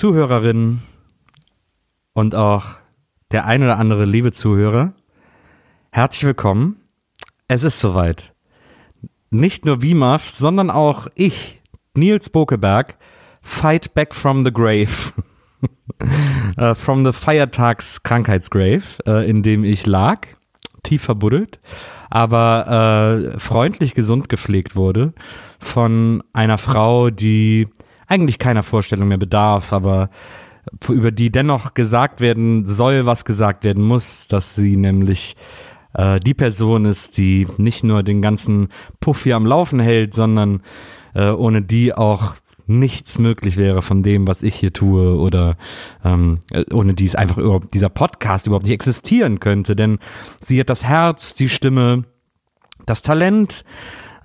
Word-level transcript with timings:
Zuhörerinnen 0.00 0.80
und 2.14 2.34
auch 2.34 2.64
der 3.32 3.44
ein 3.44 3.62
oder 3.62 3.78
andere 3.78 4.06
liebe 4.06 4.32
Zuhörer, 4.32 4.94
herzlich 5.92 6.24
willkommen. 6.24 6.80
Es 7.48 7.64
ist 7.64 7.80
soweit. 7.80 8.32
Nicht 9.28 9.66
nur 9.66 9.82
WIMAF, 9.82 10.30
sondern 10.30 10.70
auch 10.70 11.08
ich, 11.16 11.60
Nils 11.94 12.30
Bokeberg, 12.30 12.96
fight 13.42 13.92
back 13.92 14.14
from 14.14 14.42
the 14.42 14.50
grave. 14.50 14.88
Äh, 16.56 16.74
from 16.74 17.04
the 17.04 17.12
Feiertags 17.12 18.02
Krankheitsgrave, 18.02 18.82
äh, 19.06 19.28
in 19.28 19.42
dem 19.42 19.62
ich 19.62 19.84
lag, 19.84 20.26
tief 20.82 21.02
verbuddelt, 21.02 21.60
aber 22.08 23.34
äh, 23.34 23.38
freundlich 23.38 23.92
gesund 23.92 24.30
gepflegt 24.30 24.74
wurde 24.74 25.12
von 25.58 26.24
einer 26.32 26.56
Frau, 26.56 27.10
die 27.10 27.68
eigentlich 28.10 28.38
keiner 28.38 28.62
Vorstellung 28.62 29.08
mehr 29.08 29.18
bedarf, 29.18 29.72
aber 29.72 30.10
über 30.88 31.10
die 31.10 31.30
dennoch 31.30 31.74
gesagt 31.74 32.20
werden 32.20 32.66
soll, 32.66 33.06
was 33.06 33.24
gesagt 33.24 33.64
werden 33.64 33.82
muss, 33.82 34.28
dass 34.28 34.54
sie 34.54 34.76
nämlich 34.76 35.36
äh, 35.94 36.20
die 36.20 36.34
Person 36.34 36.84
ist, 36.84 37.16
die 37.18 37.46
nicht 37.56 37.84
nur 37.84 38.02
den 38.02 38.20
ganzen 38.20 38.68
Puff 39.00 39.22
hier 39.22 39.36
am 39.36 39.46
Laufen 39.46 39.80
hält, 39.80 40.14
sondern 40.14 40.62
äh, 41.14 41.30
ohne 41.30 41.62
die 41.62 41.94
auch 41.94 42.34
nichts 42.66 43.18
möglich 43.18 43.56
wäre 43.56 43.82
von 43.82 44.02
dem, 44.02 44.28
was 44.28 44.42
ich 44.42 44.54
hier 44.54 44.72
tue 44.72 45.16
oder 45.18 45.56
ähm, 46.04 46.40
äh, 46.50 46.64
ohne 46.72 46.94
die 46.94 47.06
es 47.06 47.16
einfach 47.16 47.38
überhaupt 47.38 47.74
dieser 47.74 47.88
Podcast 47.88 48.46
überhaupt 48.46 48.64
nicht 48.64 48.74
existieren 48.74 49.40
könnte, 49.40 49.74
denn 49.74 49.98
sie 50.40 50.60
hat 50.60 50.70
das 50.70 50.84
Herz, 50.84 51.34
die 51.34 51.48
Stimme, 51.48 52.04
das 52.86 53.02
Talent 53.02 53.64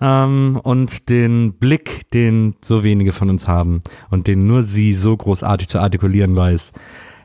ähm, 0.02 0.60
und 0.64 1.10
den 1.10 1.54
Blick, 1.54 2.10
den 2.12 2.56
so 2.62 2.84
wenige 2.84 3.12
von 3.12 3.30
uns 3.30 3.48
haben 3.48 3.82
und 4.10 4.28
den 4.28 4.48
nur 4.48 4.64
sie 4.64 4.94
so 4.94 5.16
großartig 5.16 5.68
zu 5.68 5.80
artikulieren 5.80 6.36
weiß. 6.36 6.74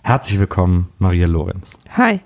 Herzlich 0.02 0.38
willkommen, 0.38 0.88
Maria 0.98 1.26
Lorenz. 1.26 1.72
Hi. 1.96 2.20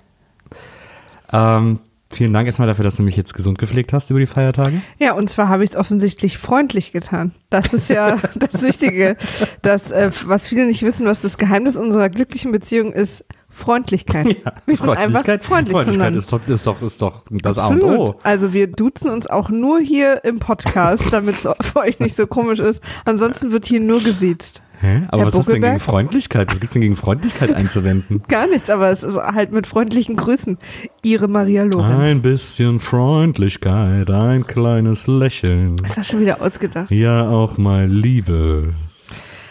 Ähm, 1.31 1.79
vielen 2.09 2.33
Dank 2.33 2.45
erstmal 2.45 2.67
dafür, 2.67 2.83
dass 2.83 2.95
du 2.95 3.03
mich 3.03 3.17
jetzt 3.17 3.33
gesund 3.33 3.57
gepflegt 3.57 3.91
hast 3.91 4.09
über 4.09 4.19
die 4.19 4.27
Feiertage. 4.27 4.81
Ja, 4.97 5.13
und 5.13 5.29
zwar 5.29 5.49
habe 5.49 5.63
ich 5.63 5.71
es 5.71 5.75
offensichtlich 5.75 6.37
freundlich 6.37 6.91
getan. 6.91 7.33
Das 7.49 7.73
ist 7.73 7.89
ja 7.89 8.17
das 8.35 8.63
Wichtige. 8.63 9.17
Das, 9.61 9.91
äh, 9.91 10.11
was 10.25 10.47
viele 10.47 10.65
nicht 10.67 10.83
wissen, 10.83 11.05
was 11.05 11.21
das 11.21 11.37
Geheimnis 11.37 11.75
unserer 11.75 12.09
glücklichen 12.09 12.51
Beziehung 12.51 12.93
ist, 12.93 13.25
Freundlichkeit. 13.55 14.25
wir 14.65 14.75
sind 14.75 14.89
einfach 14.89 15.23
freundlich 15.23 15.43
Freundlichkeit 15.43 15.85
zueinander. 15.85 16.19
ist 16.19 16.31
doch, 16.31 16.45
ist 16.47 16.67
doch, 16.67 16.81
ist 16.81 17.01
doch 17.01 17.23
das 17.29 17.57
A 17.57 17.67
und 17.67 17.83
Absolut. 17.83 18.09
O. 18.09 18.19
Also 18.23 18.51
wir 18.53 18.67
duzen 18.67 19.09
uns 19.09 19.27
auch 19.27 19.49
nur 19.49 19.79
hier 19.79 20.25
im 20.25 20.39
Podcast, 20.39 21.03
damit 21.11 21.37
es 21.37 21.47
für 21.61 21.79
euch 21.79 21.99
nicht 21.99 22.17
so 22.17 22.27
komisch 22.27 22.59
ist. 22.59 22.81
Ansonsten 23.05 23.51
wird 23.53 23.65
hier 23.65 23.79
nur 23.79 24.01
gesiezt. 24.01 24.61
Hä? 24.81 25.03
Aber 25.07 25.19
Herr 25.23 25.33
was 25.33 25.45
du 25.45 25.51
denn 25.53 25.61
gegen? 25.61 25.79
Freundlichkeit? 25.79 26.51
Was 26.51 26.59
gibt's 26.59 26.73
denn 26.73 26.81
gegen 26.81 26.97
Freundlichkeit 26.97 27.53
einzuwenden? 27.53 28.23
Gar 28.27 28.47
nichts, 28.47 28.69
aber 28.69 28.89
es 28.89 29.03
ist 29.03 29.15
halt 29.15 29.53
mit 29.53 29.67
freundlichen 29.67 30.17
Grüßen. 30.17 30.57
Ihre 31.01 31.29
Maria 31.29 31.63
Lorenz. 31.63 31.97
Ein 31.97 32.21
bisschen 32.21 32.81
Freundlichkeit, 32.81 34.09
ein 34.09 34.45
kleines 34.45 35.07
Lächeln. 35.07 35.77
ist 35.81 35.97
das 35.97 36.09
schon 36.09 36.19
wieder 36.19 36.41
ausgedacht? 36.41 36.91
Ja, 36.91 37.29
auch 37.29 37.57
mal 37.57 37.87
Liebe. 37.87 38.73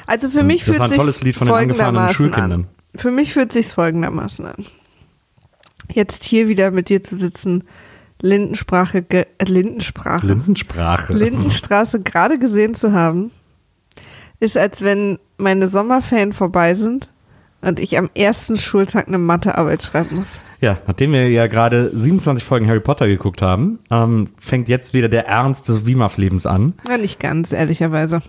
Also 0.07 0.29
für 0.29 0.43
mich 0.43 0.59
Das 0.59 0.65
fühlt 0.67 0.79
war 0.81 0.87
ein 0.87 0.91
sich 0.91 0.99
tolles 0.99 1.23
Lied 1.23 1.37
von 1.37 1.47
den 1.47 1.55
angefahrenen 1.57 2.03
folgendermaßen 2.03 2.15
Schulkindern. 2.15 2.53
an. 2.53 2.74
Für 2.97 3.11
mich 3.11 3.33
fühlt 3.33 3.53
sich 3.53 3.69
folgendermaßen 3.69 4.47
an. 4.47 4.65
Jetzt 5.93 6.25
hier 6.25 6.49
wieder 6.49 6.71
mit 6.71 6.89
dir 6.89 7.03
zu 7.03 7.17
sitzen, 7.17 7.65
Lindensprache, 8.21 9.03
ge 9.03 9.27
äh, 9.39 9.45
Lindensprache, 9.45 10.27
Lindensprache. 10.27 11.13
Lindenstraße 11.13 12.01
gerade 12.01 12.39
gesehen 12.39 12.75
zu 12.75 12.93
haben, 12.93 13.31
ist 14.41 14.57
als 14.57 14.83
wenn 14.83 15.19
meine 15.37 15.69
Sommerferien 15.69 16.33
vorbei 16.33 16.75
sind 16.75 17.09
und 17.61 17.81
ich 17.81 17.99
am 17.99 18.09
ersten 18.15 18.57
Schultag 18.57 19.09
eine 19.09 19.19
Mathearbeit 19.19 19.83
schreiben 19.83 20.17
muss. 20.17 20.41
Ja, 20.61 20.79
nachdem 20.87 21.13
wir 21.13 21.29
ja 21.29 21.47
gerade 21.49 21.91
27 21.95 22.45
Folgen 22.45 22.69
Harry 22.69 22.81
Potter 22.81 23.07
geguckt 23.07 23.43
haben, 23.43 23.79
ähm, 23.91 24.31
fängt 24.39 24.69
jetzt 24.69 24.95
wieder 24.95 25.09
der 25.09 25.27
Ernst 25.27 25.69
des 25.69 25.85
WIMAF-Lebens 25.85 26.47
an. 26.47 26.75
Ja, 26.89 26.97
nicht 26.97 27.21
ganz, 27.21 27.53
ehrlicherweise. 27.53 28.23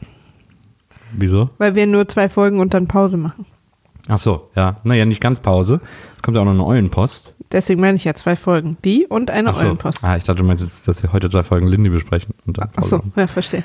Wieso? 1.13 1.49
Weil 1.57 1.75
wir 1.75 1.87
nur 1.87 2.07
zwei 2.07 2.27
Folgen 2.27 2.59
und 2.59 2.73
dann 2.73 2.87
Pause 2.87 3.17
machen. 3.17 3.45
Ach 4.07 4.19
so, 4.19 4.49
ja. 4.55 4.77
Naja, 4.83 5.05
nicht 5.05 5.21
ganz 5.21 5.39
Pause. 5.39 5.81
Es 6.15 6.21
kommt 6.21 6.35
ja 6.35 6.41
auch 6.41 6.45
noch 6.45 6.53
eine 6.53 6.65
Eulenpost. 6.65 7.35
Deswegen 7.51 7.81
meine 7.81 7.95
ich 7.95 8.03
ja 8.03 8.13
zwei 8.13 8.35
Folgen. 8.35 8.77
Die 8.83 9.05
und 9.07 9.31
eine 9.31 9.49
Ach 9.49 9.55
so. 9.55 9.65
Eulenpost. 9.65 10.03
Ah, 10.03 10.17
ich 10.17 10.23
dachte, 10.23 10.41
du 10.41 10.43
meinst 10.43 10.63
jetzt, 10.63 10.87
dass 10.87 11.01
wir 11.01 11.11
heute 11.13 11.29
zwei 11.29 11.43
Folgen 11.43 11.67
Lindy 11.67 11.89
besprechen. 11.89 12.35
Und 12.45 12.57
dann 12.57 12.69
Ach 12.75 12.83
so, 12.83 12.97
machen. 12.97 13.13
ja, 13.15 13.27
verstehe. 13.27 13.63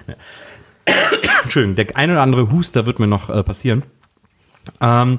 Entschuldigung, 1.42 1.76
der 1.76 1.96
ein 1.96 2.10
oder 2.10 2.22
andere 2.22 2.50
Huster 2.50 2.86
wird 2.86 2.98
mir 2.98 3.06
noch 3.06 3.28
äh, 3.28 3.42
passieren. 3.42 3.82
Ähm, 4.80 5.18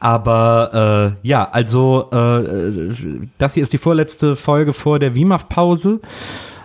aber 0.00 1.14
äh, 1.22 1.28
ja, 1.28 1.48
also 1.48 2.08
äh, 2.12 2.94
das 3.38 3.54
hier 3.54 3.62
ist 3.62 3.72
die 3.72 3.78
vorletzte 3.78 4.36
Folge 4.36 4.72
vor 4.72 4.98
der 4.98 5.14
WIMAF-Pause. 5.14 6.00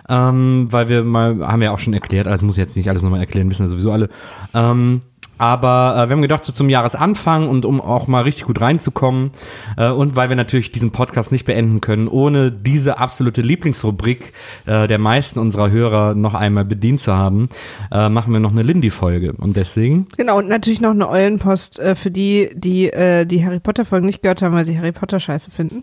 Ähm, 0.08 0.66
weil 0.70 0.88
wir 0.88 1.04
mal, 1.04 1.46
haben 1.46 1.60
wir 1.60 1.66
ja 1.66 1.72
auch 1.72 1.78
schon 1.78 1.94
erklärt, 1.94 2.26
also 2.26 2.44
muss 2.44 2.56
ich 2.56 2.60
jetzt 2.60 2.76
nicht 2.76 2.88
alles 2.88 3.02
nochmal 3.02 3.20
erklären, 3.20 3.48
wissen 3.48 3.62
ja 3.62 3.68
sowieso 3.68 3.92
alle. 3.92 4.08
Ähm, 4.52 5.00
aber 5.42 5.96
äh, 5.96 6.08
wir 6.08 6.14
haben 6.14 6.22
gedacht, 6.22 6.44
so 6.44 6.52
zum 6.52 6.68
Jahresanfang 6.68 7.48
und 7.48 7.64
um 7.64 7.80
auch 7.80 8.06
mal 8.06 8.22
richtig 8.22 8.44
gut 8.44 8.60
reinzukommen 8.60 9.32
äh, 9.76 9.90
und 9.90 10.14
weil 10.14 10.28
wir 10.28 10.36
natürlich 10.36 10.70
diesen 10.70 10.92
Podcast 10.92 11.32
nicht 11.32 11.46
beenden 11.46 11.80
können, 11.80 12.06
ohne 12.06 12.52
diese 12.52 12.98
absolute 12.98 13.42
Lieblingsrubrik 13.42 14.34
äh, 14.66 14.86
der 14.86 15.00
meisten 15.00 15.40
unserer 15.40 15.72
Hörer 15.72 16.14
noch 16.14 16.34
einmal 16.34 16.64
bedient 16.64 17.00
zu 17.00 17.12
haben, 17.12 17.48
äh, 17.90 18.08
machen 18.08 18.32
wir 18.32 18.38
noch 18.38 18.52
eine 18.52 18.62
Lindy-Folge. 18.62 19.32
Und 19.32 19.56
deswegen, 19.56 20.06
Genau, 20.16 20.38
und 20.38 20.48
natürlich 20.48 20.80
noch 20.80 20.92
eine 20.92 21.08
Eulenpost 21.08 21.80
äh, 21.80 21.96
für 21.96 22.12
die, 22.12 22.50
die 22.54 22.92
äh, 22.92 23.26
die 23.26 23.44
Harry 23.44 23.58
Potter 23.58 23.84
Folgen 23.84 24.06
nicht 24.06 24.22
gehört 24.22 24.42
haben, 24.42 24.54
weil 24.54 24.64
sie 24.64 24.78
Harry 24.78 24.92
Potter 24.92 25.18
scheiße 25.18 25.50
finden. 25.50 25.82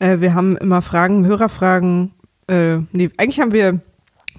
Äh, 0.00 0.18
wir 0.18 0.34
haben 0.34 0.56
immer 0.56 0.82
Fragen, 0.82 1.24
Hörerfragen, 1.26 2.10
äh, 2.48 2.78
nee, 2.90 3.10
eigentlich 3.18 3.38
haben 3.38 3.52
wir 3.52 3.78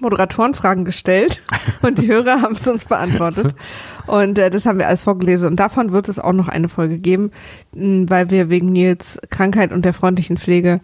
Moderatorenfragen 0.00 0.84
gestellt 0.84 1.42
und 1.82 1.98
die 2.00 2.08
Hörer 2.08 2.42
haben 2.42 2.54
es 2.54 2.66
uns 2.66 2.84
beantwortet. 2.84 3.54
Und 4.06 4.38
äh, 4.38 4.50
das 4.50 4.66
haben 4.66 4.78
wir 4.78 4.88
alles 4.88 5.02
vorgelesen. 5.02 5.48
Und 5.48 5.56
davon 5.60 5.92
wird 5.92 6.08
es 6.08 6.18
auch 6.18 6.32
noch 6.32 6.48
eine 6.48 6.68
Folge 6.68 6.98
geben, 6.98 7.30
mh, 7.74 8.10
weil 8.10 8.30
wir 8.30 8.50
wegen 8.50 8.72
Nils 8.72 9.20
Krankheit 9.30 9.72
und 9.72 9.84
der 9.84 9.92
freundlichen 9.92 10.38
Pflege 10.38 10.80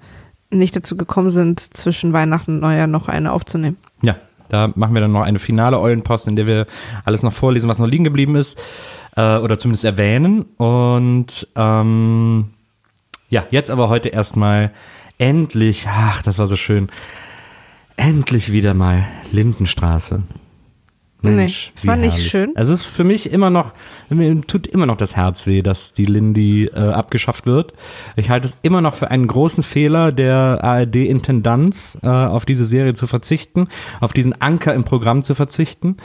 nicht 0.51 0.77
dazu 0.77 0.97
gekommen 0.97 1.31
sind, 1.31 1.61
zwischen 1.61 2.13
Weihnachten 2.13 2.53
und 2.53 2.61
Neujahr 2.61 2.87
noch 2.87 3.09
eine 3.09 3.33
aufzunehmen. 3.33 3.77
ja, 4.03 4.17
da 4.49 4.71
machen 4.75 4.95
wir 4.95 5.01
dann 5.01 5.13
noch 5.13 5.23
eine 5.23 5.39
finale 5.39 5.81
Eulenpost, 5.81 6.29
in 6.29 6.37
der 6.37 6.47
wir 6.47 6.67
alles 7.05 7.23
noch 7.23 7.33
vorlesen, 7.33 7.69
was 7.69 7.79
noch 7.79 7.89
liegen 7.89 8.05
geblieben 8.05 8.37
ist. 8.37 8.59
Äh, 9.17 9.39
oder 9.39 9.59
zumindest 9.59 9.85
erwähnen. 9.85 10.43
Und 10.57 11.49
ähm, 11.57 12.51
ja, 13.29 13.45
jetzt 13.51 13.71
aber 13.71 13.89
heute 13.89 14.09
erstmal 14.09 14.73
endlich, 15.19 15.87
ach, 15.89 16.23
das 16.23 16.39
war 16.39 16.47
so 16.47 16.57
schön, 16.57 16.89
endlich 17.97 18.53
wieder 18.53 18.75
mal 18.75 19.07
Lindenstraße. 19.33 20.23
Nee, 21.31 21.45
es 21.47 21.71
wie 21.83 21.89
war 21.89 21.97
nicht 21.97 22.13
herrlich. 22.13 22.31
schön. 22.31 22.53
Es 22.55 22.69
ist 22.69 22.91
für 22.91 23.05
mich 23.05 23.33
immer 23.33 23.51
noch, 23.51 23.73
mir 24.11 24.41
tut 24.43 24.67
immer 24.67 24.87
noch 24.87 24.97
das 24.97 25.17
Herz 25.17 25.47
weh, 25.47 25.63
dass 25.63 25.95
die 25.95 26.05
Lindy 26.05 26.67
äh, 26.67 26.79
abgeschafft 26.79 27.47
wird. 27.47 27.73
Ich 28.17 28.31
halte 28.31 28.49
es 28.49 28.59
immer 28.63 28.81
noch 28.81 28.95
für 28.95 29.11
einen 29.11 29.27
großen 29.27 29.63
Fehler 29.65 30.13
der 30.13 30.63
ARD-Intendanz, 30.63 31.99
äh, 32.03 32.09
auf 32.09 32.45
diese 32.45 32.65
Serie 32.65 32.95
zu 32.95 33.07
verzichten, 33.07 33.69
auf 34.01 34.13
diesen 34.13 34.41
Anker 34.41 34.75
im 34.75 34.85
Programm 34.85 35.23
zu 35.23 35.35
verzichten. 35.35 35.97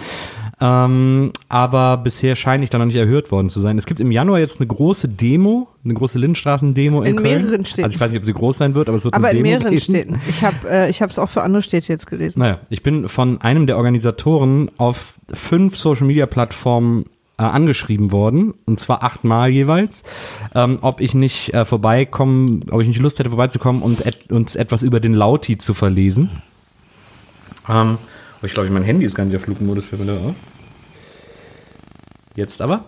Ähm, 0.62 1.32
aber 1.48 1.98
bisher 1.98 2.36
scheine 2.36 2.64
ich 2.66 2.70
da 2.70 2.78
noch 2.78 2.86
nicht 2.86 2.98
erhört 2.98 3.32
worden 3.32 3.50
zu 3.50 3.62
sein. 3.62 3.78
Es 3.78 3.86
gibt 3.86 4.02
im 4.02 4.12
Januar 4.12 4.40
jetzt 4.40 4.60
eine 4.60 4.68
große 4.68 5.08
Demo, 5.08 5.70
eine 5.86 5.94
große 5.94 6.20
Lindstraßen-Demo 6.20 7.02
in, 7.04 7.08
In 7.12 7.16
Köln. 7.16 7.42
mehreren 7.42 7.66
Städten. 7.66 7.86
Also 7.86 7.96
ich 7.96 8.02
weiß 8.02 8.12
nicht, 8.12 8.20
ob 8.20 8.26
sie 8.26 8.34
groß 8.34 8.58
sein 8.58 8.76
wird, 8.76 8.90
aber 8.90 8.98
es 8.98 9.06
wird 9.06 9.14
Aber 9.14 9.30
eine 9.30 9.38
in 9.40 9.46
Demo 9.46 9.56
mehreren 9.58 9.72
geben. 9.72 9.82
Städten. 9.82 10.22
Ich 10.28 10.44
habe 10.44 10.70
äh, 10.70 10.90
ich 10.90 11.02
habe 11.02 11.12
es 11.12 11.18
auch 11.20 11.30
für 11.30 11.44
andere 11.44 11.62
Städte 11.62 11.88
jetzt 11.94 12.08
gelesen. 12.08 12.40
Naja, 12.40 12.60
ich 12.70 12.84
bin 12.84 13.08
von 13.08 13.40
einem 13.40 13.68
der 13.68 13.78
Organisatoren 13.78 14.70
auf 14.78 15.14
fünf 15.34 15.78
Social 15.78 16.08
Media 16.08 16.26
Plattformen 16.26 17.06
äh, 17.38 17.44
angeschrieben 17.44 18.12
worden, 18.12 18.54
und 18.66 18.82
zwar 18.82 19.02
achtmal 19.02 19.50
jeweils, 19.52 20.04
ähm, 20.56 20.80
ob 20.82 21.00
ich 21.00 21.14
nicht 21.14 21.54
äh, 21.54 21.64
vorbeikommen, 21.64 22.66
ob 22.70 22.82
ich 22.82 22.88
nicht 22.90 23.00
Lust 23.00 23.18
hätte 23.20 23.30
vorbeizukommen 23.30 23.82
und 23.82 24.06
et 24.06 24.30
uns 24.30 24.58
etwas 24.58 24.84
über 24.84 25.00
den 25.00 25.14
Lauti 25.14 25.58
zu 25.58 25.74
verlesen. 25.74 26.42
Ähm, 27.70 27.98
oh, 28.42 28.46
ich 28.46 28.54
glaube, 28.54 28.70
mein 28.70 28.84
Handy 28.84 29.06
ist 29.06 29.16
gar 29.16 29.26
nicht 29.26 29.36
auf 29.36 29.44
Flugmodus 29.44 29.86
für 29.86 29.98
mich. 29.98 30.10
Jetzt 32.36 32.62
aber. 32.62 32.86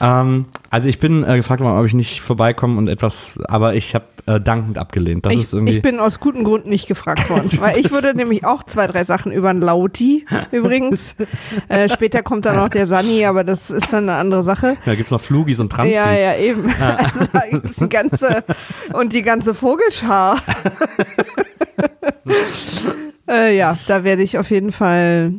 Ähm, 0.00 0.46
also 0.70 0.88
ich 0.88 0.98
bin 0.98 1.24
äh, 1.24 1.36
gefragt 1.36 1.60
worden, 1.60 1.78
ob 1.78 1.84
ich 1.84 1.92
nicht 1.94 2.22
vorbeikomme 2.22 2.78
und 2.78 2.88
etwas, 2.88 3.38
aber 3.44 3.74
ich 3.74 3.94
habe 3.94 4.06
äh, 4.24 4.40
dankend 4.40 4.78
abgelehnt. 4.78 5.26
Das 5.26 5.32
Ich, 5.34 5.42
ist 5.42 5.52
irgendwie. 5.52 5.74
ich 5.76 5.82
bin 5.82 6.00
aus 6.00 6.20
gutem 6.20 6.42
Grund 6.44 6.64
nicht 6.66 6.86
gefragt 6.86 7.28
worden, 7.28 7.50
weil 7.60 7.76
ich 7.78 7.90
würde 7.90 8.14
nämlich 8.14 8.46
auch 8.46 8.62
zwei, 8.62 8.86
drei 8.86 9.04
Sachen 9.04 9.30
über 9.30 9.50
ein 9.50 9.60
Lauti 9.60 10.24
übrigens. 10.52 11.16
Äh, 11.68 11.90
später 11.90 12.22
kommt 12.22 12.46
dann 12.46 12.56
noch 12.56 12.68
der 12.68 12.86
Sani, 12.86 13.26
aber 13.26 13.44
das 13.44 13.70
ist 13.70 13.92
dann 13.92 14.08
eine 14.08 14.18
andere 14.18 14.42
Sache. 14.42 14.78
da 14.86 14.94
gibt's 14.94 15.10
noch 15.10 15.20
Flugis 15.20 15.60
und 15.60 15.70
Transpis. 15.70 15.96
Ja, 15.96 16.12
ja, 16.12 16.36
eben. 16.36 16.72
Also, 16.80 17.26
da 17.32 17.42
gibt's 17.50 17.76
die 17.76 17.88
ganze, 17.88 18.44
und 18.94 19.12
die 19.12 19.22
ganze 19.22 19.54
Vogelschar. 19.54 20.40
Äh, 23.30 23.56
ja, 23.56 23.78
da 23.86 24.04
werde 24.04 24.22
ich 24.22 24.38
auf 24.38 24.50
jeden 24.50 24.72
Fall 24.72 25.34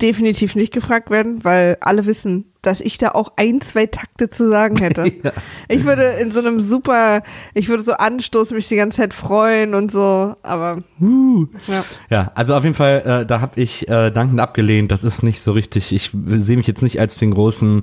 definitiv 0.00 0.54
nicht 0.54 0.72
gefragt 0.72 1.10
werden, 1.10 1.44
weil 1.44 1.78
alle 1.80 2.06
wissen, 2.06 2.52
dass 2.66 2.80
ich 2.80 2.98
da 2.98 3.10
auch 3.10 3.32
ein, 3.36 3.60
zwei 3.60 3.86
Takte 3.86 4.28
zu 4.28 4.48
sagen 4.48 4.76
hätte. 4.78 5.06
Ja. 5.26 5.32
Ich 5.68 5.84
würde 5.84 6.02
in 6.20 6.30
so 6.30 6.40
einem 6.40 6.60
super, 6.60 7.22
ich 7.54 7.68
würde 7.68 7.82
so 7.82 7.94
anstoßen, 7.94 8.54
mich 8.54 8.68
die 8.68 8.76
ganze 8.76 8.98
Zeit 8.98 9.14
freuen 9.14 9.74
und 9.74 9.90
so, 9.90 10.36
aber 10.42 10.78
Uh. 11.00 11.46
ja. 11.66 11.84
Ja, 12.10 12.32
also 12.34 12.54
auf 12.54 12.64
jeden 12.64 12.74
Fall, 12.74 13.02
äh, 13.22 13.26
da 13.26 13.40
habe 13.40 13.60
ich 13.60 13.88
äh, 13.88 14.10
dankend 14.10 14.40
abgelehnt. 14.40 14.92
Das 14.92 15.04
ist 15.04 15.22
nicht 15.22 15.40
so 15.40 15.52
richtig. 15.52 15.92
Ich 15.92 16.10
sehe 16.12 16.56
mich 16.56 16.66
jetzt 16.66 16.82
nicht 16.82 17.00
als 17.00 17.16
den 17.16 17.32
großen 17.32 17.82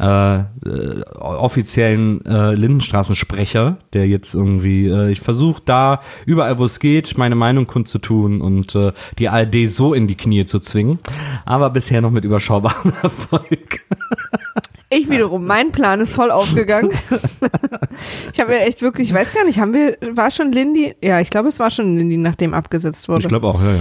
äh, 0.00 0.38
äh, 0.38 0.44
offiziellen 1.18 2.24
äh, 2.24 2.54
Lindenstraßensprecher, 2.54 3.78
der 3.92 4.06
jetzt 4.06 4.34
irgendwie, 4.34 4.86
äh, 4.88 5.10
ich 5.10 5.20
versuche 5.20 5.62
da 5.64 6.00
überall, 6.26 6.58
wo 6.58 6.64
es 6.64 6.78
geht, 6.78 7.18
meine 7.18 7.34
Meinung 7.34 7.66
kundzutun 7.66 8.40
und 8.40 8.74
äh, 8.74 8.92
die 9.18 9.28
ARD 9.28 9.68
so 9.68 9.94
in 9.94 10.06
die 10.06 10.16
Knie 10.16 10.46
zu 10.46 10.58
zwingen. 10.60 10.98
Aber 11.44 11.70
bisher 11.70 12.00
noch 12.00 12.10
mit 12.10 12.24
überschaubarem 12.24 12.92
Erfolg. 13.02 13.80
Ich 14.90 15.08
wiederum, 15.10 15.46
mein 15.46 15.72
Plan 15.72 16.00
ist 16.00 16.14
voll 16.14 16.30
aufgegangen. 16.30 16.90
ich 18.32 18.40
habe 18.40 18.52
ja 18.52 18.60
echt 18.60 18.80
wirklich, 18.82 19.08
ich 19.08 19.14
weiß 19.14 19.32
gar 19.32 19.44
nicht, 19.44 19.58
haben 19.58 19.72
wir, 19.72 19.96
war 20.12 20.30
schon 20.30 20.52
Lindy? 20.52 20.94
Ja, 21.02 21.20
ich 21.20 21.30
glaube, 21.30 21.48
es 21.48 21.58
war 21.58 21.70
schon 21.70 21.96
Lindy, 21.96 22.16
nachdem 22.16 22.54
abgesetzt 22.54 23.08
wurde. 23.08 23.22
Ich 23.22 23.28
glaube 23.28 23.46
auch, 23.48 23.60
ja, 23.60 23.72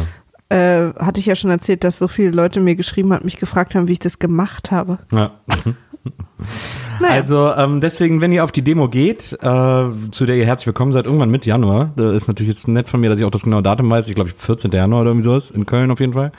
ja. 0.56 0.88
äh, 0.88 0.94
hatte 0.96 1.20
ich 1.20 1.28
ja 1.28 1.36
schon 1.36 1.52
erzählt, 1.52 1.84
dass 1.84 2.00
so 2.00 2.08
viele 2.08 2.32
Leute 2.32 2.60
mir 2.60 2.76
geschrieben 2.76 3.14
haben, 3.14 3.26
mich 3.26 3.38
gefragt 3.38 3.76
haben, 3.76 3.88
wie 3.88 3.94
ich 3.94 4.00
das 4.00 4.18
gemacht 4.18 4.72
habe. 4.72 5.00
ja. 5.12 5.40
Naja. 7.00 7.14
Also 7.14 7.54
ähm, 7.54 7.82
deswegen, 7.82 8.22
wenn 8.22 8.32
ihr 8.32 8.44
auf 8.44 8.52
die 8.52 8.62
Demo 8.62 8.90
geht, 8.90 9.34
äh, 9.42 9.90
zu 10.12 10.26
der 10.26 10.36
ihr 10.36 10.46
herzlich 10.46 10.68
willkommen 10.68 10.92
seid, 10.92 11.06
irgendwann 11.06 11.30
Mitte 11.30 11.50
Januar, 11.50 11.94
äh, 11.98 12.16
ist 12.16 12.28
natürlich 12.28 12.50
jetzt 12.50 12.68
nett 12.68 12.90
von 12.90 13.00
mir, 13.00 13.10
dass 13.10 13.20
ich 13.20 13.26
auch 13.26 13.32
das 13.32 13.44
genaue 13.44 13.64
Datum 13.64 13.90
weiß, 13.90 14.10
ich 14.10 14.16
glaube 14.16 14.30
14. 14.30 14.72
Januar 14.72 15.02
oder 15.02 15.12
irgendwie 15.12 15.24
sowas, 15.24 15.52
in 15.52 15.66
Köln 15.66 15.92
auf 15.92 16.00
jeden 16.00 16.14
Fall. 16.14 16.32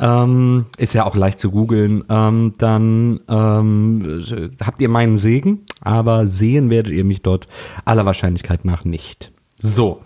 Ähm, 0.00 0.66
ist 0.78 0.94
ja 0.94 1.04
auch 1.04 1.16
leicht 1.16 1.38
zu 1.38 1.50
googeln. 1.50 2.04
Ähm, 2.08 2.54
dann 2.58 3.20
ähm, 3.28 4.22
habt 4.64 4.80
ihr 4.80 4.88
meinen 4.88 5.18
Segen, 5.18 5.60
aber 5.80 6.26
sehen 6.26 6.70
werdet 6.70 6.92
ihr 6.92 7.04
mich 7.04 7.22
dort 7.22 7.46
aller 7.84 8.06
Wahrscheinlichkeit 8.06 8.64
nach 8.64 8.84
nicht. 8.84 9.32
So. 9.60 10.00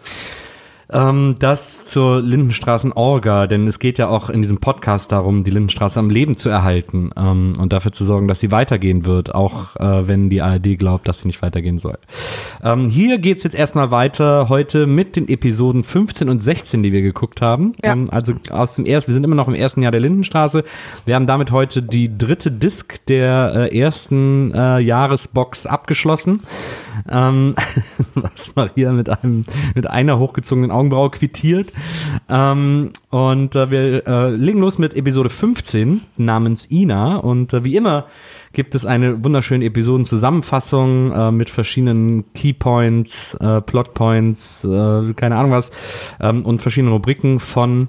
Ähm, 0.90 1.34
das 1.38 1.86
zur 1.86 2.22
Lindenstraßen-Orga, 2.22 3.46
denn 3.46 3.66
es 3.66 3.78
geht 3.78 3.98
ja 3.98 4.08
auch 4.08 4.30
in 4.30 4.40
diesem 4.40 4.58
Podcast 4.58 5.12
darum, 5.12 5.44
die 5.44 5.50
Lindenstraße 5.50 5.98
am 5.98 6.08
Leben 6.08 6.36
zu 6.36 6.48
erhalten 6.48 7.10
ähm, 7.16 7.52
und 7.58 7.72
dafür 7.72 7.92
zu 7.92 8.04
sorgen, 8.04 8.26
dass 8.26 8.40
sie 8.40 8.50
weitergehen 8.50 9.04
wird, 9.04 9.34
auch 9.34 9.76
äh, 9.76 10.08
wenn 10.08 10.30
die 10.30 10.40
ARD 10.40 10.78
glaubt, 10.78 11.06
dass 11.06 11.20
sie 11.20 11.26
nicht 11.26 11.42
weitergehen 11.42 11.78
soll. 11.78 11.98
Ähm, 12.62 12.88
hier 12.88 13.18
geht's 13.18 13.42
jetzt 13.42 13.54
erstmal 13.54 13.90
weiter 13.90 14.48
heute 14.48 14.86
mit 14.86 15.16
den 15.16 15.28
Episoden 15.28 15.84
15 15.84 16.28
und 16.30 16.42
16, 16.42 16.82
die 16.82 16.92
wir 16.92 17.02
geguckt 17.02 17.42
haben. 17.42 17.74
Ja. 17.84 17.92
Ähm, 17.92 18.06
also 18.10 18.34
aus 18.50 18.76
dem 18.76 18.86
ersten, 18.86 19.08
wir 19.08 19.14
sind 19.14 19.24
immer 19.24 19.36
noch 19.36 19.48
im 19.48 19.54
ersten 19.54 19.82
Jahr 19.82 19.92
der 19.92 20.00
Lindenstraße. 20.00 20.64
Wir 21.04 21.14
haben 21.14 21.26
damit 21.26 21.50
heute 21.50 21.82
die 21.82 22.16
dritte 22.16 22.50
Disc 22.50 23.04
der 23.08 23.52
äh, 23.54 23.78
ersten 23.78 24.52
äh, 24.54 24.78
Jahresbox 24.78 25.66
abgeschlossen. 25.66 26.40
Ähm, 27.10 27.54
was 28.14 28.54
Maria 28.56 28.92
mit 28.92 29.08
einem 29.08 29.44
mit 29.74 29.88
einer 29.88 30.18
hochgezogenen 30.18 30.70
Augenbraue 30.78 31.10
quittiert. 31.10 31.72
Ähm, 32.28 32.90
und 33.10 33.56
äh, 33.56 33.70
wir 33.70 34.06
äh, 34.06 34.30
legen 34.30 34.60
los 34.60 34.78
mit 34.78 34.94
Episode 34.94 35.28
15 35.28 36.00
namens 36.16 36.70
Ina. 36.70 37.16
Und 37.16 37.52
äh, 37.52 37.64
wie 37.64 37.76
immer 37.76 38.06
gibt 38.52 38.74
es 38.74 38.86
eine 38.86 39.22
wunderschöne 39.24 39.64
Episodenzusammenfassung 39.64 41.12
äh, 41.12 41.30
mit 41.32 41.50
verschiedenen 41.50 42.32
Keypoints, 42.32 43.34
äh, 43.34 43.60
Plotpoints, 43.60 44.64
äh, 44.64 45.12
keine 45.14 45.36
Ahnung 45.36 45.50
was, 45.50 45.70
ähm, 46.20 46.44
und 46.44 46.62
verschiedenen 46.62 46.92
Rubriken 46.92 47.40
von 47.40 47.88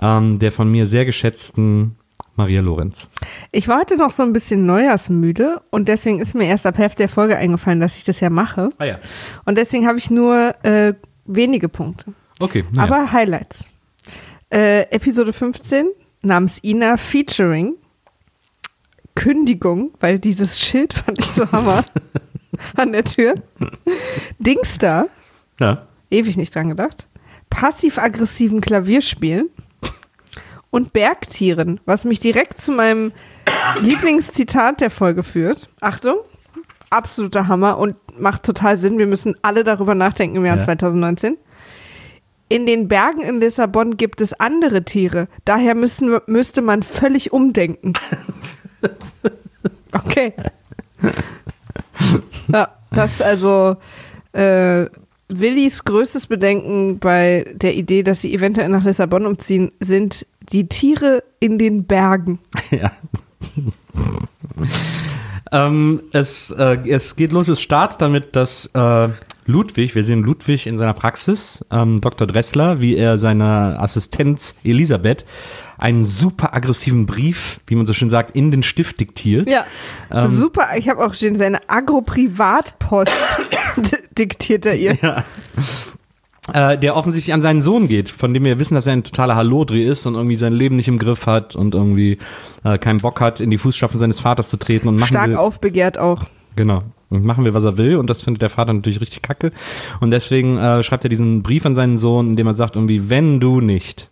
ähm, 0.00 0.38
der 0.38 0.52
von 0.52 0.70
mir 0.70 0.86
sehr 0.86 1.04
geschätzten 1.04 1.96
Maria 2.36 2.60
Lorenz. 2.60 3.10
Ich 3.50 3.66
war 3.66 3.80
heute 3.80 3.96
noch 3.96 4.10
so 4.10 4.22
ein 4.22 4.32
bisschen 4.32 4.66
neujahrsmüde 4.66 5.62
und 5.70 5.88
deswegen 5.88 6.20
ist 6.20 6.34
mir 6.34 6.46
erst 6.46 6.66
ab 6.66 6.76
Hälfte 6.76 6.98
der 7.04 7.08
Folge 7.08 7.36
eingefallen, 7.36 7.80
dass 7.80 7.96
ich 7.96 8.04
das 8.04 8.20
ja 8.20 8.30
mache. 8.30 8.68
Ah 8.78 8.84
ja. 8.84 8.98
Und 9.46 9.56
deswegen 9.56 9.86
habe 9.86 9.98
ich 9.98 10.10
nur 10.10 10.54
äh, 10.62 10.94
wenige 11.24 11.68
Punkte. 11.68 12.12
Okay. 12.40 12.64
naja. 12.72 12.86
Aber 12.92 13.12
Highlights. 13.12 13.68
Äh, 14.52 14.82
Episode 14.90 15.32
15 15.32 15.88
namens 16.22 16.62
Ina 16.62 16.96
Featuring 16.96 17.74
Kündigung, 19.14 19.92
weil 20.00 20.18
dieses 20.18 20.60
Schild 20.60 20.92
fand 21.06 21.18
ich 21.18 21.26
so 21.26 21.50
hammer 21.50 21.82
an 22.76 22.92
der 22.92 23.04
Tür. 23.04 23.34
Dingstar, 24.38 25.06
ja. 25.58 25.86
ewig 26.10 26.36
nicht 26.36 26.54
dran 26.54 26.68
gedacht. 26.68 27.08
Passiv-aggressiven 27.50 28.60
Klavierspielen 28.60 29.48
und 30.70 30.92
Bergtieren, 30.92 31.80
was 31.86 32.04
mich 32.04 32.20
direkt 32.20 32.60
zu 32.60 32.72
meinem 32.72 33.12
Lieblingszitat 33.80 34.80
der 34.80 34.90
Folge 34.90 35.22
führt. 35.22 35.68
Achtung, 35.80 36.16
absoluter 36.90 37.48
Hammer 37.48 37.78
und 37.78 37.96
macht 38.20 38.42
total 38.42 38.78
Sinn. 38.78 38.98
Wir 38.98 39.06
müssen 39.06 39.34
alle 39.42 39.64
darüber 39.64 39.94
nachdenken 39.94 40.36
im 40.36 40.44
Jahr 40.44 40.56
Ja. 40.56 40.62
2019. 40.62 41.36
In 42.48 42.66
den 42.66 42.86
Bergen 42.86 43.22
in 43.22 43.40
Lissabon 43.40 43.96
gibt 43.96 44.20
es 44.20 44.32
andere 44.32 44.84
Tiere. 44.84 45.26
Daher 45.44 45.74
müssen, 45.74 46.18
müsste 46.26 46.62
man 46.62 46.82
völlig 46.82 47.32
umdenken. 47.32 47.94
Okay. 49.92 50.34
Ja, 52.52 52.68
das 52.90 53.22
also 53.22 53.76
äh, 54.32 54.86
Willis 55.28 55.84
größtes 55.84 56.26
Bedenken 56.26 56.98
bei 56.98 57.44
der 57.54 57.74
Idee, 57.74 58.02
dass 58.02 58.22
sie 58.22 58.34
eventuell 58.34 58.68
nach 58.68 58.84
Lissabon 58.84 59.26
umziehen, 59.26 59.72
sind 59.80 60.26
die 60.52 60.68
Tiere 60.68 61.24
in 61.40 61.58
den 61.58 61.86
Bergen. 61.86 62.38
Ja. 62.70 62.92
ähm, 65.52 66.02
es, 66.12 66.50
äh, 66.50 66.78
es 66.88 67.16
geht 67.16 67.32
los, 67.32 67.48
es 67.48 67.60
startet 67.60 68.00
damit, 68.02 68.36
dass 68.36 68.66
äh, 68.74 69.08
Ludwig, 69.46 69.94
wir 69.94 70.04
sehen 70.04 70.22
Ludwig 70.22 70.66
in 70.66 70.76
seiner 70.76 70.92
Praxis, 70.94 71.64
ähm, 71.70 72.00
Dr. 72.00 72.26
Dressler, 72.26 72.80
wie 72.80 72.96
er 72.96 73.16
seiner 73.18 73.80
Assistenz 73.80 74.54
Elisabeth 74.64 75.24
einen 75.78 76.04
super 76.04 76.54
aggressiven 76.54 77.06
Brief, 77.06 77.60
wie 77.66 77.74
man 77.74 77.86
so 77.86 77.92
schön 77.92 78.10
sagt, 78.10 78.30
in 78.32 78.50
den 78.50 78.62
Stift 78.62 78.98
diktiert. 79.00 79.48
Ja, 79.48 79.64
Ähm, 80.10 80.28
super. 80.28 80.68
Ich 80.78 80.88
habe 80.88 81.04
auch 81.04 81.12
stehen, 81.14 81.36
seine 81.36 81.60
Agro-Privatpost 81.68 83.12
diktiert 84.18 84.64
er 84.66 84.74
ihr. 84.76 84.96
äh, 86.52 86.78
der 86.78 86.96
offensichtlich 86.96 87.34
an 87.34 87.42
seinen 87.42 87.60
Sohn 87.62 87.88
geht, 87.88 88.08
von 88.08 88.32
dem 88.32 88.44
wir 88.44 88.58
wissen, 88.58 88.74
dass 88.74 88.86
er 88.86 88.94
ein 88.94 89.04
totaler 89.04 89.36
Hallodri 89.36 89.84
ist 89.86 90.06
und 90.06 90.14
irgendwie 90.14 90.36
sein 90.36 90.52
Leben 90.52 90.76
nicht 90.76 90.88
im 90.88 90.98
Griff 90.98 91.26
hat 91.26 91.56
und 91.56 91.74
irgendwie 91.74 92.18
äh, 92.64 92.78
keinen 92.78 92.98
Bock 92.98 93.20
hat, 93.20 93.40
in 93.40 93.50
die 93.50 93.58
Fußstapfen 93.58 94.00
seines 94.00 94.20
Vaters 94.20 94.48
zu 94.48 94.56
treten 94.56 94.88
und 94.88 94.96
machen 94.96 95.08
Stark 95.08 95.28
will. 95.28 95.36
aufbegehrt 95.36 95.98
auch. 95.98 96.24
Genau. 96.56 96.84
Und 97.08 97.24
machen 97.24 97.44
will, 97.44 97.54
was 97.54 97.64
er 97.64 97.78
will. 97.78 97.96
Und 97.96 98.10
das 98.10 98.22
findet 98.22 98.42
der 98.42 98.50
Vater 98.50 98.72
natürlich 98.72 99.00
richtig 99.00 99.22
kacke. 99.22 99.50
Und 100.00 100.10
deswegen 100.10 100.58
äh, 100.58 100.82
schreibt 100.82 101.04
er 101.04 101.10
diesen 101.10 101.42
Brief 101.42 101.64
an 101.64 101.76
seinen 101.76 101.98
Sohn, 101.98 102.30
in 102.30 102.36
dem 102.36 102.46
er 102.48 102.54
sagt, 102.54 102.74
irgendwie, 102.74 103.08
wenn 103.08 103.38
du 103.38 103.60
nicht. 103.60 104.10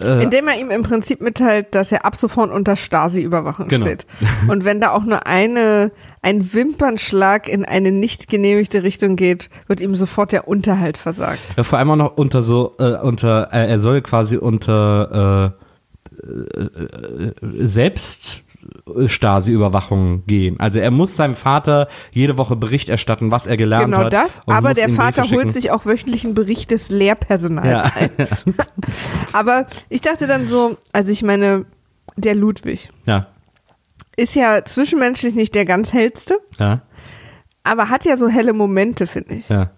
Äh, 0.00 0.22
Indem 0.22 0.48
er 0.48 0.58
ihm 0.58 0.70
im 0.70 0.84
Prinzip 0.84 1.20
mitteilt, 1.20 1.74
dass 1.74 1.90
er 1.92 2.06
ab 2.06 2.16
sofort 2.16 2.50
unter 2.52 2.76
Stasi-Überwachung 2.76 3.66
Genau. 3.68 3.84
steht. 3.84 4.06
Und 4.48 4.64
wenn 4.64 4.80
da 4.80 4.92
auch 4.92 5.02
nur 5.04 5.26
eine, 5.26 5.90
ein 6.22 6.54
Wimpernschlag 6.54 7.48
in 7.48 7.64
eine 7.64 7.90
nicht 7.90 8.28
genehmigte 8.28 8.84
Richtung 8.84 9.16
geht, 9.16 9.50
wird 9.66 9.80
ihm 9.80 9.94
sofort 9.96 10.32
der 10.32 10.46
Unterhalt 10.48 10.96
versagt. 10.98 11.40
Ja, 11.56 11.64
vor 11.64 11.78
allem 11.78 11.90
auch 11.90 11.96
noch 11.96 12.16
unter 12.16 12.42
so, 12.42 12.74
äh, 12.78 12.96
unter, 13.00 13.48
äh, 13.52 13.68
er 13.68 13.80
soll 13.80 14.00
quasi 14.02 14.36
unter 14.36 15.52
äh, 16.22 16.22
äh, 16.26 16.64
äh, 16.64 17.66
selbst 17.66 18.44
Stasi-Überwachung 19.06 20.24
gehen. 20.26 20.58
Also 20.58 20.78
er 20.80 20.90
muss 20.90 21.16
seinem 21.16 21.34
Vater 21.36 21.88
jede 22.10 22.36
Woche 22.36 22.56
Bericht 22.56 22.88
erstatten, 22.88 23.30
was 23.30 23.46
er 23.46 23.56
gelernt 23.56 23.86
Genau 23.92 24.04
hat. 24.04 24.12
das, 24.12 24.40
und 24.44 24.52
aber 24.54 24.74
der 24.74 24.88
Vater 24.88 25.22
holt 25.30 25.52
sich 25.52 25.70
auch 25.70 25.86
wöchentlich 25.86 26.24
einen 26.24 26.34
Bericht 26.34 26.70
des 26.70 26.90
Lehrpersonals 26.90 27.68
Ja. 27.70 27.82
ein. 27.94 28.10
Aber 29.32 29.66
ich 29.88 30.00
dachte 30.00 30.26
dann 30.26 30.48
so, 30.48 30.76
also 30.92 31.10
ich 31.12 31.22
meine, 31.22 31.64
der 32.16 32.34
Ludwig 32.34 32.90
Ja, 33.06 33.28
ist 34.16 34.34
ja 34.34 34.64
zwischenmenschlich 34.64 35.34
nicht 35.34 35.54
der 35.54 35.64
ganz 35.64 35.92
hellste, 35.92 36.38
ja, 36.58 36.82
aber 37.64 37.88
hat 37.88 38.04
ja 38.04 38.16
so 38.16 38.28
helle 38.28 38.52
Momente, 38.52 39.06
finde 39.06 39.34
ich. 39.34 39.48
ja. 39.48 39.70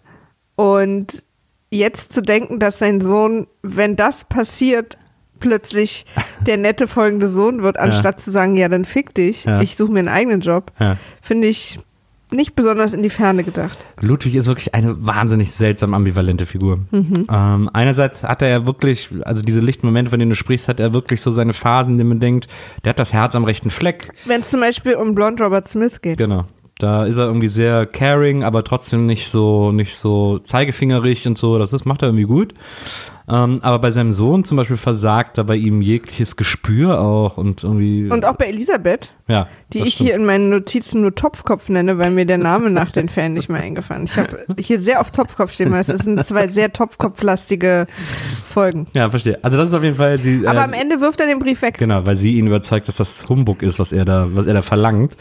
Und 0.57 1.23
jetzt 1.71 2.13
zu 2.13 2.23
denken, 2.23 2.59
dass 2.59 2.79
sein 2.79 3.01
Sohn, 3.01 3.47
wenn 3.63 3.97
das 3.97 4.25
passiert, 4.25 4.97
plötzlich 5.41 6.07
der 6.47 6.57
nette 6.57 6.87
folgende 6.89 7.29
Sohn 7.29 7.63
wird, 7.63 7.79
anstatt 7.79 8.21
zu 8.21 8.31
sagen, 8.31 8.57
ja, 8.57 8.69
dann 8.69 8.85
fick 8.85 9.15
dich, 9.15 9.45
Ja. 9.45 9.61
ich 9.61 9.77
suche 9.77 9.93
mir 9.93 10.01
einen 10.01 10.09
eigenen 10.09 10.41
Job, 10.41 10.73
Ja. 10.79 10.97
finde 11.23 11.49
ich 11.49 11.79
nicht 12.33 12.57
besonders 12.57 12.93
in 12.95 13.03
die 13.03 13.11
Ferne 13.11 13.45
gedacht. 13.45 13.85
Ludwig 14.01 14.35
ist 14.35 14.47
wirklich 14.47 14.75
eine 14.75 14.97
wahnsinnig 15.07 15.53
seltsam 15.53 15.95
ambivalente 15.95 16.47
Figur. 16.47 16.81
Mhm. 16.91 17.27
Ähm, 17.31 17.71
einerseits 17.73 18.25
hat 18.25 18.43
er 18.43 18.49
ja 18.49 18.67
wirklich, 18.67 19.11
also 19.25 19.43
diese 19.43 19.61
lichten 19.61 19.87
Momente, 19.87 20.11
von 20.11 20.19
denen 20.19 20.31
du 20.31 20.37
sprichst, 20.37 20.67
hat 20.67 20.81
er 20.81 20.95
wirklich 20.95 21.21
so 21.21 21.31
seine 21.31 21.53
Phasen, 21.53 21.93
in 21.95 21.99
denen 21.99 22.09
man 22.09 22.21
denkt, 22.21 22.49
der 22.85 22.91
hat 22.91 22.99
das 22.99 23.13
Herz 23.13 23.35
am 23.37 23.45
rechten 23.45 23.71
Fleck. 23.71 24.09
Wenn 24.25 24.41
es 24.41 24.51
zum 24.51 24.61
Beispiel 24.61 24.95
um 24.95 25.15
Blond 25.15 25.41
Robert 25.41 25.69
Smith 25.69 26.01
geht. 26.03 26.17
Genau. 26.19 26.45
Da 26.79 27.05
ist 27.05 27.19
er 27.19 27.27
irgendwie 27.27 27.47
sehr 27.47 27.87
caring, 27.87 28.43
aber 28.43 28.65
trotzdem 28.65 29.07
nicht 29.07 29.29
so, 29.31 29.71
nicht 29.71 29.95
so 29.97 30.41
zeigefingerig 30.41 31.29
und 31.29 31.39
so. 31.39 31.57
Das 31.59 31.73
ist, 31.73 31.85
macht 31.85 32.03
er 32.03 32.09
irgendwie 32.09 32.25
gut. 32.25 32.53
Ähm, 33.27 33.61
aber 33.63 33.79
bei 33.79 33.91
seinem 33.91 34.13
Sohn 34.13 34.45
zum 34.45 34.59
Beispiel 34.59 34.77
versagt 34.77 35.39
da 35.39 35.45
bei 35.45 35.57
ihm 35.57 35.81
jegliches 35.81 36.37
Gespür 36.37 37.01
auch 37.01 37.39
und 37.39 37.65
irgendwie. 37.65 38.11
Und 38.11 38.27
auch 38.27 38.35
bei 38.35 38.47
Elisabeth, 38.47 39.15
ja, 39.29 39.49
die 39.73 39.79
ich 39.79 39.95
stimmt. 39.95 40.09
hier 40.09 40.17
in 40.17 40.27
meinen 40.27 40.51
Notizen 40.51 41.01
nur 41.01 41.15
Topfkopf 41.15 41.71
nenne, 41.71 41.97
weil 41.97 42.11
mir 42.11 42.27
der 42.27 42.37
Name 42.37 42.69
nach 42.69 42.93
den 42.93 43.09
Ferien 43.09 43.33
nicht 43.33 43.49
mehr 43.49 43.63
eingefallen 43.63 44.05
ist. 44.05 44.13
Ich 44.13 44.19
habe 44.19 44.45
hier 44.59 44.81
sehr 44.81 45.01
auf 45.01 45.11
Topfkopf 45.11 45.53
stehen, 45.53 45.73
weil 45.73 45.81
es 45.81 45.87
sind 45.87 46.27
zwei 46.27 46.49
sehr 46.49 46.71
Topfkopflastige 46.73 47.87
Folgen. 48.47 48.85
Ja, 48.93 49.09
verstehe. 49.09 49.39
Also 49.41 49.57
das 49.57 49.69
ist 49.69 49.75
auf 49.75 49.83
jeden 49.83 49.97
Fall 49.97 50.19
die. 50.19 50.47
Aber 50.47 50.61
äh, 50.61 50.65
am 50.65 50.75
Ende 50.75 51.01
wirft 51.01 51.19
er 51.21 51.27
den 51.27 51.39
Brief 51.39 51.63
weg. 51.63 51.79
Genau, 51.79 52.05
weil 52.05 52.17
sie 52.17 52.35
ihn 52.35 52.47
überzeugt, 52.47 52.89
dass 52.89 52.97
das 52.97 53.25
Humbug 53.27 53.63
ist, 53.63 53.79
was 53.79 53.93
er 53.93 54.05
da, 54.05 54.29
was 54.33 54.47
er 54.47 54.53
da 54.53 54.63
verlangt. 54.63 55.17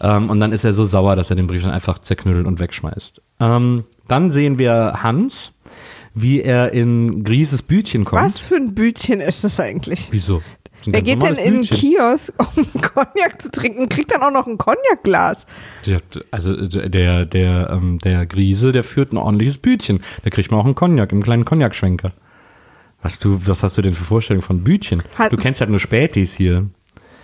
Ähm, 0.00 0.30
und 0.30 0.40
dann 0.40 0.52
ist 0.52 0.64
er 0.64 0.72
so 0.72 0.86
sauer, 0.86 1.14
dass 1.14 1.28
er 1.28 1.36
den 1.36 1.46
Brief 1.46 1.62
dann 1.62 1.72
einfach 1.72 1.98
zerknüttelt 1.98 2.46
und 2.46 2.58
wegschmeißt. 2.58 3.20
Ähm, 3.40 3.84
dann 4.08 4.30
sehen 4.30 4.58
wir 4.58 5.00
Hans, 5.02 5.54
wie 6.14 6.40
er 6.42 6.72
in 6.72 7.24
Grieses 7.24 7.62
Bütchen 7.62 8.04
kommt. 8.04 8.22
Was 8.22 8.46
für 8.46 8.56
ein 8.56 8.74
Bütchen 8.74 9.20
ist 9.20 9.44
das 9.44 9.58
eigentlich? 9.60 10.08
Wieso? 10.10 10.42
Wer 10.86 11.00
ganz 11.02 11.08
geht 11.08 11.22
denn 11.22 11.36
in 11.54 11.60
Bütchen. 11.62 11.76
Kiosk, 11.78 12.32
um 12.56 12.80
Cognac 12.82 13.40
zu 13.40 13.50
trinken, 13.50 13.88
kriegt 13.88 14.12
dann 14.12 14.22
auch 14.22 14.30
noch 14.30 14.46
ein 14.46 14.58
Cognac-Glas? 14.58 15.46
Also 16.30 16.54
der, 16.66 17.24
der, 17.24 17.70
ähm, 17.70 17.98
der 17.98 18.26
Griese, 18.26 18.70
der 18.72 18.84
führt 18.84 19.12
ein 19.12 19.16
ordentliches 19.16 19.58
Bütchen. 19.58 20.00
Da 20.24 20.30
kriegt 20.30 20.50
man 20.50 20.60
auch 20.60 20.66
einen 20.66 20.74
Cognac, 20.74 21.10
einen 21.12 21.22
kleinen 21.22 21.44
Cognac-Schwenker. 21.44 22.12
Was, 23.02 23.18
du, 23.18 23.38
was 23.46 23.62
hast 23.62 23.76
du 23.78 23.82
denn 23.82 23.94
für 23.94 24.04
Vorstellungen 24.04 24.42
von 24.46 24.62
Bütchen? 24.64 25.02
Hat- 25.16 25.32
du 25.32 25.36
kennst 25.36 25.60
halt 25.60 25.70
nur 25.70 25.80
Spätis 25.80 26.34
hier. 26.34 26.64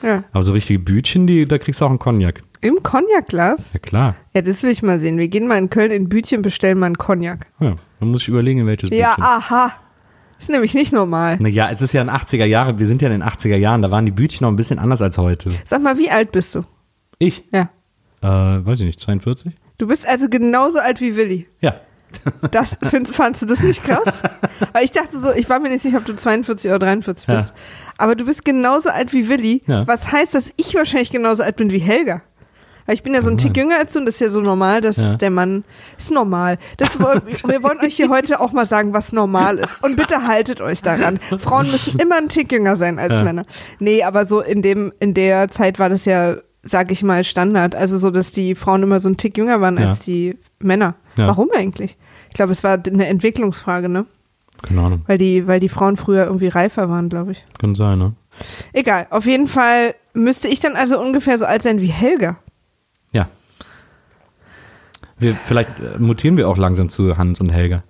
Ja. 0.02 0.24
Aber 0.32 0.42
so 0.42 0.52
richtige 0.52 0.78
Bütchen, 0.78 1.26
die, 1.26 1.46
da 1.46 1.58
kriegst 1.58 1.80
du 1.80 1.84
auch 1.84 1.90
einen 1.90 1.98
Cognac. 1.98 2.42
Im 2.62 2.82
Cognac-Glas? 2.82 3.72
Ja 3.72 3.78
klar. 3.80 4.16
Ja, 4.34 4.42
das 4.42 4.62
will 4.62 4.70
ich 4.70 4.82
mal 4.82 4.98
sehen. 4.98 5.16
Wir 5.18 5.28
gehen 5.28 5.46
mal 5.48 5.56
in 5.58 5.70
Köln 5.70 5.90
in 5.90 6.08
Bütchen, 6.08 6.42
bestellen 6.42 6.78
mal 6.78 6.86
einen 6.86 6.98
Cognac. 6.98 7.46
Ja, 7.58 7.76
dann 8.00 8.10
muss 8.10 8.22
ich 8.22 8.28
überlegen, 8.28 8.60
in 8.60 8.66
welches 8.66 8.90
Ja, 8.90 9.14
Bütchen. 9.14 9.24
aha. 9.24 9.72
Ist 10.38 10.48
nämlich 10.50 10.74
nicht 10.74 10.92
normal. 10.92 11.36
Naja, 11.38 11.68
es 11.70 11.82
ist 11.82 11.92
ja 11.92 12.00
in 12.02 12.08
80er 12.10 12.44
Jahre, 12.46 12.78
wir 12.78 12.86
sind 12.86 13.02
ja 13.02 13.08
in 13.08 13.20
den 13.20 13.22
80er 13.28 13.56
Jahren, 13.56 13.82
da 13.82 13.90
waren 13.90 14.06
die 14.06 14.12
Bütchen 14.12 14.44
noch 14.44 14.50
ein 14.50 14.56
bisschen 14.56 14.78
anders 14.78 15.02
als 15.02 15.18
heute. 15.18 15.50
Sag 15.64 15.82
mal, 15.82 15.98
wie 15.98 16.10
alt 16.10 16.32
bist 16.32 16.54
du? 16.54 16.62
Ich? 17.18 17.44
Ja. 17.52 17.68
Äh, 18.22 18.64
weiß 18.66 18.80
ich 18.80 18.86
nicht, 18.86 19.00
42? 19.00 19.52
Du 19.78 19.86
bist 19.86 20.06
also 20.08 20.28
genauso 20.28 20.78
alt 20.78 21.00
wie 21.00 21.16
Willi. 21.16 21.46
Ja. 21.60 21.74
Das, 22.50 22.76
findest, 22.82 23.14
fandst 23.14 23.40
du 23.42 23.46
das 23.46 23.60
nicht 23.60 23.84
krass? 23.84 24.02
Weil 24.72 24.84
ich 24.84 24.90
dachte 24.92 25.18
so, 25.20 25.32
ich 25.32 25.48
war 25.48 25.60
mir 25.60 25.68
nicht 25.68 25.82
sicher, 25.82 25.98
ob 25.98 26.04
du 26.06 26.14
42 26.16 26.68
oder 26.70 26.80
43 26.80 27.28
Ja. 27.28 27.36
bist. 27.36 27.54
Aber 27.98 28.14
du 28.16 28.24
bist 28.24 28.44
genauso 28.44 28.88
alt 28.90 29.12
wie 29.12 29.28
Willi. 29.28 29.62
Ja. 29.66 29.86
Was 29.86 30.10
heißt, 30.10 30.34
dass 30.34 30.50
ich 30.56 30.74
wahrscheinlich 30.74 31.10
genauso 31.12 31.42
alt 31.42 31.56
bin 31.56 31.70
wie 31.70 31.78
Helga? 31.78 32.22
Weil 32.90 32.94
ich 32.96 33.04
bin 33.04 33.14
ja 33.14 33.22
so 33.22 33.30
ein 33.30 33.38
Tick 33.38 33.56
jünger 33.56 33.76
als 33.78 33.92
du 33.92 34.00
und 34.00 34.06
das 34.06 34.16
ist 34.16 34.20
ja 34.20 34.30
so 34.30 34.40
normal, 34.40 34.80
dass 34.80 34.96
Ja. 34.96 35.14
der 35.14 35.30
Mann 35.30 35.62
ist 35.96 36.10
normal. 36.10 36.58
Das, 36.76 36.98
wir 36.98 37.62
wollen 37.62 37.78
euch 37.78 37.94
hier 37.94 38.08
heute 38.08 38.40
auch 38.40 38.50
mal 38.50 38.66
sagen, 38.66 38.92
was 38.92 39.12
normal 39.12 39.58
ist. 39.58 39.78
Und 39.80 39.94
bitte 39.94 40.26
haltet 40.26 40.60
euch 40.60 40.82
daran. 40.82 41.20
Frauen 41.38 41.70
müssen 41.70 42.00
immer 42.00 42.16
ein 42.16 42.28
Tick 42.28 42.50
jünger 42.50 42.76
sein 42.76 42.98
als 42.98 43.12
Ja. 43.12 43.22
Männer. 43.22 43.44
Nee, 43.78 44.02
aber 44.02 44.26
so 44.26 44.40
in 44.40 44.60
dem, 44.60 44.92
in 44.98 45.14
der 45.14 45.52
Zeit 45.52 45.78
war 45.78 45.88
das 45.88 46.04
ja, 46.04 46.34
sag 46.64 46.90
ich 46.90 47.04
mal, 47.04 47.22
Standard. 47.22 47.76
Also 47.76 47.96
so, 47.96 48.10
dass 48.10 48.32
die 48.32 48.56
Frauen 48.56 48.82
immer 48.82 49.00
so 49.00 49.08
ein 49.08 49.16
Tick 49.16 49.38
jünger 49.38 49.60
waren 49.60 49.78
Ja. 49.78 49.86
als 49.86 50.00
die 50.00 50.36
Männer. 50.58 50.96
Warum 51.14 51.48
eigentlich? 51.56 51.96
Ich 52.30 52.34
glaube, 52.34 52.50
es 52.50 52.64
war 52.64 52.76
eine 52.84 53.06
Entwicklungsfrage, 53.06 53.88
ne? 53.88 54.04
Keine 54.62 54.80
Ahnung, 54.80 55.02
Weil 55.06 55.18
die, 55.18 55.46
weil 55.46 55.60
die 55.60 55.68
Frauen 55.68 55.96
früher 55.96 56.24
irgendwie 56.24 56.48
reifer 56.48 56.88
waren, 56.88 57.08
glaube 57.08 57.30
ich. 57.30 57.44
kann 57.60 57.76
sein, 57.76 58.00
ne? 58.00 58.14
Egal, 58.72 59.06
auf 59.10 59.26
jeden 59.26 59.46
Fall 59.46 59.94
müsste 60.12 60.48
ich 60.48 60.58
dann 60.58 60.74
also 60.74 61.00
ungefähr 61.00 61.38
so 61.38 61.44
alt 61.44 61.62
sein 61.62 61.80
wie 61.80 61.86
Helga. 61.86 62.36
Wir, 65.20 65.34
vielleicht 65.34 65.70
äh, 65.78 65.98
mutieren 65.98 66.36
wir 66.36 66.48
auch 66.48 66.56
langsam 66.56 66.88
zu 66.88 67.16
Hans 67.16 67.40
und 67.40 67.50
Helga. 67.50 67.84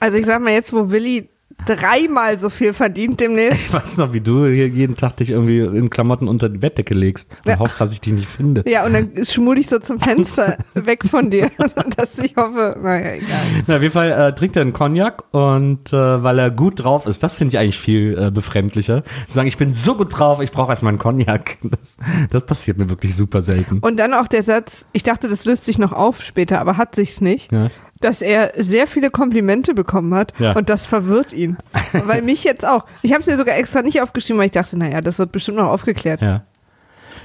Also 0.00 0.18
ich 0.18 0.26
sag 0.26 0.40
mal 0.40 0.52
jetzt, 0.52 0.72
wo 0.72 0.90
Willi 0.90 1.30
dreimal 1.66 2.38
so 2.38 2.50
viel 2.50 2.72
verdient 2.72 3.20
demnächst. 3.20 3.66
Ich 3.68 3.72
weiß 3.72 3.96
noch, 3.98 4.12
wie 4.12 4.20
du 4.20 4.46
hier 4.46 4.68
jeden 4.68 4.96
Tag 4.96 5.16
dich 5.16 5.30
irgendwie 5.30 5.58
in 5.60 5.90
Klamotten 5.90 6.28
unter 6.28 6.48
die 6.48 6.58
Bettdecke 6.58 6.94
legst 6.94 7.30
und 7.44 7.50
Ja. 7.52 7.58
hoffst, 7.58 7.80
dass 7.80 7.92
ich 7.92 8.00
dich 8.00 8.12
nicht 8.12 8.28
finde. 8.28 8.64
Ja, 8.66 8.84
und 8.86 8.92
dann 8.92 9.10
schmul 9.24 9.58
ich 9.58 9.68
so 9.68 9.78
zum 9.78 9.98
Fenster 10.00 10.56
weg 10.74 11.04
von 11.08 11.30
dir, 11.30 11.50
dass 11.96 12.18
ich 12.18 12.36
hoffe, 12.36 12.76
naja, 12.82 13.12
egal. 13.14 13.40
Na, 13.66 13.76
auf 13.76 13.82
jeden 13.82 13.92
Fall 13.92 14.10
äh, 14.10 14.34
trinkt 14.34 14.56
er 14.56 14.62
einen 14.62 14.72
Cognac 14.72 15.24
und 15.32 15.92
äh, 15.92 16.22
weil 16.22 16.38
er 16.38 16.50
gut 16.50 16.82
drauf 16.84 17.06
ist, 17.06 17.22
das 17.22 17.38
finde 17.38 17.52
ich 17.54 17.58
eigentlich 17.58 17.78
viel 17.78 18.16
äh, 18.18 18.30
befremdlicher. 18.30 19.02
Zu 19.28 19.34
sagen, 19.34 19.48
ich 19.48 19.58
bin 19.58 19.72
so 19.72 19.96
gut 19.96 20.18
drauf, 20.18 20.40
ich 20.40 20.50
brauche 20.52 20.70
erstmal 20.70 20.90
einen 20.90 20.98
Cognac. 20.98 21.58
Das, 21.62 21.96
das 22.30 22.46
passiert 22.46 22.78
mir 22.78 22.88
wirklich 22.88 23.14
super 23.16 23.42
selten. 23.42 23.78
Und 23.80 23.98
dann 23.98 24.14
auch 24.14 24.28
der 24.28 24.42
Satz, 24.42 24.86
ich 24.92 25.02
dachte, 25.02 25.28
das 25.28 25.44
löst 25.44 25.64
sich 25.64 25.78
noch 25.78 25.92
auf 25.92 26.22
später, 26.22 26.60
aber 26.60 26.76
hat 26.76 26.94
sich's 26.94 27.20
nicht. 27.20 27.50
Ja. 27.52 27.70
Dass 28.04 28.20
er 28.22 28.52
sehr 28.56 28.86
viele 28.86 29.10
Komplimente 29.10 29.72
bekommen 29.74 30.14
hat 30.14 30.32
Ja. 30.38 30.52
und 30.54 30.68
das 30.68 30.86
verwirrt 30.86 31.32
ihn. 31.32 31.56
weil 31.92 32.22
mich 32.22 32.44
jetzt 32.44 32.66
auch. 32.66 32.84
Ich 33.02 33.12
habe 33.12 33.22
es 33.22 33.26
mir 33.26 33.36
sogar 33.36 33.56
extra 33.56 33.82
nicht 33.82 34.02
aufgeschrieben, 34.02 34.38
weil 34.38 34.46
ich 34.46 34.52
dachte, 34.52 34.76
naja, 34.78 35.00
das 35.00 35.18
wird 35.18 35.32
bestimmt 35.32 35.56
noch 35.56 35.68
aufgeklärt. 35.68 36.20
Ja. 36.20 36.42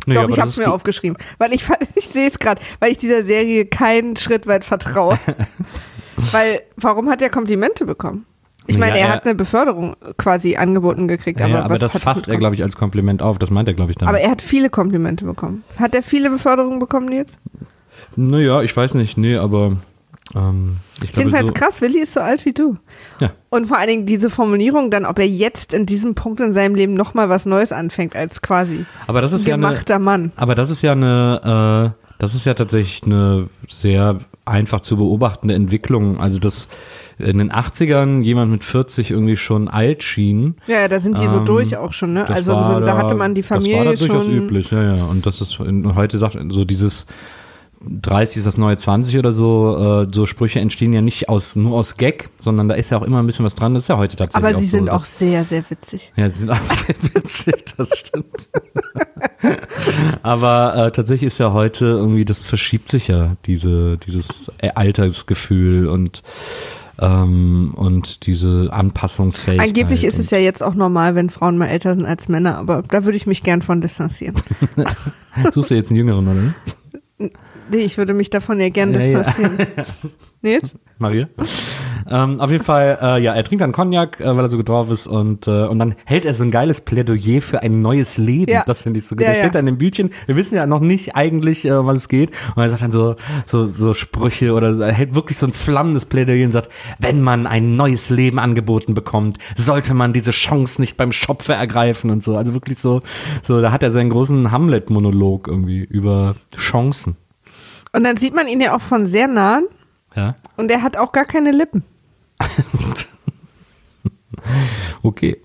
Nee, 0.05 0.13
Doch, 0.15 0.29
ich 0.29 0.39
habe 0.39 0.49
es 0.49 0.57
mir 0.57 0.71
aufgeschrieben, 0.71 1.17
weil 1.37 1.53
ich, 1.53 1.65
ich 1.95 2.07
sehe 2.07 2.29
es 2.29 2.39
gerade, 2.39 2.61
weil 2.79 2.91
ich 2.91 2.97
dieser 2.97 3.23
Serie 3.25 3.65
keinen 3.65 4.15
Schritt 4.15 4.47
weit 4.47 4.63
vertraue. 4.63 5.19
weil, 6.31 6.61
warum 6.77 7.09
hat 7.09 7.21
er 7.21 7.29
Komplimente 7.29 7.85
bekommen? 7.85 8.25
Ich 8.67 8.77
meine, 8.77 8.93
Ja, 8.97 9.01
er 9.01 9.07
er- 9.07 9.13
hat 9.15 9.25
eine 9.25 9.35
Beförderung 9.35 9.95
quasi 10.17 10.55
angeboten 10.55 11.07
gekriegt, 11.07 11.39
Ja, 11.39 11.47
aber, 11.47 11.65
aber 11.65 11.79
das 11.79 11.97
fasst 11.97 12.29
er, 12.29 12.37
glaube 12.37 12.55
ich, 12.55 12.61
als 12.63 12.77
Kompliment 12.77 13.21
auf. 13.21 13.39
Das 13.39 13.49
meint 13.51 13.67
er, 13.67 13.73
glaube 13.73 13.91
ich, 13.91 13.97
damit. 13.97 14.09
Aber 14.13 14.21
er 14.23 14.29
hat 14.31 14.41
viele 14.41 14.69
Komplimente 14.69 15.25
bekommen. 15.25 15.63
Hat 15.77 15.95
er 15.95 16.03
viele 16.03 16.29
Beförderungen 16.29 16.79
bekommen 16.79 17.11
jetzt? 17.11 17.39
Naja, 18.15 18.61
ich 18.61 18.75
weiß 18.77 18.93
nicht, 18.93 19.17
nee, 19.17 19.35
aber 19.37 19.77
ähm, 20.35 20.77
Jedenfalls 21.15 21.47
so, 21.47 21.53
krass, 21.53 21.81
Willi 21.81 21.99
ist 21.99 22.13
so 22.13 22.19
alt 22.19 22.45
wie 22.45 22.53
du. 22.53 22.75
Ja. 23.19 23.31
Und 23.49 23.67
vor 23.67 23.77
allen 23.77 23.87
Dingen 23.87 24.05
diese 24.05 24.29
Formulierung 24.29 24.91
dann, 24.91 25.05
ob 25.05 25.17
er 25.19 25.27
jetzt 25.27 25.73
in 25.73 25.85
diesem 25.85 26.15
Punkt 26.15 26.39
in 26.39 26.53
seinem 26.53 26.75
Leben 26.75 26.93
nochmal 26.93 27.29
was 27.29 27.45
Neues 27.45 27.71
anfängt 27.71 28.15
als 28.15 28.41
quasi 28.41 28.85
Aber 29.07 29.21
das 29.21 29.31
ist 29.31 29.47
ja 29.47 29.55
eine, 29.55 29.67
gemachter 29.67 29.99
Mann. 29.99 30.31
aber 30.35 30.55
das 30.55 30.69
ist 30.69 30.81
ja 30.81 30.91
eine, 30.91 31.93
äh, 31.97 32.05
das 32.19 32.35
ist 32.35 32.45
ja 32.45 32.53
tatsächlich 32.53 33.03
eine 33.05 33.47
sehr 33.67 34.19
einfach 34.45 34.81
zu 34.81 34.97
beobachtende 34.97 35.53
Entwicklung. 35.55 36.19
Also 36.19 36.37
dass 36.39 36.67
in 37.17 37.37
den 37.37 37.51
80ern 37.51 38.21
jemand 38.23 38.51
mit 38.51 38.63
40 38.63 39.11
irgendwie 39.11 39.35
schon 39.35 39.67
alt 39.67 40.03
schien. 40.03 40.55
Ja, 40.67 40.87
da 40.87 40.99
sind 40.99 41.19
die 41.19 41.27
so 41.27 41.39
Ähm, 41.39 41.45
durch 41.45 41.75
auch 41.75 41.91
schon, 41.93 42.13
ne? 42.13 42.23
Das 42.27 42.37
Also 42.37 42.63
Sinne, 42.63 42.85
da 42.85 42.97
hatte 42.97 43.15
man 43.15 43.35
die 43.35 43.41
Das 43.41 43.51
war 43.51 43.57
Familie 43.61 43.83
da 43.83 43.93
durchaus 43.93 44.25
schon. 44.25 44.37
üblich, 44.37 44.71
ja, 44.71 44.95
ja. 44.95 45.03
Und 45.05 45.25
das 45.25 45.41
ist 45.41 45.59
heute 45.59 46.17
sagt 46.17 46.37
so 46.49 46.63
dieses 46.65 47.05
30 47.81 48.37
ist 48.37 48.45
das 48.47 48.57
neue 48.57 48.77
20 48.77 49.17
oder 49.17 49.31
so, 49.31 50.03
äh, 50.03 50.07
so 50.13 50.25
Sprüche 50.25 50.59
entstehen 50.59 50.91
ja 50.91 51.01
nicht 51.01 51.29
aus 51.29 51.55
nur 51.55 51.77
aus 51.77 51.95
Gag, 51.97 52.29
sondern 52.37 52.67
da 52.67 52.75
ist 52.75 52.89
ja 52.89 52.97
auch 52.97 53.03
immer 53.03 53.19
ein 53.19 53.25
bisschen 53.25 53.45
was 53.45 53.55
dran. 53.55 53.73
Das 53.73 53.83
ist 53.83 53.89
ja 53.89 53.97
heute 53.97 54.17
tatsächlich 54.17 54.45
Aber 54.47 54.55
auch 54.57 54.59
sie 54.61 54.67
so, 54.67 54.77
sind 54.77 54.89
auch 54.89 54.97
dass- 54.99 55.17
sehr, 55.19 55.45
sehr 55.45 55.63
witzig. 55.69 56.11
Ja, 56.17 56.29
sie 56.29 56.39
sind 56.39 56.51
auch 56.51 56.59
sehr 56.85 56.95
witzig, 57.13 57.55
das 57.77 57.89
stimmt. 57.97 58.49
Aber 60.23 60.75
äh, 60.75 60.91
tatsächlich 60.91 61.27
ist 61.27 61.39
ja 61.39 61.53
heute 61.53 61.85
irgendwie, 61.85 62.25
das 62.25 62.45
verschiebt 62.45 62.89
sich 62.89 63.07
ja, 63.07 63.37
diese, 63.45 63.97
dieses 63.97 64.51
Altersgefühl 64.75 65.87
und, 65.87 66.21
ähm, 66.99 67.73
und 67.75 68.25
diese 68.27 68.69
Anpassungsfähigkeit. 68.71 69.69
Angeblich 69.69 70.03
ist 70.03 70.19
es 70.19 70.29
ja 70.31 70.37
jetzt 70.37 70.61
auch 70.61 70.75
normal, 70.75 71.15
wenn 71.15 71.29
Frauen 71.29 71.57
mal 71.57 71.67
älter 71.67 71.95
sind 71.95 72.05
als 72.05 72.27
Männer, 72.27 72.57
aber 72.57 72.83
da 72.83 73.05
würde 73.05 73.15
ich 73.17 73.25
mich 73.25 73.41
gern 73.43 73.61
von 73.61 73.79
distanzieren. 73.81 74.35
Suchst 75.53 75.71
du 75.71 75.75
jetzt 75.75 75.89
einen 75.91 75.97
Jüngeren, 75.97 76.27
oder? 76.27 77.29
Nee, 77.71 77.79
ich 77.79 77.97
würde 77.97 78.13
mich 78.13 78.29
davon 78.29 78.59
ja 78.59 78.69
gern 78.69 78.93
Ja, 78.93 78.99
ja. 78.99 79.19
distanzieren. 79.23 79.57
Nee, 80.41 80.53
jetzt? 80.53 80.75
Maria. 80.99 81.27
Ähm, 82.09 82.39
auf 82.39 82.49
jeden 82.49 82.63
Fall, 82.63 82.97
äh, 83.01 83.21
ja, 83.21 83.33
er 83.33 83.43
trinkt 83.43 83.61
dann 83.61 83.71
Cognac, 83.71 84.19
äh, 84.19 84.35
weil 84.35 84.45
er 84.45 84.47
so 84.47 84.61
drauf 84.61 84.89
ist 84.89 85.05
und, 85.05 85.47
äh, 85.47 85.65
und 85.65 85.79
dann 85.79 85.95
hält 86.05 86.25
er 86.25 86.33
so 86.33 86.43
ein 86.43 86.51
geiles 86.51 86.81
Plädoyer 86.81 87.41
für 87.41 87.61
ein 87.61 87.81
neues 87.81 88.17
Leben. 88.17 88.51
Ja. 88.51 88.63
Das 88.65 88.83
finde 88.83 88.99
ich 88.99 89.05
so 89.05 89.15
gut. 89.15 89.23
Ja, 89.23 89.29
er 89.29 89.35
steht 89.35 89.45
ja. 89.45 89.51
da 89.51 89.59
in 89.59 89.65
dem 89.65 89.77
Bütchen, 89.77 90.11
wir 90.25 90.35
wissen 90.35 90.55
ja 90.55 90.65
noch 90.65 90.79
nicht 90.79 91.15
eigentlich, 91.15 91.65
äh, 91.65 91.85
was 91.85 91.97
es 91.97 92.07
geht. 92.07 92.31
Und 92.55 92.63
er 92.63 92.69
sagt 92.69 92.81
dann 92.81 92.91
so, 92.91 93.15
so, 93.45 93.67
so 93.67 93.93
Sprüche 93.93 94.53
oder 94.53 94.79
er 94.79 94.93
hält 94.93 95.13
wirklich 95.13 95.37
so 95.37 95.45
ein 95.45 95.53
flammendes 95.53 96.05
Plädoyer 96.05 96.45
und 96.45 96.53
sagt, 96.53 96.69
wenn 96.99 97.21
man 97.21 97.45
ein 97.45 97.75
neues 97.75 98.09
Leben 98.09 98.39
angeboten 98.39 98.93
bekommt, 98.93 99.37
sollte 99.55 99.93
man 99.93 100.13
diese 100.13 100.31
Chance 100.31 100.81
nicht 100.81 100.97
beim 100.97 101.11
Schopfe 101.11 101.53
ergreifen 101.53 102.09
und 102.11 102.23
so. 102.23 102.37
Also 102.37 102.53
wirklich 102.53 102.79
so, 102.79 103.01
so, 103.43 103.61
da 103.61 103.71
hat 103.71 103.83
er 103.83 103.91
seinen 103.91 104.09
großen 104.09 104.51
Hamlet-Monolog 104.51 105.47
irgendwie 105.47 105.83
über 105.83 106.35
Chancen. 106.57 107.17
Und 107.93 108.03
dann 108.03 108.17
sieht 108.17 108.33
man 108.35 108.47
ihn 108.47 108.61
ja 108.61 108.75
auch 108.75 108.81
von 108.81 109.05
sehr 109.07 109.27
nahen 109.27 109.65
Ja. 110.15 110.35
und 110.57 110.69
er 110.71 110.81
hat 110.83 110.97
auch 110.97 111.11
gar 111.11 111.25
keine 111.25 111.51
Lippen. 111.51 111.83
Okay. 115.03 115.37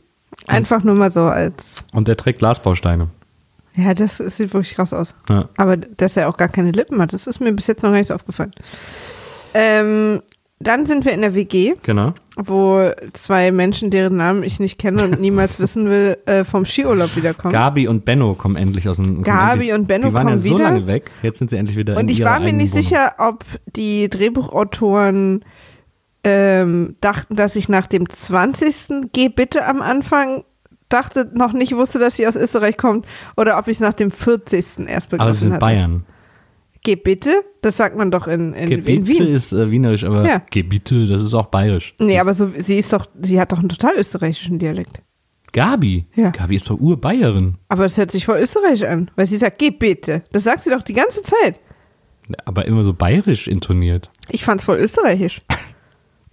Einfach 0.46 0.82
nur 0.84 0.94
mal 0.94 1.10
so 1.12 1.22
als. 1.24 1.84
Und 1.92 2.08
der 2.08 2.16
trägt 2.16 2.38
Glasbausteine. 2.40 3.08
Ja, 3.76 3.94
das, 3.94 4.18
das 4.18 4.36
sieht 4.36 4.52
wirklich 4.52 4.74
krass 4.74 4.92
aus. 4.92 5.14
Ja. 5.28 5.48
Aber 5.56 5.76
dass 5.76 6.16
er 6.16 6.28
auch 6.28 6.36
gar 6.36 6.48
keine 6.48 6.70
Lippen 6.70 7.00
hat, 7.00 7.12
das 7.12 7.26
ist 7.26 7.40
mir 7.40 7.52
bis 7.52 7.66
jetzt 7.66 7.82
noch 7.82 7.90
gar 7.90 7.98
nicht 7.98 8.08
so 8.08 8.14
aufgefallen. 8.14 8.52
Ähm, 9.52 10.22
dann 10.60 10.86
sind 10.86 11.04
wir 11.04 11.12
in 11.12 11.22
der 11.22 11.34
WG, 11.34 11.74
Genau. 11.82 12.14
Wo 12.36 12.90
zwei 13.12 13.52
Menschen, 13.52 13.90
deren 13.90 14.16
Namen 14.16 14.42
ich 14.42 14.58
nicht 14.58 14.78
kenne 14.78 15.04
und 15.04 15.20
niemals 15.20 15.60
wissen 15.60 15.88
will, 15.88 16.16
äh, 16.26 16.44
vom 16.44 16.64
Skiurlaub 16.64 17.14
wiederkommen. 17.16 17.52
Gabi 17.52 17.86
und 17.86 18.04
Benno 18.04 18.34
kommen 18.34 18.56
endlich 18.56 18.88
aus 18.88 18.96
dem. 18.96 19.22
Gabi 19.22 19.70
endlich, 19.70 19.72
und 19.74 19.86
Benno 19.86 20.08
die 20.08 20.14
waren 20.14 20.26
kommen 20.26 20.36
ja 20.38 20.42
so 20.42 20.54
wieder. 20.54 20.64
lange 20.64 20.86
weg. 20.86 21.10
Jetzt 21.22 21.38
sind 21.38 21.50
sie 21.50 21.56
endlich 21.56 21.76
wieder 21.76 21.94
in 21.94 22.00
Und 22.00 22.10
ich 22.10 22.20
ihrer 22.20 22.30
war 22.30 22.40
mir 22.40 22.52
nicht 22.52 22.72
Wohnung. 22.72 22.82
sicher, 22.84 23.14
ob 23.18 23.44
die 23.76 24.08
Drehbuchautoren 24.10 25.44
ähm, 26.24 26.96
dachten, 27.00 27.36
dass 27.36 27.54
ich 27.56 27.68
nach 27.68 27.86
dem 27.86 28.08
20. 28.08 29.10
Geh 29.12 29.28
bitte 29.28 29.66
am 29.66 29.80
Anfang 29.82 30.44
dachte, 30.88 31.30
noch 31.34 31.52
nicht 31.52 31.74
wusste, 31.76 31.98
dass 31.98 32.16
sie 32.16 32.26
aus 32.26 32.36
Österreich 32.36 32.76
kommt, 32.76 33.06
oder 33.36 33.58
ob 33.58 33.68
ich 33.68 33.76
es 33.76 33.80
nach 33.80 33.94
dem 33.94 34.10
40. 34.10 34.88
erst 34.88 35.10
begriffen 35.10 35.20
Aber 35.20 35.34
sie 35.34 35.40
sind 35.40 35.52
hatte. 35.52 35.60
Bayern. 35.60 36.04
Geh 36.84 36.96
bitte, 36.96 37.42
das 37.62 37.76
sagt 37.78 37.96
man 37.96 38.10
doch 38.12 38.28
in, 38.28 38.52
in, 38.52 38.70
in 38.70 38.84
Gebiete 38.84 39.08
Wien. 39.08 39.34
ist 39.34 39.52
äh, 39.52 39.70
wienerisch, 39.70 40.04
aber 40.04 40.24
Ja. 40.24 40.42
Gebiete, 40.50 41.06
das 41.06 41.22
ist 41.22 41.34
auch 41.34 41.46
bayerisch. 41.46 41.94
Nee, 41.98 42.12
das 42.14 42.20
aber 42.20 42.34
so, 42.34 42.50
sie 42.56 42.78
ist 42.78 42.92
doch, 42.92 43.06
sie 43.22 43.40
hat 43.40 43.50
doch 43.52 43.58
einen 43.58 43.70
total 43.70 43.94
österreichischen 43.96 44.58
Dialekt. 44.58 45.00
Gabi. 45.52 46.04
Ja. 46.14 46.30
Gabi 46.30 46.56
ist 46.56 46.68
doch 46.68 46.78
Urbayerin. 46.78 47.54
Aber 47.68 47.84
das 47.84 47.96
hört 47.96 48.10
sich 48.10 48.26
voll 48.26 48.38
österreichisch 48.38 48.82
an, 48.86 49.10
weil 49.16 49.26
sie 49.26 49.36
sagt, 49.38 49.58
geh 49.58 49.70
bitte. 49.70 50.22
Das 50.32 50.44
sagt 50.44 50.64
sie 50.64 50.70
doch 50.70 50.82
die 50.82 50.92
ganze 50.94 51.22
Zeit. 51.22 51.58
Aber 52.44 52.64
immer 52.66 52.84
so 52.84 52.92
bayerisch 52.92 53.48
intoniert. 53.48 54.10
Ich 54.28 54.44
fand's 54.44 54.64
voll 54.64 54.78
österreichisch. 54.78 55.42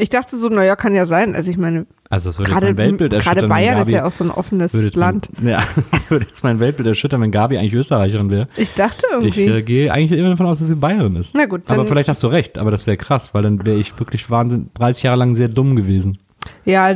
Ich 0.02 0.10
dachte 0.10 0.36
so, 0.36 0.50
naja, 0.50 0.76
kann 0.76 0.96
ja 0.96 1.06
sein. 1.06 1.36
Also 1.36 1.52
ich 1.52 1.58
meine, 1.58 1.86
Also 2.10 2.30
das 2.30 2.40
würde 2.40 2.50
gerade 2.50 2.68
mein 2.68 2.78
Weltbild 2.78 3.14
erschüttern. 3.14 3.36
gerade 3.36 3.48
Bayern 3.48 3.78
Gabi, 3.78 3.92
ist 3.92 3.96
ja 3.96 4.06
auch 4.06 4.12
so 4.12 4.24
ein 4.24 4.32
offenes 4.32 4.74
jetzt 4.74 4.96
Land. 4.96 5.30
Mein, 5.38 5.48
ja, 5.52 5.64
würde 6.10 6.26
jetzt 6.26 6.44
mein 6.44 6.60
Weltbild 6.60 6.88
erschüttern, 6.88 7.22
wenn 7.22 7.30
Gabi 7.32 7.58
eigentlich 7.58 7.74
Österreicherin 7.74 8.32
wäre. 8.32 8.48
Ich 8.58 8.74
dachte 8.74 9.06
Ich 9.22 9.38
irgendwie. 9.38 9.58
äh, 9.60 9.62
gehe 9.62 9.94
eigentlich 9.94 10.20
immer 10.20 10.32
davon 10.32 10.48
aus, 10.48 10.58
dass 10.60 10.70
sie 10.70 10.76
Bayerin 10.76 11.16
ist. 11.18 11.36
Na 11.36 11.46
gut, 11.46 11.70
aber 11.72 11.86
vielleicht 11.86 12.10
hast 12.10 12.24
du 12.24 12.28
recht, 12.28 12.58
aber 12.58 12.72
das 12.72 12.88
wäre 12.88 12.98
krass, 12.98 13.34
weil 13.36 13.44
dann 13.44 13.64
wäre 13.66 13.78
ich 13.78 13.98
wirklich 14.00 14.30
Wahnsinn, 14.32 14.72
30 14.74 15.04
Jahre 15.04 15.20
lang 15.20 15.36
sehr 15.36 15.50
dumm 15.50 15.76
gewesen. 15.76 16.18
ja, 16.66 16.96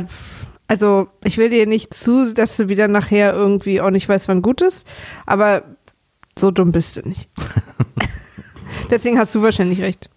also 0.68 1.06
ich 1.22 1.38
will 1.38 1.48
dir 1.48 1.64
nicht 1.68 1.94
zu, 1.94 2.34
dass 2.34 2.56
du 2.56 2.68
wieder 2.68 2.88
nachher 2.88 3.32
irgendwie 3.34 3.80
auch 3.80 3.90
nicht 3.90 4.08
weißt, 4.08 4.26
wann 4.26 4.42
gut 4.42 4.62
ist, 4.62 4.84
aber 5.26 5.62
so 6.36 6.50
dumm 6.50 6.72
bist 6.72 6.96
du 6.96 7.08
nicht. 7.08 7.28
Deswegen 8.90 9.16
hast 9.18 9.32
du 9.34 9.42
wahrscheinlich 9.42 9.80
recht. 9.80 10.10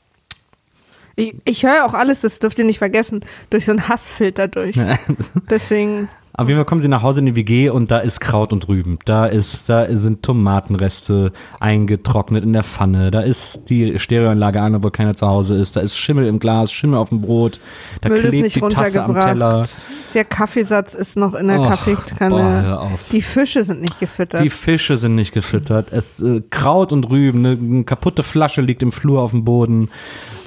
Ich, 1.19 1.35
ich 1.43 1.63
höre 1.63 1.85
auch 1.85 1.93
alles, 1.93 2.21
das 2.21 2.39
dürft 2.39 2.57
ihr 2.59 2.65
nicht 2.65 2.77
vergessen, 2.77 3.25
durch 3.49 3.65
so 3.65 3.71
einen 3.71 3.89
Hassfilter 3.89 4.47
durch. 4.47 4.77
Deswegen, 5.49 6.07
Auf 6.39 6.47
jeden 6.47 6.57
Fall 6.57 6.65
kommen 6.65 6.79
sie 6.79 6.87
nach 6.87 7.03
Hause 7.03 7.19
in 7.19 7.25
die 7.25 7.35
WG 7.35 7.69
und 7.69 7.91
da 7.91 7.99
ist 7.99 8.21
Kraut 8.21 8.53
und 8.53 8.67
Rüben. 8.69 8.97
Da 9.03 9.25
ist, 9.25 9.67
da 9.67 9.93
sind 9.97 10.23
Tomatenreste 10.23 11.33
eingetrocknet 11.59 12.43
in 12.45 12.53
der 12.53 12.63
Pfanne. 12.63 13.11
Da 13.11 13.21
ist 13.21 13.63
die 13.69 13.99
Stereoanlage 13.99 14.61
an, 14.61 14.75
obwohl 14.75 14.91
keiner 14.91 15.15
zu 15.15 15.27
Hause 15.27 15.55
ist. 15.55 15.75
Da 15.75 15.81
ist 15.81 15.97
Schimmel 15.97 16.27
im 16.27 16.39
Glas, 16.39 16.71
Schimmel 16.71 16.97
auf 16.97 17.09
dem 17.09 17.21
Brot. 17.21 17.59
Da 18.01 18.07
Müll 18.09 18.19
ist 18.19 18.29
klebt 18.29 18.43
nicht 18.43 18.55
die 18.55 18.59
Tasse 18.61 19.03
am 19.03 19.13
Teller. 19.13 19.25
runtergebracht. 19.25 19.69
Der 20.13 20.25
Kaffeesatz 20.25 20.93
ist 20.95 21.17
noch 21.17 21.33
in 21.33 21.47
der 21.49 21.59
Och, 21.59 21.63
boah, 21.63 21.69
Kaffeekanne. 21.71 22.79
auf. 22.79 22.99
Die 23.11 23.21
Fische 23.21 23.63
sind 23.63 23.81
nicht 23.81 23.99
gefüttert. 23.99 24.41
Die 24.43 24.49
Fische 24.49 24.97
sind 24.97 25.15
nicht 25.15 25.33
gefüttert. 25.33 25.91
Es 25.91 26.19
äh, 26.21 26.41
Kraut 26.49 26.93
und 26.93 27.09
Rüben, 27.11 27.45
eine, 27.45 27.57
eine 27.57 27.83
kaputte 27.83 28.23
Flasche 28.23 28.61
liegt 28.61 28.81
im 28.81 28.91
Flur 28.91 29.21
auf 29.21 29.31
dem 29.31 29.43
Boden. 29.43 29.89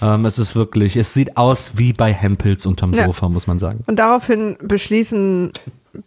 Ähm, 0.01 0.25
es 0.25 0.39
ist 0.39 0.57
wirklich, 0.57 0.97
es 0.97 1.15
sieht 1.15 1.37
aus 1.37 1.73
wie 1.77 1.93
bei 1.93 2.13
Hempels 2.13 2.67
unterm 2.67 2.93
Ja. 2.93 3.05
Sofa, 3.05 3.29
muss 3.29 3.47
man 3.47 3.59
sagen. 3.59 3.85
Und 3.87 3.99
daraufhin 3.99 4.57
beschließen 4.63 5.53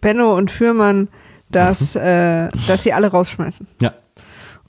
Benno 0.02 0.36
und 0.36 0.52
Fürmann, 0.52 1.08
dass, 1.52 1.96
Mhm. 1.96 2.02
äh, 2.02 2.50
dass 2.68 2.84
sie 2.84 2.94
alle 2.94 3.08
rausschmeißen. 3.08 3.68
Ja, 3.82 3.94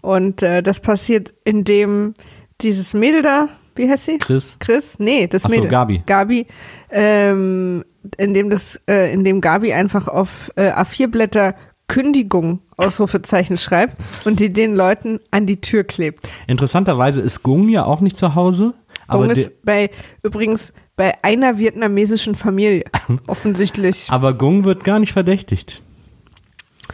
Und 0.02 0.42
äh, 0.42 0.62
das 0.62 0.80
passiert, 0.80 1.34
indem 1.44 2.14
dieses 2.60 2.94
Mädel 2.94 3.22
da, 3.22 3.48
wie 3.74 3.88
heißt 3.90 4.04
sie? 4.06 4.18
Chris. 4.18 4.56
Chris? 4.60 4.98
Nee, 4.98 5.26
das 5.26 5.44
Ach 5.44 5.50
so, 5.50 5.54
Mädel. 5.56 5.70
Gabi. 5.70 6.02
Gabi, 6.06 6.46
ähm, 6.90 7.84
indem 8.16 8.50
das, 8.50 8.80
äh, 8.88 9.12
indem 9.12 9.40
Gabi 9.40 9.72
einfach 9.72 10.08
auf 10.08 10.50
äh, 10.56 10.70
A4-Blätter 10.70 11.54
Kündigung 11.88 12.60
Ausrufezeichen 12.76 13.58
schreibt 13.58 13.96
und 14.24 14.40
die 14.40 14.52
den 14.52 14.74
Leuten 14.74 15.20
an 15.30 15.46
die 15.46 15.60
Tür 15.60 15.84
klebt. 15.84 16.28
Interessanterweise 16.46 17.20
ist 17.20 17.42
Gung 17.42 17.68
ja 17.68 17.84
auch 17.84 18.00
nicht 18.00 18.16
zu 18.16 18.34
Hause. 18.34 18.74
Aber, 19.06 19.26
der, 19.28 19.36
ist 19.36 19.62
bei 19.62 19.90
übrigens 20.22 20.72
bei 20.96 21.12
einer 21.22 21.58
vietnamesischen 21.58 22.34
Familie 22.34 22.84
offensichtlich. 23.26 24.06
aber 24.10 24.32
Gung 24.34 24.64
wird 24.64 24.84
gar 24.84 24.98
nicht 24.98 25.12
verdächtigt. 25.12 25.82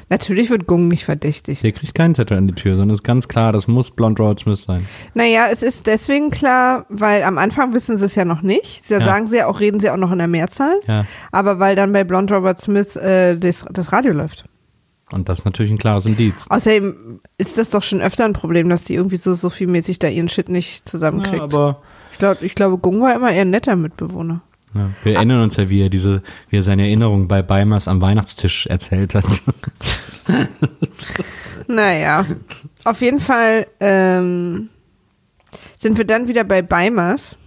Natürlich 0.09 0.51
wird 0.51 0.67
Gung 0.67 0.89
nicht 0.89 1.05
verdächtigt. 1.05 1.63
Der 1.63 1.73
kriegt 1.73 1.95
keinen 1.95 2.15
Zettel 2.15 2.37
an 2.37 2.47
die 2.47 2.55
Tür, 2.55 2.77
sondern 2.77 2.95
ist 2.95 3.03
ganz 3.03 3.29
klar, 3.29 3.53
das 3.53 3.67
muss 3.69 3.91
Blonde 3.91 4.23
Robert 4.23 4.41
Smith 4.41 4.63
sein. 4.63 4.87
Naja, 5.15 5.47
es 5.51 5.63
ist 5.63 5.87
deswegen 5.87 6.31
klar, 6.31 6.85
weil 6.89 7.23
am 7.23 7.39
Anfang 7.39 7.73
wissen 7.73 7.97
sie 7.97 8.05
es 8.07 8.15
ja 8.15 8.25
noch 8.25 8.43
nicht. 8.43 8.85
Sie 8.87 8.95
Ja. 8.95 9.05
sagen 9.05 9.27
sie 9.27 9.39
ja 9.39 9.47
auch, 9.47 9.61
reden 9.61 9.81
sie 9.81 9.91
auch 9.91 9.97
noch 9.97 10.13
in 10.13 10.19
der 10.19 10.29
Mehrzahl. 10.29 10.81
Ja. 10.87 11.07
Aber 11.31 11.59
weil 11.61 11.77
dann 11.77 11.93
bei 11.93 12.05
Blonde 12.05 12.35
Robert 12.35 12.61
Smith 12.61 12.97
äh, 12.97 13.39
das, 13.39 13.65
das 13.71 13.93
Radio 13.93 14.13
läuft. 14.13 14.45
Und 15.13 15.29
das 15.29 15.41
ist 15.41 15.45
natürlich 15.45 15.71
ein 15.73 15.79
klares 15.79 16.07
Indiz. 16.07 16.47
Außerdem 16.49 17.21
ist 17.37 17.59
das 17.59 17.69
doch 17.71 17.83
schon 17.83 18.01
öfter 18.01 18.25
ein 18.25 18.33
Problem, 18.33 18.69
dass 18.71 18.83
die 18.83 18.95
irgendwie 18.95 19.17
so, 19.19 19.35
so 19.35 19.51
vielmäßig 19.51 19.99
da 19.99 20.09
ihren 20.09 20.31
Shit 20.31 20.49
nicht 20.49 20.89
zusammenkriegt. 20.89 21.37
Ja, 21.37 21.43
aber 21.45 21.83
ich 22.23 22.27
glaube, 22.29 22.47
ich 22.47 22.55
glaube, 22.55 22.79
Gung 22.79 23.01
war 23.01 23.15
immer 23.15 23.33
eher 23.33 23.43
ein 23.43 23.51
netter 23.51 23.75
Mitbewohner. 23.75 24.43
ja, 24.75 24.91
wir 25.03 25.17
erinnern 25.17 25.43
uns 25.43 25.57
ja, 25.57 25.69
wie 25.69 25.83
er 25.83 25.91
diese, 25.91 26.23
wie 26.51 26.57
er 26.59 26.63
seine 26.63 26.83
Erinnerungen 26.83 27.27
bei 27.27 27.43
Beimers 27.43 27.89
am 27.89 28.01
Weihnachtstisch 28.01 28.67
erzählt 28.67 29.15
hat. 29.15 29.25
Naja, 31.67 32.27
auf 32.85 33.01
jeden 33.01 33.21
Fall 33.21 33.67
ähm, 33.81 34.69
sind 35.79 35.99
wir 35.99 36.05
dann 36.05 36.29
wieder 36.29 36.45
bei 36.45 36.63
Beimers. 36.63 37.39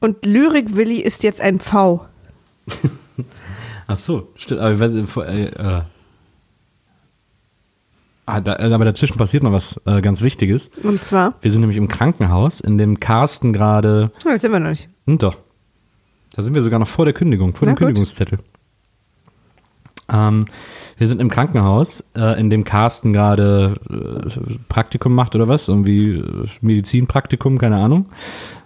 Und 0.00 0.24
Lyrik 0.24 0.76
Willi 0.76 1.00
ist 1.00 1.22
jetzt 1.22 1.40
ein 1.40 1.58
V. 1.60 2.06
Ach 3.86 3.98
so, 3.98 4.32
stimmt. 4.36 4.60
Aber, 4.60 4.86
äh, 5.26 5.44
äh, 5.44 5.82
ah, 8.30 8.40
da, 8.40 8.56
aber 8.74 8.84
dazwischen 8.84 9.16
passiert 9.18 9.42
noch 9.42 9.52
was 9.52 9.80
äh, 9.86 10.00
ganz 10.00 10.22
Wichtiges. 10.22 10.70
Und 10.82 11.02
zwar, 11.04 11.34
Wir 11.40 11.50
sind 11.50 11.60
nämlich 11.60 11.76
im 11.78 11.88
Krankenhaus, 11.88 12.60
in 12.60 12.78
dem 12.78 13.00
Carsten 13.00 13.52
gerade. 13.52 14.12
oh, 14.24 14.28
das 14.28 14.40
sind 14.42 14.52
wir 14.52 14.60
noch 14.60 14.70
nicht. 14.70 14.88
Hm, 15.06 15.18
doch. 15.18 15.36
Da 16.34 16.42
sind 16.42 16.54
wir 16.54 16.62
sogar 16.62 16.78
noch 16.78 16.88
vor 16.88 17.04
der 17.04 17.14
Kündigung, 17.14 17.54
vor 17.54 17.66
Na 17.66 17.72
dem 17.72 17.76
gut. 17.76 17.86
Kündigungszettel. 17.86 18.38
Ähm, 20.12 20.46
wir 20.98 21.08
sind 21.08 21.20
im 21.20 21.30
Krankenhaus, 21.30 22.04
äh, 22.16 22.38
in 22.40 22.50
dem 22.50 22.64
Carsten 22.64 23.12
gerade 23.12 23.74
äh, 23.88 24.54
Praktikum 24.68 25.14
macht 25.14 25.34
oder 25.34 25.48
was, 25.48 25.68
irgendwie 25.68 26.16
äh, 26.18 26.46
Medizinpraktikum, 26.60 27.58
keine 27.58 27.76
Ahnung, 27.78 28.08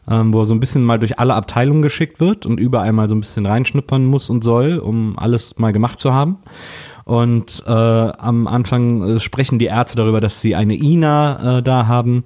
ähm, 0.08 0.32
wo 0.32 0.40
er 0.40 0.46
so 0.46 0.54
ein 0.54 0.60
bisschen 0.60 0.84
mal 0.84 0.98
durch 0.98 1.18
alle 1.18 1.34
Abteilungen 1.34 1.82
geschickt 1.82 2.20
wird 2.20 2.46
und 2.46 2.58
überall 2.58 2.92
mal 2.92 3.08
so 3.08 3.14
ein 3.14 3.20
bisschen 3.20 3.46
reinschnuppern 3.46 4.04
muss 4.06 4.30
und 4.30 4.42
soll, 4.42 4.78
um 4.78 5.18
alles 5.18 5.58
mal 5.58 5.72
gemacht 5.72 6.00
zu 6.00 6.14
haben. 6.14 6.38
Und 7.04 7.62
äh, 7.66 7.70
am 7.70 8.46
Anfang 8.46 9.16
äh, 9.16 9.20
sprechen 9.20 9.58
die 9.58 9.66
Ärzte 9.66 9.96
darüber, 9.96 10.20
dass 10.20 10.40
sie 10.40 10.54
eine 10.54 10.74
Ina 10.74 11.58
äh, 11.58 11.62
da 11.62 11.86
haben. 11.86 12.24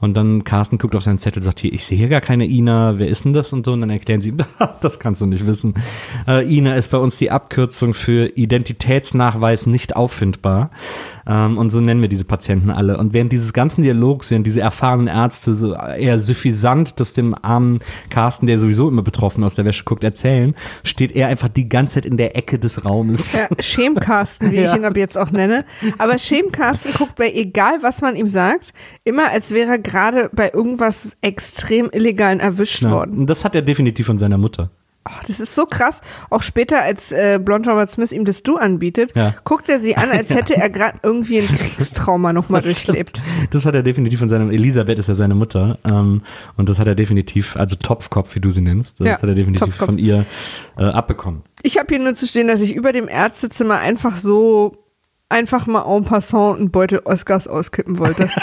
Und 0.00 0.16
dann 0.16 0.44
Carsten 0.44 0.78
guckt 0.78 0.94
auf 0.94 1.02
seinen 1.02 1.18
Zettel 1.18 1.40
und 1.40 1.44
sagt, 1.44 1.58
hier, 1.60 1.72
ich 1.72 1.84
sehe 1.84 1.98
hier 1.98 2.08
gar 2.08 2.20
keine 2.20 2.46
Ina, 2.46 2.98
wer 2.98 3.08
ist 3.08 3.24
denn 3.24 3.32
das 3.32 3.52
und 3.52 3.64
so? 3.66 3.72
Und 3.72 3.80
dann 3.80 3.90
erklären 3.90 4.20
sie, 4.20 4.32
das 4.80 5.00
kannst 5.00 5.20
du 5.20 5.26
nicht 5.26 5.46
wissen. 5.46 5.74
Äh, 6.26 6.46
Ina 6.56 6.74
ist 6.76 6.90
bei 6.90 6.98
uns 6.98 7.18
die 7.18 7.30
Abkürzung 7.30 7.94
für 7.94 8.26
Identitätsnachweis 8.36 9.66
nicht 9.66 9.96
auffindbar. 9.96 10.70
Ähm, 11.26 11.58
und 11.58 11.70
so 11.70 11.80
nennen 11.80 12.00
wir 12.00 12.08
diese 12.08 12.24
Patienten 12.24 12.70
alle. 12.70 12.96
Und 12.96 13.12
während 13.12 13.32
dieses 13.32 13.52
ganzen 13.52 13.82
Dialogs, 13.82 14.30
während 14.30 14.46
diese 14.46 14.60
erfahrenen 14.60 15.08
Ärzte 15.08 15.54
so 15.54 15.74
eher 15.74 16.18
suffisant 16.18 17.00
das 17.00 17.12
dem 17.12 17.34
armen 17.42 17.80
Carsten, 18.10 18.46
der 18.46 18.58
sowieso 18.58 18.88
immer 18.88 19.02
betroffen 19.02 19.44
aus 19.44 19.54
der 19.56 19.64
Wäsche 19.64 19.84
guckt, 19.84 20.04
erzählen, 20.04 20.54
steht 20.84 21.12
er 21.12 21.28
einfach 21.28 21.48
die 21.48 21.68
ganze 21.68 21.94
Zeit 21.94 22.06
in 22.06 22.16
der 22.16 22.36
Ecke 22.36 22.58
des 22.58 22.84
Raumes. 22.84 23.34
Ja, 23.36 23.48
Schemkarsten, 23.60 24.52
wie 24.52 24.56
ich 24.58 24.64
Ja. 24.70 24.76
ihn 24.76 24.84
ab 24.84 24.96
jetzt 24.96 25.18
auch 25.18 25.30
nenne. 25.30 25.64
Aber 25.98 26.18
Schemkarsten 26.18 26.92
guckt 26.94 27.16
bei 27.16 27.30
egal, 27.32 27.78
was 27.82 28.00
man 28.00 28.16
ihm 28.16 28.28
sagt, 28.28 28.72
immer 29.04 29.30
als 29.30 29.50
wäre 29.50 29.70
er 29.72 29.78
gerade 29.88 30.30
bei 30.32 30.50
irgendwas 30.52 31.16
extrem 31.22 31.88
Illegalen 31.92 32.40
erwischt 32.40 32.82
Ja, 32.82 32.90
worden. 32.90 33.26
das 33.26 33.44
hat 33.44 33.54
er 33.54 33.62
definitiv 33.62 34.06
von 34.06 34.18
seiner 34.18 34.38
Mutter. 34.38 34.70
Oh, 35.08 35.20
das 35.26 35.40
ist 35.40 35.54
so 35.54 35.64
krass. 35.64 36.02
Auch 36.28 36.42
später, 36.42 36.82
als 36.82 37.12
äh, 37.12 37.38
Blond 37.42 37.66
Robert 37.66 37.90
Smith 37.90 38.12
ihm 38.12 38.26
das 38.26 38.42
Du 38.42 38.56
anbietet, 38.58 39.12
Ja. 39.16 39.34
guckt 39.44 39.66
er 39.70 39.78
sie 39.80 39.96
an, 39.96 40.10
als 40.10 40.28
hätte 40.34 40.54
er 40.54 40.68
gerade 40.68 40.98
irgendwie 41.02 41.38
ein 41.38 41.46
Kriegstrauma 41.48 42.34
nochmal 42.34 42.60
stimmt. 42.60 42.88
durchlebt. 42.88 43.22
Das 43.50 43.64
hat 43.64 43.74
er 43.74 43.82
definitiv 43.82 44.18
von 44.18 44.28
seinem, 44.28 44.50
Elisabeth 44.50 44.98
ist 44.98 45.08
ja 45.08 45.14
seine 45.14 45.34
Mutter, 45.34 45.78
ähm, 45.90 46.20
und 46.58 46.68
das 46.68 46.78
hat 46.78 46.86
er 46.88 46.94
definitiv, 46.94 47.56
also 47.56 47.76
Topfkopf, 47.76 48.34
wie 48.34 48.40
du 48.40 48.50
sie 48.50 48.60
nennst, 48.60 49.00
das 49.00 49.06
Ja, 49.06 49.12
hat 49.14 49.22
er 49.22 49.34
definitiv 49.34 49.64
Topfkopf. 49.68 49.86
von 49.86 49.98
ihr 49.98 50.26
äh, 50.76 50.84
abbekommen. 50.84 51.42
Ich 51.62 51.78
habe 51.78 51.86
hier 51.88 52.04
nur 52.04 52.12
zu 52.14 52.26
stehen, 52.26 52.46
dass 52.48 52.60
ich 52.60 52.74
über 52.74 52.92
dem 52.92 53.08
Ärztezimmer 53.08 53.78
einfach 53.78 54.16
so 54.18 54.76
einfach 55.30 55.66
mal 55.66 55.84
en 55.86 56.04
passant 56.04 56.58
einen 56.58 56.70
Beutel 56.70 57.00
Oscars 57.04 57.48
auskippen 57.48 57.98
wollte. 57.98 58.28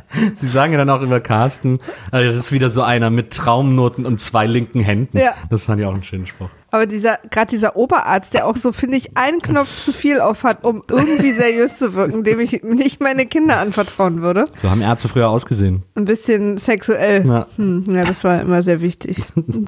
Sie 0.34 0.48
sagen 0.48 0.72
ja 0.72 0.78
dann 0.78 0.90
auch 0.90 1.02
über 1.02 1.20
Carsten, 1.20 1.80
äh, 2.12 2.24
das 2.24 2.34
ist 2.34 2.52
wieder 2.52 2.70
so 2.70 2.82
einer 2.82 3.10
mit 3.10 3.32
Traumnoten 3.32 4.06
und 4.06 4.20
zwei 4.20 4.46
linken 4.46 4.80
Händen. 4.80 5.18
Ja. 5.18 5.34
Das 5.50 5.64
fand 5.64 5.80
ich 5.80 5.86
auch 5.86 5.94
einen 5.94 6.02
schönen 6.02 6.26
Spruch. 6.26 6.48
Aber 6.70 6.86
dieser, 6.86 7.18
gerade 7.30 7.50
dieser 7.50 7.76
Oberarzt, 7.76 8.32
der 8.32 8.46
auch 8.46 8.56
so, 8.56 8.72
finde 8.72 8.96
ich, 8.96 9.16
einen 9.16 9.40
Knopf 9.40 9.76
zu 9.76 9.92
viel 9.92 10.20
auf 10.20 10.42
hat, 10.42 10.64
um 10.64 10.82
irgendwie 10.88 11.32
seriös 11.32 11.76
zu 11.76 11.94
wirken, 11.94 12.24
dem 12.24 12.40
ich 12.40 12.62
nicht 12.62 13.02
meine 13.02 13.26
Kinder 13.26 13.58
anvertrauen 13.58 14.22
würde. 14.22 14.46
So 14.54 14.70
haben 14.70 14.80
Ärzte 14.80 15.08
früher 15.08 15.28
ausgesehen. 15.28 15.82
Ein 15.94 16.06
bisschen 16.06 16.56
sexuell. 16.56 17.26
Ja. 17.26 17.46
Hm, 17.56 17.84
ja, 17.90 18.04
das 18.04 18.24
war 18.24 18.40
immer 18.40 18.62
sehr 18.62 18.80
wichtig. 18.80 19.22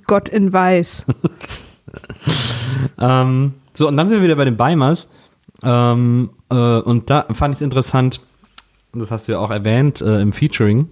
Gott 0.07 0.29
in 0.29 0.53
Weiß. 0.53 1.05
Ähm, 2.99 3.55
so, 3.73 3.89
und 3.89 3.97
dann 3.97 4.09
sind 4.09 4.19
wir 4.19 4.25
wieder 4.25 4.37
bei 4.37 4.45
den 4.45 4.57
Beimers. 4.57 5.09
Ähm, 5.63 6.31
äh, 6.51 6.55
und 6.55 7.11
da 7.11 7.27
fand 7.33 7.53
ich 7.55 7.59
es 7.59 7.63
interessant, 7.63 8.21
das 9.01 9.11
hast 9.11 9.29
du 9.29 9.33
ja 9.33 9.39
auch 9.39 9.51
erwähnt 9.51 10.01
äh, 10.01 10.21
im 10.21 10.33
Featuring, 10.33 10.89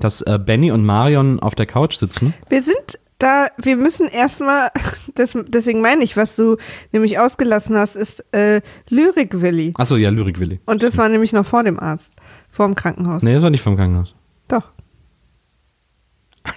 dass 0.00 0.20
äh, 0.22 0.38
Benny 0.38 0.70
und 0.70 0.84
Marion 0.84 1.40
auf 1.40 1.54
der 1.54 1.66
Couch 1.66 1.96
sitzen. 1.96 2.34
Wir 2.48 2.62
sind 2.62 2.98
da, 3.18 3.48
wir 3.56 3.76
müssen 3.76 4.06
erstmal, 4.06 4.68
deswegen 5.16 5.80
meine 5.80 6.04
ich, 6.04 6.16
was 6.16 6.36
du 6.36 6.56
nämlich 6.92 7.18
ausgelassen 7.18 7.76
hast, 7.76 7.96
ist 7.96 8.24
äh, 8.32 8.60
Lyrik-Willi. 8.88 9.74
Achso, 9.76 9.96
ja, 9.96 10.10
Lyrik-Willi. 10.10 10.60
Und 10.66 10.84
das 10.84 10.96
war 10.98 11.08
nämlich 11.08 11.32
noch 11.32 11.44
vor 11.44 11.64
dem 11.64 11.80
Arzt, 11.80 12.14
vor 12.50 12.66
dem 12.66 12.76
Krankenhaus. 12.76 13.22
Nee, 13.22 13.34
das 13.34 13.42
war 13.42 13.50
nicht 13.50 13.62
vom 13.62 13.76
Krankenhaus. 13.76 14.14
Doch. 14.46 14.70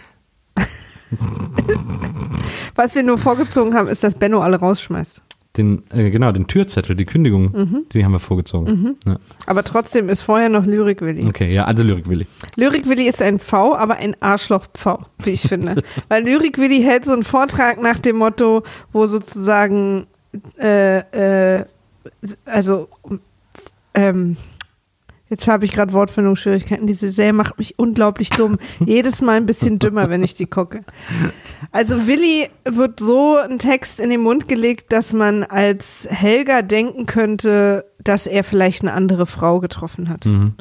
Was 2.76 2.95
wir 2.95 3.04
nur 3.04 3.17
vorgezogen 3.17 3.74
haben, 3.74 3.88
ist, 3.89 4.04
dass 4.04 4.15
Benno 4.15 4.39
alle 4.39 4.58
rausschmeißt. 4.58 5.21
Den, 5.58 5.84
äh, 5.92 6.10
genau, 6.12 6.32
den 6.32 6.48
Türzettel, 6.48 6.96
die 6.96 7.04
Kündigung, 7.04 7.52
Mhm. 7.52 7.86
die 7.92 8.06
haben 8.06 8.14
wir 8.14 8.20
vorgezogen. 8.22 8.96
Ja. 9.06 9.18
Aber 9.48 9.64
trotzdem 9.66 10.08
ist 10.08 10.22
vorher 10.22 10.48
noch 10.48 10.66
Lyrik-Willi. 10.66 11.28
Okay, 11.28 11.54
ja, 11.54 11.66
also 11.66 11.84
Lyrik-Willi. 11.84 12.26
Lyrik-Willi 12.56 13.08
ist 13.08 13.22
ein 13.22 13.38
V, 13.40 13.76
aber 13.76 13.96
ein 13.98 14.16
Arschloch-V, 14.22 15.00
wie 15.24 15.32
ich 15.32 15.42
finde. 15.42 15.84
Weil 16.10 16.24
Lyrik-Willi 16.24 16.82
hält 16.84 17.04
so 17.04 17.12
einen 17.12 17.24
Vortrag 17.24 17.82
nach 17.82 18.00
dem 18.00 18.18
Motto, 18.18 18.64
wo 18.94 19.08
sozusagen, 19.08 20.08
äh, 20.58 21.00
äh, 21.58 21.66
also, 22.46 22.88
ähm, 23.94 24.38
jetzt 25.32 25.48
habe 25.48 25.65
ich 25.65 25.72
gerade 25.72 25.94
Wortfindungsschwierigkeiten. 25.94 26.86
Diese 26.86 27.10
Serie 27.10 27.34
macht 27.34 27.58
mich 27.58 27.80
unglaublich 27.80 28.30
dumm. 28.30 28.60
Jedes 28.86 29.22
Mal 29.22 29.38
ein 29.38 29.48
bisschen 29.48 29.80
dümmer, 29.80 30.10
wenn 30.12 30.24
ich 30.24 30.36
die 30.36 30.46
gucke. 30.46 30.84
Also 31.72 32.06
Willi 32.06 32.50
wird 32.65 33.00
so 33.00 33.38
ein 33.38 33.58
Text 33.58 34.00
in 34.00 34.12
den 34.12 34.22
Mund 34.22 34.48
gelegt, 34.48 34.91
dass 34.91 35.13
man 35.13 35.44
als 35.44 36.08
Helga 36.10 36.62
denken 36.62 37.06
könnte, 37.06 37.86
dass 38.04 38.28
er 38.28 38.44
vielleicht 38.44 38.82
eine 38.82 38.94
andere 38.94 39.26
Frau 39.26 39.60
getroffen 39.60 40.10
hat. 40.10 40.26
Mhm. 40.26 40.54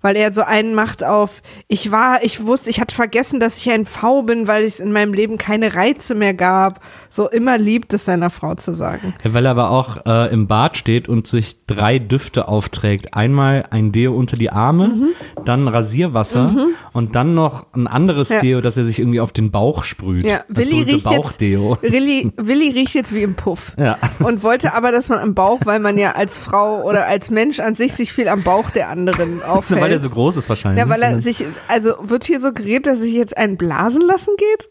Weil 0.00 0.16
er 0.16 0.32
so 0.32 0.42
einen 0.42 0.74
macht 0.74 1.04
auf, 1.04 1.42
ich 1.68 1.90
war, 1.90 2.22
ich 2.22 2.44
wusste, 2.46 2.70
ich 2.70 2.80
hatte 2.80 2.94
vergessen, 2.94 3.40
dass 3.40 3.58
ich 3.58 3.70
ein 3.70 3.86
V 3.86 4.22
bin, 4.22 4.46
weil 4.46 4.62
es 4.64 4.80
in 4.80 4.92
meinem 4.92 5.12
Leben 5.14 5.38
keine 5.38 5.74
Reize 5.74 6.14
mehr 6.14 6.34
gab. 6.34 6.80
So 7.10 7.28
immer 7.28 7.58
liebt 7.58 7.92
es 7.94 8.04
seiner 8.04 8.30
Frau 8.30 8.54
zu 8.54 8.74
sagen. 8.74 9.14
Ja, 9.24 9.34
weil 9.34 9.44
er 9.44 9.52
aber 9.52 9.70
auch 9.70 10.04
äh, 10.06 10.32
im 10.32 10.46
Bad 10.46 10.76
steht 10.76 11.08
und 11.08 11.26
sich 11.26 11.66
drei 11.66 11.98
Düfte 11.98 12.48
aufträgt. 12.48 13.14
Einmal 13.14 13.64
ein 13.70 13.92
Deo 13.92 14.14
unter 14.14 14.36
die 14.36 14.50
Arme, 14.50 14.88
Mhm. 14.88 15.08
dann 15.44 15.68
Rasierwasser 15.68 16.50
und 16.92 17.14
dann 17.14 17.34
noch 17.34 17.66
ein 17.74 17.86
anderes 17.86 18.28
Ja. 18.28 18.40
Deo, 18.40 18.60
das 18.60 18.76
er 18.76 18.84
sich 18.84 18.98
irgendwie 18.98 19.20
auf 19.20 19.32
den 19.32 19.50
Bauch 19.50 19.84
sprüht. 19.84 20.26
Ja, 20.26 20.44
Willi 20.48 20.82
riecht 20.82 21.10
jetzt. 21.10 21.40
Willi, 21.40 22.32
Willi 22.36 22.70
riecht 22.70 22.94
jetzt 22.94 23.14
wie 23.14 23.22
im 23.22 23.34
Puff. 23.34 23.72
Ja. 23.78 23.98
Und 24.20 24.42
wollte 24.42 24.74
aber, 24.74 24.92
dass 24.92 25.08
man 25.08 25.18
am 25.18 25.34
Bauch, 25.34 25.60
weil 25.64 25.78
man 25.80 25.96
ja 25.98 26.12
als 26.12 26.38
Frau 26.38 26.82
oder 26.82 27.06
als 27.06 27.30
Mensch 27.30 27.60
an 27.60 27.74
sich 27.74 27.94
sich 27.94 28.12
viel 28.12 28.28
am 28.28 28.42
Bauch 28.42 28.70
der 28.70 28.88
anderen 28.88 29.42
aufhält. 29.48 29.80
Weil 29.80 29.92
er 29.92 30.00
so 30.00 30.10
groß 30.10 30.36
ist 30.36 30.48
wahrscheinlich. 30.48 30.80
ja, 30.84 30.88
weil 30.88 31.02
er 31.02 31.20
sich, 31.22 31.44
also 31.68 31.94
wird 32.02 32.24
hier 32.24 32.40
suggeriert, 32.40 32.86
dass 32.86 32.98
sich 32.98 33.14
jetzt 33.14 33.36
einen 33.36 33.56
blasen 33.56 34.02
lassen 34.02 34.34
geht? 34.36 34.68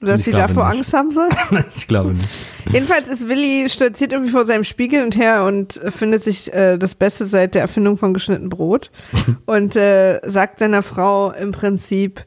Dass 0.00 0.24
sie 0.24 0.30
davor 0.30 0.68
nicht. 0.68 0.78
Angst 0.78 0.94
haben 0.94 1.10
soll? 1.10 1.28
ich 1.76 1.88
glaube 1.88 2.12
nicht. 2.12 2.28
Jedenfalls 2.70 3.08
ist 3.08 3.28
Willi 3.28 3.68
stolziert 3.68 4.12
irgendwie 4.12 4.30
vor 4.30 4.46
seinem 4.46 4.62
Spiegel 4.62 5.02
und 5.02 5.16
her 5.16 5.44
und 5.44 5.80
findet 5.90 6.22
sich 6.22 6.52
äh, 6.52 6.78
das 6.78 6.94
Beste 6.94 7.26
seit 7.26 7.54
der 7.54 7.62
Erfindung 7.62 7.96
von 7.96 8.14
geschnitten 8.14 8.48
Brot 8.48 8.92
und 9.46 9.74
äh, 9.74 10.20
sagt 10.24 10.60
seiner 10.60 10.82
Frau 10.82 11.32
im 11.32 11.50
Prinzip, 11.50 12.24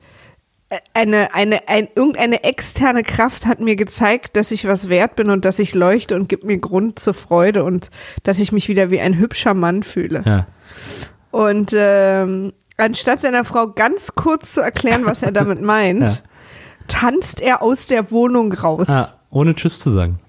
eine, 0.94 1.34
eine, 1.34 1.68
ein, 1.68 1.90
irgendeine 1.96 2.44
externe 2.44 3.04
Kraft 3.04 3.46
hat 3.46 3.60
mir 3.60 3.76
gezeigt, 3.76 4.38
dass 4.38 4.52
ich 4.52 4.66
was 4.66 4.90
wert 4.90 5.16
bin 5.16 5.30
und 5.30 5.44
dass 5.44 5.60
ich 5.60 5.74
leuchte 5.74 6.16
und 6.16 6.30
gibt 6.30 6.44
mir 6.44 6.58
Grund 6.58 7.00
zur 7.00 7.14
Freude 7.14 7.64
und 7.64 7.90
dass 8.24 8.40
ich 8.40 8.52
mich 8.52 8.70
wieder 8.70 8.90
wie 8.90 9.02
ein 9.02 9.18
hübscher 9.18 9.54
Mann 9.54 9.84
fühle. 9.84 10.24
Ja. 10.26 10.48
Und 11.32 11.72
ähm, 11.76 12.54
anstatt 12.78 13.22
seiner 13.22 13.44
Frau 13.44 13.68
ganz 13.68 14.14
kurz 14.16 14.54
zu 14.54 14.62
erklären, 14.62 15.06
was 15.06 15.24
er 15.24 15.32
damit 15.32 15.62
meint, 15.62 16.02
Ja. 16.02 16.18
Tanzt 16.92 17.40
er 17.42 17.62
aus 17.62 17.86
der 17.86 18.12
Wohnung 18.12 18.52
raus. 18.54 18.90
Ah, 18.90 19.14
ohne 19.30 19.56
Tschüss 19.56 19.80
zu 19.80 19.90
sagen. 19.90 20.20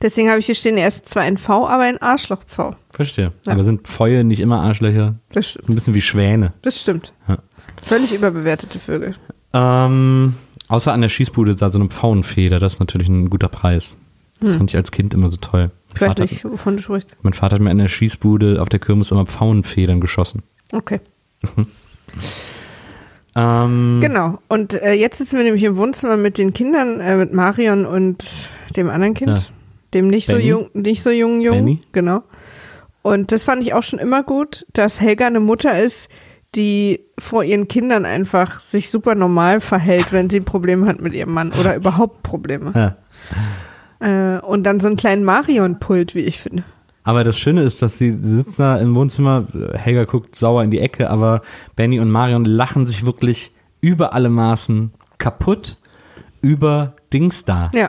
Deswegen 0.00 0.28
habe 0.28 0.38
ich 0.38 0.46
hier 0.46 0.54
stehen, 0.54 0.76
er 0.76 0.88
ist 0.88 1.08
zwar 1.08 1.22
ein 1.22 1.38
V, 1.38 1.66
aber 1.66 1.82
ein 1.82 1.98
Arschloch-V. 2.00 2.76
Verstehe. 2.90 3.32
Ja. 3.44 3.52
Aber 3.52 3.64
sind 3.64 3.88
Fäue 3.88 4.24
nicht 4.24 4.40
immer 4.40 4.60
Arschlöcher? 4.60 5.16
Das 5.32 5.50
stimmt. 5.50 5.68
Ein 5.68 5.74
bisschen 5.74 5.94
wie 5.94 6.00
Schwäne. 6.00 6.52
Das 6.62 6.80
stimmt. 6.80 7.12
Ja. 7.28 7.38
Völlig 7.82 8.12
überbewertete 8.12 8.78
Vögel. 8.78 9.14
Ähm, 9.52 10.34
außer 10.68 10.92
an 10.92 11.00
der 11.00 11.08
Schießbude 11.08 11.54
da 11.56 11.70
so 11.70 11.78
eine 11.78 11.88
Pfauenfeder, 11.88 12.58
das 12.58 12.74
ist 12.74 12.80
natürlich 12.80 13.08
ein 13.08 13.30
guter 13.30 13.48
Preis. 13.48 13.96
Das 14.40 14.54
fand 14.54 14.70
ich 14.70 14.76
als 14.76 14.92
Kind 14.92 15.14
immer 15.14 15.30
so 15.30 15.36
toll. 15.38 15.64
Hm. 15.64 15.70
Ich 15.94 16.00
Mein 16.00 16.10
weiß 16.10 16.16
Vater, 16.16 16.22
nicht, 16.22 16.44
wovon 16.44 16.76
du 16.76 16.82
sprichst. 16.82 17.16
mein 17.22 17.32
Vater 17.32 17.56
hat 17.56 17.62
mir 17.62 17.72
in 17.72 17.78
der 17.78 17.88
Schießbude 17.88 18.62
auf 18.62 18.68
der 18.68 18.78
Kirmes 18.78 19.10
immer 19.10 19.26
Pfauenfedern 19.26 20.00
geschossen. 20.00 20.42
Okay. 20.72 21.00
Ähm, 23.36 24.00
Genau. 24.02 24.38
Und 24.48 24.74
äh, 24.74 24.92
jetzt 24.92 25.18
sitzen 25.18 25.36
wir 25.36 25.44
nämlich 25.44 25.64
im 25.64 25.76
Wohnzimmer 25.76 26.16
mit 26.16 26.38
den 26.38 26.52
Kindern, 26.52 27.00
äh, 27.00 27.16
mit 27.16 27.32
Marion 27.32 27.86
und 27.86 28.24
dem 28.76 28.90
anderen 28.90 29.14
Kind. 29.14 29.30
Ja. 29.30 29.44
Dem 29.94 30.08
nicht 30.08 30.26
so 30.26 30.34
Benny. 30.34 30.48
jung, 30.48 30.70
nicht 30.74 31.02
so 31.02 31.10
jungen 31.10 31.40
Jungen. 31.40 31.64
Benny. 31.64 31.80
Genau. 31.92 32.22
Und 33.02 33.32
das 33.32 33.44
fand 33.44 33.62
ich 33.62 33.72
auch 33.74 33.82
schon 33.82 33.98
immer 33.98 34.22
gut, 34.22 34.66
dass 34.72 35.00
Helga 35.00 35.26
eine 35.26 35.40
Mutter 35.40 35.80
ist, 35.80 36.10
die 36.54 37.00
vor 37.18 37.44
ihren 37.44 37.68
Kindern 37.68 38.04
einfach 38.04 38.60
sich 38.60 38.90
super 38.90 39.14
normal 39.14 39.60
verhält, 39.60 40.12
wenn 40.12 40.30
sie 40.30 40.40
Probleme 40.40 40.86
hat 40.86 41.00
mit 41.00 41.14
ihrem 41.14 41.32
Mann 41.32 41.52
oder 41.58 41.76
überhaupt 41.76 42.22
Probleme. 42.22 42.72
Ja. 42.74 44.36
Äh, 44.36 44.40
und 44.40 44.64
dann 44.64 44.80
so 44.80 44.88
einen 44.88 44.96
kleinen 44.96 45.24
Marion-Pult, 45.24 46.14
wie 46.14 46.20
ich 46.20 46.40
finde. 46.40 46.64
Aber 47.08 47.24
das 47.24 47.38
Schöne 47.38 47.62
ist, 47.62 47.80
dass 47.80 47.96
sie 47.96 48.10
sitzen 48.10 48.52
da 48.58 48.76
im 48.76 48.94
Wohnzimmer, 48.94 49.46
Helga 49.72 50.04
guckt 50.04 50.36
sauer 50.36 50.62
in 50.62 50.70
die 50.70 50.78
Ecke, 50.78 51.08
aber 51.08 51.40
Benny 51.74 52.00
und 52.00 52.10
Marion 52.10 52.44
lachen 52.44 52.86
sich 52.86 53.06
wirklich 53.06 53.52
über 53.80 54.12
alle 54.12 54.28
Maßen 54.28 54.92
kaputt 55.16 55.78
über 56.42 56.96
Dings 57.10 57.46
da, 57.46 57.70
Ja. 57.72 57.88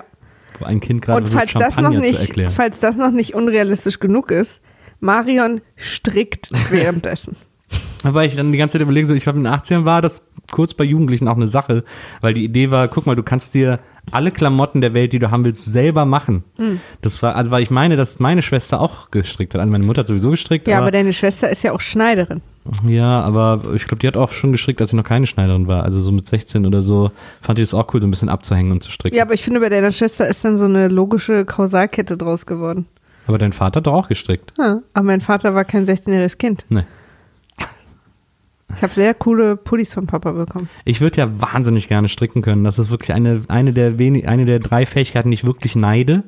wo 0.58 0.63
ein 0.63 0.79
Kind 0.79 1.01
gerade 1.01 1.17
Und 1.19 1.27
falls 1.27 1.51
das, 1.51 1.75
noch 1.75 1.89
nicht, 1.89 2.17
erklären. 2.17 2.49
falls 2.49 2.79
das 2.79 2.95
noch 2.95 3.12
nicht 3.12 3.36
unrealistisch 3.36 3.99
genug 3.99 4.32
ist, 4.32 4.62
Marion 5.01 5.60
strickt 5.75 6.47
währenddessen. 6.71 7.36
Aber 8.05 8.23
ich 8.23 8.38
dann 8.38 8.53
die 8.53 8.58
ganze 8.58 8.73
Zeit 8.77 8.82
überlege, 8.84 9.05
so, 9.05 9.13
ich 9.15 9.23
glaube 9.23 9.38
in 9.39 9.43
den 9.43 9.51
80ern 9.53 9.84
war 9.84 10.01
das 10.01 10.27
kurz 10.49 10.73
bei 10.73 10.86
Jugendlichen 10.86 11.27
auch 11.27 11.36
eine 11.36 11.49
Sache, 11.49 11.84
weil 12.21 12.34
die 12.34 12.45
Idee 12.45 12.71
war, 12.71 12.88
guck 12.88 13.05
mal, 13.05 13.17
du 13.17 13.23
kannst 13.23 13.53
dir 13.53 13.79
alle 14.12 14.32
Klamotten 14.32 14.82
der 14.82 14.93
Welt, 14.93 15.13
die 15.13 15.19
du 15.19 15.32
haben 15.32 15.45
willst, 15.45 15.65
selber 15.65 16.06
machen. 16.06 16.43
Hm. 16.58 16.80
Das 17.02 17.22
war, 17.24 17.36
also 17.36 17.52
weil 17.52 17.62
ich 17.63 17.69
meine, 17.72 17.95
dass 17.95 18.19
meine 18.19 18.41
Schwester 18.41 18.80
auch 18.82 19.12
gestrickt 19.12 19.54
hat. 19.54 19.62
Also 19.62 19.72
meine 19.72 19.86
Mutter 19.86 20.02
hat 20.02 20.08
sowieso 20.08 20.30
gestrickt, 20.32 20.67
Ja, 20.67 20.78
aber 20.78 20.86
aber, 20.86 20.91
deine 20.91 21.13
Schwester 21.13 21.50
ist 21.50 21.63
ja 21.63 21.72
auch 21.74 21.82
Schneiderin. 21.82 22.41
ja, 22.86 23.22
aber 23.22 23.62
ich 23.76 23.86
glaube, 23.86 24.00
die 24.00 24.08
hat 24.08 24.17
auch 24.17 24.32
schon 24.32 24.52
gestrickt, 24.52 24.82
als 24.82 24.89
sie 24.91 24.95
noch 24.95 25.04
keine 25.04 25.28
Schneiderin 25.28 25.67
war. 25.67 25.84
Also 25.84 26.00
so 26.02 26.12
mit 26.12 26.28
16 26.28 26.65
oder 26.65 26.82
so 26.82 27.12
fand 27.41 27.60
ich 27.60 27.63
das 27.69 27.74
auch 27.74 27.93
cool, 27.93 28.02
so 28.02 28.08
ein 28.08 28.12
bisschen 28.12 28.30
abzuhängen 28.30 28.72
und 28.72 28.84
zu 28.84 28.91
stricken. 28.91 29.15
Ja, 29.15 29.24
aber 29.24 29.34
ich 29.34 29.43
finde, 29.43 29.60
bei 29.60 29.69
deiner 29.69 29.91
Schwester 29.91 30.28
ist 30.28 30.43
dann 30.45 30.58
so 30.58 30.65
eine 30.65 30.88
logische 30.88 31.45
Kausalkette 31.45 32.17
draus 32.17 32.45
geworden. 32.45 32.86
aber 33.28 33.38
dein 33.38 33.54
Vater 33.54 33.78
hat 33.80 33.88
doch 33.88 33.93
auch 33.93 34.08
gestrickt. 34.08 34.54
Ja, 34.58 34.80
aber 34.93 35.06
mein 35.06 35.22
Vater 35.22 35.54
war 35.56 35.63
kein 35.65 35.86
16-jähriges 35.86 36.38
Kind. 36.38 36.65
Nee. 36.69 36.84
Ich 38.75 38.84
habe 38.84 38.93
sehr 38.93 39.13
coole 39.13 39.58
Pullis 39.58 39.93
vom 39.93 40.05
Papa 40.08 40.32
bekommen. 40.32 40.69
Ich 40.86 41.01
würde 41.01 41.17
ja 41.17 41.41
wahnsinnig 41.41 41.88
gerne 41.88 42.08
stricken 42.08 42.41
können. 42.41 42.63
Das 42.63 42.79
ist 42.79 42.91
wirklich 42.91 43.13
eine, 43.13 43.43
eine, 43.47 43.73
der 43.73 43.97
wenig, 43.97 44.27
eine 44.27 44.45
der 44.45 44.60
drei 44.60 44.86
Fähigkeiten, 44.86 45.32
die 45.32 45.36
ich 45.36 45.43
wirklich 45.43 45.75
neide. 45.75 46.23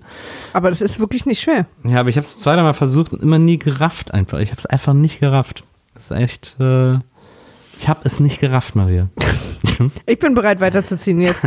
Aber 0.53 0.69
das 0.69 0.81
ist 0.81 0.99
wirklich 0.99 1.25
nicht 1.25 1.41
schwer. 1.41 1.65
Ja, 1.83 1.99
aber 1.99 2.09
ich 2.09 2.17
habe 2.17 2.25
es 2.25 2.39
zweimal 2.39 2.73
versucht 2.73 3.13
und 3.13 3.21
immer 3.21 3.39
nie 3.39 3.59
gerafft 3.59 4.13
einfach. 4.13 4.39
Ich 4.39 4.49
habe 4.49 4.59
es 4.59 4.65
einfach 4.65 4.93
nicht 4.93 5.19
gerafft. 5.19 5.63
Das 5.93 6.05
ist 6.05 6.11
echt. 6.11 6.55
Äh, 6.59 6.95
ich 7.79 7.87
habe 7.87 8.01
es 8.03 8.19
nicht 8.19 8.39
gerafft, 8.39 8.75
Maria. 8.75 9.09
Ich 10.05 10.19
bin 10.19 10.35
bereit 10.35 10.59
weiterzuziehen 10.59 11.21
jetzt. 11.21 11.41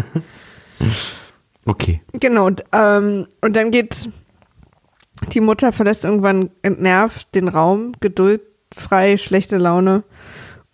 okay. 1.66 2.00
genau, 2.18 2.46
und, 2.46 2.64
ähm, 2.72 3.26
und 3.40 3.54
dann 3.54 3.70
geht 3.70 4.08
die 5.32 5.40
Mutter 5.40 5.72
verlässt 5.72 6.04
irgendwann 6.04 6.50
entnervt 6.62 7.34
den 7.34 7.48
Raum, 7.48 7.92
geduldfrei, 8.00 9.16
schlechte 9.16 9.58
Laune. 9.58 10.02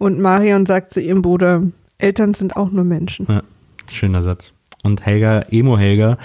Und 0.01 0.19
Marion 0.19 0.65
sagt 0.65 0.95
zu 0.95 1.01
ihrem 1.03 1.21
Bruder, 1.21 1.63
Eltern 1.99 2.33
sind 2.33 2.57
auch 2.57 2.71
nur 2.71 2.85
Menschen. 2.85 3.27
Ja, 3.29 3.43
schöner 3.93 4.23
Satz. 4.23 4.55
Und 4.83 5.05
Helga, 5.05 5.43
Emo 5.51 5.77
Helga, 5.77 6.17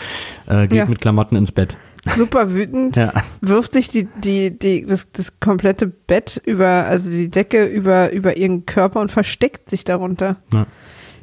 äh, 0.47 0.61
geht 0.67 0.77
Ja. 0.77 0.85
mit 0.85 1.01
Klamotten 1.01 1.35
ins 1.35 1.51
Bett. 1.51 1.75
Super 2.05 2.53
wütend, 2.53 2.95
Ja. 2.95 3.11
wirft 3.41 3.73
sich 3.73 3.89
die, 3.89 4.07
die, 4.23 4.57
die, 4.57 4.85
das, 4.85 5.07
das 5.11 5.41
komplette 5.41 5.87
Bett 5.87 6.41
über, 6.45 6.85
also 6.85 7.09
die 7.09 7.29
Decke 7.29 7.65
über, 7.65 8.13
über 8.13 8.37
ihren 8.37 8.65
Körper 8.65 9.01
und 9.01 9.11
versteckt 9.11 9.69
sich 9.69 9.83
darunter. 9.83 10.37
ja. 10.53 10.67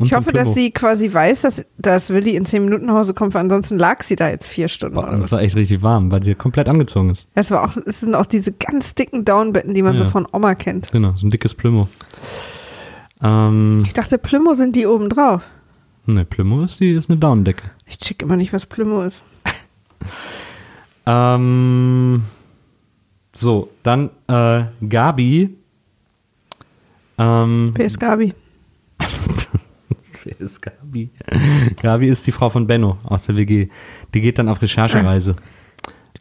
Ich 0.05 0.13
hoffe, 0.15 0.33
dass 0.33 0.55
sie 0.55 0.71
quasi 0.71 1.13
weiß, 1.13 1.43
dass, 1.43 1.65
dass 1.79 2.11
Willi 2.11 2.37
in 2.37 2.47
zehn 2.47 2.65
Minuten 2.65 2.87
nach 2.87 2.95
Hause 2.95 3.15
kommt, 3.15 3.35
weil 3.35 3.43
ansonsten 3.43 3.79
lag 3.79 4.03
sie 4.03 4.17
da 4.17 4.29
jetzt 4.29 4.49
vier 4.49 4.69
Stunden. 4.69 4.95
Boah, 4.97 5.11
das 5.11 5.33
war 5.33 5.41
echt 5.41 5.57
richtig 5.57 5.83
warm, 5.83 6.11
weil 6.13 6.23
sie 6.23 6.35
komplett 6.35 6.69
angezogen 6.69 7.11
ist. 7.11 7.27
Das 7.35 7.51
war 7.51 7.65
auch, 7.65 7.77
es 7.87 8.01
sind 8.01 8.15
auch 8.15 8.27
diese 8.27 8.53
ganz 8.53 8.95
dicken 8.95 9.25
Downbetten, 9.25 9.75
die 9.75 9.83
man 9.83 9.97
so 9.97 10.05
Ja. 10.05 10.11
von 10.11 10.27
Oma 10.33 10.55
kennt. 10.55 10.91
Genau, 10.93 11.13
so 11.17 11.27
ein 11.27 11.31
dickes 11.31 11.55
Plümo. 11.55 11.89
Ähm, 13.23 13.83
Ich 13.87 13.93
dachte, 13.95 14.19
Plümo 14.19 14.55
sind 14.55 14.77
die 14.77 14.87
oben 14.87 15.09
drauf. 15.09 15.43
ne, 16.07 16.25
Plümo 16.25 16.63
ist, 16.65 16.81
die, 16.81 16.93
ist 16.93 17.11
eine 17.11 17.19
Daunendecke. 17.19 17.65
Ich 17.87 17.99
check 17.99 18.23
immer 18.23 18.37
nicht, 18.37 18.53
was 18.53 18.67
Plümo 18.67 19.03
ist. 19.03 19.23
Ähm, 21.07 22.23
so, 23.33 23.71
dann 23.83 24.11
äh, 24.29 24.63
Gabi. 24.89 25.51
Ähm, 27.19 27.73
Wer 27.75 27.87
ist 27.87 27.99
Gabi? 27.99 28.35
Ist 30.43 30.61
Gabi? 30.61 31.11
Gabi 31.83 32.09
ist 32.09 32.27
die 32.27 32.33
Frau 32.33 32.51
von 32.51 32.67
Benno 32.67 32.99
aus 33.05 33.27
der 33.27 33.37
WG. 33.37 33.69
Die 34.15 34.21
geht 34.21 34.39
dann 34.39 34.49
auf 34.49 34.61
Recherchereise. 34.61 35.37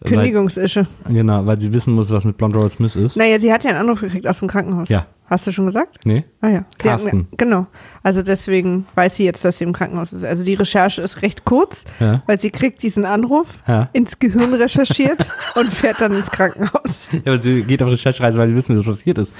Weil, 0.03 0.13
Kündigungsische. 0.13 0.87
genau, 1.07 1.45
weil 1.45 1.59
sie 1.59 1.71
wissen 1.73 1.93
muss, 1.93 2.09
was 2.09 2.25
mit 2.25 2.35
Blonde 2.35 2.57
Robert 2.57 2.71
Smith 2.71 2.95
ist. 2.95 3.17
Naja, 3.17 3.39
sie 3.39 3.53
hat 3.53 3.63
ja 3.63 3.69
einen 3.69 3.79
Anruf 3.81 4.01
gekriegt 4.01 4.25
aus 4.27 4.39
dem 4.39 4.47
Krankenhaus. 4.47 4.89
Ja. 4.89 5.05
Hast 5.27 5.45
du 5.45 5.51
schon 5.51 5.67
gesagt? 5.67 5.99
Nee? 6.05 6.23
Ah 6.41 6.47
ja. 6.47 6.65
Sie 6.81 6.87
Carsten. 6.87 7.27
genau. 7.37 7.67
Also 8.01 8.23
deswegen 8.23 8.87
weiß 8.95 9.17
sie 9.17 9.25
jetzt, 9.25 9.45
dass 9.45 9.59
sie 9.59 9.63
im 9.63 9.73
Krankenhaus 9.73 10.11
ist. 10.11 10.23
Also 10.25 10.43
die 10.43 10.55
Recherche 10.55 11.03
ist 11.03 11.21
recht 11.21 11.45
kurz, 11.45 11.85
Ja. 11.99 12.23
weil 12.25 12.39
sie 12.39 12.49
kriegt 12.49 12.81
diesen 12.81 13.05
Anruf, 13.05 13.59
Ja. 13.67 13.89
ins 13.93 14.17
Gehirn 14.17 14.55
recherchiert 14.55 15.29
und 15.55 15.71
fährt 15.71 16.01
dann 16.01 16.13
ins 16.15 16.31
Krankenhaus. 16.31 17.07
Ja, 17.11 17.19
aber 17.27 17.37
sie 17.37 17.61
geht 17.61 17.83
auf 17.83 17.91
Recherchereise, 17.91 18.39
weil 18.39 18.47
sie 18.47 18.55
wissen, 18.55 18.75
was 18.79 18.85
passiert 18.85 19.19
ist. 19.19 19.35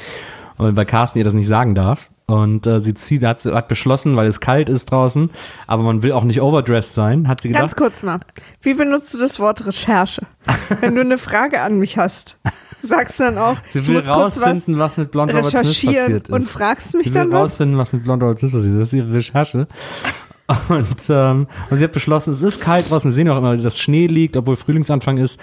Und 0.58 0.76
weil 0.76 0.86
Carsten 0.86 1.18
ihr 1.18 1.26
das 1.26 1.34
nicht 1.34 1.48
sagen 1.48 1.74
darf. 1.74 2.12
Und 2.32 2.66
äh, 2.66 2.80
sie 2.80 2.94
zieht, 2.94 3.24
hat, 3.24 3.44
hat 3.44 3.68
beschlossen, 3.68 4.16
weil 4.16 4.28
es 4.28 4.40
kalt 4.40 4.70
ist 4.70 4.90
draußen, 4.90 5.30
aber 5.68 5.84
man 5.84 6.02
will 6.02 6.14
auch 6.14 6.24
nicht 6.24 6.42
overdressed 6.42 6.94
sein, 6.94 7.28
hat 7.28 7.42
sie 7.42 7.50
gedacht. 7.50 7.64
Ganz 7.64 7.76
kurz 7.76 8.04
mal. 8.04 8.22
Wie 8.62 8.74
benutzt 8.74 9.14
du 9.14 9.18
das 9.18 9.38
Wort 9.42 9.66
Recherche? 9.66 10.22
Wenn 10.80 10.96
du 10.96 11.02
eine 11.02 11.18
Frage 11.18 11.60
an 11.60 11.78
mich 11.78 11.98
hast, 11.98 12.38
sagst 12.84 13.20
du 13.20 13.26
dann 13.26 13.38
auch, 13.38 13.58
Sie 13.68 13.86
will 13.86 13.96
muss 13.96 14.06
kurz 14.06 14.40
was 14.40 14.44
rausfinden, 14.44 14.80
was, 14.80 14.96
mit 14.96 15.12
Blonde 15.12 15.34
Robert 15.34 15.50
Smith 15.50 15.64
passiert 15.64 16.30
ist. 16.30 16.32
und 16.32 16.44
fragst 16.44 16.94
mich 16.94 17.08
sie 17.08 17.14
will 17.14 17.20
dann 17.20 17.32
was? 17.32 17.42
rausfinden, 17.42 17.78
was 17.78 17.92
mit 17.92 18.06
Blonde 18.06 18.26
Robert 18.26 18.40
Smith 18.40 18.54
passiert 18.54 18.76
ist. 18.76 18.80
Das 18.80 18.88
ist 18.88 18.94
ihre 18.94 19.14
Recherche. 19.14 19.68
Und, 20.70 20.98
ähm, 21.10 21.48
und 21.70 21.78
sie 21.78 21.84
hat 21.84 21.92
beschlossen, 21.92 22.34
es 22.34 22.42
ist 22.42 22.62
kalt 22.62 22.90
draußen. 22.90 23.12
Wir 23.12 23.16
sehen 23.16 23.30
auch 23.30 23.38
immer, 23.38 23.58
dass 23.58 23.80
Schnee 23.80 24.08
liegt, 24.08 24.38
obwohl 24.38 24.56
Frühlingsanfang 24.56 25.18
ist. 25.18 25.40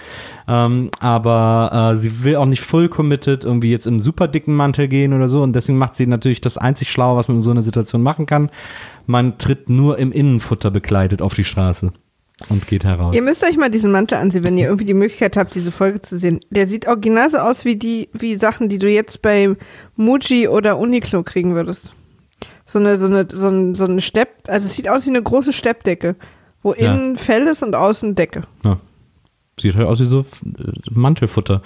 Ähm, 0.47 0.89
aber 0.99 1.91
äh, 1.93 1.97
sie 1.97 2.23
will 2.23 2.35
auch 2.35 2.45
nicht 2.45 2.61
full 2.61 2.89
committed 2.89 3.43
irgendwie 3.43 3.71
jetzt 3.71 3.87
im 3.87 3.99
super 3.99 4.27
dicken 4.27 4.55
Mantel 4.55 4.87
gehen 4.87 5.13
oder 5.13 5.27
so. 5.27 5.41
Und 5.41 5.53
deswegen 5.53 5.77
macht 5.77 5.95
sie 5.95 6.07
natürlich 6.07 6.41
das 6.41 6.57
einzig 6.57 6.89
Schlaue, 6.89 7.17
was 7.17 7.27
man 7.27 7.37
in 7.37 7.43
so 7.43 7.51
einer 7.51 7.61
Situation 7.61 8.01
machen 8.01 8.25
kann. 8.25 8.49
Man 9.05 9.37
tritt 9.37 9.69
nur 9.69 9.97
im 9.97 10.11
Innenfutter 10.11 10.71
bekleidet 10.71 11.21
auf 11.21 11.33
die 11.33 11.43
Straße 11.43 11.91
und 12.47 12.67
geht 12.67 12.85
heraus. 12.85 13.15
Ihr 13.15 13.21
müsst 13.21 13.43
euch 13.43 13.57
mal 13.57 13.69
diesen 13.69 13.91
Mantel 13.91 14.17
ansehen, 14.17 14.45
wenn 14.45 14.57
ihr 14.57 14.65
irgendwie 14.65 14.85
die 14.85 14.93
Möglichkeit 14.93 15.35
habt, 15.35 15.55
diese 15.55 15.71
Folge 15.71 16.01
zu 16.01 16.17
sehen. 16.17 16.39
Der 16.49 16.67
sieht 16.67 16.87
original 16.87 17.29
so 17.29 17.37
aus 17.37 17.65
wie 17.65 17.75
die, 17.75 18.09
wie 18.13 18.35
Sachen, 18.35 18.69
die 18.69 18.77
du 18.77 18.89
jetzt 18.89 19.21
bei 19.21 19.55
Muji 19.95 20.47
oder 20.47 20.77
Uniqlo 20.77 21.23
kriegen 21.23 21.55
würdest. 21.55 21.93
So 22.69 22.77
eine, 22.77 22.97
so 22.97 23.07
eine, 23.07 23.25
so 23.31 23.47
ein, 23.47 23.73
so 23.73 23.85
eine 23.85 23.99
Stepp, 23.99 24.29
also 24.47 24.67
es 24.67 24.75
sieht 24.75 24.87
aus 24.89 25.05
wie 25.05 25.09
eine 25.09 25.23
große 25.23 25.53
Steppdecke, 25.53 26.15
wo 26.61 26.73
Ja. 26.73 26.93
innen 26.93 27.17
Fell 27.17 27.47
ist 27.47 27.63
und 27.63 27.75
außen 27.75 28.13
Decke. 28.13 28.43
Ja. 28.63 28.77
Sieht 29.59 29.75
halt 29.75 29.87
aus 29.87 29.99
wie 29.99 30.05
so 30.05 30.19
äh, 30.19 30.71
Mantelfutter. 30.91 31.61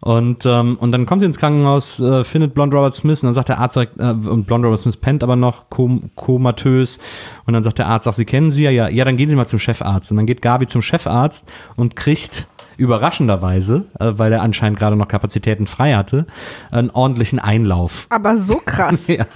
Und, 0.00 0.46
ähm, 0.46 0.76
und 0.80 0.90
dann 0.90 1.04
kommt 1.06 1.20
sie 1.20 1.26
ins 1.26 1.36
Krankenhaus, 1.38 2.00
äh, 2.00 2.24
findet 2.24 2.54
Blonde 2.54 2.76
Robert 2.76 2.94
Smith 2.94 3.22
und 3.22 3.26
dann 3.26 3.34
sagt 3.34 3.48
der 3.50 3.58
Arzt, 3.58 3.76
äh, 3.76 3.86
und 3.98 4.46
Blonde 4.46 4.66
Robert 4.68 4.80
Smith 4.80 4.96
pennt 4.96 5.22
aber 5.22 5.36
noch 5.36 5.68
kom 5.70 6.10
komatös. 6.16 6.98
Und 7.44 7.52
dann 7.52 7.62
sagt 7.62 7.78
der 7.78 7.86
Arzt, 7.86 8.08
ach, 8.08 8.14
Sie 8.14 8.24
kennen 8.24 8.50
sie 8.50 8.64
ja, 8.64 8.70
ja, 8.70 8.88
ja, 8.88 9.04
dann 9.04 9.16
gehen 9.18 9.28
Sie 9.30 9.36
mal 9.36 9.46
zum 9.46 9.58
Chefarzt. 9.58 10.10
Und 10.10 10.16
dann 10.16 10.26
geht 10.26 10.40
Gabi 10.40 10.66
zum 10.66 10.80
Chefarzt 10.82 11.46
und 11.76 11.94
kriegt 11.94 12.48
überraschenderweise, 12.76 13.84
äh, 14.00 14.12
weil 14.16 14.32
er 14.32 14.42
anscheinend 14.42 14.78
gerade 14.78 14.96
noch 14.96 15.08
Kapazitäten 15.08 15.66
frei 15.66 15.94
hatte, 15.94 16.26
einen 16.70 16.90
ordentlichen 16.90 17.38
Einlauf. 17.38 18.06
Aber 18.08 18.38
so 18.38 18.60
krass. 18.64 19.06
Ja. 19.08 19.26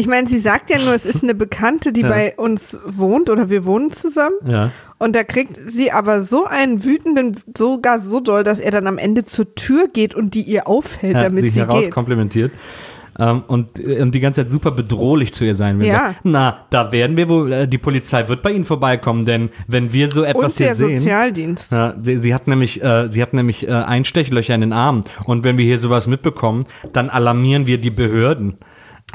Ich 0.00 0.06
meine, 0.06 0.26
sie 0.30 0.38
sagt 0.38 0.70
ja 0.70 0.78
nur, 0.78 0.94
es 0.94 1.04
ist 1.04 1.22
eine 1.22 1.34
Bekannte, 1.34 1.92
die 1.92 2.00
Ja. 2.04 2.08
bei 2.08 2.34
uns 2.36 2.78
wohnt 2.86 3.28
oder 3.28 3.50
wir 3.50 3.66
wohnen 3.66 3.90
zusammen. 3.90 4.36
Ja. 4.46 4.70
Und 4.98 5.14
da 5.14 5.24
kriegt 5.24 5.58
sie 5.58 5.92
aber 5.92 6.22
so 6.22 6.46
einen 6.46 6.84
wütenden, 6.84 7.36
sogar 7.54 7.98
so 7.98 8.20
doll, 8.20 8.42
dass 8.42 8.60
er 8.60 8.70
dann 8.70 8.86
am 8.86 8.96
Ende 8.96 9.26
zur 9.26 9.54
Tür 9.54 9.88
geht 9.92 10.14
und 10.14 10.32
die 10.32 10.40
ihr 10.40 10.66
aufhält, 10.68 11.16
ja, 11.16 11.20
damit 11.24 11.42
sie 11.44 11.50
sie, 11.50 11.60
geht. 11.60 11.68
herauskomplimentiert. 11.68 12.50
Ähm, 13.18 13.42
und, 13.46 13.78
äh, 13.78 14.00
und 14.00 14.14
die 14.14 14.20
ganze 14.20 14.42
Zeit 14.42 14.50
super 14.50 14.70
bedrohlich 14.70 15.34
zu 15.34 15.44
ihr 15.44 15.54
sein 15.54 15.78
will. 15.78 15.88
Ja. 15.88 16.14
Na, 16.22 16.64
da 16.70 16.90
werden 16.92 17.18
wir 17.18 17.28
wohl, 17.28 17.52
äh, 17.52 17.68
die 17.68 17.76
Polizei 17.76 18.26
wird 18.28 18.40
bei 18.40 18.52
Ihnen 18.52 18.64
vorbeikommen, 18.64 19.26
denn 19.26 19.50
wenn 19.68 19.92
wir 19.92 20.08
so 20.10 20.22
etwas 20.22 20.44
Und 20.44 20.56
hier 20.56 20.66
der 20.68 20.74
sehen. 20.76 20.98
Sozialdienst. 20.98 21.72
Ja, 21.72 21.94
sie 22.02 22.32
hat 22.32 22.46
nämlich, 22.48 22.82
äh, 22.82 23.08
sie 23.10 23.20
hat 23.20 23.34
nämlich 23.34 23.68
äh, 23.68 23.72
Einstechlöcher 23.72 24.54
in 24.54 24.62
den 24.62 24.72
Armen. 24.72 25.04
Und 25.24 25.44
wenn 25.44 25.58
wir 25.58 25.66
hier 25.66 25.78
sowas 25.78 26.06
mitbekommen, 26.06 26.64
dann 26.94 27.10
alarmieren 27.10 27.66
wir 27.66 27.76
die 27.76 27.90
Behörden. 27.90 28.54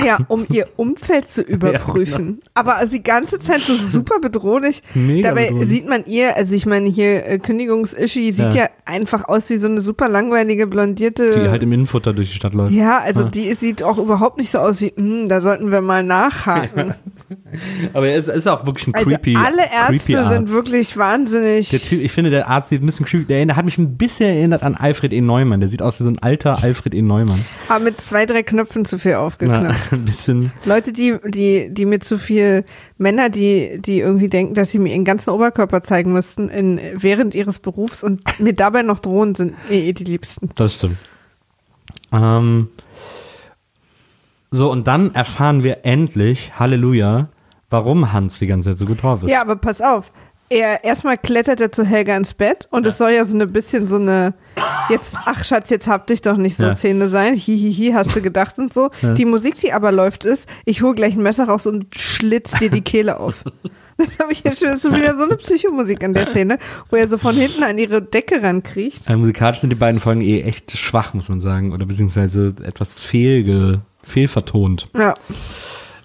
Ja, 0.03 0.17
um 0.27 0.45
ihr 0.51 0.67
Umfeld 0.75 1.29
zu 1.31 1.41
überprüfen. 1.43 2.41
Aber 2.53 2.77
die 2.85 3.03
ganze 3.03 3.39
Zeit 3.39 3.61
so 3.61 3.75
super 3.75 4.19
bedrohlich. 4.19 4.81
Mega 4.93 5.29
Dabei 5.29 5.47
bedrohlich. 5.49 5.69
sieht 5.69 5.87
man 5.89 6.05
ihr, 6.05 6.35
also 6.35 6.55
ich 6.55 6.65
meine 6.65 6.89
hier 6.89 7.25
äh, 7.27 7.39
Kündigungs-Ishi 7.39 8.31
sieht 8.31 8.53
ja. 8.53 8.63
Ja. 8.63 8.69
einfach 8.85 9.27
aus 9.27 9.49
wie 9.49 9.57
so 9.57 9.67
eine 9.67 9.81
super 9.81 10.09
langweilige 10.09 10.67
blondierte. 10.67 11.39
Die 11.43 11.49
halt 11.49 11.63
im 11.63 11.71
Innenfutter 11.71 12.13
durch 12.13 12.29
die 12.31 12.35
Stadt 12.35 12.53
läuft. 12.53 12.73
ja, 12.73 12.99
also 12.99 13.21
Ja. 13.23 13.29
die 13.29 13.53
sieht 13.53 13.83
auch 13.83 13.97
überhaupt 13.97 14.37
nicht 14.37 14.51
so 14.51 14.59
aus 14.59 14.81
wie, 14.81 14.93
hm, 14.95 15.27
da 15.29 15.41
sollten 15.41 15.71
wir 15.71 15.81
mal 15.81 16.03
nachhaken. 16.03 16.93
Aber 17.93 18.07
er 18.07 18.17
ist, 18.17 18.27
ist 18.27 18.47
auch 18.47 18.65
wirklich 18.65 18.87
ein 18.87 18.95
Also 18.95 19.09
creepy 19.09 19.35
alle 19.35 19.63
creepy 19.87 20.13
Ärzte 20.13 20.29
sind 20.33 20.43
Arzt. 20.43 20.53
wirklich 20.53 20.97
wahnsinnig. 20.97 21.69
Der 21.69 21.79
typ, 21.79 22.01
ich 22.01 22.11
finde, 22.11 22.29
der 22.29 22.47
Arzt 22.47 22.69
sieht 22.69 22.81
ein 22.83 22.85
bisschen 22.85 23.05
creepy. 23.05 23.25
Der 23.25 23.37
erinnert- 23.37 23.55
hat 23.57 23.65
mich 23.65 23.77
ein 23.77 23.97
bisschen 23.97 24.29
erinnert 24.35 24.63
an 24.63 24.75
Alfred 24.75 25.13
E. 25.13 25.21
Neumann. 25.21 25.59
Der 25.59 25.69
sieht 25.69 25.81
aus 25.81 25.99
wie 25.99 26.03
so 26.03 26.09
ein 26.09 26.19
alter 26.19 26.61
Alfred 26.63 26.93
E. 26.93 27.01
Neumann. 27.01 27.43
aber 27.69 27.83
mit 27.83 28.01
zwei, 28.01 28.25
drei 28.25 28.43
Knöpfen 28.43 28.85
zu 28.85 28.97
viel 28.97 29.15
aufgeknöpft. 29.15 29.84
ein 29.91 30.05
bisschen. 30.05 30.51
Leute, 30.65 30.91
die, 30.91 31.15
die, 31.27 31.73
die 31.73 31.85
mit 31.85 32.03
zu 32.03 32.17
viel 32.17 32.65
Männer, 32.97 33.29
die, 33.29 33.79
die 33.79 33.99
irgendwie 33.99 34.29
denken, 34.29 34.53
dass 34.53 34.71
sie 34.71 34.79
mir 34.79 34.93
ihren 34.93 35.05
ganzen 35.05 35.31
Oberkörper 35.31 35.83
zeigen 35.83 36.13
müssten 36.13 36.49
in, 36.49 36.79
während 36.93 37.35
ihres 37.35 37.59
Berufs 37.59 38.03
und 38.03 38.21
mir 38.39 38.53
dabei 38.53 38.81
noch 38.81 38.99
drohen, 38.99 39.35
sind 39.35 39.55
mir 39.69 39.77
eh 39.77 39.93
die 39.93 40.03
Liebsten. 40.03 40.49
Das 40.55 40.75
stimmt. 40.75 40.97
Ähm, 42.11 42.69
so, 44.51 44.71
und 44.71 44.87
dann 44.87 45.13
erfahren 45.13 45.63
wir 45.63 45.85
endlich, 45.85 46.57
Halleluja, 46.59 47.29
warum 47.69 48.13
Hans 48.13 48.39
die 48.39 48.47
ganze 48.47 48.71
Zeit 48.71 48.79
so 48.79 48.85
gut 48.85 49.03
drauf 49.03 49.23
ist. 49.23 49.29
Ja, 49.29 49.41
aber 49.41 49.55
pass 49.55 49.81
auf. 49.81 50.11
Er 50.49 50.83
erstmal 50.83 51.17
klettert 51.17 51.59
er 51.59 51.71
zu 51.71 51.83
Helga 51.83 52.15
ins 52.15 52.35
Bett 52.35 52.67
und 52.69 52.85
es 52.85 52.97
soll 52.99 53.11
ja 53.11 53.25
so 53.25 53.35
eine 53.35 53.47
bisschen 53.47 53.87
so 53.87 53.95
eine 53.95 54.35
jetzt 54.89 55.17
ach 55.25 55.43
Schatz, 55.43 55.71
jetzt 55.71 55.87
hab 55.87 56.05
dich 56.07 56.21
doch 56.21 56.37
nicht 56.37 56.57
so 56.57 56.63
Ja. 56.63 56.75
Szene 56.75 57.07
sein. 57.07 57.33
Hihihi, 57.35 57.93
hast 57.93 58.15
du 58.15 58.21
gedacht 58.21 58.59
und 58.59 58.71
so. 58.73 58.91
Ja. 59.01 59.13
Die 59.13 59.25
Musik, 59.25 59.55
die 59.55 59.73
aber 59.73 59.91
läuft, 59.91 60.23
ist, 60.23 60.47
ich 60.65 60.83
hole 60.83 60.93
gleich 60.93 61.15
ein 61.15 61.23
Messer 61.23 61.45
raus 61.45 61.65
und 61.65 61.87
schlitz 61.95 62.51
dir 62.59 62.69
die 62.69 62.81
Kehle 62.81 63.19
auf. 63.19 63.43
Das 63.97 64.19
habe 64.19 64.33
ich 64.33 64.43
ja 64.43 64.53
schon, 64.53 64.93
wieder 64.93 65.17
so 65.17 65.23
eine 65.23 65.37
Psychomusik 65.37 66.03
an 66.03 66.13
der 66.13 66.27
Szene, 66.27 66.59
wo 66.89 66.97
er 66.97 67.07
so 67.07 67.17
von 67.17 67.33
hinten 67.33 67.63
an 67.63 67.77
ihre 67.77 68.01
Decke 68.01 68.43
rankriecht. 68.43 69.07
Äh, 69.07 69.15
musikalisch 69.15 69.59
sind 69.59 69.69
die 69.69 69.77
beiden 69.77 70.01
Folgen 70.01 70.19
eh 70.19 70.41
echt 70.41 70.77
schwach, 70.77 71.13
muss 71.13 71.29
man 71.29 71.39
sagen. 71.39 71.71
Oder 71.71 71.85
beziehungsweise 71.85 72.53
etwas 72.61 72.95
fehlge, 72.95 73.79
fehlvertont. 74.03 74.87
Ja. 74.93 75.13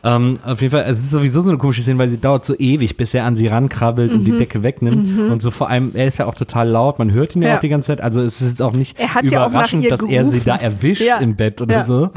Ähm, 0.02 0.38
auf 0.44 0.62
jeden 0.62 0.70
Fall, 0.72 0.84
es 0.90 0.98
ist 1.00 1.10
sowieso 1.10 1.42
so 1.42 1.50
eine 1.50 1.58
komische 1.58 1.82
Szene, 1.82 1.98
weil 1.98 2.08
sie 2.08 2.18
dauert 2.18 2.44
so 2.44 2.54
ewig, 2.58 2.96
bis 2.96 3.12
er 3.12 3.24
an 3.24 3.36
sie 3.36 3.48
rankrabbelt 3.48 4.12
und 4.14 4.24
die 4.24 4.36
Decke 4.36 4.62
wegnimmt. 4.62 5.18
Und 5.30 5.42
so 5.42 5.50
vor 5.50 5.68
allem, 5.68 5.90
er 5.94 6.06
ist 6.06 6.16
ja 6.18 6.24
auch 6.26 6.34
total 6.34 6.68
laut, 6.68 6.98
man 6.98 7.12
hört 7.12 7.36
ihn 7.36 7.42
ja, 7.42 7.48
Mhm. 7.48 7.50
Ja. 7.50 7.56
auch 7.56 7.60
die 7.60 7.68
ganze 7.68 7.86
Zeit. 7.88 8.00
Also 8.00 8.22
es 8.22 8.40
ist 8.40 8.48
jetzt 8.48 8.62
auch 8.62 8.72
nicht 8.72 8.98
Er 8.98 9.08
auch 9.44 9.48
überraschend, 9.50 9.84
ihr 9.84 9.90
dass 9.90 10.00
er 10.02 10.24
sie 10.24 10.30
gerufen. 10.30 10.42
da 10.46 10.56
erwischt 10.56 11.02
Ja. 11.02 11.18
im 11.18 11.36
Bett 11.36 11.60
oder 11.60 11.74
Ja. 11.80 11.84
so. 11.84 12.10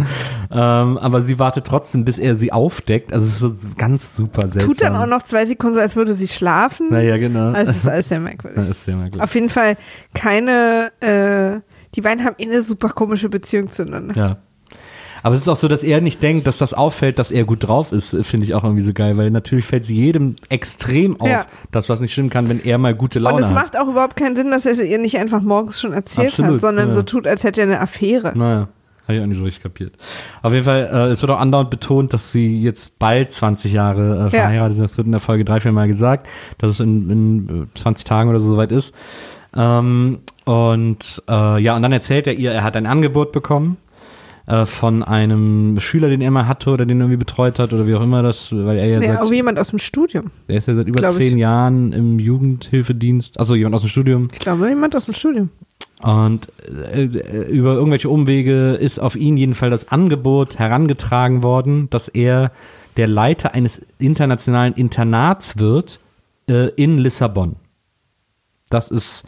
Ähm, 0.51 0.97
aber 0.97 1.21
sie 1.23 1.39
wartet 1.39 1.65
trotzdem, 1.65 2.05
bis 2.05 2.19
er 2.19 2.35
sie 2.35 2.51
aufdeckt. 2.53 3.11
Also 3.11 3.25
es 3.27 3.33
ist 3.33 3.39
so 3.39 3.69
ganz 3.77 4.15
super 4.15 4.43
seltsam. 4.47 4.71
Tut 4.71 4.81
dann 4.81 4.95
auch 4.95 5.05
noch 5.07 5.23
zwei 5.23 5.45
Sekunden 5.45 5.73
so, 5.75 5.79
als 5.81 5.95
würde 5.95 6.13
sie 6.13 6.27
schlafen. 6.27 6.87
Naja, 6.89 7.17
genau. 7.17 7.51
Also 7.51 7.71
es 7.71 7.77
ist 7.77 7.87
alles 7.87 8.09
sehr 8.09 8.19
merkwürdig. 8.19 8.57
Das 8.63 8.69
ist 8.69 8.85
sehr 8.85 8.95
merkwürdig. 8.95 9.21
Auf 9.23 9.33
jeden 9.35 9.49
Fall 9.49 9.75
keine, 10.13 10.91
äh, 11.01 11.59
die 11.95 12.01
beiden 12.01 12.23
haben 12.23 12.35
eh 12.39 12.45
eine 12.45 12.61
super 12.63 12.89
komische 12.89 13.29
Beziehung 13.29 13.71
zueinander. 13.71 14.15
Ja. 14.15 14.37
Aber 15.23 15.33
es 15.35 15.41
ist 15.41 15.47
auch 15.47 15.55
so, 15.55 15.67
dass 15.69 15.83
er 15.83 16.01
nicht 16.01 16.21
denkt, 16.21 16.45
dass 16.45 16.57
das 16.57 16.73
auffällt, 16.73 17.17
dass 17.17 17.31
er 17.31 17.45
gut 17.45 17.65
drauf 17.67 17.91
ist, 17.93 18.09
finde 18.23 18.45
ich 18.45 18.53
auch 18.53 18.63
irgendwie 18.63 18.81
so 18.83 18.91
geil, 18.93 19.17
weil 19.17 19.31
natürlich 19.31 19.65
fällt 19.65 19.83
es 19.83 19.89
jedem 19.89 20.35
extrem 20.49 21.19
auf, 21.19 21.27
Ja. 21.29 21.45
dass 21.71 21.87
was 21.89 22.01
nicht 22.01 22.11
stimmen 22.11 22.29
kann, 22.29 22.49
wenn 22.49 22.63
er 22.63 22.77
mal 22.77 22.93
gute 22.93 23.19
Laune 23.19 23.37
Und 23.37 23.41
es 23.43 23.47
hat. 23.47 23.55
macht 23.55 23.79
auch 23.79 23.87
überhaupt 23.87 24.17
keinen 24.17 24.35
Sinn, 24.35 24.51
dass 24.51 24.65
er 24.65 24.73
es 24.73 24.79
ihr 24.79 24.99
nicht 24.99 25.17
einfach 25.17 25.41
morgens 25.41 25.79
schon 25.79 25.93
erzählt 25.93 26.27
Absolut, 26.27 26.55
hat, 26.55 26.61
sondern 26.61 26.89
ja. 26.89 26.93
so 26.93 27.01
tut, 27.03 27.25
als 27.25 27.43
hätte 27.45 27.61
er 27.61 27.67
eine 27.67 27.79
Affäre. 27.79 28.33
Naja, 28.37 28.67
habe 29.07 29.15
ich 29.17 29.21
auch 29.21 29.25
nicht 29.25 29.37
so 29.37 29.45
richtig 29.45 29.63
kapiert. 29.63 29.93
Auf 30.41 30.51
jeden 30.51 30.65
Fall, 30.65 30.89
äh, 30.91 31.11
es 31.11 31.21
wird 31.21 31.31
auch 31.31 31.39
andauernd 31.39 31.69
betont, 31.69 32.13
dass 32.13 32.31
sie 32.33 32.61
jetzt 32.61 32.99
bald 32.99 33.31
20 33.31 33.71
Jahre 33.71 34.27
äh, 34.27 34.29
verheiratet 34.29 34.75
sind. 34.75 34.83
Das 34.89 34.97
wird 34.97 35.05
in 35.07 35.11
der 35.13 35.21
Folge 35.21 35.45
drei, 35.45 35.61
vier 35.61 35.71
Mal 35.71 35.87
gesagt, 35.87 36.27
dass 36.57 36.69
es 36.71 36.79
in, 36.81 37.09
in 37.09 37.63
äh, 37.63 37.65
20 37.79 38.03
Tagen 38.05 38.29
oder 38.29 38.41
so 38.41 38.49
soweit 38.49 38.73
ist. 38.73 38.93
Ähm, 39.55 40.19
und 40.45 41.23
äh, 41.29 41.59
ja, 41.61 41.75
und 41.77 41.81
dann 41.81 41.93
erzählt 41.93 42.27
er 42.27 42.33
ihr, 42.33 42.51
er 42.51 42.63
hat 42.63 42.75
ein 42.75 42.85
Angebot 42.87 43.31
bekommen. 43.31 43.77
Äh, 44.45 44.65
von 44.65 45.03
einem 45.03 45.79
Schüler, 45.79 46.09
den 46.09 46.21
er 46.21 46.31
mal 46.31 46.47
hatte 46.47 46.69
oder 46.71 46.85
den 46.85 46.99
er 46.99 47.05
irgendwie 47.05 47.17
betreut 47.17 47.59
hat 47.59 47.71
oder 47.73 47.87
wie 47.87 47.95
auch 47.95 48.03
immer 48.03 48.21
das, 48.23 48.51
weil 48.51 48.77
er 48.77 48.85
ja 48.87 48.99
Nee, 48.99 49.07
seit, 49.07 49.19
auch 49.21 49.31
jemand 49.31 49.57
aus 49.59 49.69
dem 49.69 49.79
Studium. 49.79 50.31
er 50.47 50.57
ist 50.57 50.67
ja 50.67 50.75
seit 50.75 50.87
über 50.87 50.99
glaub 50.99 51.11
ich. 51.11 51.17
zehn 51.17 51.37
Jahren 51.37 51.93
im 51.93 52.19
Jugendhilfedienst, 52.19 53.39
also 53.39 53.55
jemand 53.55 53.75
aus 53.75 53.81
dem 53.81 53.89
Studium 53.89 54.27
Ich 54.33 54.39
glaube, 54.39 54.67
jemand 54.69 54.95
aus 54.95 55.05
dem 55.05 55.13
Studium. 55.13 55.49
und 56.01 56.47
äh, 56.93 57.03
äh, 57.05 57.49
über 57.49 57.73
irgendwelche 57.75 58.09
Umwege 58.09 58.73
ist 58.73 58.99
auf 58.99 59.15
ihn 59.15 59.37
jedenfalls 59.37 59.71
das 59.83 59.91
Angebot 59.91 60.59
herangetragen 60.59 61.41
worden, 61.43 61.89
dass 61.89 62.07
er 62.09 62.51
der 62.97 63.07
Leiter 63.07 63.53
eines 63.53 63.81
internationalen 63.97 64.73
Internats 64.73 65.57
wird 65.57 65.99
äh, 66.47 66.67
in 66.75 66.97
Lissabon. 66.99 67.55
Das 68.69 68.89
ist, 68.91 69.23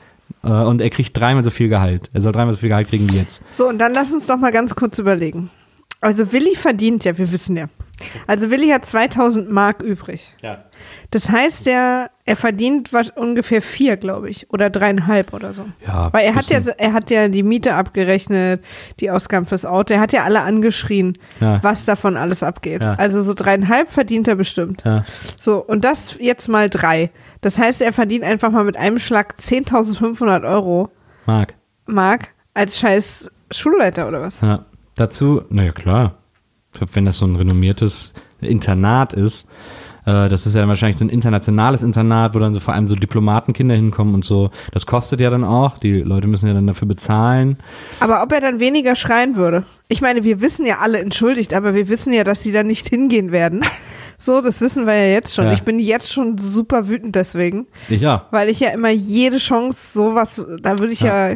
und 0.50 0.82
er 0.82 0.90
kriegt 0.90 1.18
dreimal 1.18 1.44
so 1.44 1.50
viel 1.52 1.70
Gehalt. 1.70 2.10
Er 2.14 2.22
soll 2.22 2.32
dreimal 2.32 2.54
so 2.54 2.60
viel 2.60 2.70
Gehalt 2.70 2.88
kriegen 2.90 3.10
wie 3.12 3.18
jetzt. 3.18 3.42
So, 3.52 3.68
und 3.68 3.80
dann 3.80 3.94
lass 3.94 4.12
uns 4.14 4.28
doch 4.28 4.38
mal 4.38 4.52
ganz 4.52 4.76
kurz 4.76 5.00
überlegen. 5.00 5.50
Also 6.02 6.32
Willi 6.32 6.56
verdient 6.56 7.04
ja, 7.06 7.18
wir 7.18 7.32
wissen 7.32 7.58
ja. 7.58 7.66
Also 8.28 8.52
Willi 8.52 8.68
hat 8.70 8.86
2000 8.86 9.50
Mark 9.50 9.82
übrig. 9.82 10.34
Ja. 10.42 10.66
Das 11.12 11.30
heißt 11.32 11.66
ja, 11.66 12.08
er 12.26 12.36
verdient 12.36 12.92
was, 12.92 13.10
ungefähr 13.12 13.62
vier, 13.62 13.96
glaube 13.96 14.30
ich, 14.30 14.50
oder 14.52 14.70
dreieinhalb 14.70 15.34
oder 15.34 15.54
so. 15.54 15.66
Ja, 15.88 16.12
Weil 16.12 16.26
er 16.26 16.36
hat 16.36 16.48
ja, 16.48 16.60
er 16.78 16.92
hat 16.94 17.10
ja 17.10 17.30
die 17.30 17.42
Miete 17.42 17.74
abgerechnet, 17.74 18.62
die 19.00 19.10
Ausgaben 19.10 19.46
fürs 19.46 19.66
Auto. 19.66 19.94
Er 19.94 20.02
hat 20.02 20.12
ja 20.12 20.26
alle 20.26 20.42
angeschrien, 20.42 21.18
Ja. 21.40 21.60
was 21.64 21.86
davon 21.86 22.18
alles 22.18 22.44
abgeht. 22.44 22.84
Ja. 22.84 22.96
Also 22.96 23.24
so 23.24 23.34
dreieinhalb 23.34 23.90
verdient 23.90 24.28
er 24.28 24.36
bestimmt. 24.36 24.84
Ja. 24.84 25.06
So, 25.40 25.64
und 25.64 25.86
das 25.86 26.18
jetzt 26.20 26.50
mal 26.50 26.70
drei. 26.70 27.12
Das 27.46 27.60
heißt, 27.60 27.80
er 27.84 27.94
verdient 27.94 28.24
einfach 28.24 28.50
mal 28.50 28.64
mit 28.64 28.76
einem 28.76 28.98
Schlag 28.98 29.36
10.500 29.40 30.50
Euro 30.50 30.90
Marc. 31.28 31.54
Mark 31.86 32.30
als 32.56 32.80
scheiß 32.80 33.32
Schulleiter 33.52 34.08
oder 34.08 34.20
was? 34.20 34.42
Ja. 34.42 34.66
Dazu, 34.96 35.44
naja, 35.50 35.72
klar. 35.72 36.16
Wenn 36.92 37.06
das 37.06 37.18
so 37.18 37.28
ein 37.28 37.36
renommiertes 37.36 38.16
Internat 38.42 39.14
ist, 39.14 39.48
äh, 40.08 40.28
das 40.28 40.48
ist 40.48 40.56
ja 40.56 40.68
wahrscheinlich 40.68 40.98
so 40.98 41.06
ein 41.06 41.10
internationales 41.10 41.84
Internat, 41.84 42.34
wo 42.34 42.40
dann 42.40 42.56
so 42.56 42.60
vor 42.60 42.74
allem 42.74 42.88
so 42.88 42.96
Diplomatenkinder 42.96 43.76
hinkommen 43.76 44.16
und 44.16 44.26
so. 44.26 44.50
Das 44.72 44.88
kostet 44.88 45.22
ja 45.22 45.30
dann 45.30 45.44
auch. 45.44 45.78
Die 45.78 46.02
Leute 46.02 46.28
müssen 46.28 46.48
ja 46.48 46.56
dann 46.56 46.66
dafür 46.66 46.88
bezahlen. 46.88 47.60
Aber 48.00 48.24
ob 48.24 48.32
er 48.32 48.42
dann 48.42 48.60
weniger 48.60 48.96
schreien 48.96 49.36
würde? 49.36 49.66
Ich 49.88 50.02
meine, 50.02 50.24
wir 50.24 50.42
wissen 50.42 50.66
ja 50.66 50.80
alle 50.80 50.98
entschuldigt, 50.98 51.54
aber 51.54 51.76
wir 51.76 51.90
wissen 51.90 52.12
ja, 52.12 52.24
dass 52.24 52.42
sie 52.42 52.52
da 52.52 52.64
nicht 52.64 52.90
hingehen 52.90 53.32
werden. 53.32 53.62
So, 54.18 54.42
das 54.42 54.62
wissen 54.62 54.86
wir 54.88 54.96
ja 54.96 55.14
jetzt 55.14 55.34
schon. 55.34 55.46
Ja. 55.46 55.54
Ich 55.54 55.64
bin 55.64 55.80
jetzt 55.80 56.12
schon 56.12 56.38
super 56.38 56.88
wütend 56.88 57.16
deswegen, 57.16 57.68
Ich 57.90 58.02
ja. 58.02 58.28
weil 58.32 58.50
ich 58.50 58.60
ja 58.60 58.70
immer 58.70 58.90
jede 58.90 59.38
Chance 59.38 59.94
sowas, 59.94 60.46
da 60.62 60.80
würde 60.80 60.94
ich 60.94 61.02
ja, 61.02 61.36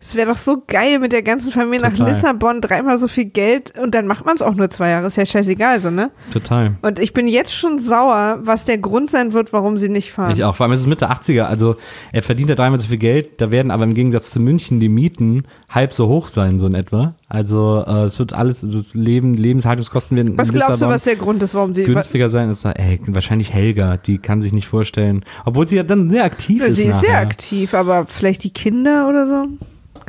es 0.00 0.14
wäre 0.14 0.28
doch 0.30 0.36
so 0.36 0.62
geil 0.66 1.00
mit 1.00 1.12
der 1.12 1.22
ganzen 1.22 1.50
Familie 1.50 1.80
nach 1.82 1.92
Total. 1.96 2.14
Lissabon, 2.14 2.60
dreimal 2.60 2.98
so 2.98 3.08
viel 3.08 3.24
Geld 3.24 3.74
und 3.82 3.94
dann 3.94 4.06
macht 4.06 4.24
man 4.24 4.36
es 4.36 4.42
auch 4.42 4.54
nur 4.54 4.70
zwei 4.70 4.90
Jahre, 4.90 5.08
ist 5.08 5.16
ja 5.16 5.26
scheißegal 5.26 5.80
so, 5.80 5.90
ne? 5.90 6.10
Total. 6.32 6.76
Und 6.82 7.00
ich 7.00 7.12
bin 7.12 7.26
jetzt 7.26 7.52
schon 7.52 7.78
sauer, 7.80 8.38
was 8.42 8.64
der 8.64 8.78
Grund 8.78 9.10
sein 9.10 9.32
wird, 9.32 9.52
warum 9.52 9.76
sie 9.76 9.88
nicht 9.88 10.12
fahren. 10.12 10.30
Ich 10.32 10.44
auch. 10.44 10.54
Vor 10.54 10.64
allem 10.64 10.72
ist 10.72 10.80
es 10.80 10.86
Mitte 10.86 11.10
80er. 11.10 11.42
Also 11.42 11.76
er 12.12 12.22
verdient 12.22 12.48
ja 12.48 12.54
dreimal 12.54 12.78
so 12.78 12.86
viel 12.86 12.98
Geld. 12.98 13.40
Da 13.40 13.50
werden 13.50 13.70
aber 13.72 13.84
im 13.84 13.92
Gegensatz 13.94 14.30
zu 14.30 14.38
München 14.40 14.78
die 14.78 14.88
Mieten 14.88 15.42
halb 15.68 15.92
so 15.92 16.06
hoch 16.08 16.28
sein, 16.28 16.58
so 16.60 16.66
in 16.68 16.74
etwa. 16.74 17.14
Also 17.28 17.84
äh, 17.86 18.04
es 18.04 18.18
wird 18.20 18.32
alles, 18.34 18.60
das 18.60 18.94
Leben, 18.94 19.34
Lebenshaltungskosten 19.34 20.16
werden 20.16 20.38
Was 20.38 20.48
in 20.48 20.54
glaubst 20.54 20.68
du, 20.68 20.74
Lissabon 20.74 20.94
was 20.94 21.02
der 21.04 21.16
Grund 21.16 21.42
ist, 21.42 21.54
warum 21.54 21.74
sie 21.74 21.84
günstiger 21.84 22.28
sein. 22.28 22.54
War, 22.62 22.78
ey, 22.78 23.00
wahrscheinlich 23.08 23.52
Helga. 23.52 23.96
Die 23.96 24.18
kann 24.18 24.40
sich 24.42 24.52
nicht 24.52 24.68
vorstellen. 24.68 25.24
Obwohl 25.44 25.66
sie 25.66 25.76
ja 25.76 25.82
dann 25.82 26.08
sehr 26.08 26.22
aktiv 26.24 26.60
Ja, 26.62 26.68
ist. 26.68 26.76
sie 26.76 26.84
ist 26.84 27.00
sehr 27.00 27.10
nachher. 27.10 27.22
aktiv, 27.26 27.74
aber 27.74 28.06
vielleicht 28.06 28.44
die 28.44 28.52
Kinder 28.52 29.08
oder 29.08 29.26
so? 29.26 29.46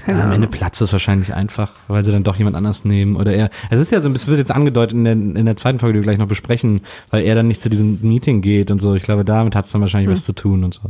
Keine 0.05 0.19
Ja, 0.19 0.23
am 0.25 0.31
Ahnung. 0.31 0.43
Ende 0.43 0.47
platzt 0.57 0.81
es 0.81 0.91
wahrscheinlich 0.91 1.33
einfach, 1.33 1.71
weil 1.87 2.03
sie 2.03 2.11
dann 2.11 2.23
doch 2.23 2.35
jemand 2.35 2.55
anders 2.55 2.85
nehmen 2.85 3.15
oder 3.15 3.33
er. 3.33 3.49
Es 3.69 3.79
ist 3.79 3.91
ja 3.91 4.01
so, 4.01 4.09
es 4.11 4.27
wird 4.27 4.37
jetzt 4.39 4.51
angedeutet 4.51 4.93
in 4.97 5.03
der, 5.03 5.13
in 5.13 5.45
der 5.45 5.55
zweiten 5.55 5.79
Folge, 5.79 5.93
die 5.93 5.99
wir 5.99 6.03
gleich 6.03 6.17
noch 6.17 6.27
besprechen, 6.27 6.81
weil 7.11 7.23
er 7.23 7.35
dann 7.35 7.47
nicht 7.47 7.61
zu 7.61 7.69
diesem 7.69 7.99
Meeting 8.01 8.41
geht 8.41 8.71
und 8.71 8.81
so. 8.81 8.93
Ich 8.95 9.03
glaube, 9.03 9.25
damit 9.25 9.55
hat 9.55 9.65
es 9.65 9.71
dann 9.71 9.81
wahrscheinlich 9.81 10.11
was 10.11 10.23
zu 10.25 10.33
tun 10.33 10.63
und 10.63 10.73
so. 10.73 10.81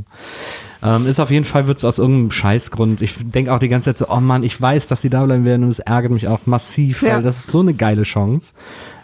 Ähm, 0.82 1.06
ist 1.08 1.20
auf 1.20 1.30
jeden 1.32 1.44
Fall, 1.46 1.68
wird 1.68 1.78
es 1.78 1.84
aus 1.84 2.00
irgendeinem 2.00 2.32
Scheißgrund. 2.32 3.02
Ich 3.02 3.16
denke 3.20 3.54
auch 3.54 3.60
die 3.60 3.68
ganze 3.68 3.90
Zeit 3.94 3.98
so, 3.98 4.08
oh 4.16 4.22
Mann, 4.22 4.44
ich 4.44 4.60
weiß, 4.62 4.88
dass 4.88 5.02
sie 5.02 5.10
da 5.10 5.26
bleiben 5.26 5.44
werden 5.44 5.64
und 5.66 5.72
es 5.72 5.80
ärgert 5.80 6.12
mich 6.12 6.28
auch 6.28 6.40
massiv, 6.46 7.02
Ja. 7.02 7.16
weil 7.16 7.22
das 7.24 7.40
ist 7.40 7.48
so 7.48 7.60
eine 7.60 7.74
geile 7.74 8.04
Chance. 8.04 8.54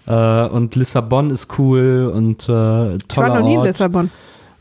Äh, 0.07 0.45
und 0.47 0.75
Lissabon 0.75 1.31
ist 1.31 1.57
cool 1.59 2.11
und 2.15 2.43
äh, 2.43 2.47
toller 2.47 2.97
Ich 3.09 3.17
war 3.17 3.39
noch 3.39 3.45
nie 3.47 3.55
in. 3.55 3.63
Lissabon. 3.63 4.09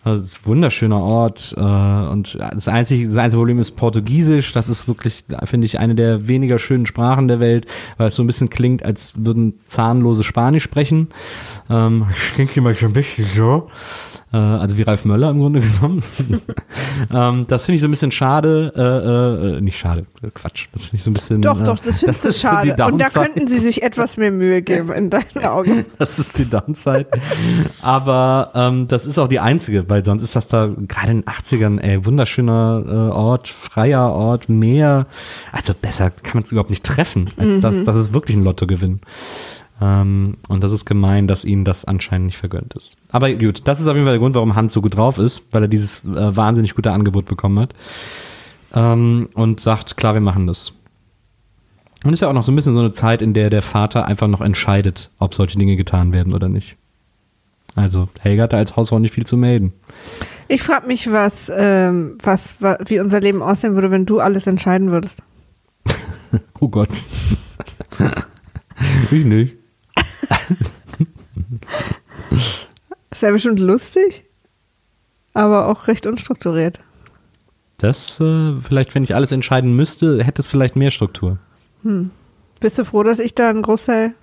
Also, 0.04 0.24
ist 0.24 0.40
ein 0.42 0.46
wunderschöner 0.46 1.00
Ort 1.00 1.54
äh, 1.56 1.60
und 1.60 2.38
das 2.38 2.68
einzige, 2.68 3.06
das 3.06 3.16
einzige 3.16 3.40
Problem 3.40 3.58
ist 3.58 3.72
Portugiesisch. 3.72 4.52
Das 4.52 4.68
ist 4.68 4.86
wirklich, 4.86 5.24
finde 5.44 5.64
ich, 5.64 5.78
eine 5.78 5.94
der 5.94 6.28
weniger 6.28 6.58
schönen 6.58 6.86
Sprachen 6.86 7.26
der 7.26 7.40
Welt, 7.40 7.66
weil 7.96 8.08
es 8.08 8.14
so 8.14 8.22
ein 8.22 8.26
bisschen 8.26 8.50
klingt, 8.50 8.84
als 8.84 9.14
würden 9.16 9.54
zahnlose 9.64 10.22
Spanisch 10.22 10.64
sprechen. 10.64 11.08
Ähm, 11.70 12.06
denke 12.36 12.60
mal 12.60 12.74
schon 12.74 12.90
ein 12.90 12.94
bisschen 12.94 13.24
so. 13.24 13.70
Äh, 14.34 14.36
also 14.36 14.76
wie 14.76 14.82
Ralf 14.82 15.04
Möller 15.04 15.30
im 15.30 15.38
Grunde 15.38 15.60
genommen. 15.80 16.02
ähm, 17.12 17.46
das 17.46 17.64
finde 17.66 17.76
ich 17.76 17.80
so 17.82 17.86
ein 17.86 17.92
bisschen 17.92 18.10
schade. 18.10 18.72
Äh, 18.76 19.58
äh, 19.58 19.60
nicht 19.60 19.78
schade, 19.78 20.06
Quatsch. 20.34 20.66
Das 20.72 20.86
finde 20.86 20.96
ich 20.96 21.02
so 21.04 21.10
ein 21.10 21.14
bisschen. 21.14 21.40
Doch, 21.40 21.60
äh, 21.60 21.64
doch, 21.64 21.78
das 21.78 22.00
findest 22.00 22.24
du 22.24 22.28
ist 22.28 22.40
so 22.40 22.48
die 22.48 22.70
schade. 22.70 22.92
Und 22.92 23.00
da 23.00 23.08
könnten 23.10 23.46
sie 23.46 23.58
sich 23.58 23.84
etwas 23.84 24.16
mehr 24.16 24.32
Mühe 24.32 24.62
geben 24.62 24.92
in 24.92 25.10
deinen 25.10 25.24
Augen. 25.44 25.86
Das 25.98 26.18
ist 26.18 26.36
die 26.36 26.50
Downside. 26.50 27.06
Aber 27.80 28.50
ähm, 28.54 28.88
das 28.88 29.06
ist 29.06 29.18
auch 29.18 29.28
die 29.28 29.38
einzige, 29.38 29.88
weil 29.88 30.04
sonst 30.04 30.22
ist 30.22 30.34
das 30.34 30.48
da 30.48 30.66
gerade 30.88 31.12
in 31.12 31.20
den 31.22 31.24
80ern, 31.24 31.80
ey, 31.80 32.04
wunderschöner 32.04 32.84
äh, 32.86 33.14
Ort, 33.14 33.46
freier 33.46 34.10
Ort, 34.10 34.48
Meer. 34.48 35.06
Also 35.52 35.74
besser 35.80 36.10
kann 36.10 36.34
man 36.34 36.42
es 36.42 36.50
überhaupt 36.50 36.70
nicht 36.70 36.84
treffen, 36.84 37.30
als 37.36 37.60
das, 37.60 37.84
das 37.84 37.94
ist 37.94 38.12
wirklich 38.12 38.36
ein 38.36 38.42
Lottogewinn. 38.42 39.00
Ähm, 39.86 40.36
und 40.48 40.64
das 40.64 40.72
ist 40.72 40.86
gemein, 40.86 41.26
dass 41.28 41.44
ihnen 41.44 41.64
das 41.66 41.84
anscheinend 41.84 42.26
nicht 42.28 42.38
vergönnt 42.38 42.72
ist. 42.74 42.96
Aber 43.10 43.30
gut, 43.34 43.62
das 43.66 43.80
ist 43.80 43.88
auf 43.88 43.94
jeden 43.94 44.06
Fall 44.06 44.14
der 44.14 44.20
Grund, 44.20 44.34
warum 44.34 44.54
Hans 44.54 44.72
so 44.72 44.80
gut 44.80 44.96
drauf 44.96 45.18
ist, 45.18 45.42
weil 45.50 45.62
er 45.62 45.68
dieses 45.68 45.98
äh, 46.04 46.34
wahnsinnig 46.36 46.74
gute 46.74 46.92
Angebot 46.92 47.26
bekommen 47.26 47.58
hat. 47.58 47.74
Ähm, 48.72 49.28
und 49.34 49.60
sagt, 49.60 49.96
klar, 49.98 50.14
wir 50.14 50.20
machen 50.20 50.46
das. 50.46 50.72
Und 52.04 52.12
ist 52.12 52.20
ja 52.20 52.28
auch 52.28 52.32
noch 52.34 52.42
so 52.44 52.52
ein 52.52 52.56
bisschen 52.56 52.72
so 52.74 52.80
eine 52.80 52.92
Zeit, 52.92 53.20
in 53.20 53.34
der 53.34 53.50
der 53.50 53.62
Vater 53.62 54.06
einfach 54.06 54.28
noch 54.28 54.40
entscheidet, 54.40 55.10
ob 55.18 55.34
solche 55.34 55.58
Dinge 55.58 55.76
getan 55.76 56.12
werden 56.12 56.32
oder 56.34 56.48
nicht. 56.48 56.76
Also 57.76 58.08
Helga 58.20 58.44
hatte 58.44 58.56
als 58.56 58.76
Hausfrau 58.76 59.00
nicht 59.00 59.12
viel 59.14 59.26
zu 59.26 59.36
melden. 59.36 59.72
Ich 60.46 60.62
frage 60.62 60.86
mich, 60.86 61.10
was, 61.10 61.50
ähm, 61.54 62.16
was, 62.22 62.62
wa- 62.62 62.78
wie 62.86 63.00
unser 63.00 63.20
Leben 63.20 63.42
aussehen 63.42 63.74
würde, 63.74 63.90
wenn 63.90 64.06
du 64.06 64.20
alles 64.20 64.46
entscheiden 64.46 64.90
würdest. 64.92 65.22
Oh 66.60 66.68
Gott. 66.68 66.90
ich 69.10 69.24
nicht. 69.24 69.56
Das 73.10 73.22
wäre 73.22 73.32
bestimmt 73.32 73.60
lustig, 73.60 74.24
aber 75.32 75.68
auch 75.68 75.86
recht 75.88 76.06
unstrukturiert. 76.06 76.80
Das, 77.78 78.18
äh, 78.20 78.54
vielleicht, 78.60 78.94
wenn 78.94 79.02
ich 79.04 79.14
alles 79.14 79.32
entscheiden 79.32 79.74
müsste, 79.76 80.22
hätte 80.24 80.42
es 80.42 80.48
vielleicht 80.48 80.76
mehr 80.76 80.90
Struktur. 80.90 81.38
Bist 82.60 82.78
du 82.78 82.84
froh, 82.84 83.02
dass 83.02 83.18
ich 83.18 83.34
da 83.34 83.50
einen 83.50 83.62
Großteil 83.62 84.14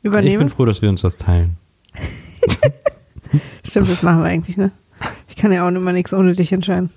Ich 0.00 0.04
übernehme? 0.08 0.38
bin 0.38 0.48
froh, 0.50 0.64
dass 0.66 0.82
wir 0.82 0.88
uns 0.88 1.00
das 1.02 1.16
teilen. 1.16 1.56
Stimmt, 3.66 3.88
das 3.88 4.02
machen 4.02 4.18
wir 4.20 4.26
eigentlich, 4.26 4.56
ne? 4.56 4.72
Ich 5.28 5.36
kann 5.36 5.52
ja 5.52 5.64
auch 5.64 5.68
immer 5.68 5.92
nichts 5.92 6.12
ohne 6.12 6.34
dich 6.34 6.52
entscheiden. 6.52 6.90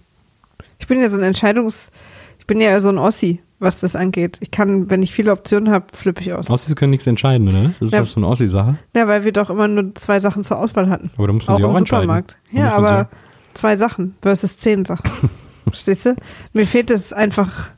Ich 0.80 0.88
bin 0.88 1.00
ja 1.00 1.10
so 1.10 1.18
ein 1.18 1.24
Entscheidungs... 1.24 1.92
Ich 2.40 2.46
bin 2.48 2.62
ja 2.62 2.80
so 2.82 2.90
ein 2.90 2.98
Ossi, 3.00 3.42
was 3.60 3.80
das 3.80 3.96
angeht. 3.96 4.38
Ich 4.42 4.52
kann, 4.52 4.90
wenn 4.90 5.02
ich 5.02 5.14
viele 5.14 5.32
Optionen 5.32 5.72
habe, 5.72 5.86
flippe 5.94 6.22
ich 6.22 6.34
aus. 6.34 6.50
Ossis 6.50 6.76
können 6.76 6.92
nichts 6.92 7.08
entscheiden, 7.08 7.48
oder? 7.48 7.70
Das 7.80 7.82
ist 7.88 7.94
Ja. 7.94 8.00
das 8.00 8.12
so 8.12 8.18
eine 8.20 8.28
Ossi-Sache. 8.28 8.78
Ja, 8.96 9.08
weil 9.08 9.24
wir 9.24 9.32
doch 9.32 9.50
immer 9.50 9.68
nur 9.68 9.96
zwei 9.96 10.20
Sachen 10.20 10.44
zur 10.44 10.60
Auswahl 10.60 10.90
hatten. 10.90 11.10
Aber 11.18 11.28
da 11.28 11.34
muss 11.34 11.48
man 11.48 11.54
Auch 11.54 11.58
sich 11.60 11.66
im 11.66 11.72
auch 11.72 11.78
entscheiden. 11.78 12.02
Supermarkt. 12.04 12.38
Ja, 12.52 12.74
aber 12.76 13.10
zwei 13.54 13.78
Sachen 13.78 14.16
versus 14.22 14.58
zehn 14.58 14.84
Sachen. 14.86 15.10
Verstehst 15.68 16.06
du? 16.06 16.16
Mir 16.54 16.68
fehlt 16.68 16.90
es 16.92 17.14
einfach 17.14 17.70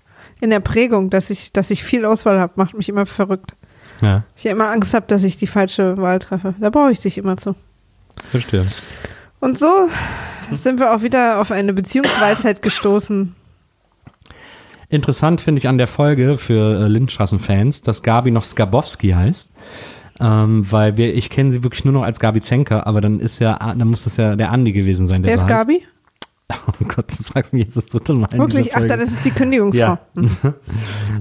in 0.41 0.49
der 0.49 0.59
Prägung, 0.59 1.09
dass 1.09 1.29
ich, 1.29 1.53
dass 1.53 1.69
ich 1.71 1.83
viel 1.83 2.05
Auswahl 2.05 2.39
habe, 2.39 2.53
macht 2.55 2.75
mich 2.75 2.89
immer 2.89 3.05
verrückt. 3.05 3.53
Ja, 4.01 4.23
Ich 4.35 4.45
immer 4.45 4.69
Angst 4.69 4.93
habe, 4.93 5.05
dass 5.07 5.23
ich 5.23 5.37
die 5.37 5.47
falsche 5.47 5.97
Wahl 5.97 6.19
treffe. 6.19 6.53
Da 6.59 6.69
brauche 6.69 6.91
ich 6.91 6.99
dich 6.99 7.17
immer 7.17 7.37
zu. 7.37 7.55
verstehe. 8.29 8.65
Und 9.39 9.57
so 9.59 9.89
sind 10.51 10.79
wir 10.79 10.93
auch 10.95 11.01
wieder 11.03 11.39
auf 11.39 11.51
eine 11.51 11.73
Beziehungsweisheit 11.73 12.61
gestoßen. 12.61 13.35
Interessant 14.89 15.41
finde 15.41 15.59
ich 15.59 15.67
an 15.67 15.77
der 15.77 15.87
Folge 15.87 16.37
für 16.37 16.79
äh, 16.79 16.87
Lindstraßen-Fans, 16.87 17.81
dass 17.81 18.03
Gabi 18.03 18.31
noch 18.31 18.43
Skabowski 18.43 19.09
heißt. 19.09 19.51
Ähm, 20.19 20.65
weil 20.71 20.97
wir, 20.97 21.13
ich 21.13 21.29
kenne 21.29 21.51
sie 21.51 21.63
wirklich 21.63 21.85
nur 21.85 21.93
noch 21.93 22.03
als 22.03 22.19
Gabi 22.19 22.41
Zenker, 22.41 22.87
aber 22.87 23.01
dann 23.01 23.19
ist 23.19 23.39
ja, 23.39 23.57
dann 23.57 23.87
muss 23.87 24.05
das 24.05 24.17
ja 24.17 24.35
der 24.35 24.51
Andi 24.51 24.71
gewesen 24.71 25.07
sein, 25.07 25.21
der 25.21 25.31
Wer 25.31 25.37
so 25.37 25.45
ist 25.45 25.51
heißt. 25.51 25.67
Gabi? 25.67 25.83
Oh 26.67 26.85
Gott, 26.85 27.05
das 27.11 27.25
fragst 27.25 27.51
du 27.51 27.57
mich 27.57 27.65
jetzt 27.65 27.75
das 27.75 27.87
dritte 27.87 28.13
Mal. 28.13 28.29
Wirklich? 28.31 28.73
Ach, 28.73 28.85
dann 28.85 29.01
ist 29.01 29.11
es 29.11 29.21
die 29.21 29.31
Kündigungsfrau. 29.31 29.97
Hm. 30.15 30.29
Ja. 30.43 30.53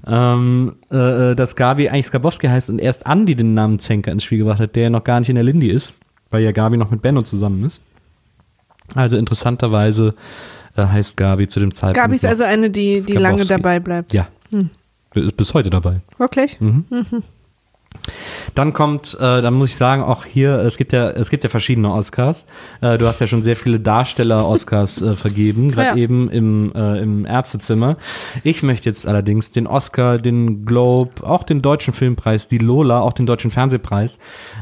ähm, 0.34 0.76
äh, 0.90 1.34
dass 1.34 1.56
Gabi 1.56 1.88
eigentlich 1.88 2.06
Skabowski 2.06 2.46
heißt 2.46 2.70
und 2.70 2.78
erst 2.78 3.06
Andi 3.06 3.34
den 3.34 3.54
Namen 3.54 3.80
Zenker 3.80 4.12
ins 4.12 4.22
Spiel 4.22 4.38
gebracht 4.38 4.60
hat, 4.60 4.76
der 4.76 4.84
ja 4.84 4.90
noch 4.90 5.02
gar 5.02 5.18
nicht 5.18 5.28
in 5.28 5.34
der 5.34 5.42
Lindy 5.42 5.68
ist, 5.68 5.98
weil 6.30 6.42
ja 6.42 6.52
Gabi 6.52 6.76
noch 6.76 6.92
mit 6.92 7.02
Benno 7.02 7.22
zusammen 7.22 7.64
ist. 7.64 7.80
Also 8.94 9.16
interessanterweise 9.16 10.14
äh, 10.76 10.86
heißt 10.86 11.16
Gabi 11.16 11.48
zu 11.48 11.60
dem 11.60 11.72
Zeitpunkt. 11.74 11.96
Gabi 11.96 12.16
ist 12.16 12.22
noch- 12.22 12.30
also 12.30 12.44
eine, 12.44 12.70
die, 12.70 13.00
die 13.02 13.12
lange 13.14 13.44
dabei 13.44 13.80
bleibt. 13.80 14.12
Ja. 14.12 14.28
Hm. 14.50 14.70
Ist 15.14 15.36
bis 15.36 15.54
heute 15.54 15.70
dabei. 15.70 16.00
Wirklich? 16.18 16.60
Mhm. 16.60 16.84
Dann 18.54 18.72
kommt, 18.72 19.14
äh, 19.20 19.42
dann 19.42 19.54
muss 19.54 19.68
ich 19.68 19.76
sagen, 19.76 20.02
auch 20.02 20.24
hier, 20.24 20.56
es 20.58 20.76
gibt 20.76 20.92
ja, 20.92 21.10
es 21.10 21.30
gibt 21.30 21.44
ja 21.44 21.50
verschiedene 21.50 21.92
Oscars. 21.92 22.46
Äh, 22.80 22.98
du 22.98 23.06
hast 23.06 23.20
ja 23.20 23.26
schon 23.26 23.42
sehr 23.42 23.56
viele 23.56 23.80
Darsteller-Oscars 23.80 25.02
äh, 25.02 25.14
vergeben, 25.14 25.70
gerade 25.72 25.88
Ja. 25.88 25.96
eben 25.96 26.30
im, 26.30 26.72
äh, 26.74 26.98
im 27.00 27.26
Ärztezimmer. 27.26 27.96
Ich 28.44 28.62
möchte 28.62 28.88
jetzt 28.88 29.06
allerdings 29.06 29.50
den 29.50 29.66
Oscar, 29.66 30.18
den 30.18 30.62
Globe, 30.64 31.10
auch 31.22 31.42
den 31.44 31.62
deutschen 31.62 31.92
Filmpreis, 31.94 32.48
die 32.48 32.58
Lola, 32.58 33.00
auch 33.00 33.12
den 33.12 33.26
deutschen 33.26 33.50
Fernsehpreis 33.50 34.18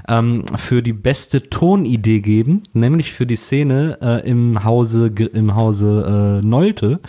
ähm, 0.09 0.45
für 0.57 0.83
die 0.83 0.93
beste 0.93 1.43
Tonidee 1.43 2.21
geben, 2.21 2.63
nämlich 2.73 3.13
für 3.13 3.27
die 3.27 3.37
Szene 3.37 3.99
äh, 4.03 4.29
im 4.29 4.65
Hause, 4.65 5.13
im 5.33 5.55
Hause 5.55 6.41
äh, 6.43 6.47
Nolte 6.47 7.01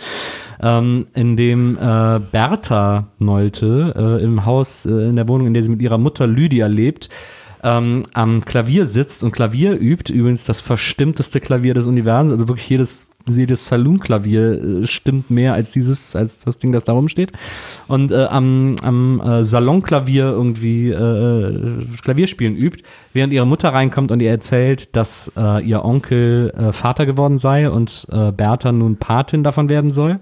ähm, 0.62 1.06
in 1.14 1.36
dem 1.36 1.76
äh, 1.76 2.20
Bertha 2.20 3.08
Nolte 3.18 3.94
äh, 3.96 4.24
im 4.24 4.44
Haus, 4.44 4.86
äh, 4.86 5.08
in 5.08 5.16
der 5.16 5.28
Wohnung, 5.28 5.46
in 5.46 5.54
der 5.54 5.62
sie 5.62 5.70
mit 5.70 5.82
ihrer 5.82 5.98
Mutter 5.98 6.26
Lydia 6.26 6.66
lebt, 6.66 7.08
ähm, 7.62 8.04
am 8.12 8.44
Klavier 8.44 8.86
sitzt 8.86 9.24
und 9.24 9.32
Klavier 9.32 9.78
übt. 9.78 10.12
Übrigens 10.12 10.44
das 10.44 10.60
verstimmteste 10.60 11.40
Klavier 11.40 11.74
des 11.74 11.86
Universums, 11.86 12.32
also 12.32 12.48
wirklich 12.48 12.68
jedes 12.68 13.08
jedes 13.28 13.66
Saloon-Klavier 13.68 14.82
äh, 14.82 14.86
stimmt 14.86 15.30
mehr 15.30 15.54
als 15.54 15.70
dieses, 15.70 16.14
als 16.14 16.38
das 16.40 16.58
Ding, 16.58 16.72
das 16.72 16.84
da 16.84 16.92
rumsteht. 16.92 17.32
Und 17.88 18.12
äh, 18.12 18.24
am, 18.24 18.76
am 18.82 19.20
äh, 19.20 19.44
Salonklavier 19.44 20.24
irgendwie 20.24 20.90
äh, 20.90 21.84
Klavierspielen 22.02 22.56
übt, 22.56 22.82
während 23.12 23.32
ihre 23.32 23.46
Mutter 23.46 23.70
reinkommt 23.70 24.12
und 24.12 24.20
ihr 24.20 24.30
erzählt, 24.30 24.94
dass 24.94 25.32
äh, 25.36 25.64
ihr 25.64 25.84
Onkel 25.84 26.52
äh, 26.56 26.72
Vater 26.72 27.06
geworden 27.06 27.38
sei 27.38 27.68
und 27.70 28.06
äh, 28.10 28.32
Bertha 28.32 28.72
nun 28.72 28.96
Patin 28.96 29.42
davon 29.42 29.68
werden 29.68 29.92
soll. 29.92 30.20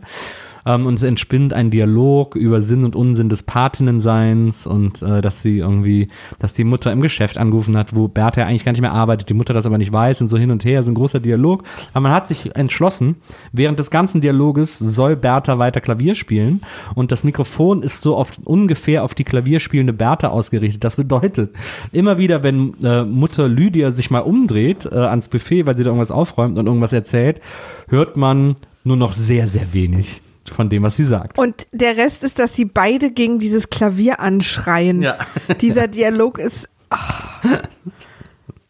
Ähm, 0.67 0.87
und 0.87 0.95
es 0.95 1.03
entspinnt 1.03 1.53
ein 1.53 1.71
Dialog 1.71 2.37
über 2.37 2.63
Sinn 2.63 2.85
und 2.85 2.97
Unsinn 2.97 3.29
des 3.29 3.43
Patinnenseins 3.43 4.67
und 4.67 5.03
äh, 5.03 5.21
dass 5.21 5.43
sie 5.43 5.59
irgendwie, 5.59 6.09
dass 6.39 6.55
die 6.55 6.65
Mutter 6.65 6.93
im 6.93 7.01
Geschäft 7.01 7.39
angerufen 7.39 7.77
hat, 7.77 7.95
wo 7.95 8.09
Bertha 8.09 8.43
ja 8.43 8.47
eigentlich 8.47 8.65
gar 8.65 8.73
nicht 8.73 8.81
mehr 8.81 8.93
arbeitet, 8.93 9.29
die 9.29 9.35
Mutter 9.35 9.55
das 9.55 9.67
aber 9.67 9.79
nicht 9.79 9.93
weiß 9.93 10.23
und 10.23 10.29
so 10.29 10.39
hin 10.39 10.51
und 10.51 10.65
her, 10.65 10.83
so 10.83 10.91
ein 10.91 10.95
großer 10.95 11.21
Dialog. 11.21 11.65
Aber 11.93 12.03
man 12.03 12.13
hat 12.13 12.29
sich 12.29 12.55
entschlossen, 12.57 13.17
während 13.53 13.79
des 13.79 13.91
ganzen 13.91 14.21
Dialoges 14.21 14.79
soll 14.79 15.17
Bertha 15.17 15.59
weiter 15.59 15.81
Klavier 15.81 16.15
spielen 16.15 16.63
und 16.95 17.13
das 17.13 17.25
Mikrofon 17.25 17.83
ist 17.83 18.03
so 18.03 18.17
auf, 18.17 18.33
ungefähr 18.45 19.05
auf 19.05 19.15
die 19.15 19.25
klavierspielende 19.25 19.93
Bertha 19.93 20.29
ausgerichtet. 20.29 20.85
Das 20.85 20.97
bedeutet, 20.97 21.51
immer 21.93 22.19
wieder, 22.19 22.43
wenn 22.43 22.75
äh, 22.83 23.05
Mutter 23.05 23.49
Lydia 23.49 23.91
sich 23.91 24.11
mal 24.11 24.21
umdreht 24.21 24.87
äh, 24.87 24.95
ans 24.95 25.29
Buffet, 25.29 25.67
weil 25.67 25.77
sie 25.77 25.85
da 25.85 25.91
irgendwas 25.91 26.11
aufräumt 26.11 26.59
und 26.59 26.67
irgendwas 26.67 26.93
erzählt, 26.93 27.41
hört 27.89 28.17
man 28.17 28.57
nur 28.85 28.97
noch 28.97 29.13
sehr, 29.13 29.49
sehr 29.49 29.73
wenig 29.73 30.21
von 30.53 30.69
dem, 30.69 30.83
was 30.83 30.97
sie 30.97 31.05
sagt. 31.05 31.39
Und 31.39 31.67
der 31.73 31.97
Rest 31.97 32.23
ist, 32.25 32.39
dass 32.39 32.55
sie 32.55 32.65
beide 32.65 33.11
gegen 33.11 33.39
dieses 33.39 33.71
Klavier 33.71 34.21
anschreien. 34.21 35.03
Ja. 35.03 35.19
Dieser 35.61 35.89
Dialog 35.89 36.39
ist. 36.39 36.69
ah. 36.91 37.41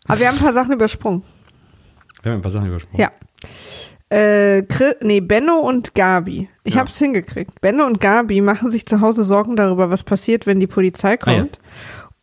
Aber 0.07 0.18
wir 0.20 0.29
haben 0.29 0.37
ein 0.37 0.43
paar 0.45 0.53
Sachen 0.55 0.72
übersprungen. 0.72 1.22
Wir 2.22 2.33
haben 2.33 2.39
ein 2.39 2.43
paar 2.43 2.51
Sachen 2.51 2.68
übersprungen. 2.68 3.01
Ja. 3.01 3.11
Äh, 4.11 4.62
Chri- 4.68 4.97
nee, 5.03 5.20
Benno 5.20 5.57
und 5.57 5.95
Gabi. 5.95 6.49
Ich 6.62 6.75
Ja. 6.75 6.81
hab's 6.81 6.99
hingekriegt. 6.99 7.61
Benno 7.61 7.87
und 7.87 8.01
Gabi 8.01 8.41
machen 8.41 8.70
sich 8.70 8.87
zu 8.87 9.01
Hause 9.01 9.25
Sorgen 9.25 9.57
darüber, 9.57 9.91
was 9.91 10.05
passiert, 10.05 10.47
wenn 10.47 10.61
die 10.61 10.66
Polizei 10.66 11.18
Ah, 11.22 11.31
ja. 11.33 11.39
kommt. 11.41 11.59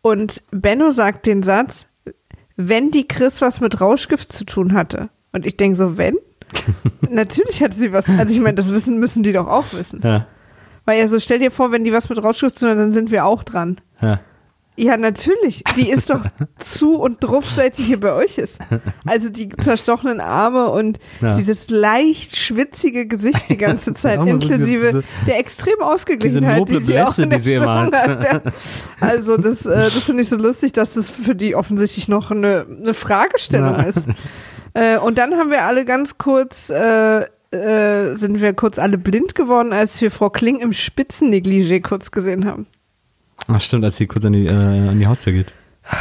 Und 0.02 0.43
Benno 0.52 0.91
sagt 0.91 1.26
den 1.26 1.43
Satz, 1.43 1.88
wenn 2.56 2.91
die 2.91 3.08
Chris 3.08 3.41
was 3.41 3.60
mit 3.62 3.82
Rauschgift 3.82 4.32
zu 4.32 4.45
tun 4.45 4.74
hatte. 4.74 5.10
Und 5.32 5.45
ich 5.45 5.58
denke 5.58 5.78
so, 5.78 5.97
wenn? 5.97 6.18
Natürlich 7.10 7.62
hatte 7.62 7.78
sie 7.78 7.91
was. 7.93 8.10
Also 8.10 8.34
ich 8.34 8.39
meine, 8.41 8.56
das 8.56 8.72
wissen 8.72 8.99
müssen 8.99 9.24
die 9.24 9.34
doch 9.34 9.47
auch 9.47 9.66
wissen. 9.74 10.02
Ja, 10.04 10.28
Weil 10.86 10.99
ja 10.99 11.08
so, 11.08 11.20
stell 11.20 11.39
dir 11.39 11.52
vor, 11.52 11.72
wenn 11.72 11.84
die 11.84 11.93
was 11.93 12.10
mit 12.10 12.22
Rauschgift 12.24 12.60
tun 12.60 12.70
hat, 12.70 12.78
dann 12.78 12.93
sind 12.93 13.12
wir 13.12 13.26
auch 13.26 13.43
dran. 13.43 13.80
ja. 14.02 14.20
Ja, 14.78 14.95
natürlich. 14.97 15.63
Die 15.76 15.89
ist 15.89 16.09
doch 16.09 16.24
zu 16.57 16.95
und 16.95 17.24
druff, 17.24 17.45
seit 17.55 17.78
die 17.78 17.84
hier 17.84 17.99
bei 17.99 18.13
euch 18.13 18.38
ist. 18.38 18.55
Also 19.05 19.30
die 19.30 19.49
zerstochenen 19.49 20.22
Arme 20.22 20.69
und 20.69 20.97
Ja. 21.22 21.36
dieses 21.36 21.69
leicht 21.69 22.36
schwitzige 22.38 23.05
Gesicht 23.05 23.49
die 23.49 23.57
ganze 23.57 23.93
Zeit, 23.93 24.26
inklusive 24.28 24.86
diese- 24.88 25.03
der 25.28 25.39
extrem 25.39 25.80
Ausgeglichenheit, 25.82 26.67
die 26.69 26.80
sie 26.80 26.99
auch 27.01 27.17
in 27.19 27.30
der 27.30 27.39
die 27.39 27.59
hat. 27.59 27.93
hat. 27.93 28.53
Also 29.01 29.38
das, 29.38 29.65
äh, 29.65 29.89
das 29.93 30.03
finde 30.03 30.24
ich 30.24 30.30
so 30.30 30.38
lustig, 30.38 30.72
dass 30.72 30.93
das 30.93 31.11
für 31.11 31.36
die 31.36 31.53
offensichtlich 31.55 32.07
noch 32.07 32.32
eine, 32.32 32.65
eine 32.69 32.93
Fragestellung 32.93 33.76
Ja. 33.76 33.84
ist. 33.84 33.97
Äh, 34.74 34.97
und 34.99 35.17
dann 35.17 35.34
haben 35.36 35.51
wir 35.51 35.63
alle 35.63 35.84
ganz 35.86 36.17
kurz, 36.17 36.69
äh, 36.69 37.26
äh, 37.51 38.15
sind 38.15 38.39
wir 38.41 38.53
kurz 38.53 38.80
alle 38.80 38.97
blind 38.97 39.36
geworden, 39.36 39.74
als 39.74 39.99
wir 39.99 40.09
Frau 40.11 40.30
Kling 40.30 40.59
im 40.61 40.72
Spitzennegligé 40.72 41.82
kurz 41.82 42.09
gesehen 42.11 42.45
haben. 42.45 42.67
Ach 43.48 43.62
stimmt, 43.62 43.84
als 43.84 43.98
sie 43.98 44.08
kurz 44.08 44.26
an 44.26 44.34
die, 44.34 44.46
äh, 44.46 44.52
an 44.52 45.00
die 45.00 45.08
Haustür 45.08 45.34
geht. 45.34 45.52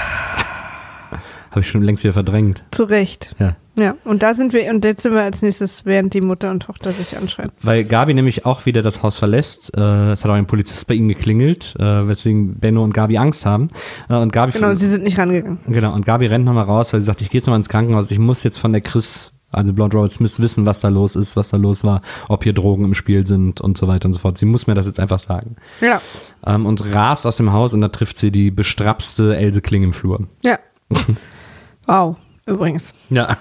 Habe 1.51 1.61
ich 1.61 1.69
schon 1.69 1.83
längst 1.83 2.05
wieder 2.05 2.13
verdrängt. 2.13 2.63
Zu 2.71 2.85
Recht. 2.85 3.35
Ja. 3.39 3.57
Ja, 3.79 3.95
und 4.05 4.23
da 4.23 4.35
sind 4.35 4.53
wir, 4.53 4.69
und 4.71 4.85
jetzt 4.85 5.05
sind 5.05 5.15
wir 5.15 5.23
als 5.23 5.43
nächstes, 5.43 5.87
während 5.87 6.13
die 6.13 6.21
Mutter 6.21 6.51
und 6.51 6.65
Tochter 6.65 6.93
sich 6.93 7.17
anschreien. 7.17 7.51
Weil 7.63 7.85
Gabi 7.85 8.13
nämlich 8.13 8.45
auch 8.45 8.67
wieder 8.67 8.83
das 8.83 9.03
Haus 9.03 9.19
verlässt. 9.19 9.75
Äh, 9.77 10.13
es 10.13 10.23
hat 10.23 10.31
auch 10.31 10.35
ein 10.35 10.47
Polizist 10.47 10.87
bei 10.87 10.95
ihnen 10.95 11.09
geklingelt, 11.09 11.77
äh, 11.79 12.07
weswegen 12.07 12.59
Benno 12.59 12.85
und 12.85 12.93
Gabi 12.93 13.17
Angst 13.17 13.47
haben. 13.47 13.69
Äh, 14.09 14.17
und 14.17 14.33
Gabi 14.33 14.53
Genau, 14.53 14.71
und 14.71 14.77
sie 14.77 14.89
sind 14.89 15.05
nicht 15.05 15.19
rangegangen. 15.19 15.61
Genau, 15.67 15.95
und 15.95 16.05
Gabi 16.05 16.27
rennt 16.27 16.45
nochmal 16.45 16.65
raus, 16.65 16.93
weil 16.93 17.01
sie 17.01 17.07
sagt, 17.07 17.23
ich 17.23 17.31
gehe 17.31 17.39
jetzt 17.39 17.47
nochmal 17.47 17.61
ins 17.61 17.69
Krankenhaus, 17.69 18.11
ich 18.11 18.19
muss 18.19 18.43
jetzt 18.43 18.59
von 18.59 18.73
der 18.73 18.83
Chris, 18.83 19.33
also 19.53 19.73
Blonde 19.73 19.97
Robert 19.97 20.13
Smith, 20.13 20.39
wissen, 20.41 20.65
was 20.67 20.81
da 20.81 20.89
los 20.89 21.17
ist, 21.17 21.37
was 21.37 21.49
da 21.49 21.57
los 21.57 21.83
war, 21.85 22.03
ob 22.29 22.45
hier 22.45 22.53
Drogen 22.53 22.85
im 22.85 22.95
Spiel 22.95 23.27
sind 23.27 23.61
und 23.61 23.77
so 23.77 23.89
weiter 23.89 24.07
und 24.07 24.13
so 24.13 24.19
fort. 24.21 24.39
Sie 24.39 24.47
muss 24.47 24.67
mir 24.67 24.75
das 24.75 24.87
jetzt 24.87 25.01
einfach 25.01 25.19
sagen. 25.19 25.57
Ja, 25.81 26.01
Ähm, 26.47 26.67
und 26.67 26.95
rast 26.95 27.27
aus 27.27 27.37
dem 27.37 27.53
Haus 27.53 27.75
und 27.75 27.81
da 27.81 27.89
trifft 27.89 28.17
sie 28.17 28.31
die 28.31 28.51
bestrapste 28.51 29.37
Else 29.37 29.61
Kling 29.63 29.83
im 29.83 29.93
Flur. 29.93 30.27
ja. 30.43 30.59
wow, 31.87 32.17
übrigens. 32.47 32.93
Ja, 33.11 33.37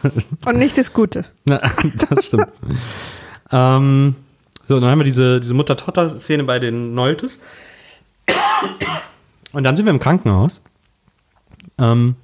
Und 0.45 0.57
nicht 0.57 0.77
das 0.77 0.93
Gute. 0.93 1.25
ja 1.47 1.59
das 2.09 2.25
stimmt. 2.25 2.47
ähm, 3.51 4.15
so, 4.65 4.79
dann 4.79 4.89
haben 4.91 4.99
wir 4.99 5.05
diese, 5.05 5.39
diese 5.39 5.53
Mutter-Tochter-Szene 5.55 6.43
bei 6.43 6.59
den 6.59 6.93
Noltes. 6.93 7.39
Und 9.51 9.63
dann 9.63 9.75
sind 9.75 9.85
wir 9.85 9.93
im 9.93 9.99
Krankenhaus. 9.99 10.61
Ähm, 11.79 12.15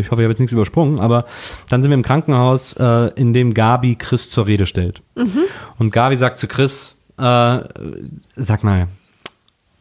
ich 0.00 0.10
hoffe, 0.10 0.22
ich 0.22 0.24
habe 0.24 0.32
jetzt 0.32 0.38
nichts 0.40 0.52
übersprungen, 0.52 1.00
aber 1.00 1.26
dann 1.68 1.82
sind 1.82 1.90
wir 1.90 1.94
im 1.96 2.02
Krankenhaus, 2.02 2.74
äh, 2.74 3.10
in 3.16 3.32
dem 3.32 3.54
Gabi 3.54 3.96
Chris 3.96 4.30
zur 4.30 4.46
Rede 4.46 4.66
stellt. 4.66 5.02
Und 5.78 5.92
Gabi 5.92 6.16
sagt 6.16 6.38
zu 6.38 6.48
Chris, 6.48 6.96
äh, 7.18 7.58
sag 8.36 8.64
mal, 8.64 8.88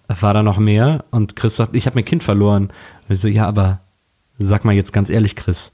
war 0.07 0.33
da 0.33 0.43
noch 0.43 0.57
mehr? 0.57 1.05
Und 1.11 1.35
Chris 1.35 1.55
sagt, 1.55 1.75
ich 1.75 1.85
habe 1.85 1.95
mein 1.95 2.05
Kind 2.05 2.23
verloren. 2.23 2.73
Und 3.07 3.15
ich 3.15 3.21
so, 3.21 3.27
ja, 3.27 3.47
aber 3.47 3.79
sag 4.37 4.65
mal 4.65 4.73
jetzt 4.73 4.91
ganz 4.93 5.09
ehrlich, 5.09 5.35
Chris, 5.35 5.71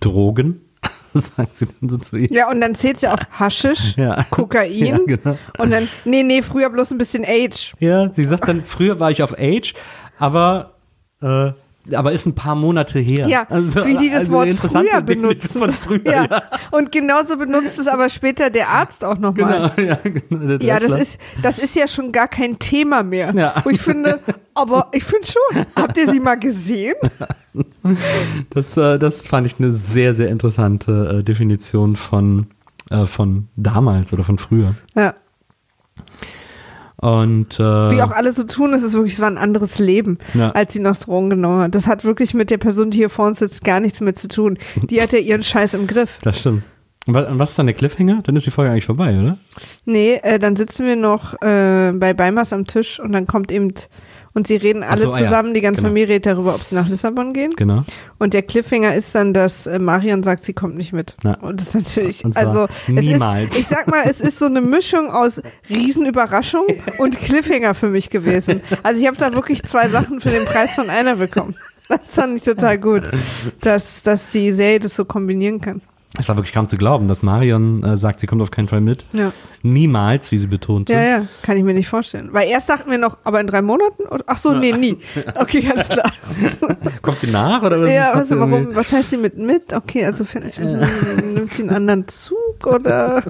Drogen? 0.00 0.62
sagt 1.14 1.56
sie 1.56 1.66
dann 1.66 1.88
so 1.90 1.96
zu 1.98 2.16
ihr. 2.16 2.30
Ja, 2.32 2.50
und 2.50 2.60
dann 2.60 2.74
zählt 2.74 3.00
sie 3.00 3.08
auch 3.08 3.20
Haschisch, 3.38 3.96
Ja. 3.96 4.24
Kokain 4.30 4.72
Ja, 4.86 4.98
genau. 5.06 5.36
und 5.58 5.70
dann, 5.70 5.88
nee, 6.04 6.22
nee, 6.22 6.40
früher 6.42 6.70
bloß 6.70 6.92
ein 6.92 6.98
bisschen 6.98 7.24
Age. 7.24 7.74
Ja, 7.80 8.12
sie 8.12 8.24
sagt 8.24 8.48
dann, 8.48 8.64
früher 8.64 8.98
war 9.00 9.10
ich 9.10 9.22
auf 9.22 9.34
Age, 9.38 9.74
aber, 10.18 10.74
äh, 11.20 11.52
aber 11.94 12.12
ist 12.12 12.26
ein 12.26 12.34
paar 12.34 12.54
Monate 12.54 12.98
her. 12.98 13.26
Ja, 13.28 13.46
Also, 13.48 13.84
wie 13.84 13.96
die 13.96 14.10
das 14.10 14.20
also 14.20 14.32
Wort 14.32 14.54
früher 14.54 15.00
benutzen. 15.02 15.72
Früher, 15.72 16.00
ja. 16.04 16.24
ja. 16.30 16.42
Und 16.70 16.92
genauso 16.92 17.36
benutzt 17.36 17.78
es 17.78 17.86
aber 17.86 18.08
später 18.08 18.50
der 18.50 18.68
Arzt 18.68 19.04
auch 19.04 19.18
nochmal. 19.18 19.72
Genau, 19.76 19.88
ja, 19.90 19.98
genau. 20.02 20.56
Ja, 20.62 20.78
das 20.78 21.00
ist, 21.00 21.20
das 21.42 21.58
ist 21.58 21.76
ja 21.76 21.88
schon 21.88 22.12
gar 22.12 22.28
kein 22.28 22.58
Thema 22.58 23.02
mehr. 23.02 23.32
Ja. 23.34 23.54
Wo 23.64 23.70
ich 23.70 23.80
finde, 23.80 24.20
aber 24.54 24.88
ich 24.92 25.04
finde 25.04 25.26
schon. 25.26 25.66
Habt 25.76 25.96
ihr 25.96 26.10
sie 26.10 26.20
mal 26.20 26.38
gesehen? 26.38 26.94
Das, 28.50 28.76
äh, 28.76 28.98
das 28.98 29.26
fand 29.26 29.46
ich 29.46 29.58
eine 29.58 29.72
sehr, 29.72 30.14
sehr 30.14 30.28
interessante 30.28 31.18
äh, 31.18 31.22
Definition 31.22 31.96
von, 31.96 32.46
äh, 32.90 33.06
von 33.06 33.48
damals 33.56 34.12
oder 34.12 34.22
von 34.22 34.38
früher. 34.38 34.74
Ja. 34.94 35.14
Und 37.00 37.58
äh, 37.58 37.62
Wie 37.90 38.02
auch 38.02 38.10
alle 38.10 38.30
so 38.32 38.44
tun, 38.44 38.74
es 38.74 38.82
ist 38.82 38.92
wirklich, 38.94 39.14
es 39.14 39.20
war 39.20 39.28
ein 39.30 39.38
anderes 39.38 39.78
Leben, 39.78 40.18
Ja. 40.34 40.50
als 40.50 40.74
sie 40.74 40.80
noch 40.80 40.98
Drogen 40.98 41.30
genommen 41.30 41.62
hat. 41.62 41.74
Das 41.74 41.86
hat 41.86 42.04
wirklich 42.04 42.34
mit 42.34 42.50
der 42.50 42.58
Person, 42.58 42.90
die 42.90 42.98
hier 42.98 43.08
vor 43.10 43.26
uns 43.26 43.38
sitzt, 43.38 43.64
gar 43.64 43.80
nichts 43.80 44.00
mehr 44.02 44.14
zu 44.14 44.28
tun. 44.28 44.58
Die 44.76 45.00
hat 45.00 45.12
ja 45.12 45.18
ihren 45.30 45.42
Scheiß 45.42 45.74
im 45.74 45.86
Griff. 45.86 46.18
das 46.22 46.40
stimmt. 46.40 46.62
Und 47.06 47.14
wa- 47.14 47.22
und 47.22 47.38
was 47.38 47.50
ist 47.50 47.58
dann 47.58 47.66
der 47.66 47.74
Cliffhanger? 47.74 48.20
Dann 48.24 48.36
ist 48.36 48.44
die 48.44 48.50
Folge 48.50 48.70
eigentlich 48.70 48.84
vorbei, 48.84 49.18
oder? 49.18 49.38
Nee, 49.86 50.20
äh, 50.22 50.38
dann 50.38 50.54
sitzen 50.56 50.84
wir 50.86 50.96
noch 50.96 51.32
äh, 51.40 51.92
bei 51.94 52.12
Beimers 52.12 52.52
am 52.52 52.66
Tisch 52.66 53.00
und 53.00 53.12
dann 53.12 53.26
kommt 53.26 53.50
eben, 53.50 53.72
und 54.34 54.46
sie 54.46 54.56
reden 54.56 54.82
alle 54.82 55.02
so, 55.02 55.10
ah 55.10 55.18
ja, 55.18 55.24
zusammen, 55.24 55.54
die 55.54 55.60
ganze 55.60 55.82
genau. 55.82 55.88
Familie 55.90 56.14
redet 56.14 56.26
darüber, 56.26 56.54
ob 56.54 56.62
sie 56.62 56.74
nach 56.74 56.88
Lissabon 56.88 57.32
gehen. 57.32 57.52
Genau. 57.56 57.82
Und 58.18 58.32
der 58.32 58.42
Cliffhanger 58.42 58.94
ist 58.94 59.14
dann, 59.14 59.34
dass 59.34 59.66
äh, 59.66 59.78
Marion 59.78 60.22
sagt, 60.22 60.44
sie 60.44 60.52
kommt 60.52 60.76
nicht 60.76 60.92
mit. 60.92 61.16
Ja. 61.24 61.36
Und 61.40 61.60
das 61.60 61.68
ist 61.68 61.74
natürlich, 61.74 62.24
also 62.36 62.68
niemals. 62.86 63.50
es 63.50 63.56
ist, 63.56 63.60
ich 63.60 63.66
sag 63.66 63.88
mal, 63.88 64.02
es 64.04 64.20
ist 64.20 64.38
so 64.38 64.46
eine 64.46 64.60
Mischung 64.60 65.10
aus 65.10 65.40
Riesenüberraschung 65.68 66.66
und 66.98 67.18
Cliffhanger 67.20 67.74
für 67.74 67.88
mich 67.88 68.10
gewesen. 68.10 68.60
Also 68.82 69.00
ich 69.00 69.06
habe 69.06 69.16
da 69.16 69.32
wirklich 69.32 69.64
zwei 69.64 69.88
Sachen 69.88 70.20
für 70.20 70.30
den 70.30 70.44
Preis 70.44 70.74
von 70.74 70.90
einer 70.90 71.16
bekommen. 71.16 71.56
Das 71.88 72.00
fand 72.08 72.36
ich 72.36 72.44
total 72.44 72.78
gut, 72.78 73.02
dass, 73.62 74.02
dass 74.04 74.30
die 74.30 74.52
Serie 74.52 74.78
das 74.78 74.94
so 74.94 75.04
kombinieren 75.04 75.60
kann. 75.60 75.82
Es 76.18 76.28
war 76.28 76.36
wirklich 76.36 76.52
kaum 76.52 76.66
zu 76.66 76.76
glauben, 76.76 77.06
dass 77.06 77.22
Marion 77.22 77.84
äh, 77.84 77.96
sagt, 77.96 78.18
sie 78.18 78.26
kommt 78.26 78.42
auf 78.42 78.50
keinen 78.50 78.66
Fall 78.66 78.80
mit. 78.80 79.04
Ja. 79.12 79.32
Niemals, 79.62 80.32
wie 80.32 80.38
sie 80.38 80.48
betonte. 80.48 80.92
Ja, 80.92 81.02
ja, 81.02 81.26
kann 81.42 81.56
ich 81.56 81.62
mir 81.62 81.72
nicht 81.72 81.88
vorstellen. 81.88 82.30
Weil 82.32 82.48
erst 82.48 82.68
dachten 82.68 82.90
wir 82.90 82.98
noch, 82.98 83.18
aber 83.22 83.40
in 83.40 83.46
drei 83.46 83.62
Monaten? 83.62 84.02
Oder? 84.10 84.24
Ach 84.26 84.36
so, 84.38 84.52
nee, 84.52 84.72
nie. 84.72 84.98
Okay, 85.36 85.60
ganz 85.60 85.88
klar. 85.88 86.10
Kommt 87.02 87.20
sie 87.20 87.28
nach 87.28 87.62
oder 87.62 87.80
was? 87.80 87.90
ja, 87.90 88.12
also 88.12 88.38
warum, 88.40 88.74
was 88.74 88.92
heißt 88.92 89.10
sie 89.10 89.16
mit 89.16 89.38
mit? 89.38 89.72
Okay, 89.72 90.04
also 90.04 90.24
vielleicht 90.24 90.58
nimmt 91.34 91.54
sie 91.54 91.62
einen 91.62 91.70
anderen 91.70 92.08
Zug 92.08 92.66
oder? 92.66 93.22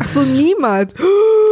Ach 0.00 0.08
so, 0.08 0.22
niemals. 0.22 0.94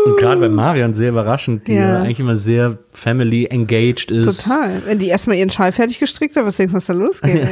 Und 0.07 0.17
gerade 0.19 0.41
bei 0.41 0.49
Marion 0.49 0.95
sehr 0.95 1.11
überraschend, 1.11 1.67
die 1.69 1.75
ja. 1.75 2.01
eigentlich 2.01 2.21
immer 2.21 2.37
sehr 2.37 2.79
family 2.93 3.47
engaged 3.47 4.11
ist. 4.11 4.25
Total. 4.25 4.83
Wenn 4.87 4.99
die 4.99 5.09
erstmal 5.09 5.37
ihren 5.37 5.51
Schal 5.51 5.73
fertig 5.73 5.99
gestrickt 5.99 6.37
hat, 6.37 6.47
was 6.47 6.57
denkst 6.57 6.73
du, 6.73 6.77
was 6.77 6.87
da 6.87 6.93
losgeht? 6.93 7.49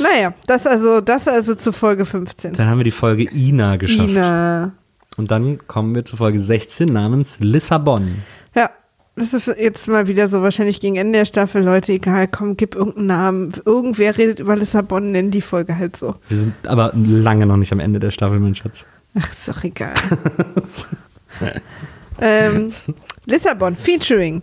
Naja, 0.00 0.34
das 0.46 0.66
also, 0.66 1.00
das 1.00 1.28
also 1.28 1.54
zu 1.54 1.72
Folge 1.72 2.04
15. 2.04 2.54
Dann 2.54 2.66
haben 2.66 2.78
wir 2.78 2.84
die 2.84 2.90
Folge 2.90 3.24
Ina 3.32 3.76
geschafft. 3.76 4.08
Ina. 4.08 4.72
Und 5.16 5.30
dann 5.30 5.66
kommen 5.66 5.94
wir 5.94 6.04
zu 6.04 6.16
Folge 6.16 6.38
16 6.40 6.88
namens 6.88 7.38
Lissabon. 7.40 8.16
Ja, 8.54 8.70
das 9.16 9.32
ist 9.32 9.46
jetzt 9.46 9.88
mal 9.88 10.08
wieder 10.08 10.28
so 10.28 10.42
wahrscheinlich 10.42 10.78
gegen 10.78 10.96
Ende 10.96 11.20
der 11.20 11.24
Staffel. 11.24 11.64
Leute, 11.64 11.92
egal, 11.92 12.28
komm, 12.28 12.56
gib 12.56 12.74
irgendeinen 12.74 13.06
Namen. 13.06 13.52
Irgendwer 13.64 14.18
redet 14.18 14.40
über 14.40 14.56
Lissabon, 14.56 15.12
nenn 15.12 15.30
die 15.30 15.40
Folge 15.40 15.78
halt 15.78 15.96
so. 15.96 16.16
Wir 16.28 16.36
sind 16.36 16.54
aber 16.66 16.92
lange 16.94 17.46
noch 17.46 17.56
nicht 17.56 17.72
am 17.72 17.80
Ende 17.80 17.98
der 17.98 18.10
Staffel, 18.10 18.38
mein 18.40 18.54
Schatz. 18.54 18.86
Ach, 19.18 19.32
ist 19.32 19.48
doch 19.48 19.64
egal. 19.64 19.94
ähm, 22.20 22.72
Lissabon, 23.24 23.74
featuring 23.74 24.42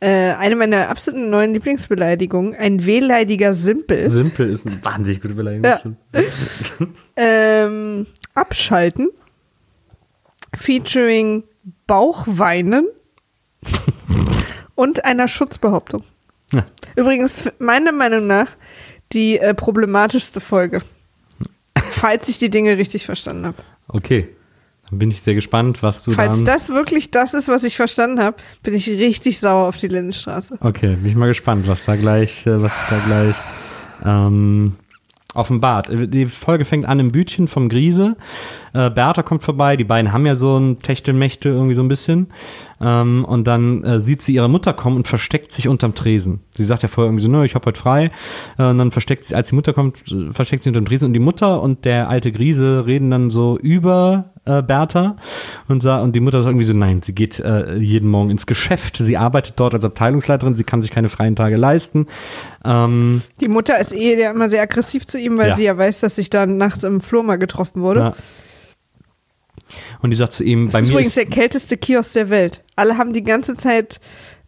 äh, 0.00 0.32
eine 0.32 0.56
meiner 0.56 0.88
absoluten 0.88 1.30
neuen 1.30 1.54
Lieblingsbeleidigungen, 1.54 2.54
ein 2.54 2.86
wehleidiger 2.86 3.54
Simpel. 3.54 4.08
Simpel 4.08 4.48
ist 4.48 4.66
eine 4.66 4.82
wahnsinnig 4.84 5.20
gute 5.20 5.34
Beleidigung. 5.34 5.96
Ja. 6.14 6.22
Ähm, 7.20 8.06
abschalten, 8.34 9.08
featuring 10.54 11.42
Bauchweinen 11.88 12.86
und 14.76 15.04
einer 15.04 15.26
Schutzbehauptung. 15.26 16.04
Ja. 16.52 16.64
Übrigens, 16.94 17.50
meiner 17.58 17.90
Meinung 17.90 18.28
nach, 18.28 18.48
die 19.12 19.38
äh, 19.38 19.52
problematischste 19.52 20.40
Folge. 20.40 20.82
Falls 21.90 22.28
ich 22.28 22.38
die 22.38 22.50
Dinge 22.50 22.78
richtig 22.78 23.04
verstanden 23.04 23.46
habe. 23.46 23.62
Okay. 23.88 24.28
Dann 24.90 24.98
bin 24.98 25.10
ich 25.10 25.22
sehr 25.22 25.34
gespannt, 25.34 25.82
was 25.82 26.04
du 26.04 26.12
Falls 26.12 26.44
das 26.44 26.70
wirklich 26.70 27.10
das 27.10 27.34
ist, 27.34 27.48
was 27.48 27.64
ich 27.64 27.76
verstanden 27.76 28.20
habe, 28.20 28.36
bin 28.62 28.74
ich 28.74 28.88
richtig 28.88 29.38
sauer 29.38 29.68
auf 29.68 29.76
die 29.76 29.88
Lindenstraße. 29.88 30.58
Okay, 30.60 30.96
bin 30.96 31.10
ich 31.10 31.16
mal 31.16 31.26
gespannt, 31.26 31.68
was 31.68 31.84
da 31.84 31.96
gleich, 31.96 32.46
äh, 32.46 32.62
was 32.62 32.74
da 32.88 32.98
gleich 33.06 33.36
ähm, 34.04 34.76
offenbart. 35.34 35.90
Äh, 35.90 36.08
Die 36.08 36.26
Folge 36.26 36.64
fängt 36.64 36.86
an 36.86 37.00
im 37.00 37.12
Bütchen 37.12 37.48
vom 37.48 37.68
Griese. 37.68 38.16
Äh, 38.72 38.90
Bertha 38.90 39.22
kommt 39.22 39.42
vorbei, 39.42 39.76
die 39.76 39.84
beiden 39.84 40.12
haben 40.12 40.26
ja 40.26 40.34
so 40.34 40.58
ein 40.58 40.78
Techtelmächte 40.78 41.48
irgendwie 41.48 41.74
so 41.74 41.82
ein 41.82 41.88
bisschen. 41.88 42.28
Ähm, 42.80 43.24
und 43.24 43.46
dann 43.46 43.84
äh, 43.84 44.00
sieht 44.00 44.22
sie 44.22 44.34
ihre 44.34 44.48
Mutter 44.48 44.72
kommen 44.72 44.96
und 44.96 45.08
versteckt 45.08 45.52
sich 45.52 45.68
unterm 45.68 45.94
Tresen. 45.94 46.40
Sie 46.50 46.64
sagt 46.64 46.82
ja 46.82 46.88
vorher 46.88 47.08
irgendwie 47.08 47.24
so, 47.24 47.30
ne, 47.30 47.44
ich 47.44 47.54
hab 47.54 47.66
heute 47.66 47.80
frei. 47.80 48.10
Äh, 48.58 48.64
und 48.64 48.78
dann 48.78 48.90
versteckt 48.90 49.24
sie, 49.24 49.34
als 49.34 49.50
die 49.50 49.54
Mutter 49.54 49.72
kommt, 49.72 50.02
äh, 50.10 50.32
versteckt 50.32 50.62
sie 50.62 50.70
unterm 50.70 50.86
Tresen. 50.86 51.06
Und 51.06 51.14
die 51.14 51.20
Mutter 51.20 51.62
und 51.62 51.84
der 51.84 52.08
alte 52.08 52.32
Griese 52.32 52.86
reden 52.86 53.10
dann 53.10 53.30
so 53.30 53.58
über 53.58 54.32
äh, 54.48 54.62
Bertha 54.62 55.16
und, 55.68 55.82
sa- 55.82 55.98
und 56.00 56.16
die 56.16 56.20
Mutter 56.20 56.38
sagt 56.40 56.48
irgendwie 56.52 56.64
so, 56.64 56.72
nein, 56.72 57.02
sie 57.02 57.14
geht 57.14 57.38
äh, 57.40 57.76
jeden 57.76 58.08
Morgen 58.10 58.30
ins 58.30 58.46
Geschäft, 58.46 58.96
sie 58.96 59.16
arbeitet 59.16 59.54
dort 59.56 59.74
als 59.74 59.84
Abteilungsleiterin, 59.84 60.54
sie 60.56 60.64
kann 60.64 60.82
sich 60.82 60.90
keine 60.90 61.08
freien 61.08 61.36
Tage 61.36 61.56
leisten. 61.56 62.06
Ähm, 62.64 63.22
Die 63.40 63.48
Mutter 63.48 63.78
ist 63.78 63.92
eh 63.92 64.18
ja 64.20 64.30
immer 64.30 64.50
sehr 64.50 64.62
aggressiv 64.62 65.06
zu 65.06 65.18
ihm, 65.18 65.36
weil 65.38 65.50
Ja. 65.50 65.56
sie 65.56 65.64
ja 65.64 65.76
weiß, 65.78 66.00
dass 66.00 66.16
sich 66.16 66.30
dann 66.30 66.56
nachts 66.56 66.82
im 66.84 67.00
Flur 67.00 67.22
mal 67.22 67.36
getroffen 67.36 67.82
wurde. 67.82 68.00
ja. 68.00 68.14
Und 70.00 70.12
die 70.12 70.16
sagt 70.16 70.32
zu 70.32 70.44
ihm, 70.44 70.66
bei 70.66 70.78
das 70.78 70.82
ist 70.82 70.86
mir 70.88 70.92
übrigens 70.92 71.08
ist, 71.08 71.16
der 71.18 71.26
kälteste 71.26 71.76
Kiosk 71.76 72.14
der 72.14 72.30
Welt. 72.30 72.62
Alle 72.76 72.96
haben 72.96 73.12
die 73.12 73.22
ganze 73.22 73.54
Zeit 73.54 74.00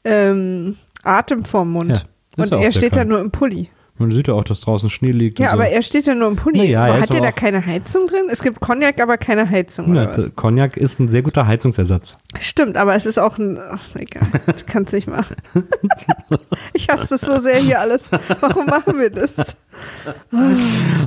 ähm, 0.05 0.77
Atem 1.03 1.45
vorm 1.45 1.73
Mund. 1.73 2.07
Ja, 2.37 2.45
und 2.45 2.53
er 2.53 2.73
steht 2.73 2.93
da 2.93 2.99
kalt. 3.01 3.09
nur 3.09 3.21
im 3.21 3.31
Pulli. 3.31 3.69
Man 4.01 4.11
sieht 4.13 4.29
ja 4.29 4.35
auch, 4.35 4.45
dass 4.45 4.63
draußen 4.63 4.91
Schnee 4.91 5.13
liegt. 5.13 5.39
Ja, 5.39 5.49
und 5.49 5.53
aber 5.55 5.65
so. 5.65 5.71
er 5.71 5.83
steht 5.83 6.07
ja 6.07 6.15
nur 6.15 6.29
im 6.29 6.37
Pulli. 6.37 6.75
Aber 6.75 6.95
er 6.95 7.01
hat 7.03 7.11
er 7.11 7.21
da 7.21 7.33
keine 7.33 7.65
Heizung 7.65 8.07
drin? 8.07 8.25
Es 8.31 8.41
gibt 8.43 8.61
Cognac, 8.61 9.01
aber 9.01 9.19
keine 9.19 9.49
Heizung 9.49 9.95
ja, 9.95 10.03
oder 10.05 10.15
was? 10.15 10.25
d- 10.25 10.31
Cognac 10.35 10.77
ist 10.77 10.99
ein 10.99 11.09
sehr 11.09 11.23
guter 11.23 11.47
Heizungsersatz. 11.47 12.19
Stimmt, 12.41 12.77
aber 12.77 12.95
es 12.95 13.07
ist 13.07 13.19
auch 13.19 13.39
ein. 13.39 13.59
Ach, 13.59 13.81
egal. 13.95 14.27
Du 14.47 14.65
kannst 14.67 14.93
nicht 14.93 15.07
machen. 15.07 15.37
ich 16.73 16.89
hasse 16.89 17.07
das 17.11 17.21
so 17.21 17.43
sehr 17.43 17.57
hier 17.59 17.81
alles. 17.81 18.03
Warum 18.41 18.67
machen 18.67 18.99
wir 18.99 19.11
das? 19.11 19.31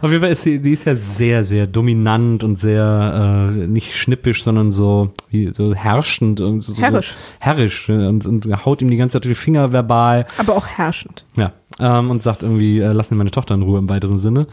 Auf 0.02 0.10
jeden 0.10 0.22
Fall 0.22 0.32
ist 0.32 0.44
sie, 0.44 0.60
die 0.60 0.72
ist 0.72 0.86
ja 0.86 0.96
sehr, 0.96 1.44
sehr 1.44 1.68
dominant 1.68 2.44
und 2.44 2.58
sehr 2.58 3.52
äh, 3.54 3.68
nicht 3.68 3.96
schnippisch, 3.96 4.44
sondern 4.44 4.72
so, 4.72 5.12
wie, 5.30 5.52
so 5.54 5.74
herrschend 5.74 6.41
und 6.41 6.62
so, 6.62 6.82
Herrisch. 6.82 7.10
So, 7.12 7.16
herrisch 7.39 7.89
äh, 7.89 8.08
und, 8.08 8.26
und 8.26 8.66
haut 8.66 8.82
ihm 8.82 8.89
die 8.89 8.98
ganze 8.98 9.14
Zeit 9.20 9.26
die 9.26 9.36
Finger 9.36 9.74
verbal. 9.74 10.26
Aber 10.38 10.56
auch 10.56 10.68
herrschend. 10.68 11.26
Ja. 11.36 11.52
Ähm, 11.80 12.11
und 12.11 12.21
sagt 12.21 12.43
irgendwie, 12.43 12.80
äh, 12.80 12.91
lass 12.91 13.09
mir 13.11 13.17
meine 13.17 13.32
Tochter 13.32 13.55
in 13.55 13.63
Ruhe 13.63 13.80
im 13.80 13.89
weitesten 13.89 14.19
Sinne. 14.19 14.47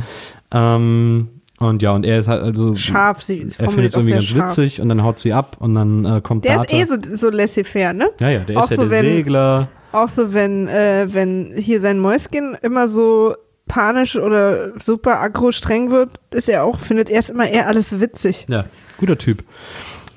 Ähm, 0.53 1.29
und 1.59 1.83
ja, 1.83 1.93
und 1.93 2.05
er 2.07 2.19
ist 2.21 2.29
halt 2.29 2.43
also. 2.43 2.75
Scharf, 2.77 3.23
sie 3.23 3.47
Er 3.59 3.71
findet 3.71 3.91
es 3.91 3.97
irgendwie 3.97 4.13
ganz 4.13 4.25
scharf. 4.25 4.57
witzig 4.57 4.81
und 4.81 4.89
dann 4.89 5.03
haut 5.03 5.19
sie 5.19 5.33
ab 5.35 5.57
und 5.61 5.75
dann 5.75 6.05
äh, 6.07 6.21
kommt 6.23 6.45
Der 6.47 6.57
ist 6.63 6.69
Bertha. 6.69 6.77
eh 6.77 6.87
so, 7.11 7.17
so 7.17 7.31
laissez-faire, 7.31 7.93
ne? 7.93 8.09
ja, 8.21 8.31
ja, 8.31 8.39
der 8.41 8.59
auch 8.59 8.65
ist 8.65 8.71
ja 8.71 8.77
so, 8.79 8.83
der 8.85 8.91
wenn- 9.03 9.17
Segler. 9.17 9.69
Auch 9.93 10.09
so, 10.09 10.33
wenn, 10.33 10.69
äh, 10.69 11.09
wenn 11.11 11.53
hier 11.57 11.81
sein 11.81 11.99
Mäuschen 11.99 12.57
immer 12.63 12.87
so 12.87 13.35
panisch 13.67 14.17
oder 14.17 14.79
super 14.81 15.21
aggro 15.21 15.51
streng 15.53 15.91
wird, 15.91 16.11
ist 16.31 16.49
er 16.49 16.65
auch, 16.65 16.79
findet 16.79 17.11
er 17.11 17.19
es 17.19 17.29
immer 17.29 17.49
eher 17.49 17.67
alles 17.67 17.99
witzig. 18.01 18.47
Ja, 18.49 18.65
guter 18.99 19.19
Typ. 19.19 19.43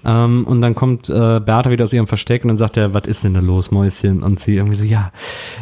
Ähm, 0.05 0.45
und 0.45 0.61
dann 0.61 0.75
kommt 0.75 1.09
äh, 1.09 1.39
Bertha 1.39 1.69
wieder 1.69 1.83
aus 1.83 1.93
ihrem 1.93 2.07
Versteck 2.07 2.43
und 2.43 2.49
dann 2.49 2.57
sagt 2.57 2.77
er, 2.77 2.93
was 2.93 3.03
ist 3.05 3.23
denn 3.23 3.33
da 3.33 3.39
los, 3.39 3.71
Mäuschen? 3.71 4.23
Und 4.23 4.39
sie 4.39 4.55
irgendwie 4.55 4.75
so, 4.75 4.83
ja, 4.83 5.11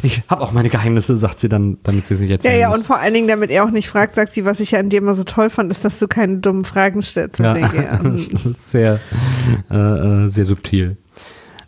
ich 0.03 0.23
habe 0.27 0.41
auch 0.41 0.51
meine 0.51 0.69
Geheimnisse, 0.69 1.17
sagt 1.17 1.39
sie 1.39 1.49
dann, 1.49 1.77
damit 1.83 2.07
sie 2.07 2.15
es 2.15 2.19
nicht 2.19 2.29
Ja, 2.29 2.35
erzählen 2.35 2.59
ja, 2.59 2.69
muss. 2.69 2.79
und 2.79 2.85
vor 2.85 2.99
allen 2.99 3.13
Dingen, 3.13 3.27
damit 3.27 3.51
er 3.51 3.63
auch 3.63 3.71
nicht 3.71 3.87
fragt, 3.87 4.15
sagt 4.15 4.33
sie, 4.33 4.45
was 4.45 4.59
ich 4.59 4.71
ja 4.71 4.79
an 4.79 4.89
dir 4.89 4.97
immer 4.97 5.13
so 5.13 5.23
toll 5.23 5.49
fand, 5.49 5.71
ist, 5.71 5.85
dass 5.85 5.99
du 5.99 6.07
keine 6.07 6.37
dummen 6.37 6.65
Fragen 6.65 7.01
stellst. 7.01 7.39
Ja, 7.39 7.53
denke, 7.53 7.83
ja, 7.83 7.99
hm. 8.03 8.11
das 8.13 8.27
ist 8.29 8.71
sehr, 8.71 8.99
äh, 9.69 9.75
äh, 9.77 10.29
sehr 10.29 10.45
subtil. 10.45 10.97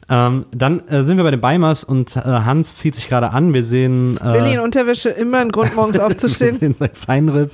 Ähm, 0.10 0.46
dann 0.52 0.88
äh, 0.88 1.04
sind 1.04 1.18
wir 1.18 1.24
bei 1.24 1.32
den 1.32 1.40
Beimers 1.42 1.84
und 1.84 2.16
äh, 2.16 2.20
Hans 2.22 2.76
zieht 2.78 2.96
sich 2.96 3.08
gerade 3.10 3.32
an. 3.32 3.54
Wir 3.54 3.64
sehen, 3.64 4.18
äh, 4.18 4.34
Willi 4.34 4.54
in 4.56 4.60
Unterwäsche 4.60 5.10
immer 5.10 5.40
ein 5.40 5.50
Grund, 5.52 5.76
morgens 5.76 5.96
wir 5.98 6.06
aufzustehen. 6.06 6.58
sehen 6.60 6.76
sein 6.78 6.90
Feinripp 6.94 7.52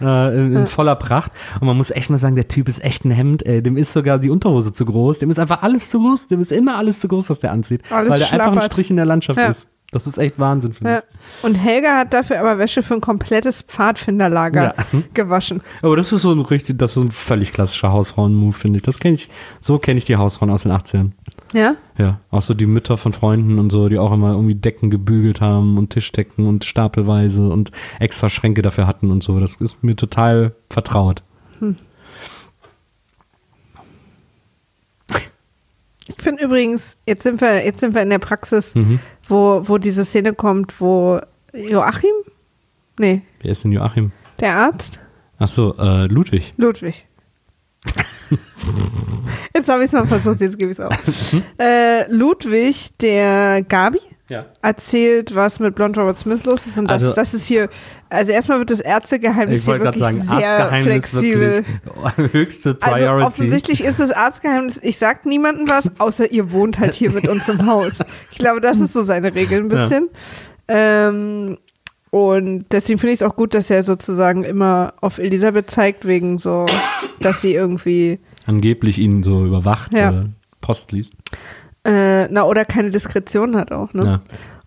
äh, 0.00 0.36
in, 0.38 0.56
in 0.56 0.66
voller 0.66 0.94
Pracht. 0.96 1.32
Und 1.60 1.66
man 1.66 1.76
muss 1.76 1.90
echt 1.90 2.10
mal 2.10 2.18
sagen, 2.18 2.36
der 2.36 2.48
Typ 2.48 2.68
ist 2.68 2.82
echt 2.84 3.04
ein 3.04 3.10
Hemd. 3.10 3.44
Ey. 3.44 3.62
Dem 3.62 3.76
ist 3.76 3.92
sogar 3.92 4.18
die 4.18 4.30
Unterhose 4.30 4.72
zu 4.72 4.84
groß. 4.84 5.18
Dem 5.18 5.30
ist 5.30 5.38
einfach 5.38 5.62
alles 5.62 5.90
zu 5.90 5.98
groß. 6.00 6.28
Dem 6.28 6.40
ist 6.40 6.52
immer 6.52 6.76
alles 6.76 7.00
zu 7.00 7.08
groß, 7.08 7.28
was 7.30 7.40
der 7.40 7.52
anzieht. 7.52 7.82
Alles 7.90 8.10
weil 8.12 8.18
der 8.20 8.32
einfach 8.32 8.46
ein 8.46 8.52
schlappert. 8.52 8.72
Strich 8.72 8.90
in 8.90 8.96
der 8.96 9.06
Landschaft 9.06 9.38
Ja. 9.38 9.46
ist. 9.46 9.68
Das 9.92 10.06
ist 10.06 10.18
echt 10.18 10.38
Wahnsinn, 10.38 10.72
finde 10.72 10.92
Ja. 10.92 11.02
Und 11.42 11.56
Helga 11.56 11.96
hat 11.98 12.12
dafür 12.12 12.38
aber 12.38 12.58
Wäsche 12.58 12.84
für 12.84 12.94
ein 12.94 13.00
komplettes 13.00 13.62
Pfadfinderlager 13.62 14.74
Ja. 14.92 15.02
gewaschen. 15.14 15.62
ich. 15.78 15.84
Aber 15.84 15.96
das 15.96 16.12
ist 16.12 16.22
so 16.22 16.30
ein 16.30 16.40
richtig, 16.40 16.78
das 16.78 16.96
ist 16.96 17.02
ein 17.02 17.10
völlig 17.10 17.52
klassischer 17.52 17.90
Hausfrauen-Move, 17.90 18.52
finde 18.52 18.76
ich. 18.76 18.84
Das 18.84 19.00
kenne 19.00 19.16
ich, 19.16 19.28
so 19.58 19.78
kenne 19.80 19.98
ich 19.98 20.04
die 20.04 20.14
Hausfrauen 20.16 20.50
aus 20.50 20.62
den 20.62 20.70
80ern. 20.70 21.10
Ja? 21.52 21.74
Ja, 21.98 22.20
auch 22.30 22.42
so 22.42 22.54
die 22.54 22.66
Mütter 22.66 22.96
von 22.96 23.12
Freunden 23.12 23.58
und 23.58 23.70
so, 23.70 23.88
die 23.88 23.98
auch 23.98 24.12
immer 24.12 24.32
irgendwie 24.32 24.54
Decken 24.54 24.88
gebügelt 24.90 25.40
haben 25.40 25.78
und 25.78 25.90
Tischdecken 25.90 26.46
und 26.46 26.64
stapelweise 26.64 27.48
und 27.48 27.72
extra 27.98 28.28
Schränke 28.30 28.62
dafür 28.62 28.86
hatten 28.86 29.10
und 29.10 29.22
so. 29.22 29.40
Das 29.40 29.56
ist 29.56 29.82
mir 29.82 29.96
total 29.96 30.54
vertraut. 30.68 31.22
Ich 36.08 36.16
finde 36.22 36.44
übrigens, 36.44 36.98
jetzt 37.06 37.22
sind 37.22 37.40
wir, 37.40 37.64
jetzt 37.64 37.80
sind 37.80 37.94
wir 37.94 38.02
in 38.02 38.10
der 38.10 38.18
Praxis, 38.18 38.74
Mhm. 38.74 38.98
wo, 39.26 39.62
wo 39.68 39.78
diese 39.78 40.04
Szene 40.04 40.32
kommt, 40.34 40.80
wo 40.80 41.20
Joachim? 41.54 42.10
Nee, 42.98 43.22
Wer 43.42 43.52
ist 43.52 43.64
denn 43.64 43.72
Joachim? 43.72 44.12
der 44.40 44.56
Arzt? 44.56 45.00
Ach 45.38 45.48
so, 45.48 45.74
äh, 45.78 46.06
Ludwig. 46.06 46.52
Ludwig. 46.56 47.06
jetzt 49.54 49.68
habe 49.68 49.80
ich 49.82 49.86
es 49.86 49.92
mal 49.92 50.06
versucht, 50.06 50.40
jetzt 50.40 50.58
gebe 50.58 50.70
ich 50.70 50.78
es 50.78 50.84
auf. 50.84 50.94
äh, 51.58 52.10
Ludwig, 52.10 52.90
der 53.00 53.62
Gabi, 53.62 54.00
Ja. 54.28 54.46
erzählt, 54.62 55.34
was 55.34 55.60
mit 55.60 55.74
Blond 55.74 55.98
Robert 55.98 56.18
Smith 56.18 56.44
los 56.44 56.66
ist. 56.66 56.78
Und 56.78 56.90
das, 56.90 57.02
Also- 57.02 57.14
das 57.14 57.34
ist 57.34 57.46
hier, 57.46 57.68
also 58.08 58.32
erstmal 58.32 58.58
wird 58.58 58.70
das 58.70 58.80
Ärztegeheimnis 58.80 59.64
hier 59.64 59.80
wirklich 59.80 60.02
sagen, 60.02 60.22
sehr 60.22 60.70
flexibel. 60.82 61.64
wirklich 62.16 62.32
höchste 62.32 62.76
Also 62.80 62.94
Priority. 62.96 63.26
offensichtlich 63.26 63.84
ist 63.84 64.00
das 64.00 64.10
Arztgeheimnis, 64.10 64.78
ich 64.82 64.98
sag 64.98 65.26
niemandem 65.26 65.68
was, 65.68 65.84
außer 65.98 66.30
ihr 66.30 66.50
wohnt 66.52 66.78
halt 66.78 66.94
hier 66.94 67.10
mit 67.10 67.28
uns 67.28 67.48
im 67.48 67.66
Haus. 67.66 67.92
Ich 68.32 68.38
glaube, 68.38 68.60
das 68.60 68.78
ist 68.78 68.92
so 68.92 69.04
seine 69.04 69.34
Regel 69.34 69.60
ein 69.60 69.68
bisschen. 69.68 70.08
Ähm, 70.68 71.58
und 72.10 72.66
deswegen 72.72 72.98
finde 72.98 73.14
ich 73.14 73.20
es 73.20 73.26
auch 73.26 73.36
gut, 73.36 73.54
dass 73.54 73.70
er 73.70 73.82
sozusagen 73.84 74.44
immer 74.44 74.94
auf 75.00 75.18
Elisabeth 75.18 75.70
zeigt, 75.70 76.06
wegen 76.06 76.38
so, 76.38 76.66
dass 77.20 77.40
sie 77.40 77.54
irgendwie, 77.54 78.18
Angeblich 78.46 78.98
ihn 78.98 79.22
so 79.22 79.44
überwacht 79.46 79.92
Ja. 79.96 80.08
oder 80.10 80.26
Post 80.60 80.92
liest. 80.92 81.12
äh, 81.84 82.26
na, 82.28 82.44
oder 82.44 82.64
keine 82.64 82.90
Diskretion 82.90 83.56
hat 83.56 83.72
auch, 83.72 83.92
ne? 83.94 84.04
Ja. 84.04 84.20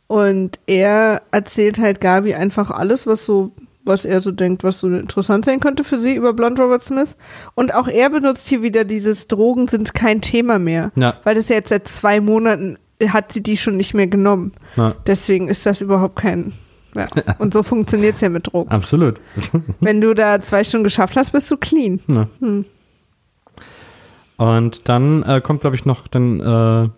Und 0.08 0.60
er 0.68 1.22
erzählt 1.32 1.80
halt 1.80 2.00
Gabi 2.02 2.34
einfach 2.36 2.70
alles, 2.72 3.08
was 3.08 3.26
so 3.26 3.52
was 3.86 4.06
er 4.06 4.22
so 4.22 4.32
denkt, 4.32 4.64
was 4.64 4.80
so 4.80 4.88
interessant 4.88 5.44
sein 5.44 5.60
könnte 5.60 5.84
für 5.84 6.00
sie 6.00 6.16
über 6.16 6.32
Blond 6.32 6.58
Robert 6.58 6.82
Smith. 6.86 7.16
Und 7.54 7.74
auch 7.76 7.90
er 7.90 8.10
benutzt 8.10 8.48
hier 8.48 8.62
wieder 8.62 8.86
dieses 8.86 9.28
Drogen 9.28 9.68
sind 9.68 9.94
kein 9.94 10.22
Thema 10.22 10.58
mehr. 10.58 10.94
Ja. 10.96 11.16
Weil 11.26 11.36
das 11.36 11.50
ja 11.50 11.58
jetzt 11.58 11.68
seit 11.68 11.90
zwei 11.90 12.22
Monaten 12.22 12.78
hat 13.10 13.34
sie 13.34 13.44
die 13.44 13.58
schon 13.58 13.76
nicht 13.76 13.94
mehr 13.94 14.08
genommen. 14.08 14.54
Ja. 14.78 14.96
Deswegen 15.06 15.50
ist 15.50 15.66
das 15.66 15.82
überhaupt 15.82 16.16
kein. 16.16 16.54
Ja. 16.96 17.08
Und 17.40 17.54
so 17.54 17.64
funktioniert 17.64 18.16
es 18.16 18.22
ja 18.22 18.30
mit 18.30 18.48
Drogen. 18.48 18.70
Absolut. 18.70 19.20
Wenn 19.80 20.02
du 20.02 20.14
da 20.14 20.42
zwei 20.42 20.64
Stunden 20.64 20.84
geschafft 20.84 21.18
hast, 21.18 21.32
bist 21.32 21.50
du 21.52 21.58
clean. 21.58 22.00
Ja. 22.08 22.28
Und 24.38 24.90
dann 24.90 25.24
äh, 25.24 25.42
kommt, 25.42 25.62
glaube 25.62 25.76
ich, 25.76 25.86
noch, 25.86 26.08
dann, 26.08 26.40
äh, 26.40 26.90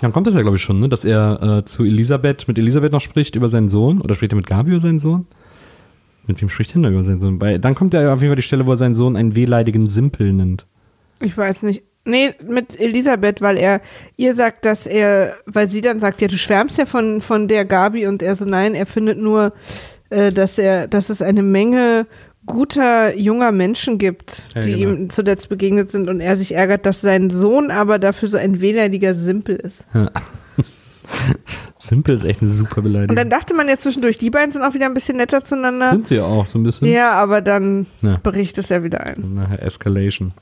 dann 0.00 0.12
kommt 0.12 0.26
das 0.26 0.34
ja, 0.34 0.42
glaube 0.42 0.56
ich, 0.56 0.62
schon, 0.62 0.80
ne, 0.80 0.88
dass 0.88 1.04
er 1.04 1.42
äh, 1.42 1.64
zu 1.64 1.84
Elisabeth, 1.84 2.48
mit 2.48 2.58
Elisabeth 2.58 2.92
noch 2.92 3.00
spricht 3.00 3.36
über 3.36 3.48
seinen 3.48 3.68
Sohn. 3.68 4.00
Oder 4.00 4.14
spricht 4.14 4.32
er 4.32 4.36
mit 4.36 4.46
Gabi 4.46 4.70
über 4.70 4.80
seinen 4.80 4.98
Sohn? 4.98 5.26
Mit 6.26 6.40
wem 6.42 6.48
spricht 6.48 6.72
er 6.72 6.82
denn 6.82 6.92
über 6.92 7.02
seinen 7.02 7.20
Sohn? 7.20 7.38
Bei, 7.38 7.58
dann 7.58 7.74
kommt 7.74 7.94
ja 7.94 8.12
auf 8.12 8.20
jeden 8.20 8.30
Fall 8.30 8.36
die 8.36 8.42
Stelle, 8.42 8.66
wo 8.66 8.72
er 8.72 8.76
seinen 8.76 8.94
Sohn 8.94 9.16
einen 9.16 9.34
wehleidigen 9.34 9.88
Simpel 9.88 10.32
nennt. 10.32 10.66
Ich 11.20 11.36
weiß 11.36 11.62
nicht. 11.62 11.82
Nee, 12.08 12.34
mit 12.46 12.78
Elisabeth, 12.80 13.40
weil 13.40 13.58
er 13.58 13.80
ihr 14.16 14.34
sagt, 14.34 14.64
dass 14.64 14.86
er, 14.86 15.34
weil 15.46 15.68
sie 15.68 15.80
dann 15.80 16.00
sagt, 16.00 16.20
ja, 16.20 16.28
du 16.28 16.36
schwärmst 16.38 16.78
ja 16.78 16.86
von, 16.86 17.20
von 17.20 17.46
der 17.48 17.64
Gabi 17.64 18.06
und 18.06 18.22
er 18.22 18.34
so, 18.34 18.44
nein, 18.44 18.74
er 18.74 18.86
findet 18.86 19.18
nur, 19.18 19.52
äh, 20.10 20.32
dass 20.32 20.58
er, 20.58 20.88
dass 20.88 21.10
es 21.10 21.22
eine 21.22 21.42
Menge 21.42 22.06
guter 22.46 23.14
junger 23.14 23.52
Menschen 23.52 23.98
gibt, 23.98 24.44
Ja, 24.54 24.62
die 24.62 24.72
genau. 24.72 24.92
ihm 24.94 25.10
zuletzt 25.10 25.50
begegnet 25.50 25.90
sind 25.90 26.08
und 26.08 26.20
er 26.20 26.34
sich 26.34 26.54
ärgert, 26.54 26.86
dass 26.86 27.02
sein 27.02 27.28
Sohn 27.28 27.70
aber 27.70 27.98
dafür 27.98 28.28
so 28.30 28.38
ein 28.38 28.60
wehleidiger 28.62 29.12
Simpel 29.12 29.56
ist. 29.56 29.84
Simpel 31.78 32.16
ist 32.16 32.24
echt 32.24 32.42
eine 32.42 32.50
super 32.50 32.82
Beleidigung. 32.82 33.10
Und 33.10 33.16
dann 33.16 33.30
dachte 33.30 33.54
man 33.54 33.68
ja 33.68 33.78
zwischendurch, 33.78 34.18
die 34.18 34.30
beiden 34.30 34.52
sind 34.52 34.62
auch 34.62 34.74
wieder 34.74 34.86
ein 34.86 34.94
bisschen 34.94 35.16
netter 35.16 35.44
zueinander. 35.44 35.90
Sind 35.90 36.08
sie 36.08 36.16
ja 36.16 36.24
auch 36.24 36.46
so 36.46 36.58
ein 36.58 36.62
bisschen. 36.62 36.88
Ja, 36.88 37.12
aber 37.12 37.40
dann 37.40 37.86
Ja. 38.02 38.18
bricht 38.22 38.58
es 38.58 38.68
ja 38.68 38.82
wieder 38.82 39.00
ein. 39.04 39.34
Nachher 39.34 39.62
Escalation. 39.62 40.32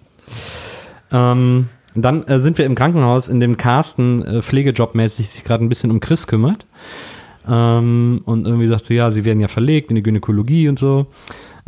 Ähm, 1.10 1.68
dann 1.94 2.26
äh, 2.26 2.40
sind 2.40 2.58
wir 2.58 2.66
im 2.66 2.74
Krankenhaus, 2.74 3.28
in 3.28 3.40
dem 3.40 3.56
Carsten 3.56 4.22
äh, 4.22 4.42
pflegejobmäßig 4.42 5.30
sich 5.30 5.44
gerade 5.44 5.64
ein 5.64 5.68
bisschen 5.68 5.90
um 5.90 6.00
Chris 6.00 6.26
kümmert. 6.26 6.66
Ähm, 7.48 8.20
und 8.24 8.46
irgendwie 8.46 8.66
sagt 8.66 8.84
sie, 8.84 8.94
ja, 8.94 9.10
sie 9.10 9.24
werden 9.24 9.40
ja 9.40 9.48
verlegt 9.48 9.90
in 9.90 9.96
die 9.96 10.02
Gynäkologie 10.02 10.68
und 10.68 10.78
so. 10.78 11.06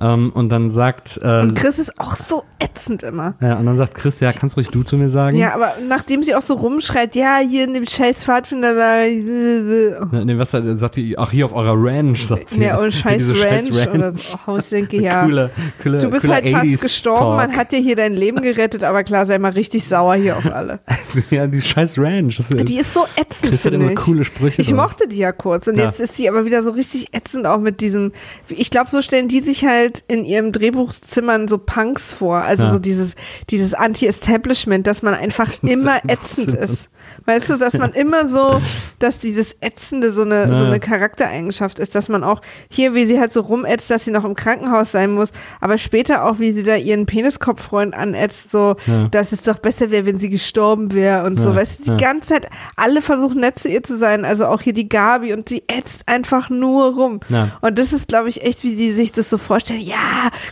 Ähm, 0.01 0.31
und 0.33 0.51
dann 0.51 0.71
sagt, 0.71 1.19
äh, 1.23 1.41
Und 1.41 1.55
Chris 1.57 1.79
ist 1.79 1.99
auch 2.01 2.15
so 2.15 2.45
ätzend 2.61 3.03
immer. 3.03 3.35
ja, 3.41 3.57
und 3.59 3.67
dann 3.67 3.77
sagt 3.77 3.95
Chris, 3.97 4.21
ja, 4.21 4.31
kannst 4.33 4.57
ruhig 4.57 4.69
du 4.69 4.83
zu 4.85 4.97
mir 4.97 5.09
sagen. 5.11 5.37
Ja, 5.37 5.55
aber 5.55 5.73
nachdem 5.89 6.23
sie 6.23 6.37
auch 6.37 6.43
so 6.43 6.55
rumschreit, 6.55 7.17
ja, 7.17 7.39
hier 7.39 7.65
in 7.65 7.75
dem 7.75 7.85
scheiß 7.85 8.25
Pfadfinder 8.25 8.75
da. 8.75 8.99
Ne, 9.05 10.25
Nee, 10.25 10.39
was 10.39 10.53
sagt 10.53 10.97
die? 10.97 11.19
Ach, 11.19 11.31
hier 11.33 11.47
auf 11.47 11.53
eurer 11.53 11.75
Ranch, 11.77 12.27
sagt 12.27 12.51
sie. 12.51 12.63
Ja, 12.63 12.79
und 12.79 12.93
scheiß 12.95 13.27
Diese 13.27 13.45
Ranch, 13.45 13.89
oder 13.93 14.15
so. 14.15 14.25
Oh, 14.47 14.57
ich 14.59 14.69
denke, 14.69 15.01
ja. 15.01 15.25
Cooler, 15.25 15.51
cooler, 15.83 15.99
du 15.99 16.11
bist 16.11 16.29
halt 16.29 16.47
fast 16.49 16.65
80s 16.65 16.81
gestorben, 16.83 17.19
Talk. 17.21 17.37
man 17.37 17.57
hat 17.57 17.73
dir 17.73 17.81
hier 17.81 17.97
dein 17.97 18.15
Leben 18.15 18.41
gerettet, 18.43 18.85
aber 18.85 19.03
klar, 19.05 19.27
sei 19.27 19.39
mal 19.39 19.53
richtig 19.53 19.85
sauer 19.87 20.15
hier 20.15 20.37
auf 20.37 20.47
alle. 20.47 20.79
ja, 21.31 21.47
die 21.47 21.61
scheiß 21.61 21.99
Ranch. 21.99 22.37
Das 22.37 22.51
ist, 22.51 22.69
Die 22.69 22.79
ist 22.79 22.95
so 22.95 23.05
ätzend, 23.17 23.51
Chris 23.53 23.65
hat 23.65 23.73
immer 23.73 23.91
ich. 23.91 23.97
coole 23.97 24.25
Sprüche 24.25 24.63
Ich 24.63 24.69
drauf. 24.69 24.77
mochte 24.77 25.09
die 25.09 25.19
ja 25.19 25.33
kurz 25.33 25.67
und 25.67 25.77
Ja. 25.77 25.87
jetzt 25.87 26.01
ist 26.01 26.19
die 26.19 26.29
aber 26.29 26.45
wieder 26.45 26.63
so 26.63 26.71
richtig 26.71 27.15
ätzend 27.15 27.47
auch 27.47 27.59
mit 27.59 27.81
diesem, 27.81 28.13
ich 28.49 28.71
glaube, 28.71 28.91
so 28.91 29.03
stellen 29.03 29.27
die 29.29 29.41
sich 29.41 29.65
halt 29.65 29.88
in 30.09 30.25
ihrem 30.25 30.53
Drehbuchzimmern 30.53 31.49
so 31.49 31.59
Punks 31.59 32.13
vor, 32.13 32.43
also 32.43 32.65
Ja. 32.65 32.71
so 32.73 32.79
dieses, 32.79 33.15
dieses 33.51 33.75
Anti-Establishment, 33.75 34.87
dass 34.87 35.03
man 35.03 35.15
einfach 35.15 35.51
immer 35.63 36.01
ätzend 36.07 36.49
ist. 36.57 36.89
Weißt 37.25 37.49
du, 37.51 37.57
dass 37.57 37.75
man 37.75 37.93
immer 37.95 38.29
so, 38.29 38.61
dass 38.99 39.19
dieses 39.19 39.57
Ätzende 39.61 40.11
so 40.13 40.23
eine, 40.23 40.47
so 40.53 40.61
Ja. 40.63 40.67
eine 40.67 40.81
Charaktereigenschaft 40.81 41.79
ist, 41.79 41.95
dass 41.95 42.09
man 42.09 42.25
auch 42.25 42.41
hier, 42.71 42.95
wie 42.95 43.07
sie 43.07 43.19
halt 43.21 43.33
so 43.33 43.41
rumätzt, 43.43 43.91
dass 43.91 44.05
sie 44.05 44.11
noch 44.11 44.25
im 44.25 44.35
Krankenhaus 44.35 44.93
sein 44.93 45.13
muss, 45.13 45.31
aber 45.61 45.79
später 45.79 46.25
auch, 46.25 46.39
wie 46.39 46.53
sie 46.53 46.63
da 46.63 46.77
ihren 46.77 47.07
Peniskopffreund 47.07 47.95
anätzt, 47.95 48.51
so, 48.51 48.77
Ja. 48.87 49.09
dass 49.09 49.33
es 49.33 49.43
doch 49.43 49.59
besser 49.59 49.91
wäre, 49.91 50.07
wenn 50.07 50.19
sie 50.19 50.29
gestorben 50.29 50.93
wäre 50.93 51.25
und 51.27 51.39
so, 51.41 51.51
Ja, 51.51 51.57
weißt 51.57 51.81
du, 51.87 51.97
die 51.97 52.03
ganze 52.03 52.29
Zeit, 52.31 52.49
alle 52.77 53.03
versuchen 53.03 53.41
nett 53.41 53.59
zu 53.59 53.69
ihr 53.69 53.83
zu 53.83 53.99
sein, 53.99 54.25
also 54.25 54.47
auch 54.47 54.61
hier 54.61 54.73
die 54.73 54.89
Gabi 54.89 55.33
und 55.33 55.51
die 55.51 55.63
ätzt 55.69 56.03
einfach 56.07 56.51
nur 56.51 56.95
rum. 56.95 57.21
Und 57.61 57.79
das 57.79 57.93
ist, 57.93 58.09
glaube 58.09 58.29
ich, 58.29 58.43
echt, 58.43 58.63
wie 58.65 58.75
die 58.77 58.93
sich 58.93 59.13
das 59.13 59.31
so 59.31 59.39
vorstellen, 59.39 59.81
ja, 59.81 59.97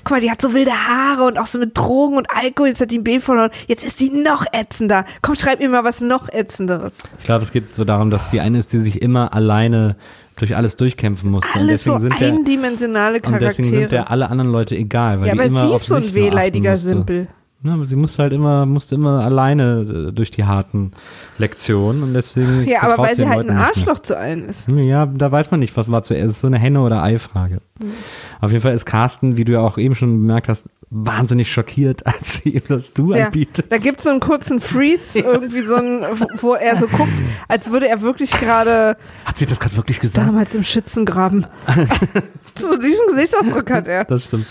guck 0.05 0.13
mal, 0.13 0.21
die 0.21 0.31
hat 0.31 0.41
so 0.43 0.53
wilde 0.53 0.73
Haare 0.73 1.25
und 1.25 1.39
auch 1.39 1.47
so 1.47 1.59
mit 1.59 1.77
Drogen 1.77 2.17
und 2.17 2.29
Alkohol, 2.31 2.69
jetzt 2.69 2.81
hat 2.81 2.91
die 2.91 2.99
ein 2.99 3.05
B 3.05 3.21
verloren, 3.21 3.51
jetzt 3.67 3.85
ist 3.85 4.01
die 4.01 4.11
noch 4.11 4.45
ätzender. 4.53 5.05
Komm, 5.23 5.35
schreib 5.35 5.61
mir 5.61 5.69
mal 5.69 5.85
was 5.85 6.01
noch 6.01 6.29
ätzenderes. 6.47 6.93
Ich 7.19 7.25
glaube, 7.25 7.43
es 7.45 7.53
geht 7.53 7.75
so 7.75 7.85
darum, 7.85 8.11
dass 8.11 8.31
die 8.31 8.41
eine 8.41 8.59
ist, 8.59 8.73
die 8.73 8.79
sich 8.79 9.03
immer 9.03 9.33
alleine 9.35 9.97
durch 10.37 10.55
alles 10.57 10.77
durchkämpfen 10.77 11.31
musste. 11.31 11.59
und 11.59 11.65
Alles 11.69 11.85
so 11.85 11.95
deswegen 11.95 12.11
sind 12.13 12.21
der, 12.21 12.33
eindimensionale 12.33 13.21
und 13.23 13.41
deswegen 13.41 13.71
sind 13.71 13.81
der 13.81 13.89
Charaktere. 13.89 14.11
alle 14.11 14.31
anderen 14.31 14.53
Leute 14.53 14.77
egal, 14.77 15.21
weil 15.21 15.29
Ja, 15.29 15.33
die 15.35 15.39
aber 15.41 15.47
immer 15.49 15.67
sie 15.69 15.75
auf 15.75 15.81
ist 15.83 15.89
so 15.89 15.95
ein 15.95 16.15
wehleidiger. 16.15 16.77
Simpel. 16.77 17.29
Ja, 17.63 17.73
aber 17.73 17.87
sie 17.87 17.97
musste 17.97 18.23
halt 18.23 18.33
immer, 18.35 18.67
musste 18.67 18.95
immer 18.97 19.25
alleine 19.25 20.09
äh, 20.09 20.13
durch 20.13 20.31
die 20.31 20.45
harten 20.45 20.93
Lektionen 21.39 22.03
und 22.03 22.13
deswegen. 22.15 22.69
Ja, 22.69 22.83
aber 22.83 22.99
weil 22.99 23.15
sie 23.15 23.27
halt 23.27 23.39
Leuten 23.39 23.51
ein. 23.51 23.57
Arschloch 23.57 23.99
zu 23.99 24.17
allen 24.17 24.45
ist. 24.45 24.69
Ja, 24.69 25.07
da 25.07 25.33
weiß 25.33 25.51
man 25.51 25.61
nicht, 25.61 25.75
was 25.77 25.91
war 25.91 26.03
zuerst. 26.03 26.25
Es 26.27 26.33
ist 26.33 26.41
so 26.41 26.47
eine 26.47 26.59
Henne- 26.59 26.81
oder 26.83 27.03
Ei-Frage. 27.03 27.61
Mhm. 27.81 27.93
Auf 28.43 28.51
jeden 28.53 28.63
Fall 28.63 28.75
ist 28.75 28.85
Carsten, 28.85 29.37
wie 29.39 29.45
du 29.45 29.53
ja 29.55 29.61
auch 29.61 29.79
eben 29.79 29.95
schon 29.95 30.21
bemerkt 30.21 30.49
hast, 30.49 30.67
wahnsinnig 30.91 31.51
schockiert, 31.53 32.07
als 32.07 32.35
sie 32.43 32.51
ihm 32.51 32.63
das 32.69 32.93
Du 32.93 33.13
Ja, 33.13 33.27
anbietet. 33.27 33.67
da 33.71 33.79
gibt 33.79 33.99
es 33.99 34.05
so 34.05 34.11
einen 34.11 34.21
kurzen 34.21 34.61
Freeze, 34.61 35.19
irgendwie 35.21 35.63
so 35.63 35.75
ein, 35.77 36.05
wo 36.41 36.55
er 36.55 36.77
so 36.79 36.87
guckt, 36.87 37.13
als 37.49 37.71
würde 37.71 37.89
er 37.89 38.01
wirklich 38.03 38.31
gerade 38.33 38.97
Hat 39.25 39.37
sie 39.39 39.47
das 39.47 39.59
gerade 39.61 39.77
wirklich 39.77 40.01
gesagt? 40.01 40.27
damals 40.27 40.55
im 40.55 40.63
Schützengraben. 40.65 41.47
so 42.61 42.77
diesen 42.77 43.07
Gesichtsausdruck 43.09 43.71
hat 43.71 43.87
er. 43.89 44.05
Das 44.05 44.25
stimmt. 44.25 44.47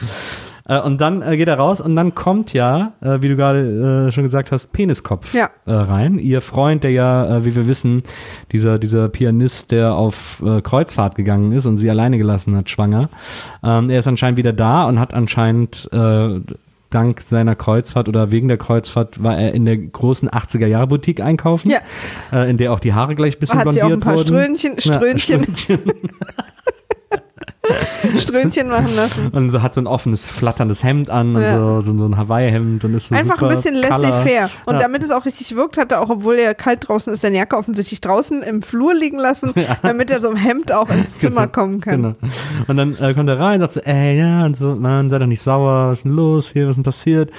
Äh, 0.67 0.79
und 0.79 0.99
dann 1.01 1.21
äh, 1.21 1.37
geht 1.37 1.47
er 1.47 1.57
raus 1.57 1.79
und 1.81 1.95
dann 1.95 2.15
kommt 2.15 2.53
ja, 2.53 2.93
äh, 3.01 3.21
wie 3.21 3.27
du 3.27 3.35
gerade 3.35 4.07
äh, 4.07 4.11
schon 4.11 4.23
gesagt 4.23 4.51
hast, 4.51 4.73
Peniskopf 4.73 5.33
Ja. 5.33 5.49
äh, 5.65 5.71
rein. 5.73 6.17
Ihr 6.19 6.41
Freund, 6.41 6.83
der 6.83 6.91
ja, 6.91 7.45
wie 7.45 7.55
wir 7.55 7.67
wissen, 7.67 8.01
dieser, 8.51 8.79
dieser 8.79 9.09
Pianist, 9.09 9.71
der 9.71 9.93
auf 9.95 10.41
Kreuzfahrt 10.63 11.15
gegangen 11.15 11.51
ist 11.51 11.65
und 11.65 11.77
sie 11.77 11.89
alleine 11.89 12.17
gelassen 12.17 12.55
hat, 12.57 12.69
schwanger. 12.69 13.09
Ähm, 13.63 13.89
er 13.89 13.99
ist 13.99 14.07
anscheinend 14.07 14.37
wieder 14.37 14.53
da 14.53 14.85
und 14.85 14.99
hat 14.99 15.13
anscheinend 15.13 15.89
dank 16.91 17.21
seiner 17.21 17.55
Kreuzfahrt 17.55 18.07
oder 18.07 18.31
wegen 18.31 18.47
der 18.47 18.57
Kreuzfahrt 18.57 19.21
war 19.21 19.37
er 19.37 19.53
in 19.53 19.65
der 19.65 19.75
großen 19.77 20.29
80er-Jahre-Boutique 20.29 21.19
einkaufen, 21.21 21.69
Ja. 21.71 21.79
äh, 22.31 22.49
in 22.49 22.57
der 22.57 22.71
auch 22.71 22.79
die 22.79 22.93
Haare 22.93 23.15
gleich 23.15 23.35
ein 23.35 23.39
bisschen 23.39 23.59
Hat 23.59 23.73
sie 23.73 23.81
auch 23.81 23.89
ein 23.89 23.99
blondiert 23.99 24.03
paar 24.03 24.17
wurden. 24.17 24.27
Ströhnchen, 24.27 24.75
Ja, 24.79 24.93
Ströhnchen, 24.93 25.45
Ströhnchen. 28.17 28.69
Machen 28.69 28.95
lassen. 28.95 29.27
Und 29.33 29.49
so 29.49 29.61
hat 29.61 29.75
so 29.75 29.81
ein 29.81 29.87
offenes, 29.87 30.29
flatterndes 30.31 30.83
Hemd 30.83 31.09
an 31.09 31.35
und 31.35 31.41
Ja. 31.41 31.57
so, 31.57 31.81
so, 31.81 31.97
so 31.97 32.05
ein 32.05 32.17
Hawaii-Hemd 32.17 32.83
und 32.85 32.93
ist 32.93 33.07
so 33.07 33.15
Einfach 33.15 33.41
ein 33.41 33.49
bisschen 33.49 33.75
laissez-faire. 33.75 34.49
Und 34.65 34.73
Ja. 34.75 34.79
damit 34.79 35.03
es 35.03 35.11
auch 35.11 35.25
richtig 35.25 35.55
wirkt, 35.55 35.77
hat 35.77 35.91
er 35.91 36.01
auch, 36.01 36.09
obwohl 36.09 36.35
er 36.35 36.53
kalt 36.55 36.87
draußen 36.87 37.13
ist, 37.13 37.21
seine 37.21 37.37
Jacke 37.37 37.57
offensichtlich 37.57 38.01
draußen 38.01 38.43
im 38.43 38.61
Flur 38.61 38.93
liegen 38.93 39.17
lassen, 39.17 39.53
damit 39.83 40.09
er 40.09 40.19
so 40.19 40.29
im 40.29 40.35
Hemd 40.35 40.71
auch 40.71 40.89
ins 40.89 41.17
Zimmer 41.19 41.47
kommen 41.47 41.81
kann. 41.81 42.01
Genau. 42.01 42.15
Und 42.67 42.77
dann 42.77 42.97
äh, 42.97 43.13
kommt 43.13 43.29
er 43.29 43.39
rein, 43.39 43.59
sagt 43.59 43.73
so, 43.73 43.79
ey, 43.81 44.17
ja, 44.17 44.45
und 44.45 44.55
so, 44.57 44.75
Mann, 44.75 45.09
sei 45.09 45.19
doch 45.19 45.27
nicht 45.27 45.41
sauer, 45.41 45.89
was 45.89 45.99
ist 45.99 46.03
denn 46.05 46.11
los 46.13 46.51
hier, 46.51 46.65
was 46.65 46.71
ist 46.71 46.75
denn 46.77 46.83
passiert? 46.83 47.31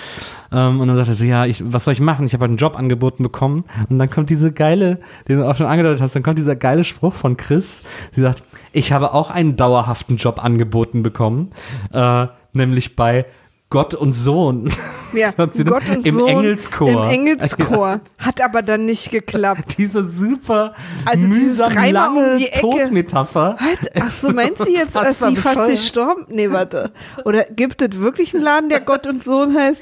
Ähm, 0.52 0.80
und 0.80 0.88
dann 0.88 0.96
sagt 0.96 1.08
er 1.08 1.14
so, 1.14 1.24
ja, 1.24 1.46
ich, 1.46 1.62
was 1.64 1.84
soll 1.84 1.92
ich 1.92 2.00
machen? 2.00 2.26
Ich 2.26 2.32
habe 2.32 2.42
halt 2.42 2.50
einen 2.50 2.58
Job 2.58 2.78
angeboten 2.78 3.22
bekommen. 3.22 3.64
Und 3.88 3.98
dann 3.98 4.10
kommt 4.10 4.30
diese 4.30 4.52
geile, 4.52 4.98
den 5.28 5.38
du 5.38 5.48
auch 5.48 5.56
schon 5.56 5.66
angedeutet 5.66 6.00
hast, 6.00 6.14
dann 6.14 6.22
kommt 6.22 6.38
dieser 6.38 6.56
geile 6.56 6.84
Spruch 6.84 7.14
von 7.14 7.36
Chris. 7.36 7.82
Sie 8.12 8.22
sagt, 8.22 8.42
ich 8.72 8.92
habe 8.92 9.12
auch 9.14 9.30
einen 9.30 9.56
dauerhaften 9.56 10.16
Job 10.16 10.42
angeboten 10.42 11.02
bekommen, 11.02 11.50
äh, 11.92 12.26
nämlich 12.52 12.96
bei 12.96 13.26
Gott 13.68 13.94
und 13.94 14.12
Sohn. 14.12 14.70
Ja, 15.12 15.32
Gott 15.36 15.88
und 15.88 16.06
Im 16.06 16.14
Sohn 16.14 16.28
Engelschor. 16.28 16.88
Im 16.88 17.10
Engelschor. 17.10 18.00
Hat 18.18 18.40
aber 18.40 18.62
dann 18.62 18.86
nicht 18.86 19.10
geklappt. 19.10 19.74
Diese 19.78 20.06
super 20.06 20.72
Also 21.04 21.26
mühsam 21.26 21.70
dreimal 21.70 22.08
um 22.10 22.14
lange 22.16 22.36
die 22.38 22.46
Ecke. 22.46 22.60
Todmetapher. 22.60 23.56
Ach 23.98 24.08
so, 24.08 24.30
meint 24.30 24.58
sie 24.58 24.74
jetzt, 24.74 24.94
dass 24.94 25.18
sie 25.18 25.34
fast 25.34 25.68
gestorben? 25.68 26.26
Nee, 26.28 26.50
warte. 26.52 26.92
Oder 27.24 27.42
gibt 27.44 27.82
es 27.82 27.98
wirklich 27.98 28.34
einen 28.34 28.44
Laden, 28.44 28.68
der 28.68 28.80
Gott 28.80 29.04
und 29.06 29.24
Sohn 29.24 29.56
heißt? 29.56 29.80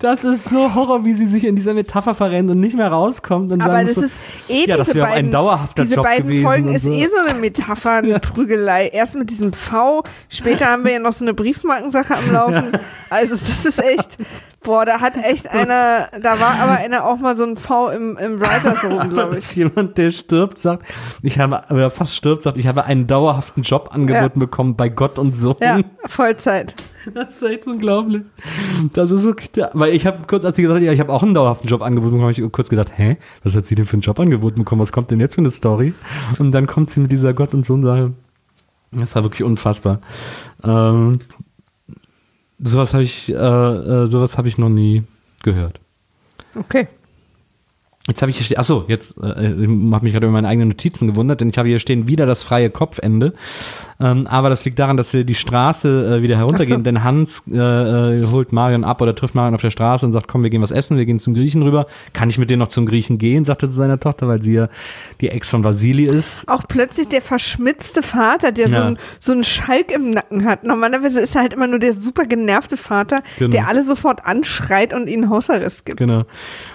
Das 0.00 0.24
ist 0.24 0.48
so 0.48 0.74
Horror, 0.74 1.04
wie 1.04 1.14
sie 1.14 1.26
sich 1.26 1.44
in 1.44 1.54
dieser 1.54 1.74
Metapher 1.74 2.14
verrennt 2.14 2.50
und 2.50 2.58
nicht 2.58 2.76
mehr 2.76 2.88
rauskommt. 2.88 3.52
Und 3.52 3.62
Aber 3.62 3.74
sagen 3.74 3.86
das 3.86 3.94
so, 3.94 4.02
ist 4.02 4.20
eh 4.48 4.64
ja, 4.68 4.78
diese 4.78 4.98
beiden, 4.98 5.26
ein 5.26 5.30
dauerhafter 5.30 5.84
diese 5.84 5.94
Job 5.96 6.04
beiden 6.04 6.42
Folgen 6.42 6.74
ist 6.74 6.84
so. 6.84 6.90
eh 6.92 7.06
so 7.06 7.16
eine 7.28 7.38
Metapher, 7.38 7.92
eine 7.92 8.18
Prügelei. 8.18 8.88
Erst 8.88 9.14
mit 9.14 9.30
diesem 9.30 9.52
V, 9.52 10.02
später 10.28 10.66
haben 10.66 10.84
wir 10.84 10.92
ja 10.92 10.98
noch 10.98 11.12
so 11.12 11.24
eine 11.24 11.34
Briefmarkensache 11.34 12.16
am 12.16 12.32
Laufen. 12.32 12.72
Also 13.22 13.36
das 13.36 13.64
ist 13.64 13.78
echt, 13.78 14.18
boah, 14.62 14.84
da 14.84 15.00
hat 15.00 15.16
echt 15.16 15.48
einer, 15.48 16.08
da 16.20 16.40
war 16.40 16.58
aber 16.60 16.72
einer 16.72 17.06
auch 17.06 17.18
mal 17.18 17.36
so 17.36 17.44
ein 17.44 17.56
V 17.56 17.90
im, 17.90 18.16
im 18.16 18.40
Writers 18.40 18.82
Room, 18.84 19.10
glaube 19.10 19.38
ich. 19.38 19.54
Jemand, 19.54 19.96
der 19.96 20.10
stirbt, 20.10 20.58
sagt, 20.58 20.84
ich 21.22 21.38
habe, 21.38 21.62
oder 21.70 21.90
fast 21.90 22.16
stirbt, 22.16 22.42
sagt, 22.42 22.58
ich 22.58 22.66
habe 22.66 22.84
einen 22.84 23.06
dauerhaften 23.06 23.62
Job 23.62 23.90
angeboten 23.92 24.40
bekommen 24.40 24.76
bei 24.76 24.88
Gott 24.88 25.18
und 25.18 25.36
Sohn. 25.36 25.56
Ja, 25.60 25.80
Vollzeit. 26.06 26.74
Das 27.14 27.36
ist 27.36 27.42
echt 27.42 27.66
unglaublich. 27.66 28.22
Das 28.92 29.10
ist 29.10 29.22
so, 29.22 29.34
weil 29.72 29.94
ich 29.94 30.06
habe 30.06 30.18
kurz, 30.26 30.44
als 30.44 30.56
sie 30.56 30.62
gesagt 30.62 30.80
hat, 30.80 30.86
ja, 30.86 30.92
ich 30.92 31.00
habe 31.00 31.12
auch 31.12 31.22
einen 31.22 31.34
dauerhaften 31.34 31.68
Job 31.68 31.82
angeboten 31.82 32.12
bekommen, 32.12 32.34
habe 32.34 32.40
ich 32.40 32.52
kurz 32.52 32.68
gedacht, 32.68 32.92
hä, 32.96 33.18
was 33.42 33.56
hat 33.56 33.64
sie 33.64 33.74
denn 33.74 33.86
für 33.86 33.94
einen 33.94 34.02
Job 34.02 34.20
angeboten 34.20 34.58
bekommen? 34.60 34.80
Was 34.80 34.92
kommt 34.92 35.10
denn 35.10 35.20
jetzt 35.20 35.34
für 35.34 35.40
eine 35.40 35.50
Story? 35.50 35.94
Und 36.38 36.52
dann 36.52 36.66
kommt 36.66 36.90
sie 36.90 37.00
mit 37.00 37.10
dieser 37.10 37.34
Gott 37.34 37.54
und 37.54 37.66
Sohn 37.66 37.82
Sache. 37.82 38.12
Das 38.92 39.14
war 39.14 39.24
wirklich 39.24 39.42
unfassbar. 39.42 40.00
Ähm, 40.62 41.18
sowas 42.62 42.94
habe 42.94 43.02
ich, 43.02 43.28
äh, 43.28 43.34
äh, 43.34 44.06
sowas 44.06 44.38
habe 44.38 44.48
ich 44.48 44.58
noch 44.58 44.68
nie 44.68 45.02
gehört. 45.42 45.80
Okay. 46.54 46.88
Jetzt 48.08 48.20
habe 48.20 48.30
ich 48.30 48.36
hier 48.36 48.44
stehen, 48.44 48.58
achso, 48.58 48.84
jetzt 48.88 49.16
äh, 49.22 49.52
ich 49.52 49.68
habe 49.68 50.04
mich 50.04 50.12
gerade 50.12 50.26
über 50.26 50.32
meine 50.32 50.48
eigenen 50.48 50.70
Notizen 50.70 51.06
gewundert, 51.06 51.40
denn 51.40 51.50
ich 51.50 51.58
habe 51.58 51.68
hier 51.68 51.78
stehen 51.78 52.08
wieder 52.08 52.26
das 52.26 52.42
freie 52.42 52.68
Kopfende. 52.68 53.34
Ähm, 54.02 54.26
aber 54.26 54.50
das 54.50 54.64
liegt 54.64 54.78
daran, 54.80 54.96
dass 54.96 55.12
wir 55.12 55.22
die 55.22 55.34
Straße 55.36 56.16
äh, 56.18 56.22
wieder 56.22 56.36
heruntergehen, 56.36 56.80
so. 56.80 56.82
denn 56.82 57.04
Hans 57.04 57.44
äh, 57.48 57.56
äh, 57.56 58.26
holt 58.32 58.52
Marion 58.52 58.82
ab 58.82 59.00
oder 59.00 59.14
trifft 59.14 59.36
Marion 59.36 59.54
auf 59.54 59.60
der 59.60 59.70
Straße 59.70 60.04
und 60.04 60.12
sagt, 60.12 60.26
komm, 60.26 60.42
wir 60.42 60.50
gehen 60.50 60.60
was 60.60 60.72
essen, 60.72 60.96
wir 60.96 61.06
gehen 61.06 61.20
zum 61.20 61.34
Griechen 61.34 61.62
rüber. 61.62 61.86
Kann 62.12 62.28
ich 62.28 62.36
mit 62.36 62.50
dir 62.50 62.56
noch 62.56 62.68
zum 62.68 62.84
Griechen 62.86 63.18
gehen, 63.18 63.44
sagte 63.44 63.68
zu 63.68 63.74
seiner 63.74 64.00
Tochter, 64.00 64.26
weil 64.26 64.42
sie 64.42 64.54
ja 64.54 64.68
die 65.20 65.28
Ex 65.28 65.50
von 65.50 65.62
Vasili 65.62 66.04
ist. 66.04 66.48
Auch 66.48 66.64
plötzlich 66.66 67.08
der 67.08 67.22
verschmitzte 67.22 68.02
Vater, 68.02 68.50
der 68.50 68.68
so, 68.68 68.74
Ja. 68.74 68.86
einen, 68.86 68.98
so 69.20 69.32
einen 69.32 69.44
Schalk 69.44 69.92
im 69.94 70.10
Nacken 70.10 70.44
hat. 70.44 70.64
Normalerweise 70.64 71.20
ist 71.20 71.36
er 71.36 71.42
halt 71.42 71.54
immer 71.54 71.68
nur 71.68 71.78
der 71.78 71.92
super 71.92 72.24
genervte 72.24 72.76
Vater, 72.76 73.18
Genau. 73.38 73.52
der 73.52 73.68
alle 73.68 73.84
sofort 73.84 74.26
anschreit 74.26 74.94
und 74.94 75.08
ihnen 75.08 75.30
Hausarrest 75.30 75.84
gibt. 75.86 75.98
Genau. 75.98 76.18
Und 76.18 76.26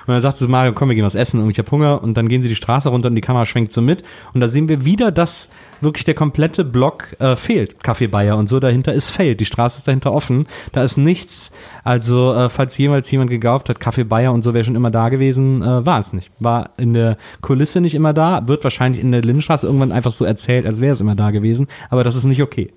dann 0.07 0.21
sagt 0.21 0.37
zu 0.37 0.47
Mario, 0.47 0.71
komm, 0.71 0.87
wir 0.87 0.95
gehen 0.95 1.03
was 1.05 1.15
essen 1.15 1.41
und 1.43 1.49
ich 1.49 1.57
habe 1.59 1.69
Hunger. 1.71 2.01
Und 2.01 2.15
dann 2.15 2.29
gehen 2.29 2.41
sie 2.41 2.47
die 2.47 2.55
Straße 2.55 2.87
runter 2.87 3.09
und 3.09 3.15
die 3.15 3.21
Kamera 3.21 3.45
schwenkt 3.45 3.73
so 3.73 3.81
mit. 3.81 4.03
Und 4.33 4.39
da 4.39 4.47
sehen 4.47 4.69
wir 4.69 4.85
wieder, 4.85 5.11
dass 5.11 5.49
wirklich 5.81 6.05
der 6.05 6.13
komplette 6.15 6.63
Block 6.63 7.16
äh, 7.19 7.35
fehlt. 7.35 7.77
Café 7.83 8.07
Bayer 8.07 8.37
und 8.37 8.47
so 8.47 8.59
dahinter 8.59 8.93
ist 8.93 9.09
fehlt. 9.09 9.39
Die 9.39 9.45
Straße 9.45 9.79
ist 9.79 9.87
dahinter 9.87 10.13
offen. 10.13 10.47
Da 10.71 10.83
ist 10.83 10.97
nichts. 10.97 11.51
Also, 11.83 12.33
äh, 12.33 12.49
falls 12.49 12.77
jemals 12.77 13.09
jemand 13.11 13.29
geglaubt 13.29 13.69
hat, 13.69 13.79
Café 13.79 14.03
Bayer 14.03 14.33
und 14.33 14.43
so 14.43 14.53
wäre 14.53 14.63
schon 14.63 14.75
immer 14.75 14.91
da 14.91 15.09
gewesen, 15.09 15.61
äh, 15.61 15.85
war 15.85 15.99
es 15.99 16.13
nicht. 16.13 16.31
War 16.39 16.71
in 16.77 16.93
der 16.93 17.17
Kulisse 17.41 17.81
nicht 17.81 17.95
immer 17.95 18.13
da, 18.13 18.47
wird 18.47 18.63
wahrscheinlich 18.63 19.01
in 19.01 19.11
der 19.11 19.21
Lindenstraße 19.21 19.65
irgendwann 19.65 19.91
einfach 19.91 20.11
so 20.11 20.25
erzählt, 20.25 20.65
als 20.65 20.81
wäre 20.81 20.93
es 20.93 21.01
immer 21.01 21.15
da 21.15 21.31
gewesen. 21.31 21.67
Aber 21.89 22.03
das 22.03 22.15
ist 22.15 22.25
nicht 22.25 22.41
okay. 22.41 22.73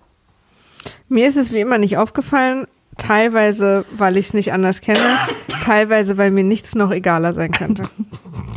Mir 1.09 1.29
ist 1.29 1.37
es 1.37 1.53
wie 1.53 1.61
immer 1.61 1.79
nicht 1.79 1.97
aufgefallen. 1.97 2.67
Teilweise, 2.97 3.85
weil 3.97 4.17
ich 4.19 4.27
es 4.27 4.35
nicht 4.35 4.53
anders 4.53 4.83
kenne, 4.83 5.17
teilweise, 5.65 6.19
weil 6.19 6.31
mir 6.31 6.45
nichts 6.45 6.75
noch 6.75 6.91
egaler 6.91 7.33
sein 7.33 7.51
könnte. 7.51 7.85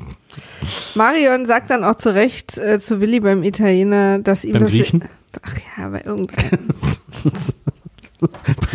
Marion 0.96 1.46
sagt 1.46 1.70
dann 1.70 1.84
auch 1.84 1.96
zu 1.96 2.14
Recht 2.14 2.58
äh, 2.58 2.80
zu 2.80 3.00
Willi 3.02 3.20
beim 3.20 3.44
Italiener, 3.44 4.20
dass 4.20 4.44
ihm 4.44 4.54
Beim 4.54 4.64
das. 4.64 4.72
Griechen? 4.72 5.04
Ach 5.42 5.58
ja, 5.78 5.88
bei 5.90 6.02
irgendeinem. 6.04 6.68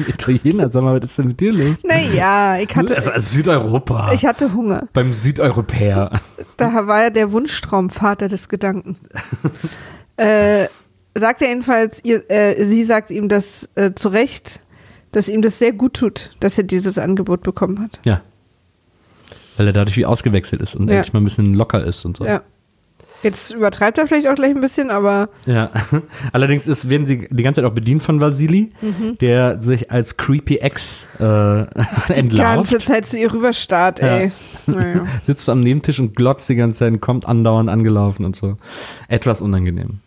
Italiener, 0.06 0.70
sag 0.70 0.82
mal, 0.82 1.00
was 1.00 1.09
ist 1.09 1.18
denn 1.18 1.28
mit 1.28 1.40
dir 1.40 1.52
los? 1.52 1.82
Naja, 1.84 2.59
ich 2.59 2.74
hatte, 2.76 2.94
Also, 2.96 3.11
also 3.11 3.30
Südeuropa. 3.36 4.12
ich 4.12 4.26
hatte 4.26 4.52
Hunger. 4.52 4.88
Beim 4.92 5.12
Südeuropäer. 5.14 6.11
Da 6.59 6.86
war 6.86 7.04
ja 7.04 7.11
der 7.11 7.32
Wunschtraum 7.32 7.88
Vater 7.88 8.28
des 8.28 8.48
Gedanken. 8.48 8.96
äh, 10.18 10.66
sagt 11.14 11.40
er 11.42 11.48
jedenfalls, 11.48 12.04
ihr, 12.04 12.30
äh, 12.30 12.62
sie 12.66 12.84
sagt 12.84 13.11
ihm 13.11 13.28
das 13.28 13.68
äh, 13.74 13.92
zu 13.94 14.09
Recht, 14.11 14.61
dass 15.12 15.28
ihm 15.28 15.40
das 15.40 15.59
sehr 15.59 15.72
gut 15.72 15.94
tut, 15.94 16.36
dass 16.40 16.59
er 16.59 16.64
dieses 16.64 16.98
Angebot 16.98 17.42
bekommen 17.42 17.80
hat. 17.80 18.00
Ja. 18.04 18.20
Weil 19.56 19.68
er 19.68 19.72
dadurch 19.72 19.96
wie 19.96 20.04
ausgewechselt 20.06 20.61
ist 20.61 20.76
und 20.76 20.88
Ja. 20.88 20.96
endlich 20.96 21.12
mal 21.14 21.20
ein 21.20 21.24
bisschen 21.24 21.54
locker 21.54 21.82
ist 21.84 22.04
und 22.04 22.18
so. 22.18 22.26
Ja. 22.26 22.42
Jetzt 23.22 23.52
übertreibt 23.52 23.98
er 23.98 24.06
vielleicht 24.06 24.28
auch 24.28 24.34
gleich 24.36 24.50
ein 24.50 24.60
bisschen, 24.60 24.90
aber 24.90 25.28
Ja. 25.44 25.70
Allerdings 26.32 26.68
ist, 26.68 26.88
werden 26.88 27.04
sie 27.06 27.26
die 27.30 27.42
ganze 27.42 27.60
Zeit 27.60 27.70
auch 27.70 27.74
bedient 27.74 28.02
von 28.02 28.20
Vasili, 28.20 28.70
Mhm. 28.80 29.18
der 29.18 29.60
sich 29.60 29.90
als 29.90 30.16
Creepy 30.16 30.56
Ex 30.58 31.08
äh, 31.18 31.20
die 32.08 32.12
entlarvt. 32.14 32.70
ganze 32.70 32.78
Zeit 32.78 33.08
zu 33.08 33.18
ihr 33.18 33.32
rüberstarrt, 33.32 34.00
ey. 34.00 34.30
Naja. 34.66 35.06
Sitzt 35.22 35.48
am 35.48 35.60
Nebentisch 35.60 35.98
und 35.98 36.14
glotzt 36.14 36.48
die 36.48 36.54
ganze 36.56 36.78
Zeit 36.80 36.92
und 36.92 37.00
kommt 37.00 37.26
andauernd 37.26 37.68
angelaufen 37.70 38.24
und 38.24 38.36
so. 38.36 38.56
Etwas 39.08 39.40
unangenehm. 39.40 39.98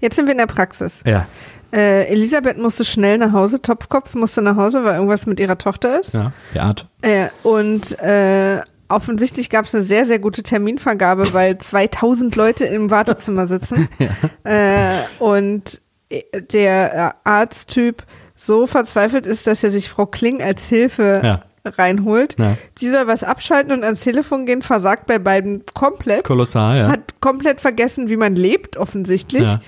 Jetzt 0.00 0.16
sind 0.16 0.26
wir 0.26 0.32
in 0.32 0.38
der 0.38 0.46
Praxis. 0.46 1.02
Ja, 1.06 1.26
Äh, 1.70 2.06
Elisabeth 2.08 2.56
musste 2.56 2.82
schnell 2.84 3.18
nach 3.18 3.32
Hause, 3.32 3.60
Topfkopf 3.60 4.14
musste 4.14 4.40
nach 4.40 4.56
Hause, 4.56 4.84
weil 4.84 4.94
irgendwas 4.94 5.26
mit 5.26 5.38
ihrer 5.38 5.58
Tochter 5.58 6.00
ist. 6.00 6.14
ja, 6.14 6.32
Beate. 6.54 6.86
Äh, 7.02 7.26
und 7.42 7.98
äh, 7.98 8.60
offensichtlich 8.88 9.50
gab 9.50 9.66
es 9.66 9.74
eine 9.74 9.84
sehr, 9.84 10.04
sehr 10.04 10.18
gute 10.18 10.42
Terminvergabe, 10.42 11.32
weil 11.32 11.58
2000 11.58 12.34
Leute 12.36 12.64
im 12.64 12.90
Wartezimmer 12.90 13.46
sitzen. 13.46 13.88
äh, 14.44 15.00
und 15.18 15.80
äh, 16.08 16.22
der 16.42 16.94
äh, 17.24 17.28
Arzttyp 17.28 18.04
so 18.34 18.66
verzweifelt 18.66 19.26
ist, 19.26 19.46
dass 19.46 19.64
er 19.64 19.70
sich 19.70 19.88
Frau 19.88 20.06
Kling 20.06 20.42
als 20.42 20.66
Hilfe 20.68 21.20
Ja. 21.24 21.40
reinholt. 21.64 22.36
Ja. 22.38 22.56
Die 22.80 22.88
soll 22.88 23.06
was 23.06 23.24
abschalten 23.24 23.72
und 23.72 23.84
ans 23.84 24.00
Telefon 24.00 24.46
gehen, 24.46 24.62
versagt 24.62 25.06
bei 25.06 25.18
beiden 25.18 25.64
komplett. 25.74 26.24
Kolossal, 26.24 26.78
ja. 26.78 26.88
Hat 26.88 27.20
komplett 27.20 27.60
vergessen, 27.60 28.08
wie 28.08 28.16
man 28.16 28.34
lebt, 28.34 28.76
offensichtlich. 28.76 29.42
Ja. 29.42 29.60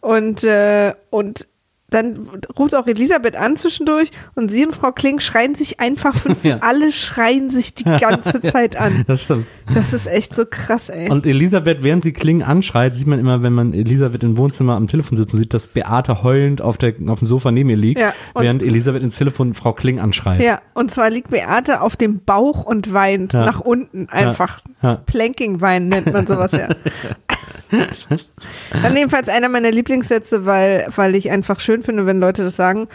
Und, 0.00 0.44
äh, 0.44 0.92
und 1.10 1.46
dann 1.90 2.18
ruft 2.58 2.74
auch 2.74 2.86
Elisabeth 2.88 3.36
an 3.36 3.56
zwischendurch 3.56 4.10
und 4.34 4.50
sie 4.50 4.66
und 4.66 4.74
Frau 4.74 4.90
Kling 4.92 5.20
schreien 5.20 5.54
sich 5.54 5.78
einfach 5.80 6.16
fünf, 6.16 6.42
Ja. 6.44 6.58
alle 6.60 6.90
schreien 6.92 7.48
sich 7.50 7.74
die 7.74 7.84
ganze 7.84 8.40
Zeit 8.42 8.76
an. 8.76 9.04
Das 9.06 9.22
stimmt. 9.24 9.46
Das 9.72 9.92
ist 9.92 10.06
echt 10.08 10.34
so 10.34 10.44
krass, 10.48 10.88
ey. 10.88 11.10
Und 11.10 11.26
Elisabeth, 11.26 11.82
während 11.82 12.02
sie 12.02 12.12
Kling 12.12 12.42
anschreit, 12.42 12.96
sieht 12.96 13.06
man 13.06 13.18
immer, 13.18 13.42
wenn 13.42 13.52
man 13.52 13.72
Elisabeth 13.72 14.22
im 14.24 14.36
Wohnzimmer 14.36 14.74
am 14.74 14.88
Telefon 14.88 15.16
sitzen 15.16 15.38
sieht, 15.38 15.54
dass 15.54 15.66
Beate 15.68 16.22
heulend 16.22 16.60
auf, 16.60 16.76
der, 16.76 16.94
auf 17.06 17.20
dem 17.20 17.26
Sofa 17.28 17.50
neben 17.52 17.70
ihr 17.70 17.76
liegt, 17.76 18.00
Ja, 18.00 18.12
während 18.34 18.62
Elisabeth 18.62 19.02
ins 19.02 19.16
Telefon 19.16 19.54
Frau 19.54 19.72
Kling 19.72 20.00
anschreit. 20.00 20.40
ja, 20.42 20.60
und 20.74 20.90
zwar 20.90 21.10
liegt 21.10 21.30
Beate 21.30 21.80
auf 21.82 21.96
dem 21.96 22.20
Bauch 22.24 22.64
und 22.64 22.92
weint 22.92 23.32
nach 23.32 23.60
unten 23.60 24.08
einfach. 24.08 24.60
Ja. 24.82 24.96
Planking 25.06 25.60
weinen 25.60 25.88
nennt 25.88 26.12
man 26.12 26.26
sowas 26.26 26.50
ja. 26.52 26.68
Dann 28.70 28.96
jedenfalls 28.96 29.28
einer 29.28 29.48
meiner 29.48 29.70
Lieblingssätze, 29.70 30.46
weil, 30.46 30.86
weil 30.94 31.14
ich 31.14 31.30
einfach 31.30 31.60
schön 31.60 31.82
finde, 31.82 32.06
wenn 32.06 32.20
Leute 32.20 32.44
das 32.44 32.56
sagen, 32.56 32.88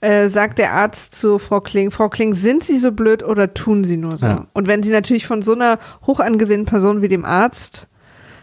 äh, 0.00 0.28
sagt 0.28 0.58
der 0.58 0.74
Arzt 0.74 1.14
zu 1.14 1.38
Frau 1.38 1.60
Kling, 1.60 1.90
Frau 1.90 2.08
Kling, 2.08 2.34
sind 2.34 2.62
Sie 2.64 2.78
so 2.78 2.92
blöd 2.92 3.22
oder 3.22 3.52
tun 3.54 3.84
Sie 3.84 3.96
nur 3.96 4.16
so? 4.16 4.26
Ja. 4.26 4.46
Und 4.52 4.68
wenn 4.68 4.82
sie 4.82 4.90
natürlich 4.90 5.26
von 5.26 5.42
so 5.42 5.54
einer 5.54 5.78
hoch 6.06 6.20
angesehenen 6.20 6.66
Person 6.66 7.02
wie 7.02 7.08
dem 7.08 7.24
Arzt 7.24 7.86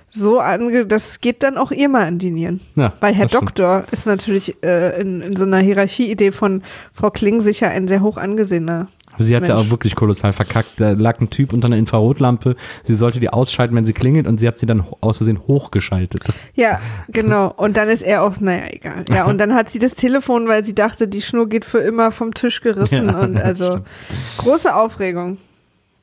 so 0.10 0.40
ange, 0.40 0.86
das 0.86 1.20
geht 1.20 1.44
dann 1.44 1.58
auch 1.58 1.72
ihr 1.72 1.90
mal 1.90 2.06
an 2.06 2.20
die 2.20 2.32
Nieren. 2.32 2.62
Ja, 2.76 2.94
Weil 3.00 3.14
Herr 3.14 3.26
das 3.26 3.32
stimmt. 3.32 3.44
Doktor 3.44 3.86
ist 3.92 4.06
natürlich 4.06 4.64
äh, 4.64 5.00
in, 5.00 5.22
in 5.22 5.36
so 5.36 5.46
einer 5.46 5.60
Hierarchieidee 5.60 6.32
von 6.32 6.64
Frau 6.94 7.10
Kling 7.10 7.42
sicher 7.42 7.70
ein 7.70 7.88
sehr 7.88 8.02
hoch 8.02 8.18
angesehener. 8.18 8.88
Sie 9.20 9.36
hat 9.36 9.48
ja 9.48 9.56
Mensch. 9.56 9.68
auch 9.68 9.72
wirklich 9.72 9.96
kolossal 9.96 10.34
verkackt. 10.34 10.70
Da 10.78 10.92
lag 10.92 11.20
ein 11.22 11.30
Typ 11.30 11.54
unter 11.54 11.68
einer 11.68 11.78
Infrarotlampe. 11.78 12.56
Sie 12.84 12.96
sollte 12.96 13.20
die 13.20 13.30
ausschalten, 13.30 13.76
wenn 13.76 13.86
sie 13.86 13.94
klingelt, 13.94 14.28
und 14.28 14.40
sie 14.40 14.48
hat 14.48 14.58
sie 14.58 14.66
dann 14.66 14.84
aus 15.02 15.18
Versehen 15.18 15.40
hochgeschaltet. 15.48 16.24
Ja, 16.56 16.80
genau. 17.10 17.54
Und 17.58 17.76
dann 17.78 17.90
ist 17.90 18.02
er 18.02 18.24
auch, 18.24 18.40
naja, 18.40 18.64
egal. 18.70 19.04
Ja, 19.10 19.26
und 19.26 19.40
dann 19.40 19.54
hat 19.54 19.70
sie 19.70 19.80
das 19.80 19.94
Telefon, 19.94 20.48
weil 20.48 20.64
sie 20.64 20.74
dachte, 20.74 21.08
die 21.08 21.22
Schnur 21.22 21.50
geht 21.50 21.66
für 21.66 21.80
immer 21.80 22.12
vom 22.12 22.34
Tisch 22.34 22.62
gerissen. 22.62 23.08
Ja, 23.08 23.20
und 23.20 23.38
also 23.38 23.66
stimmt. 23.72 23.86
große 24.38 24.74
Aufregung. 24.76 25.38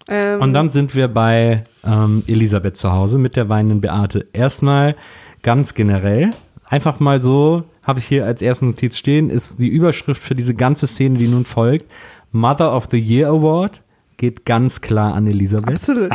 Ähm, 0.09 0.41
Und 0.43 0.53
dann 0.53 0.71
sind 0.71 0.95
wir 0.95 1.09
bei 1.09 1.65
ähm, 1.85 2.23
Elisabeth 2.27 2.77
zu 2.77 2.93
Hause 2.93 3.19
mit 3.19 3.37
der 3.37 3.49
weinenden 3.49 3.81
Beate. 3.81 4.27
Erstmal 4.33 4.97
ganz 5.43 5.75
generell, 5.75 6.31
einfach 6.67 7.01
mal 7.01 7.21
so, 7.21 7.65
habe 7.85 7.99
ich 8.01 8.07
hier 8.07 8.27
als 8.27 8.43
erste 8.43 8.65
Notiz 8.67 8.97
stehen, 8.97 9.31
ist 9.31 9.61
die 9.61 9.69
Überschrift 9.69 10.23
für 10.23 10.35
diese 10.35 10.55
ganze 10.55 10.87
Szene, 10.87 11.19
die 11.19 11.29
nun 11.29 11.45
folgt. 11.45 11.87
Mother 12.33 12.74
of 12.74 12.89
the 12.91 12.99
Year 12.99 13.28
Award 13.28 13.83
geht 14.16 14.45
ganz 14.45 14.80
klar 14.80 15.14
an 15.14 15.26
Elisabeth. 15.26 15.70
absolut. 15.74 16.11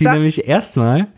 Die 0.00 0.04
Sag- 0.04 0.14
nämlich 0.14 0.46
erstmal, 0.48 1.08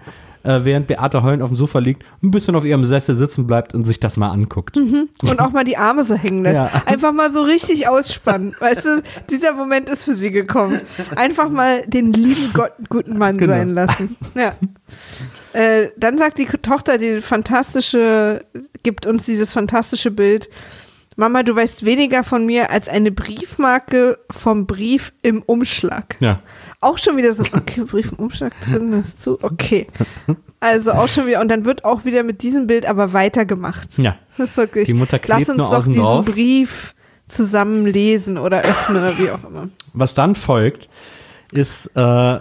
äh, 0.43 0.61
während 0.65 0.87
Beate 0.87 1.23
heulend 1.23 1.43
auf 1.43 1.51
dem 1.51 1.57
Sofa 1.57 1.79
liegt, 1.79 2.05
ein 2.23 2.31
bisschen 2.31 2.55
auf 2.55 2.65
ihrem 2.65 2.85
Sessel 2.85 3.15
sitzen 3.17 3.47
bleibt 3.47 3.75
und 3.75 3.85
sich 3.85 4.01
das 4.01 4.17
mal 4.17 4.31
anguckt. 4.31 4.77
Und 4.77 5.41
auch 5.41 5.51
mal 5.53 5.65
die 5.65 5.77
Arme 5.77 6.05
so 6.05 6.15
hängen 6.15 6.43
lässt. 6.43 6.57
Ja. 6.57 6.83
Einfach 6.87 7.13
mal 7.13 7.31
so 7.33 7.43
richtig 7.43 7.89
ausspannen. 7.89 8.55
Weißt 8.59 8.85
du, 8.85 9.03
dieser 9.31 9.53
Moment 9.53 9.89
ist 9.89 10.05
für 10.05 10.15
sie 10.15 10.31
gekommen. 10.31 10.81
Einfach 11.17 11.49
mal 11.51 11.83
den 11.87 12.13
lieben 12.13 12.53
Gott 12.53 12.73
guten 12.89 13.19
Mann 13.19 13.37
Genau. 13.39 13.53
sein 13.53 13.69
lassen. 13.71 14.17
Ja. 14.35 14.55
Äh, 15.53 15.89
dann 15.97 16.19
sagt 16.19 16.39
die 16.39 16.45
Tochter 16.47 16.99
die 16.99 17.21
fantastische, 17.21 18.45
gibt 18.83 19.07
uns 19.07 19.25
dieses 19.25 19.53
fantastische 19.53 20.11
Bild. 20.11 20.49
Mama, 21.19 21.43
du 21.43 21.57
weißt 21.57 21.85
weniger 21.85 22.23
von 22.23 22.47
mir 22.47 22.71
als 22.71 22.89
eine 22.89 23.11
Briefmarke 23.11 24.21
vom 24.31 24.69
Brief 24.69 25.13
im 25.23 25.43
Umschlag. 25.43 26.15
Ja. 26.21 26.39
Auch 26.81 26.97
schon 26.97 27.17
wieder 27.17 27.33
so, 27.33 27.43
okay, 27.43 27.83
Brief 27.83 28.13
im 28.13 28.19
Umschlag 28.19 28.53
drin 28.61 28.93
ist 28.93 29.21
zu, 29.21 29.37
okay. 29.43 29.89
Also 30.61 30.93
auch 30.93 31.09
schon 31.09 31.27
wieder, 31.27 31.41
und 31.41 31.49
dann 31.49 31.65
wird 31.65 31.85
auch 31.85 32.05
wieder 32.05 32.23
mit 32.23 32.43
diesem 32.43 32.69
Bild 32.69 32.87
aber 32.87 33.15
weitergemacht. 33.15 33.99
Ja. 33.99 34.15
Das 34.37 34.51
ist 34.51 34.57
wirklich, 34.59 34.85
Die 34.87 34.95
Mutter 34.95 35.19
klebt 35.19 35.41
lass 35.41 35.49
uns 35.49 35.59
nur 35.59 35.71
doch 35.71 35.85
diesen 35.85 36.01
drauf. 36.01 36.25
Brief 36.25 36.95
zusammen 37.27 37.85
lesen 37.85 38.39
oder 38.39 38.63
öffnen 38.63 39.03
oder 39.03 39.19
wie 39.19 39.33
auch 39.33 39.43
immer. 39.43 39.71
Was 39.95 40.15
dann 40.15 40.37
folgt, 40.37 40.89
ist 41.51 41.91
äh, 41.97 42.39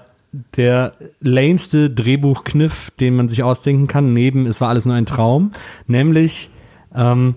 der 0.56 0.94
lameste 1.20 1.90
Drehbuchkniff, 1.90 2.92
den 3.00 3.16
man 3.16 3.28
sich 3.28 3.42
ausdenken 3.42 3.88
kann, 3.88 4.14
neben 4.14 4.46
Es 4.46 4.62
war 4.62 4.70
alles 4.70 4.86
nur 4.86 4.94
ein 4.94 5.08
Traum, 5.08 5.52
nämlich 5.88 6.52
ähm, 6.96 7.34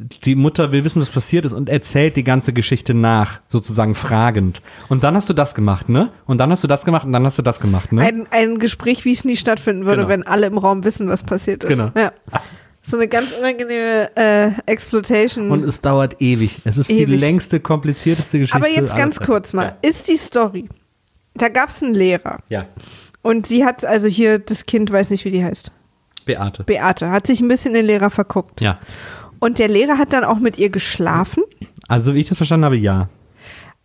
die 0.00 0.36
Mutter 0.36 0.70
will 0.70 0.84
wissen, 0.84 1.02
was 1.02 1.10
passiert 1.10 1.44
ist 1.44 1.52
und 1.52 1.68
erzählt 1.68 2.14
die 2.14 2.22
ganze 2.22 2.52
Geschichte 2.52 2.94
nach, 2.94 3.40
sozusagen 3.48 3.96
fragend. 3.96 4.62
Und 4.88 5.02
dann 5.02 5.16
hast 5.16 5.28
du 5.28 5.32
das 5.34 5.56
gemacht, 5.56 5.88
ne? 5.88 6.12
Und 6.26 6.38
dann 6.38 6.50
hast 6.52 6.62
du 6.62 6.68
das 6.68 6.84
gemacht 6.84 7.04
und 7.04 7.12
dann 7.12 7.24
hast 7.24 7.36
du 7.38 7.42
das 7.42 7.58
gemacht, 7.58 7.90
ne? 7.92 8.02
Ein, 8.02 8.26
ein 8.30 8.58
Gespräch, 8.60 9.04
wie 9.04 9.12
es 9.12 9.24
nie 9.24 9.36
stattfinden 9.36 9.86
würde, 9.86 10.02
Genau. 10.02 10.08
wenn 10.10 10.22
alle 10.22 10.46
im 10.46 10.56
Raum 10.56 10.84
wissen, 10.84 11.08
was 11.08 11.24
passiert 11.24 11.64
ist. 11.64 11.68
Genau. 11.70 11.90
Ja. 11.96 12.12
So 12.88 12.96
eine 12.96 13.08
ganz 13.08 13.32
unangenehme 13.32 14.10
äh, 14.16 14.50
Exploitation. 14.66 15.50
Und 15.50 15.64
es 15.64 15.80
dauert 15.80 16.22
ewig. 16.22 16.60
Es 16.64 16.78
ist 16.78 16.88
die 16.88 17.00
Ewig. 17.02 17.20
längste, 17.20 17.58
komplizierteste 17.60 18.38
Geschichte. 18.38 18.56
Aber 18.56 18.68
jetzt 18.70 18.96
ganz 18.96 19.18
kurz 19.18 19.52
mal. 19.52 19.76
Ist 19.82 20.08
die 20.08 20.16
Story. 20.16 20.68
Da 21.34 21.48
gab 21.48 21.70
es 21.70 21.82
einen 21.82 21.94
Lehrer. 21.94 22.38
Ja. 22.48 22.66
Und 23.22 23.46
sie 23.46 23.64
hat, 23.64 23.84
also 23.84 24.06
hier, 24.06 24.38
das 24.38 24.64
Kind 24.64 24.90
weiß 24.92 25.10
nicht, 25.10 25.24
wie 25.24 25.30
die 25.32 25.44
heißt. 25.44 25.72
Beate. 26.24 26.64
Beate, 26.64 27.10
hat 27.10 27.26
sich 27.26 27.40
ein 27.40 27.48
bisschen 27.48 27.72
in 27.72 27.78
den 27.82 27.86
Lehrer 27.86 28.10
verguckt. 28.10 28.60
ja. 28.60 28.78
Und 29.40 29.58
der 29.58 29.68
Lehrer 29.68 29.98
hat 29.98 30.12
dann 30.12 30.24
auch 30.24 30.38
mit 30.38 30.58
ihr 30.58 30.70
geschlafen. 30.70 31.42
Also, 31.86 32.14
wie 32.14 32.20
ich 32.20 32.28
das 32.28 32.36
verstanden 32.36 32.64
habe, 32.64 32.76
ja. 32.76 33.08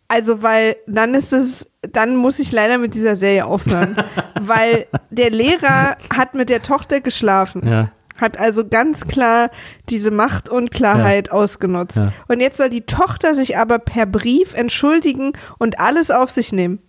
Also, 0.07 0.43
weil 0.43 0.75
dann 0.87 1.13
ist 1.15 1.33
es, 1.33 1.65
dann 1.81 2.15
muss 2.15 2.39
ich 2.39 2.51
leider 2.51 2.77
mit 2.77 2.93
dieser 2.93 3.15
Serie 3.15 3.45
aufhören. 3.45 3.95
weil 4.41 4.87
der 5.09 5.29
Lehrer 5.29 5.97
hat 6.13 6.33
mit 6.35 6.49
der 6.49 6.61
Tochter 6.61 7.01
geschlafen. 7.01 7.67
Ja. 7.67 7.91
Hat 8.17 8.39
also 8.39 8.67
ganz 8.67 9.07
klar 9.07 9.49
diese 9.89 10.11
Macht 10.11 10.47
und 10.47 10.71
Klarheit 10.71 11.31
ausgenutzt. 11.31 11.97
Ja. 11.97 12.13
Und 12.27 12.41
jetzt 12.41 12.57
soll 12.57 12.69
die 12.69 12.85
Tochter 12.85 13.33
sich 13.33 13.57
aber 13.57 13.79
per 13.79 14.05
Brief 14.05 14.53
entschuldigen 14.53 15.33
und 15.57 15.79
alles 15.79 16.11
auf 16.11 16.29
sich 16.29 16.51
nehmen. 16.51 16.79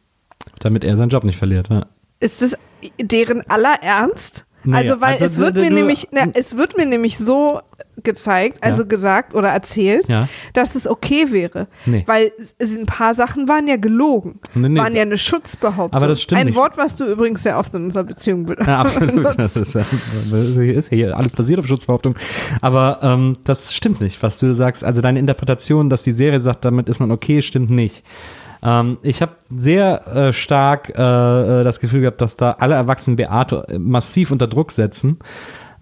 Damit 0.60 0.84
er 0.84 0.96
seinen 0.96 1.08
Job 1.08 1.24
nicht 1.24 1.38
verliert. 1.38 1.68
Ja. 1.70 1.86
Ist 2.20 2.42
das 2.42 2.56
deren 3.00 3.42
aller 3.48 3.76
Ernst? 3.82 4.43
Nee, 4.64 4.76
also 4.76 5.00
weil 5.00 5.12
also 5.14 5.24
es 5.26 5.38
wird 5.38 5.56
mir 5.56 5.70
nämlich, 5.70 6.08
na, 6.10 6.26
es 6.34 6.56
wird 6.56 6.76
mir 6.76 6.86
nämlich 6.86 7.18
so 7.18 7.60
gezeigt, 8.02 8.58
also 8.62 8.82
Ja. 8.82 8.88
gesagt 8.88 9.34
oder 9.34 9.48
erzählt, 9.48 10.08
Ja. 10.08 10.28
dass 10.52 10.74
es 10.74 10.88
okay 10.88 11.30
wäre, 11.30 11.68
Nee. 11.86 12.02
weil 12.06 12.32
ein 12.60 12.86
paar 12.86 13.14
Sachen 13.14 13.46
waren 13.48 13.68
ja 13.68 13.76
gelogen, 13.76 14.40
Nee, 14.54 14.68
nee. 14.70 14.80
waren 14.80 14.94
ja 14.96 15.02
eine 15.02 15.16
Schutzbehauptung. 15.18 15.96
Aber 15.96 16.08
das 16.08 16.20
stimmt 16.22 16.40
Ein 16.40 16.46
nicht. 16.48 16.56
Wort, 16.56 16.76
was 16.76 16.96
du 16.96 17.04
übrigens 17.04 17.42
sehr 17.42 17.58
oft 17.58 17.72
in 17.74 17.84
unserer 17.84 18.04
Beziehung 18.04 18.44
benutzt. 18.46 18.66
Ja, 18.66 18.80
absolut. 18.80 19.24
Das 19.36 19.56
ist, 19.56 19.76
ist 19.76 20.90
ja 20.90 20.96
hier 20.96 21.16
alles 21.16 21.32
basiert 21.32 21.60
auf 21.60 21.66
Schutzbehauptung. 21.66 22.14
Aber 22.60 22.98
ähm, 23.02 23.36
das 23.44 23.72
stimmt 23.74 24.00
nicht, 24.00 24.22
was 24.22 24.38
du 24.38 24.54
sagst. 24.54 24.82
Also 24.84 25.00
deine 25.00 25.18
Interpretation, 25.18 25.88
dass 25.90 26.02
die 26.02 26.12
Serie 26.12 26.40
sagt, 26.40 26.64
damit 26.64 26.88
ist 26.88 26.98
man 27.00 27.10
okay, 27.10 27.42
stimmt 27.42 27.70
nicht. 27.70 28.02
Ähm, 28.64 28.98
ich 29.02 29.20
habe 29.20 29.32
sehr 29.54 30.06
äh, 30.06 30.32
stark 30.32 30.88
äh, 30.88 31.60
äh, 31.60 31.64
das 31.64 31.80
Gefühl 31.80 32.00
gehabt, 32.00 32.20
dass 32.20 32.36
da 32.36 32.52
alle 32.58 32.74
Erwachsenen 32.74 33.16
Beate 33.16 33.66
äh, 33.68 33.78
massiv 33.78 34.30
unter 34.30 34.46
Druck 34.46 34.72
setzen. 34.72 35.18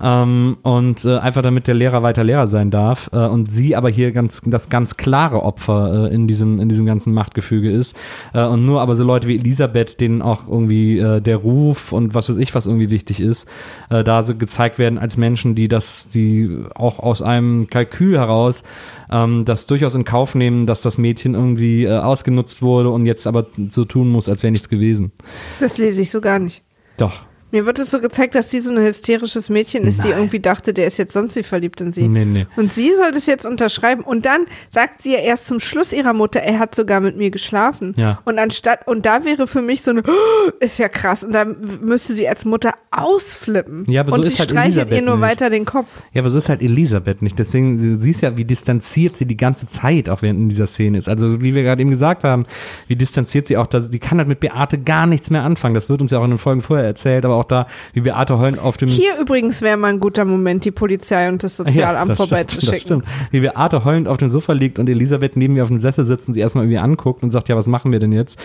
Ähm, 0.01 0.57
und 0.63 1.05
äh, 1.05 1.19
einfach 1.19 1.43
damit 1.43 1.69
der 1.69 1.75
Lehrer 1.75 2.03
weiter 2.03 2.25
Lehrer 2.25 2.47
sein 2.47 2.71
darf 2.71 3.11
äh, 3.13 3.19
und 3.19 3.51
sie 3.51 3.77
aber 3.77 3.91
hier 3.91 4.13
ganz 4.13 4.43
das 4.45 4.69
ganz 4.69 4.97
klare 4.97 5.43
Opfer 5.43 6.11
äh, 6.11 6.15
in 6.15 6.27
diesem 6.27 6.61
in 6.61 6.69
diesem 6.69 6.87
ganzen 6.87 7.13
Machtgefüge 7.13 7.71
ist 7.71 7.97
äh, 8.33 8.45
und 8.45 8.65
nur 8.67 8.81
aber 8.81 8.95
so 8.95 9.05
Leute 9.05 9.29
wie 9.29 9.37
Elisabeth, 9.37 10.01
denen 10.01 10.23
auch 10.23 10.49
irgendwie 10.49 10.99
äh, 10.99 11.21
der 11.21 11.37
Ruf 11.37 11.93
und 11.93 12.15
was 12.15 12.29
weiß 12.29 12.37
ich 12.37 12.55
was 12.55 12.67
irgendwie 12.67 12.91
wichtig 12.91 13.21
ist, 13.21 13.47
äh, 13.91 14.03
da 14.03 14.23
so 14.23 14.35
gezeigt 14.35 14.79
werden 14.79 14.99
als 14.99 15.17
Menschen, 15.17 15.55
die 15.55 15.69
das 15.69 16.09
die 16.09 16.65
auch 16.75 16.99
aus 16.99 17.23
einem 17.23 17.69
Kalkül 17.69 18.19
heraus 18.19 18.63
ähm, 19.11 19.45
das 19.45 19.67
durchaus 19.67 19.95
in 19.95 20.05
Kauf 20.05 20.35
nehmen, 20.35 20.67
dass 20.67 20.81
das 20.81 20.99
Mädchen 20.99 21.35
irgendwie 21.35 21.89
ausgenutzt 21.89 22.63
wurde 22.63 22.91
und 22.91 23.07
jetzt 23.07 23.27
aber 23.27 23.47
so 23.71 23.85
tun 23.85 24.09
muss, 24.09 24.29
als 24.29 24.43
wäre 24.43 24.53
nichts 24.53 24.69
gewesen. 24.69 25.13
Das 25.61 25.79
lese 25.79 26.03
ich 26.03 26.11
so 26.11 26.21
gar 26.21 26.39
nicht. 26.39 26.63
Doch. 26.97 27.25
Mir 27.53 27.67
wird 27.67 27.79
es 27.79 27.91
so 27.91 28.01
gezeigt, 28.01 28.35
dass 28.35 28.51
sie 28.51 28.61
so 28.61 28.73
ein 28.73 28.79
hysterisches 28.79 29.49
Mädchen 29.49 29.85
ist, 29.87 30.03
die 30.03 30.09
Nein. 30.09 30.19
irgendwie 30.19 30.41
dachte, 30.41 30.73
der 30.75 30.87
ist 30.87 30.97
jetzt 30.99 31.13
sonst 31.13 31.37
wie 31.37 31.43
verliebt 31.43 31.81
in 31.81 31.93
sie. 31.93 32.09
Nee, 32.09 32.25
nee. 32.25 32.47
Und 32.57 32.73
sie 32.73 32.91
soll 32.97 33.13
das 33.13 33.27
jetzt 33.27 33.47
unterschreiben. 33.47 34.03
Und 34.03 34.27
dann 34.27 34.47
sagt 34.71 35.03
sie 35.03 35.13
ja 35.13 35.21
erst 35.21 35.47
zum 35.47 35.61
Schluss 35.61 35.93
ihrer 35.93 36.13
Mutter, 36.15 36.41
er 36.41 36.59
hat 36.59 36.75
sogar 36.75 37.01
mit 37.01 37.17
mir 37.17 37.31
geschlafen. 37.31 37.95
Ja. 37.97 38.21
Und 38.25 38.39
anstatt, 38.39 38.87
und 38.89 39.07
da 39.07 39.25
wäre 39.25 39.47
für 39.47 39.63
mich 39.63 39.83
so 39.83 39.91
eine, 39.93 40.03
"Oh, 40.03 40.51
ist 40.61 40.79
ja 40.79 40.89
krass. 40.89 41.23
Und 41.23 41.33
da 41.33 41.45
müsste 41.45 42.15
sie 42.15 42.27
als 42.29 42.45
Mutter 42.45 42.73
ausflippen. 42.91 43.85
Ja, 43.87 44.01
aber 44.01 44.11
so 44.11 44.17
und 44.17 44.25
ist 44.27 44.33
sie 44.33 44.39
halt 44.39 44.51
streichelt 44.51 44.75
Elisabeth 44.77 44.99
ihr 44.99 45.03
nur 45.05 45.17
nicht. 45.17 45.23
weiter 45.29 45.51
den 45.51 45.65
Kopf. 45.65 45.87
Ja, 46.13 46.23
aber 46.23 46.31
so 46.31 46.39
ist 46.39 46.49
halt 46.49 46.63
Elisabeth 46.63 47.23
nicht. 47.23 47.39
Deswegen, 47.39 47.99
du 47.99 48.03
siehst 48.03 48.23
ja, 48.23 48.37
wie 48.37 48.45
distanziert 48.45 49.17
sie 49.17 49.27
die 49.27 49.37
ganze 49.37 49.67
Zeit 49.67 50.09
auch 50.09 50.23
während 50.23 50.41
in 50.41 50.49
dieser 50.49 50.67
Szene 50.67 50.99
ist. 50.99 51.09
Also, 51.09 51.41
wie 51.43 51.55
wir 51.55 51.63
gerade 51.63 51.81
eben 51.83 51.91
gesagt 51.91 52.25
haben, 52.25 52.47
wie 52.89 52.97
distanziert 52.97 53.47
sie 53.47 53.57
auch, 53.57 53.67
dass, 53.67 53.91
die 53.91 53.99
kann 53.99 54.19
halt 54.19 54.29
mit 54.29 54.41
Beate 54.41 54.79
gar 54.79 55.07
nichts 55.07 55.31
mehr 55.31 55.43
anfangen. 55.43 55.75
Das 55.75 55.89
wird 55.89 56.01
uns 56.01 56.11
ja 56.13 56.19
auch 56.19 56.25
in 56.25 56.31
den 56.31 56.39
Folgen 56.39 56.63
vorher 56.63 56.87
erzählt, 56.87 57.25
aber 57.25 57.37
auch 57.37 57.42
da, 57.45 57.67
wie 57.93 58.01
Beate 58.01 58.39
heulend 58.39 58.59
auf 58.59 58.77
dem 58.77 58.89
Hier 58.89 59.19
übrigens 59.21 59.61
wäre 59.63 59.77
mal 59.77 59.89
ein 59.89 60.01
guter 60.01 60.25
Moment, 60.25 60.65
die 60.65 60.71
Polizei 60.71 61.29
und 61.29 61.43
das 61.43 61.57
Sozialamt 61.57 62.11
das 62.11 62.17
vorbeizuschicken. 62.17 62.79
Stimmt, 62.79 63.03
das 63.05 63.13
stimmt. 63.13 63.33
Wie 63.33 63.41
Beate 63.41 63.85
heulend 63.85 64.09
auf 64.09 64.17
dem 64.17 64.29
Sofa 64.29 64.53
liegt 64.53 64.79
und 64.79 64.89
Elisabeth 64.89 65.37
neben 65.37 65.55
mir 65.55 65.63
auf 65.63 65.69
dem 65.69 65.79
Sessel 65.79 66.05
sitzt 66.07 66.29
und 66.29 66.35
sie 66.35 66.41
erstmal 66.41 66.65
irgendwie 66.65 66.79
anguckt 66.79 67.23
und 67.23 67.31
sagt, 67.31 67.49
ja, 67.49 67.57
was 67.57 67.67
machen 67.67 67.93
wir 67.93 67.99
denn 67.99 68.13
jetzt? 68.13 68.39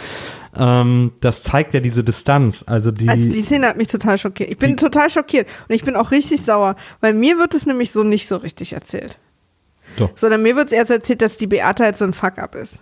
Ähm, 0.55 1.11
das 1.21 1.43
zeigt 1.43 1.73
ja 1.73 1.79
diese 1.79 2.03
Distanz. 2.03 2.63
Also 2.67 2.91
die, 2.91 3.09
Also 3.09 3.29
die 3.29 3.41
Szene 3.41 3.67
hat 3.67 3.77
mich 3.77 3.87
total 3.87 4.17
schockiert. 4.17 4.49
Ich 4.49 4.57
bin 4.57 4.77
total 4.77 5.09
schockiert 5.09 5.47
und 5.67 5.75
ich 5.75 5.83
bin 5.83 5.95
auch 5.95 6.11
richtig 6.11 6.41
sauer, 6.43 6.75
weil 7.01 7.13
mir 7.13 7.37
wird 7.37 7.53
es 7.53 7.65
nämlich 7.65 7.91
so 7.91 8.03
nicht 8.03 8.27
so 8.27 8.37
richtig 8.37 8.73
erzählt. 8.73 9.19
Doch. 9.97 10.11
Sondern 10.15 10.41
mir 10.41 10.55
wird 10.55 10.67
es 10.67 10.73
erst 10.73 10.91
erzählt, 10.91 11.21
dass 11.21 11.37
die 11.37 11.47
Beate 11.47 11.83
halt 11.83 11.97
so 11.97 12.05
ein 12.05 12.13
Fuck-up 12.13 12.55
ist. 12.55 12.79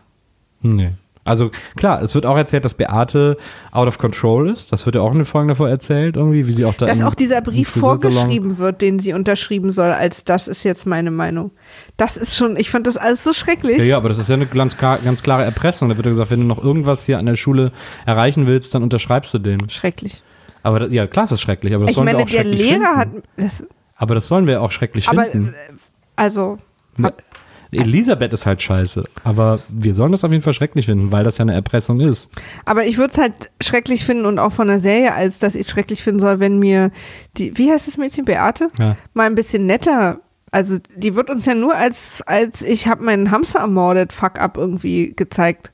Nee. 0.62 0.92
Also 1.26 1.50
klar, 1.76 2.02
es 2.04 2.14
wird 2.14 2.26
auch 2.28 2.38
erzählt, 2.38 2.64
dass 2.66 2.76
Beate 2.76 3.38
out 3.72 3.88
of 3.88 3.98
control 3.98 4.48
ist. 4.50 4.72
Das 4.72 4.86
wird 4.86 4.96
ja 4.96 5.02
auch 5.02 5.12
in 5.12 5.18
den 5.18 5.26
Folgen 5.26 5.48
davor 5.50 5.68
erzählt, 5.68 6.18
irgendwie, 6.18 6.46
wie 6.48 6.52
sie 6.52 6.66
auch 6.66 6.76
da 6.76 6.86
Dass 6.86 7.02
auch 7.02 7.16
dieser 7.16 7.42
Brief 7.42 7.68
vorgeschrieben 7.68 8.60
wird, 8.60 8.80
den 8.82 9.00
sie 9.00 9.14
unterschrieben 9.14 9.72
soll, 9.72 9.92
als 9.92 10.24
das 10.24 10.48
ist 10.48 10.64
jetzt 10.64 10.86
meine 10.86 11.10
Meinung. 11.10 11.50
Das 11.98 12.16
ist 12.16 12.36
schon, 12.38 12.56
ich 12.58 12.70
fand 12.70 12.86
das 12.86 12.96
alles 12.96 13.24
so 13.24 13.34
schrecklich. 13.34 13.80
Ja, 13.80 13.84
ja, 13.84 13.98
aber 13.98 14.10
das 14.10 14.20
ist 14.20 14.30
ja 14.30 14.36
eine 14.36 14.46
ganz, 14.46 14.78
ganz 14.78 15.24
klare 15.24 15.44
Erpressung. 15.44 15.90
Da 15.90 15.98
wird 15.98 16.06
ja 16.06 16.12
gesagt, 16.12 16.30
wenn 16.30 16.42
du 16.42 16.46
noch 16.46 16.64
irgendwas 16.64 17.06
hier 17.06 17.18
an 17.18 17.26
der 17.26 17.36
Schule 17.36 17.72
erreichen 18.06 18.46
willst, 18.48 18.76
dann 18.76 18.84
unterschreibst 18.84 19.34
du 19.34 19.40
den. 19.40 19.68
Schrecklich. 19.70 20.22
Aber 20.62 20.80
das, 20.80 20.94
ja, 20.94 21.08
klar, 21.08 21.24
ist 21.24 21.32
das 21.32 21.42
schrecklich. 21.42 21.74
Aber 21.74 21.86
das 21.86 21.92
Ich 21.92 21.96
sollen 21.96 22.06
meine, 22.06 22.20
wir 22.20 22.24
auch 22.26 22.30
der 22.30 22.38
schrecklich 22.44 22.60
Lehrer 22.60 23.00
finden. 23.02 23.18
hat, 23.18 23.24
das, 23.38 23.64
Aber 23.98 24.14
das 24.16 24.28
sollen 24.28 24.46
wir 24.46 24.62
auch 24.62 24.72
schrecklich 24.72 25.10
aber, 25.10 25.26
finden. 25.26 25.48
äh, 25.50 25.74
also, 26.16 26.58
Ne, 26.98 27.12
Elisabeth 27.78 28.34
ist 28.34 28.46
halt 28.46 28.62
scheiße. 28.62 29.04
Aber 29.24 29.60
wir 29.70 29.94
sollen 29.94 30.12
das 30.12 30.24
auf 30.24 30.32
jeden 30.32 30.44
Fall 30.44 30.54
schrecklich 30.54 30.86
finden, 30.86 31.12
weil 31.12 31.24
das 31.24 31.38
ja 31.38 31.44
eine 31.44 31.54
Erpressung 31.54 32.00
ist. 32.00 32.30
Aber 32.66 32.86
ich 32.86 32.98
würde 32.98 33.14
es 33.14 33.20
halt 33.20 33.52
schrecklich 33.62 34.06
finden 34.06 34.26
und 34.26 34.40
auch 34.40 34.52
von 34.52 34.68
der 34.68 34.80
Serie, 34.80 35.14
als 35.14 35.40
dass 35.40 35.56
ich 35.56 35.68
schrecklich 35.68 36.04
finden 36.04 36.20
soll, 36.20 36.40
wenn 36.40 36.60
mir 36.60 36.92
die, 37.38 37.58
wie 37.58 37.72
heißt 37.72 37.88
das 37.88 37.98
Mädchen, 37.98 38.26
Beate? 38.26 38.70
Ja. 38.80 38.98
Mal 39.14 39.28
ein 39.28 39.36
bisschen 39.36 39.66
netter. 39.66 40.20
Also 40.52 40.78
die 40.96 41.16
wird 41.16 41.30
uns 41.30 41.46
ja 41.46 41.56
nur 41.56 41.76
als, 41.76 42.22
als 42.26 42.62
ich 42.62 42.88
habe 42.88 43.04
meinen 43.04 43.32
Hamster 43.32 43.60
ermordet, 43.60 44.14
fuck 44.14 44.40
up 44.40 44.58
irgendwie 44.58 45.14
gezeigt. 45.16 45.74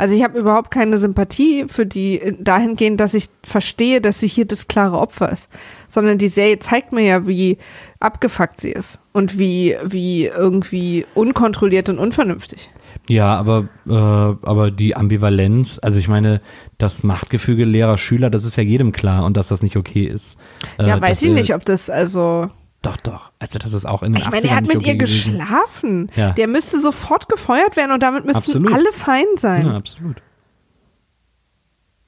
Also 0.00 0.14
ich 0.14 0.24
habe 0.24 0.38
überhaupt 0.38 0.70
keine 0.70 0.96
Sympathie 0.96 1.66
für 1.68 1.84
die 1.84 2.34
dahingehend, 2.40 2.98
dass 2.98 3.12
ich 3.12 3.28
verstehe, 3.42 4.00
dass 4.00 4.18
sie 4.18 4.28
hier 4.28 4.46
das 4.46 4.66
klare 4.66 4.98
Opfer 4.98 5.30
ist. 5.30 5.50
Sondern 5.88 6.16
die 6.16 6.28
Serie 6.28 6.58
zeigt 6.58 6.92
mir 6.92 7.02
ja, 7.02 7.26
wie 7.26 7.58
abgefuckt 8.00 8.58
sie 8.58 8.70
ist 8.70 8.98
und 9.12 9.38
wie, 9.38 9.76
wie 9.84 10.24
irgendwie 10.24 11.04
unkontrolliert 11.14 11.90
und 11.90 11.98
unvernünftig. 11.98 12.70
Ja, 13.10 13.34
aber, 13.34 13.68
äh, 13.86 13.92
aber 13.92 14.70
die 14.70 14.96
Ambivalenz, 14.96 15.78
also 15.82 15.98
ich 15.98 16.08
meine, 16.08 16.40
das 16.78 17.02
Machtgefüge 17.02 17.64
Lehrer-Schüler, 17.64 18.30
das 18.30 18.44
ist 18.44 18.56
ja 18.56 18.62
jedem 18.62 18.92
klar 18.92 19.24
und 19.24 19.36
dass 19.36 19.48
das 19.48 19.62
nicht 19.62 19.76
okay 19.76 20.04
ist. 20.04 20.38
Äh, 20.78 20.88
ja, 20.88 21.00
weiß 21.00 21.20
ich 21.20 21.30
äh, 21.30 21.34
nicht, 21.34 21.54
ob 21.54 21.64
das 21.66 21.90
also. 21.90 22.48
Doch, 22.80 22.96
doch. 22.96 23.29
Also 23.40 23.58
das 23.58 23.72
ist 23.72 23.86
auch 23.86 24.02
in 24.02 24.12
den 24.12 24.20
Ich 24.22 24.30
meine, 24.30 24.46
80ern 24.46 24.50
er 24.50 24.56
hat 24.56 24.66
mit 24.66 24.76
okay 24.76 24.88
ihr 24.90 24.96
gewesen. 24.96 25.38
geschlafen. 25.38 26.10
Ja. 26.14 26.32
Der 26.32 26.46
müsste 26.46 26.78
sofort 26.78 27.28
gefeuert 27.28 27.74
werden 27.74 27.90
und 27.90 28.02
damit 28.02 28.26
müssten 28.26 28.38
Absolut. 28.38 28.72
alle 28.72 28.92
fein 28.92 29.24
sein. 29.38 29.66
Ja, 29.66 29.76
absolut. 29.76 30.22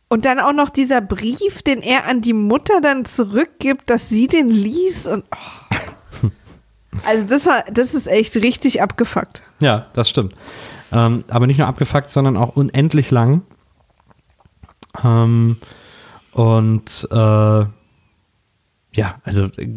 Und 0.09 0.27
dann 0.27 0.39
auch 0.41 0.53
noch 0.53 0.69
dieser 0.69 1.01
Brief, 1.01 1.63
den 1.63 1.81
er 1.81 2.07
an 2.07 2.21
die 2.21 2.35
Mutter 2.35 2.83
dann 2.83 3.07
zurückgibt, 3.07 3.89
dass 3.89 4.11
sie 4.11 4.27
den 4.27 4.51
liest 4.51 5.09
und 5.09 5.25
oh. 5.35 6.29
Also 7.07 7.27
das 7.27 7.47
war, 7.47 7.65
das 7.73 7.95
ist 7.95 8.07
echt 8.07 8.37
richtig 8.37 8.83
abgefuckt. 8.83 9.43
Ja, 9.61 9.87
das 9.95 10.11
stimmt. 10.11 10.35
Ähm, 10.93 11.25
aber 11.29 11.47
nicht 11.47 11.57
nur 11.57 11.67
abgefuckt, 11.67 12.11
sondern 12.11 12.37
auch 12.37 12.57
unendlich 12.57 13.11
lang. 13.11 13.41
Ähm, 15.03 15.57
und 16.33 17.09
äh, 17.11 17.17
ja, 18.95 19.15
also 19.25 19.45
äh, 19.57 19.69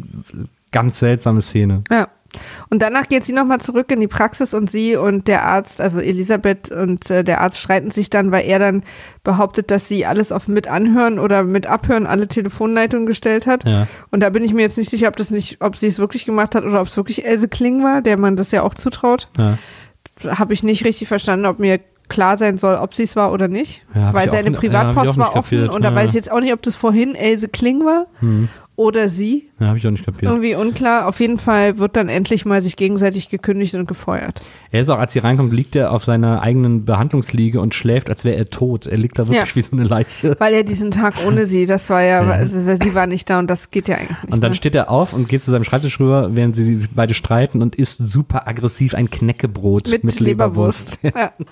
ganz 0.76 0.98
seltsame 0.98 1.40
Szene. 1.42 1.80
Ja. 1.90 2.08
Und 2.68 2.82
danach 2.82 3.08
geht 3.08 3.24
sie 3.24 3.32
nochmal 3.32 3.60
zurück 3.62 3.90
in 3.90 4.00
die 4.00 4.08
Praxis 4.08 4.52
und 4.52 4.70
sie 4.70 4.94
und 4.94 5.26
der 5.26 5.46
Arzt, 5.46 5.80
also 5.80 6.00
Elisabeth 6.00 6.70
und 6.70 7.10
äh, 7.10 7.24
der 7.24 7.40
Arzt 7.40 7.58
streiten 7.58 7.90
sich 7.90 8.10
dann, 8.10 8.30
weil 8.30 8.44
er 8.46 8.58
dann 8.58 8.82
behauptet, 9.24 9.70
dass 9.70 9.88
sie 9.88 10.04
alles 10.04 10.32
auf 10.32 10.46
mit 10.46 10.68
anhören 10.68 11.18
oder 11.18 11.44
mit 11.44 11.66
abhören 11.66 12.06
alle 12.06 12.28
Telefonleitungen 12.28 13.06
gestellt 13.06 13.46
hat. 13.46 13.64
Ja. 13.64 13.86
Und 14.10 14.20
da 14.20 14.28
bin 14.28 14.44
ich 14.44 14.52
mir 14.52 14.60
jetzt 14.62 14.76
nicht 14.76 14.90
sicher, 14.90 15.08
ob 15.08 15.16
das 15.16 15.30
nicht, 15.30 15.62
ob 15.62 15.76
sie 15.76 15.86
es 15.86 15.98
wirklich 15.98 16.26
gemacht 16.26 16.54
hat 16.54 16.64
oder 16.64 16.82
ob 16.82 16.88
es 16.88 16.96
wirklich 16.98 17.24
Else 17.24 17.48
Kling 17.48 17.82
war, 17.82 18.02
der 18.02 18.18
man 18.18 18.36
das 18.36 18.50
ja 18.52 18.62
auch 18.62 18.74
zutraut. 18.74 19.28
Ja. 19.38 19.56
Habe 20.26 20.52
ich 20.52 20.62
nicht 20.62 20.84
richtig 20.84 21.08
verstanden, 21.08 21.46
ob 21.46 21.58
mir 21.58 21.80
klar 22.08 22.36
sein 22.36 22.58
soll, 22.58 22.74
ob 22.76 22.94
sie 22.94 23.04
es 23.04 23.16
war 23.16 23.32
oder 23.32 23.48
nicht. 23.48 23.82
Ja, 23.94 24.12
weil 24.12 24.28
auch 24.28 24.32
seine 24.34 24.50
ich 24.50 24.56
Privatpost 24.56 25.08
auch 25.08 25.16
war 25.16 25.28
offen 25.36 25.58
kapiert. 25.58 25.70
und 25.70 25.82
da 25.82 25.94
weiß 25.94 26.10
ich 26.10 26.14
jetzt 26.16 26.30
auch 26.30 26.40
nicht, 26.40 26.52
ob 26.52 26.60
das 26.62 26.76
vorhin 26.76 27.14
Else 27.14 27.48
Kling 27.48 27.84
war 27.84 28.06
Hm. 28.20 28.48
oder 28.76 29.08
sie. 29.08 29.48
Ja, 29.58 29.68
habe 29.68 29.78
ich 29.78 29.86
auch 29.86 29.90
nicht 29.90 30.04
kapiert. 30.04 30.30
Irgendwie 30.30 30.54
unklar. 30.54 31.06
Auf 31.08 31.18
jeden 31.18 31.38
Fall 31.38 31.78
wird 31.78 31.96
dann 31.96 32.10
endlich 32.10 32.44
mal 32.44 32.60
sich 32.60 32.76
gegenseitig 32.76 33.30
gekündigt 33.30 33.74
und 33.74 33.88
gefeuert. 33.88 34.42
Er 34.70 34.82
ist 34.82 34.90
auch, 34.90 34.98
als 34.98 35.14
sie 35.14 35.20
reinkommt, 35.20 35.52
liegt 35.54 35.74
er 35.76 35.92
auf 35.92 36.04
seiner 36.04 36.42
eigenen 36.42 36.84
Behandlungsliege 36.84 37.58
und 37.60 37.74
schläft, 37.74 38.10
als 38.10 38.24
wäre 38.26 38.36
er 38.36 38.50
tot. 38.50 38.84
Er 38.86 38.98
liegt 38.98 39.18
da 39.18 39.26
wirklich 39.26 39.48
Ja. 39.48 39.54
wie 39.56 39.62
so 39.62 39.72
eine 39.72 39.84
Leiche. 39.84 40.36
Weil 40.38 40.52
er 40.52 40.62
diesen 40.62 40.90
Tag 40.90 41.14
ohne 41.26 41.46
sie, 41.46 41.64
das 41.64 41.88
war 41.88 42.02
ja, 42.02 42.20
also, 42.20 42.60
sie 42.60 42.94
war 42.94 43.06
nicht 43.06 43.30
da 43.30 43.38
und 43.38 43.48
das 43.48 43.70
geht 43.70 43.88
ja 43.88 43.96
eigentlich 43.96 44.22
nicht. 44.24 44.34
Und 44.34 44.42
dann 44.42 44.50
ne? 44.50 44.56
steht 44.56 44.74
er 44.74 44.90
auf 44.90 45.14
und 45.14 45.26
geht 45.26 45.42
zu 45.42 45.50
seinem 45.50 45.64
Schreibtisch 45.64 45.98
rüber, 46.00 46.36
während 46.36 46.54
sie 46.54 46.86
beide 46.94 47.14
streiten 47.14 47.62
und 47.62 47.76
isst 47.76 47.98
super 48.06 48.46
aggressiv 48.46 48.94
ein 48.94 49.08
Knäckebrot 49.10 49.88
mit, 49.88 50.04
mit, 50.04 50.20
Leberwurst. 50.20 50.98
Leberwurst. 51.02 51.38
ja. 51.38 51.46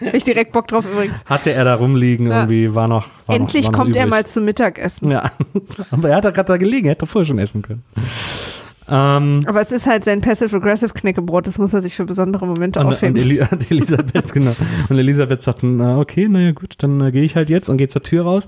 Ich 0.12 0.24
direkt 0.24 0.50
Bock 0.52 0.66
drauf 0.66 0.84
übrigens. 0.92 1.24
Hatte 1.26 1.52
er 1.52 1.64
da 1.64 1.76
rumliegen, 1.76 2.26
Ja. 2.26 2.40
irgendwie 2.40 2.74
war 2.74 2.88
noch. 2.88 3.06
War 3.26 3.36
Endlich 3.36 3.66
noch, 3.66 3.72
war 3.72 3.78
noch 3.78 3.84
kommt 3.84 3.96
er 3.96 4.02
übrig. 4.02 4.10
mal 4.10 4.26
zum 4.26 4.44
Mittagessen. 4.44 5.10
Ja, 5.10 5.30
aber 5.92 6.08
er 6.10 6.16
hat 6.16 6.24
da 6.24 6.30
gerade 6.30 6.48
da 6.48 6.56
gelegen, 6.56 6.86
er 6.86 6.90
hätte 6.92 7.06
doch 7.06 7.10
vorher 7.14 7.26
schon 7.26 7.38
essen 7.38 7.62
können. 7.62 7.82
Ähm, 8.86 9.44
Aber 9.46 9.62
es 9.62 9.72
ist 9.72 9.86
halt 9.86 10.04
sein 10.04 10.20
Passive-Aggressive 10.20 10.92
Knäckebrot, 10.92 11.46
das 11.46 11.58
muss 11.58 11.72
er 11.72 11.80
sich 11.80 11.94
für 11.94 12.04
besondere 12.04 12.46
Momente 12.46 12.80
und, 12.80 12.86
und, 12.86 12.92
aufheben. 12.94 13.16
Eli 13.16 13.40
und 13.50 13.70
Elisabeth, 13.70 14.32
genau. 14.32 14.54
Und 14.90 14.98
Elisabeth 14.98 15.40
sagt 15.40 15.62
dann, 15.62 15.80
äh, 15.80 15.94
okay, 15.94 16.28
naja 16.28 16.52
gut, 16.52 16.74
dann 16.82 17.00
äh, 17.00 17.10
gehe 17.12 17.22
ich 17.22 17.34
halt 17.36 17.48
jetzt 17.48 17.68
und 17.70 17.78
gehe 17.78 17.88
zur 17.88 18.02
Tür 18.02 18.24
raus. 18.24 18.46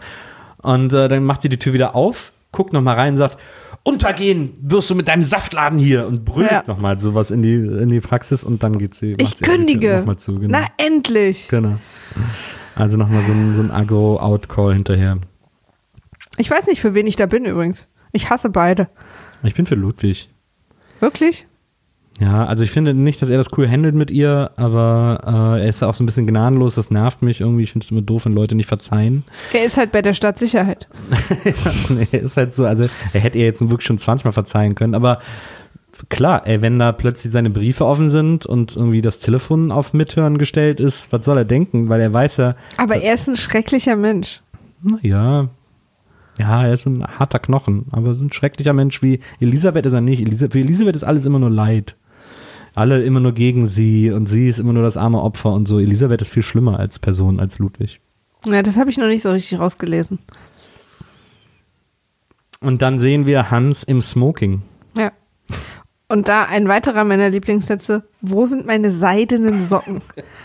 Und 0.59 0.93
äh, 0.93 1.09
dann 1.09 1.25
macht 1.25 1.41
sie 1.43 1.49
die 1.49 1.59
Tür 1.59 1.73
wieder 1.73 1.95
auf, 1.95 2.33
guckt 2.53 2.73
nochmal 2.75 2.97
rein 2.97 3.13
und 3.13 3.17
sagt, 3.17 3.39
untergehen 3.83 4.53
wirst 4.61 4.91
du 4.91 4.95
mit 4.95 5.09
deinem 5.09 5.23
Saftladen 5.23 5.79
hier 5.79 6.07
und 6.07 6.25
brüllt 6.25 6.51
Ja. 6.51 6.65
nochmal 6.67 6.99
sowas 6.99 7.31
in 7.31 7.41
die, 7.41 7.55
in 7.55 7.89
die 7.89 8.01
Praxis 8.01 8.45
und 8.45 8.63
dann 8.63 8.79
geht 8.79 8.95
sie. 8.95 9.17
ich 9.19 9.29
sie 9.37 9.45
kündige. 9.45 9.99
Noch 9.99 10.07
mal 10.07 10.17
zu, 10.19 10.39
genau. 10.39 10.59
Na, 10.61 10.67
endlich. 10.77 11.49
genau. 11.49 11.77
Also 12.75 12.99
nochmal 12.99 13.23
so 13.23 13.33
ein, 13.33 13.55
so 13.55 13.63
ein 13.63 13.71
Agro-Out-Call 13.71 14.75
hinterher. 14.75 15.19
Ich 16.37 16.51
weiß 16.51 16.67
nicht, 16.67 16.81
für 16.83 16.93
wen 16.95 17.07
ich 17.07 17.17
da 17.17 17.25
bin 17.25 17.47
übrigens. 17.47 17.87
Ich 18.17 18.31
hasse 18.31 18.49
beide. 18.49 18.89
Ich 19.43 19.55
bin 19.55 19.67
für 19.67 19.75
Ludwig. 19.75 20.29
Wirklich? 21.01 21.47
Ja, 22.19 22.47
also 22.47 22.65
ich 22.65 22.71
finde 22.71 22.95
nicht, 22.95 23.21
dass 23.21 23.29
er 23.29 23.37
das 23.37 23.51
cool 23.59 23.69
handelt 23.69 23.95
mit 23.95 24.11
ihr, 24.11 24.51
aber 24.57 25.21
äh, 25.59 25.63
er 25.65 25.69
ist 25.69 25.83
auch 25.83 25.93
so 25.93 26.03
ein 26.03 26.07
bisschen 26.07 26.27
gnadenlos, 26.27 26.75
das 26.75 26.91
nervt 26.91 27.21
mich 27.21 27.43
irgendwie. 27.43 27.65
Ich 27.65 27.73
finde 27.73 27.85
es 27.85 27.91
immer 27.91 28.01
doof, 28.01 28.25
wenn 28.25 28.33
Leute 28.33 28.55
nicht 28.55 28.69
verzeihen. 28.69 29.25
Er 29.53 29.67
ist 29.67 29.77
halt 29.77 29.93
bei 29.93 30.01
der 30.01 30.15
Stadtsicherheit. 30.15 30.89
Und 31.91 32.09
er 32.13 32.23
ist 32.23 32.39
halt 32.39 32.55
so, 32.55 32.65
also 32.65 32.87
er 33.13 33.21
hätte 33.21 33.39
ihr 33.39 33.45
jetzt 33.45 33.61
wirklich 33.61 33.87
schon 33.87 33.99
20 33.99 34.25
Mal 34.25 34.33
verzeihen 34.33 34.75
können, 34.75 34.95
aber 34.95 35.21
klar, 36.09 36.47
ey, 36.47 36.63
wenn 36.63 36.79
da 36.79 36.93
plötzlich 36.93 37.35
seine 37.35 37.51
Briefe 37.51 37.85
offen 37.85 38.09
sind 38.09 38.47
und 38.47 38.75
irgendwie 38.77 39.03
das 39.03 39.19
Telefon 39.19 39.71
auf 39.71 39.93
Mithören 39.93 40.39
gestellt 40.39 40.81
ist, 40.81 41.13
was 41.13 41.23
soll 41.27 41.37
er 41.37 41.45
denken? 41.45 41.91
Weil 41.91 42.01
er 42.01 42.15
weiß 42.15 42.39
ja, 42.39 42.55
Aber 42.79 42.97
er 42.97 43.13
ist 43.13 43.29
ein 43.29 43.37
schrecklicher 43.37 43.95
Mensch. 43.97 44.41
naja, 44.83 45.51
ja, 46.39 46.67
er 46.67 46.75
ist 46.75 46.87
ein 46.87 47.05
harter 47.05 47.39
Knochen, 47.39 47.87
aber 47.91 48.15
so 48.15 48.25
ein 48.25 48.33
schrecklicher 48.33 48.73
Mensch 48.73 49.03
wie 49.03 49.21
Elisabeth 49.41 49.87
ist 49.87 49.93
er 49.93 50.01
nicht. 50.01 50.21
Elisa 50.21 50.49
für 50.51 50.61
Elisabeth 50.61 50.97
ist 50.97 51.05
alles 51.05 51.25
immer 51.25 51.39
nur 51.39 51.51
Leid. 51.51 51.97
Alle 52.75 53.03
immer 53.03 53.21
nur 53.21 53.33
gegen 53.33 53.67
sie 53.67 54.11
und 54.11 54.27
sie 54.27 54.49
ist 54.49 54.59
immer 54.59 54.75
nur 54.75 54.83
das 54.83 54.99
arme 54.99 55.23
Opfer 55.23 55.53
und 55.53 55.67
so. 55.67 55.79
Elisabeth 55.79 56.21
ist 56.21 56.29
viel 56.31 56.43
schlimmer 56.43 56.79
als 56.79 56.99
Person, 56.99 57.41
als 57.41 57.59
Ludwig. 57.59 58.01
Ja, 58.47 58.63
das 58.63 58.77
habe 58.77 58.91
ich 58.91 58.99
noch 58.99 59.07
nicht 59.07 59.23
so 59.23 59.31
richtig 59.31 59.59
rausgelesen. 59.59 60.19
Und 62.61 62.83
dann 62.83 62.99
sehen 62.99 63.27
wir 63.27 63.51
Hans 63.51 63.83
im 63.83 64.03
Smoking. 64.03 64.63
Und 66.09 66.29
da 66.29 66.45
ein 66.45 66.69
weiterer 66.69 67.03
meiner 67.03 67.31
Lieblingssätze, 67.31 68.05
wo 68.21 68.47
sind 68.47 68.65
meine 68.65 68.93
seidenen 68.93 69.65
Socken? 69.65 70.03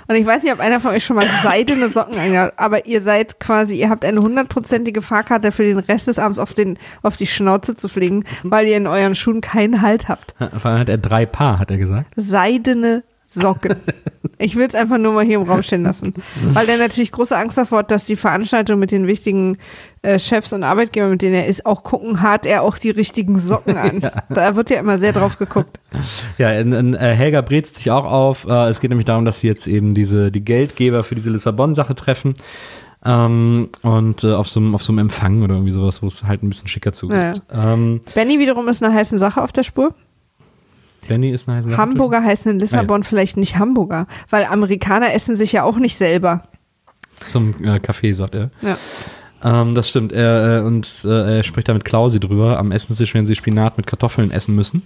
Und 0.07 0.15
ich 0.15 0.25
weiß 0.25 0.41
nicht, 0.41 0.51
ob 0.51 0.59
einer 0.59 0.79
von 0.79 0.89
euch 0.89 1.05
schon 1.05 1.17
mal 1.17 1.27
seidene 1.43 1.89
Socken 1.89 2.17
angehabt, 2.17 2.57
aber 2.57 2.87
ihr 2.87 3.01
seid 3.01 3.39
quasi, 3.39 3.75
ihr 3.75 3.91
habt 3.91 4.03
eine 4.03 4.21
hundertprozentige 4.21 5.03
Fahrkarte 5.03 5.51
für 5.51 5.63
den 5.63 5.77
Rest 5.77 6.07
des 6.07 6.17
Abends 6.17 6.39
auf, 6.39 6.55
den, 6.55 6.79
auf 7.03 7.15
die 7.15 7.27
Schnauze 7.27 7.75
zu 7.75 7.89
fliegen, 7.89 8.23
weil 8.41 8.65
ihr 8.65 8.77
in 8.77 8.87
euren 8.87 9.13
Schuhen 9.13 9.41
keinen 9.41 9.83
Halt 9.83 10.09
habt. 10.09 10.33
Vor 10.39 10.71
allem 10.71 10.79
hat 10.79 10.89
er 10.89 10.97
drei 10.97 11.27
Paar, 11.27 11.59
hat 11.59 11.69
er 11.69 11.77
gesagt. 11.77 12.11
Seidene 12.15 13.03
Socken. 13.33 13.75
Ich 14.37 14.55
will 14.55 14.67
es 14.67 14.75
einfach 14.75 14.97
nur 14.97 15.13
mal 15.13 15.23
hier 15.23 15.37
im 15.37 15.43
Raum 15.43 15.61
stehen 15.61 15.83
lassen. 15.83 16.13
Weil 16.53 16.67
er 16.67 16.77
natürlich 16.77 17.11
große 17.11 17.37
Angst 17.37 17.57
davor 17.57 17.79
hat, 17.79 17.91
dass 17.91 18.05
die 18.05 18.15
Veranstaltung 18.15 18.79
mit 18.79 18.91
den 18.91 19.07
wichtigen 19.07 19.57
äh, 20.01 20.19
Chefs 20.19 20.51
und 20.51 20.63
Arbeitgebern, 20.63 21.11
mit 21.11 21.21
denen 21.21 21.35
er 21.35 21.45
ist, 21.45 21.65
auch 21.65 21.83
gucken, 21.83 22.21
hat 22.21 22.45
er 22.45 22.63
auch 22.63 22.77
die 22.77 22.89
richtigen 22.89 23.39
Socken 23.39 23.77
an. 23.77 24.01
Da 24.29 24.55
wird 24.55 24.69
ja 24.69 24.79
immer 24.79 24.97
sehr 24.97 25.13
drauf 25.13 25.37
geguckt. 25.37 25.79
Ja, 26.37 26.51
in, 26.53 26.73
in, 26.73 26.93
äh, 26.93 27.13
Helga 27.13 27.41
brezt 27.41 27.75
sich 27.75 27.91
auch 27.91 28.05
auf. 28.05 28.45
Äh, 28.45 28.69
es 28.69 28.79
geht 28.79 28.89
nämlich 28.89 29.05
darum, 29.05 29.25
dass 29.25 29.41
sie 29.41 29.47
jetzt 29.47 29.67
eben 29.67 29.93
diese 29.93 30.31
die 30.31 30.43
Geldgeber 30.43 31.03
für 31.03 31.15
diese 31.15 31.29
Lissabon-Sache 31.29 31.95
treffen. 31.95 32.35
Ähm, 33.03 33.69
und 33.81 34.23
äh, 34.23 34.33
auf 34.33 34.47
so 34.47 34.59
einem 34.59 34.75
auf 34.75 34.83
so 34.83 34.91
einem 34.91 34.99
Empfang 34.99 35.41
oder 35.43 35.55
irgendwie 35.55 35.73
sowas, 35.73 36.01
wo 36.01 36.07
es 36.07 36.23
halt 36.23 36.43
ein 36.43 36.49
bisschen 36.49 36.67
schicker 36.67 36.93
zugeht. 36.93 37.41
Ähm, 37.51 38.01
Benny 38.13 38.39
wiederum 38.39 38.67
ist 38.67 38.83
eine 38.83 38.93
heiße 38.93 39.17
Sache 39.17 39.41
auf 39.41 39.51
der 39.51 39.63
Spur. 39.63 39.93
Benny 41.07 41.29
ist 41.29 41.49
eine 41.49 41.63
Sache. 41.63 41.77
Hamburger 41.77 42.23
heißen 42.23 42.51
in 42.51 42.59
Lissabon 42.59 43.03
vielleicht 43.03 43.37
nicht 43.37 43.57
Hamburger, 43.57 44.07
weil 44.29 44.45
Amerikaner 44.45 45.13
essen 45.13 45.37
sich 45.37 45.51
ja 45.51 45.63
auch 45.63 45.77
nicht 45.77 45.97
selber. 45.97 46.43
Zum 47.25 47.53
äh, 47.63 47.79
Kaffee, 47.79 48.13
sagt 48.13 48.35
er. 48.35 48.51
Ja. 48.61 48.77
Ähm, 49.43 49.75
das 49.75 49.89
stimmt. 49.89 50.11
Er, 50.11 50.59
äh, 50.59 50.61
und 50.61 51.03
äh, 51.05 51.37
er 51.37 51.43
spricht 51.43 51.69
da 51.69 51.73
mit 51.73 51.85
Klausi 51.85 52.19
drüber 52.19 52.59
am 52.59 52.71
Essenstisch, 52.71 53.13
wenn 53.13 53.25
sie 53.25 53.35
Spinat 53.35 53.77
mit 53.77 53.87
Kartoffeln 53.87 54.31
essen 54.31 54.55
müssen, 54.55 54.83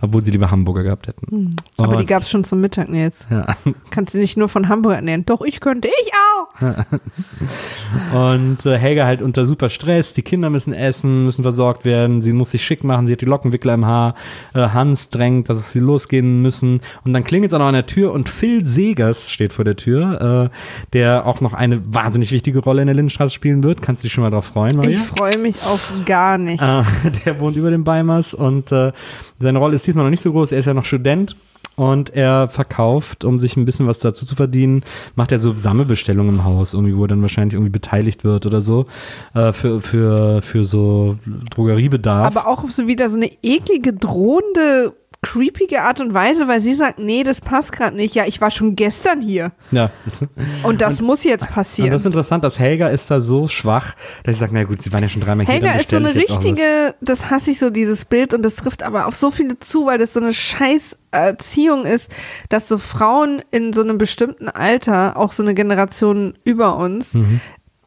obwohl 0.00 0.22
sie 0.22 0.30
lieber 0.30 0.50
Hamburger 0.50 0.82
gehabt 0.82 1.08
hätten. 1.08 1.56
Aber 1.76 1.96
die 1.96 2.06
gab 2.06 2.22
es 2.22 2.30
schon 2.30 2.44
zum 2.44 2.60
Mittag 2.60 2.88
nee, 2.88 3.02
jetzt. 3.02 3.26
Ja. 3.30 3.46
Kannst 3.90 4.14
du 4.14 4.18
nicht 4.18 4.36
nur 4.36 4.48
von 4.48 4.68
Hamburger 4.68 4.96
ernähren. 4.96 5.24
Doch, 5.26 5.42
ich 5.42 5.60
könnte, 5.60 5.88
ich 5.88 6.10
auch. 6.12 6.44
Und 8.14 8.66
äh, 8.66 8.78
Helga 8.78 9.06
halt 9.06 9.22
unter 9.22 9.44
super 9.44 9.68
Stress, 9.68 10.12
die 10.12 10.22
Kinder 10.22 10.50
müssen 10.50 10.72
essen, 10.72 11.24
müssen 11.24 11.42
versorgt 11.42 11.84
werden, 11.84 12.22
sie 12.22 12.32
muss 12.32 12.50
sich 12.50 12.64
schick 12.64 12.84
machen, 12.84 13.06
sie 13.06 13.12
hat 13.12 13.20
die 13.20 13.26
Lockenwickler 13.26 13.74
im 13.74 13.86
Haar, 13.86 14.14
äh, 14.54 14.60
Hans 14.68 15.08
drängt, 15.08 15.48
dass 15.48 15.58
es 15.58 15.72
sie 15.72 15.80
losgehen 15.80 16.42
müssen 16.42 16.80
und 17.04 17.12
dann 17.12 17.24
klingelt 17.24 17.50
es 17.50 17.54
auch 17.54 17.58
noch 17.58 17.66
an 17.66 17.74
der 17.74 17.86
Tür 17.86 18.12
und 18.12 18.28
Phil 18.28 18.64
Segers 18.64 19.30
steht 19.30 19.52
vor 19.52 19.64
der 19.64 19.76
Tür, 19.76 20.50
äh, 20.52 20.56
der 20.92 21.26
auch 21.26 21.40
noch 21.40 21.54
eine 21.54 21.82
wahnsinnig 21.92 22.32
wichtige 22.32 22.60
Rolle 22.60 22.82
in 22.82 22.86
der 22.86 22.94
Lindenstraße 22.94 23.34
spielen 23.34 23.62
wird. 23.62 23.82
Kannst 23.94 24.02
du 24.02 24.06
dich 24.06 24.12
schon 24.12 24.24
mal 24.24 24.30
drauf 24.30 24.46
freuen, 24.46 24.76
Maria? 24.76 24.96
Ich 24.96 25.02
freue 25.04 25.38
mich 25.38 25.62
auf 25.62 25.92
gar 26.04 26.36
nichts. 26.36 26.64
Äh, 26.64 27.10
der 27.24 27.38
wohnt 27.38 27.54
über 27.54 27.70
dem 27.70 27.84
Beimers 27.84 28.34
und 28.34 28.72
äh, 28.72 28.90
seine 29.38 29.60
Rolle 29.60 29.76
ist 29.76 29.86
diesmal 29.86 30.02
noch 30.02 30.10
nicht 30.10 30.20
so 30.20 30.32
groß. 30.32 30.50
Er 30.50 30.58
ist 30.58 30.64
ja 30.64 30.74
noch 30.74 30.84
Student 30.84 31.36
und 31.76 32.10
er 32.12 32.48
verkauft, 32.48 33.24
um 33.24 33.38
sich 33.38 33.56
ein 33.56 33.64
bisschen 33.64 33.86
was 33.86 34.00
dazu 34.00 34.26
zu 34.26 34.34
verdienen, 34.34 34.82
macht 35.14 35.30
er 35.30 35.38
so 35.38 35.56
Sammelbestellungen 35.56 36.34
im 36.34 36.44
Haus, 36.44 36.74
irgendwie, 36.74 36.96
wo 36.96 37.04
er 37.04 37.08
dann 37.08 37.22
wahrscheinlich 37.22 37.54
irgendwie 37.54 37.70
beteiligt 37.70 38.24
wird 38.24 38.46
oder 38.46 38.60
so, 38.60 38.86
äh, 39.34 39.52
für, 39.52 39.80
für, 39.80 40.42
für 40.42 40.64
so 40.64 41.16
Drogeriebedarf. 41.50 42.26
Aber 42.26 42.48
auch 42.48 42.68
so 42.68 42.88
wieder 42.88 43.08
so 43.08 43.16
eine 43.16 43.30
eklige, 43.44 43.92
drohende, 43.92 44.92
creepige 45.24 45.82
Art 45.82 46.00
und 46.00 46.14
Weise, 46.14 46.46
weil 46.48 46.60
sie 46.60 46.74
sagt, 46.74 46.98
nee, 46.98 47.22
das 47.22 47.40
passt 47.40 47.72
gerade 47.72 47.96
nicht. 47.96 48.14
Ja, 48.14 48.24
ich 48.26 48.40
war 48.40 48.50
schon 48.50 48.76
gestern 48.76 49.20
hier. 49.20 49.52
ja. 49.70 49.90
Und 50.62 50.80
das 50.82 51.00
muss 51.00 51.24
jetzt 51.24 51.42
Und 51.48 51.50
passieren. 51.54 51.90
das 51.90 52.02
ist 52.02 52.06
interessant, 52.06 52.44
dass 52.44 52.58
Helga 52.58 52.88
ist 52.88 53.10
da 53.10 53.20
so 53.20 53.48
schwach, 53.48 53.94
dass 54.22 54.34
ich 54.34 54.38
sage, 54.40 54.52
na 54.54 54.64
gut, 54.64 54.82
sie 54.82 54.92
waren 54.92 55.02
ja 55.02 55.08
schon 55.08 55.20
dreimal 55.22 55.46
hier. 55.46 55.54
Helga 55.54 55.72
ist 55.72 55.90
so 55.90 55.96
eine 55.96 56.14
richtige, 56.14 56.94
das 57.00 57.30
hasse 57.30 57.50
ich 57.50 57.58
so, 57.58 57.70
dieses 57.70 58.04
Bild, 58.04 58.34
und 58.34 58.42
das 58.42 58.56
trifft 58.56 58.82
aber 58.82 59.06
auf 59.06 59.16
so 59.16 59.30
viele 59.30 59.58
zu, 59.58 59.86
weil 59.86 59.98
das 59.98 60.12
so 60.12 60.20
eine 60.20 60.32
scheiß 60.34 60.96
Erziehung 61.10 61.84
ist, 61.86 62.10
dass 62.48 62.68
so 62.68 62.78
Frauen 62.78 63.40
in 63.50 63.72
so 63.72 63.82
einem 63.82 63.98
bestimmten 63.98 64.48
Alter, 64.48 65.16
auch 65.16 65.32
so 65.32 65.42
eine 65.42 65.54
Generation 65.54 66.34
über 66.44 66.76
uns, 66.76 67.14
Mhm. 67.14 67.40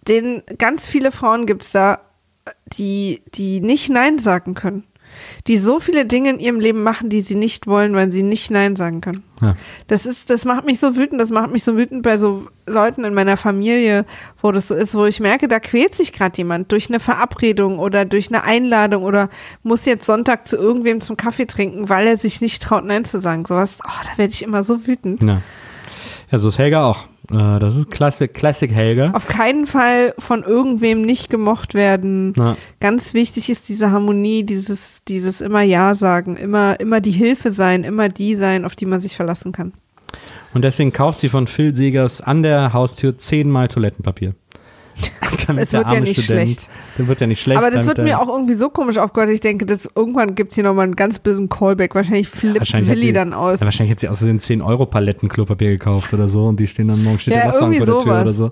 denen 0.08 0.42
ganz 0.58 0.88
viele 0.88 1.12
Frauen 1.12 1.46
gibt's 1.46 1.72
da, 1.72 2.00
die, 2.74 3.22
die 3.34 3.60
nicht 3.60 3.90
Nein 3.90 4.20
sagen 4.20 4.54
können. 4.54 4.86
Die 5.48 5.58
so 5.58 5.80
viele 5.80 6.06
Dinge 6.06 6.32
in 6.32 6.40
ihrem 6.40 6.60
Leben 6.60 6.84
machen, 6.84 7.10
die 7.10 7.22
sie 7.22 7.36
nicht 7.36 7.68
wollen, 7.68 7.94
weil 7.94 8.12
sie 8.12 8.24
nicht 8.24 8.52
Nein 8.52 8.76
sagen 8.76 9.02
können. 9.02 9.24
Ja. 9.42 9.56
Das 9.88 10.06
ist, 10.06 10.30
das 10.30 10.46
macht 10.46 10.66
mich 10.66 10.80
so 10.80 10.96
wütend, 10.96 11.22
das 11.22 11.30
macht 11.30 11.52
mich 11.52 11.64
so 11.64 11.78
wütend 11.78 12.04
bei 12.04 12.18
so 12.18 12.48
Leuten 12.66 13.04
in 13.04 13.14
meiner 13.14 13.38
Familie, 13.38 14.06
wo 14.42 14.52
das 14.52 14.68
so 14.68 14.76
ist, 14.76 14.96
wo 14.96 15.06
ich 15.06 15.20
merke, 15.20 15.48
da 15.48 15.60
quält 15.60 15.96
sich 15.96 16.12
gerade 16.12 16.38
jemand 16.38 16.72
durch 16.72 16.90
eine 16.90 17.00
Verabredung 17.00 17.80
oder 17.80 18.06
durch 18.06 18.30
eine 18.30 18.44
Einladung 18.44 19.04
oder 19.04 19.30
muss 19.64 19.86
jetzt 19.86 20.06
Sonntag 20.06 20.48
zu 20.48 20.58
irgendwem 20.58 21.02
zum 21.02 21.18
Kaffee 21.18 21.46
trinken, 21.46 21.90
weil 21.90 22.08
er 22.08 22.18
sich 22.18 22.42
nicht 22.42 22.62
traut, 22.64 22.86
Nein 22.86 23.06
zu 23.06 23.22
sagen. 23.22 23.46
Sowas, 23.46 23.78
oh, 23.84 24.04
da 24.04 24.18
werde 24.18 24.34
ich 24.34 24.44
immer 24.44 24.64
so 24.64 24.88
wütend. 24.88 25.24
Ja. 25.24 25.42
ja, 26.32 26.38
so 26.38 26.48
ist 26.48 26.58
Helga 26.58 26.86
auch. 26.86 27.06
Äh, 27.32 27.60
das 27.60 27.76
ist 27.76 27.92
Classic, 27.92 28.34
Classic 28.34 28.72
Helga. 28.72 29.12
Auf 29.12 29.28
keinen 29.28 29.66
Fall 29.66 30.14
von 30.18 30.44
irgendwem 30.44 31.02
nicht 31.02 31.30
gemocht 31.30 31.74
werden. 31.74 32.34
Ja. 32.38 32.58
Ganz 32.80 33.14
wichtig 33.14 33.50
ist 33.50 33.70
diese 33.70 33.92
Harmonie, 33.92 34.44
dieses, 34.44 35.02
dieses 35.08 35.42
immer 35.42 35.62
Ja 35.62 35.96
sagen, 35.96 36.38
immer, 36.38 36.80
immer 36.80 37.02
die 37.02 37.12
Hilfe 37.12 37.52
sein, 37.52 37.84
immer 37.84 38.10
die 38.10 38.36
sein, 38.36 38.66
auf 38.66 38.76
die 38.76 38.86
man 38.86 39.00
sich 39.00 39.16
verlassen 39.16 39.52
kann. 39.52 39.74
Und 40.54 40.64
deswegen 40.64 40.94
kauft 40.94 41.20
sie 41.20 41.30
von 41.30 41.48
Phil 41.48 41.76
Segers 41.76 42.22
an 42.22 42.42
der 42.42 42.74
Haustür 42.74 43.18
zehnmal 43.18 43.68
Toilettenpapier. 43.68 44.34
Damit 45.48 45.64
Es 45.66 45.70
der 45.72 45.82
wird 45.82 45.92
ja 45.92 46.00
nicht 46.00 46.22
schlecht. 46.24 46.70
Der 46.98 47.08
wird 47.08 47.22
ja 47.22 47.28
nicht 47.28 47.42
schlecht. 47.42 47.58
Aber 47.58 47.70
das 47.72 47.86
wird 47.86 47.98
mir 48.00 48.06
der- 48.06 48.22
auch 48.22 48.28
irgendwie 48.28 48.54
so 48.54 48.70
komisch 48.70 48.98
aufgehört. 48.98 49.30
Ich 49.32 49.40
denke, 49.42 49.66
dass 49.66 49.88
irgendwann 49.96 50.36
gibt 50.36 50.52
es 50.52 50.56
hier 50.56 50.64
nochmal 50.64 50.86
einen 50.86 50.96
ganz 50.96 51.20
bösen 51.20 51.50
Callback. 51.50 51.96
Wahrscheinlich 51.96 52.28
flippt 52.30 52.60
Wahrscheinlich 52.60 52.90
Willi 52.90 53.08
sie, 53.08 53.14
dann 53.14 53.34
aus. 53.34 53.60
Ja, 53.60 53.66
wahrscheinlich 53.66 53.92
hat 53.92 54.00
sie 54.00 54.10
außerdem 54.10 54.40
10 54.40 54.62
Euro 54.62 54.86
Paletten 54.86 55.30
Klopapier 55.30 55.70
gekauft 55.72 56.14
oder 56.14 56.28
so 56.28 56.46
und 56.48 56.60
die 56.60 56.68
stehen 56.68 56.88
dann 56.88 57.04
morgen 57.04 57.20
steht 57.20 57.34
der 57.34 57.42
Ja, 57.42 57.48
Lastwagen 57.48 57.74
irgendwie 57.74 57.92
vor 57.92 58.04
der 58.04 58.14
Tür 58.14 58.22
oder 58.22 58.34
so. 58.34 58.46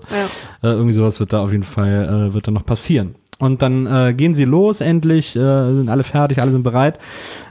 Ja. 0.62 0.70
Äh, 0.70 0.74
irgendwie 0.74 0.92
sowas 0.92 1.18
wird 1.20 1.32
da 1.32 1.42
auf 1.42 1.52
jeden 1.52 1.64
Fall 1.64 2.28
äh, 2.30 2.34
wird 2.34 2.46
da 2.46 2.50
noch 2.50 2.64
passieren. 2.66 3.14
Und 3.38 3.60
dann 3.60 3.86
äh, 3.86 4.14
gehen 4.14 4.34
sie 4.34 4.44
los, 4.44 4.80
endlich, 4.80 5.36
äh, 5.36 5.38
sind 5.74 5.90
alle 5.90 6.04
fertig, 6.04 6.40
alle 6.40 6.52
sind 6.52 6.62
bereit, 6.62 6.98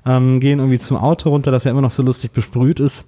ähm, 0.05 0.39
gehen 0.39 0.57
irgendwie 0.57 0.79
zum 0.79 0.97
Auto 0.97 1.29
runter, 1.29 1.51
das 1.51 1.63
ja 1.63 1.69
immer 1.71 1.81
noch 1.81 1.91
so 1.91 2.01
lustig 2.01 2.31
besprüht 2.31 2.79
ist. 2.79 3.05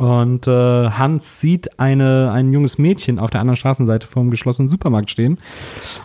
Und 0.00 0.46
äh, 0.46 0.50
Hans 0.50 1.42
sieht 1.42 1.78
eine, 1.78 2.30
ein 2.32 2.54
junges 2.54 2.78
Mädchen 2.78 3.18
auf 3.18 3.28
der 3.28 3.42
anderen 3.42 3.58
Straßenseite 3.58 4.06
vor 4.06 4.22
dem 4.22 4.30
geschlossenen 4.30 4.70
Supermarkt 4.70 5.10
stehen 5.10 5.36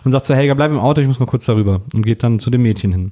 und 0.04 0.12
sagt 0.12 0.26
zu 0.26 0.36
Helga, 0.36 0.54
bleib 0.54 0.72
im 0.72 0.80
Auto, 0.80 1.00
ich 1.00 1.08
muss 1.08 1.22
mal 1.22 1.28
kurz 1.28 1.46
darüber. 1.46 1.80
Und 1.94 2.02
geht 2.02 2.22
dann 2.22 2.40
zu 2.40 2.50
dem 2.50 2.64
Mädchen 2.64 2.92
hin. 2.92 3.12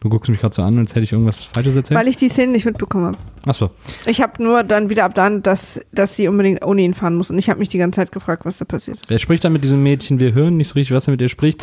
Du 0.00 0.08
guckst 0.08 0.30
mich 0.30 0.40
gerade 0.40 0.54
so 0.54 0.62
an, 0.62 0.78
als 0.78 0.92
hätte 0.92 1.02
ich 1.02 1.12
irgendwas 1.12 1.44
Falsches 1.44 1.76
erzählt. 1.76 2.00
Weil 2.00 2.08
ich 2.08 2.16
die 2.16 2.30
Szene 2.30 2.52
nicht 2.52 2.64
mitbekommen 2.64 3.04
habe. 3.04 3.18
Achso. 3.44 3.68
Ich 4.06 4.22
habe 4.22 4.42
nur 4.42 4.62
dann 4.62 4.88
wieder 4.88 5.04
ab 5.04 5.14
dann, 5.14 5.42
dass, 5.42 5.78
dass 5.92 6.16
sie 6.16 6.26
unbedingt 6.26 6.64
ohne 6.64 6.80
ihn 6.80 6.94
fahren 6.94 7.16
muss. 7.16 7.30
Und 7.30 7.36
ich 7.36 7.50
habe 7.50 7.60
mich 7.60 7.68
die 7.68 7.76
ganze 7.76 7.96
Zeit 7.96 8.10
gefragt, 8.10 8.46
was 8.46 8.56
da 8.56 8.64
passiert 8.64 9.00
ist. 9.00 9.10
Er 9.10 9.18
spricht 9.18 9.44
dann 9.44 9.52
mit 9.52 9.62
diesem 9.62 9.82
Mädchen, 9.82 10.18
wir 10.18 10.32
hören 10.32 10.56
nicht 10.56 10.68
so 10.68 10.74
richtig, 10.74 10.96
was 10.96 11.06
er 11.06 11.10
mit 11.10 11.20
ihr 11.20 11.28
spricht. 11.28 11.62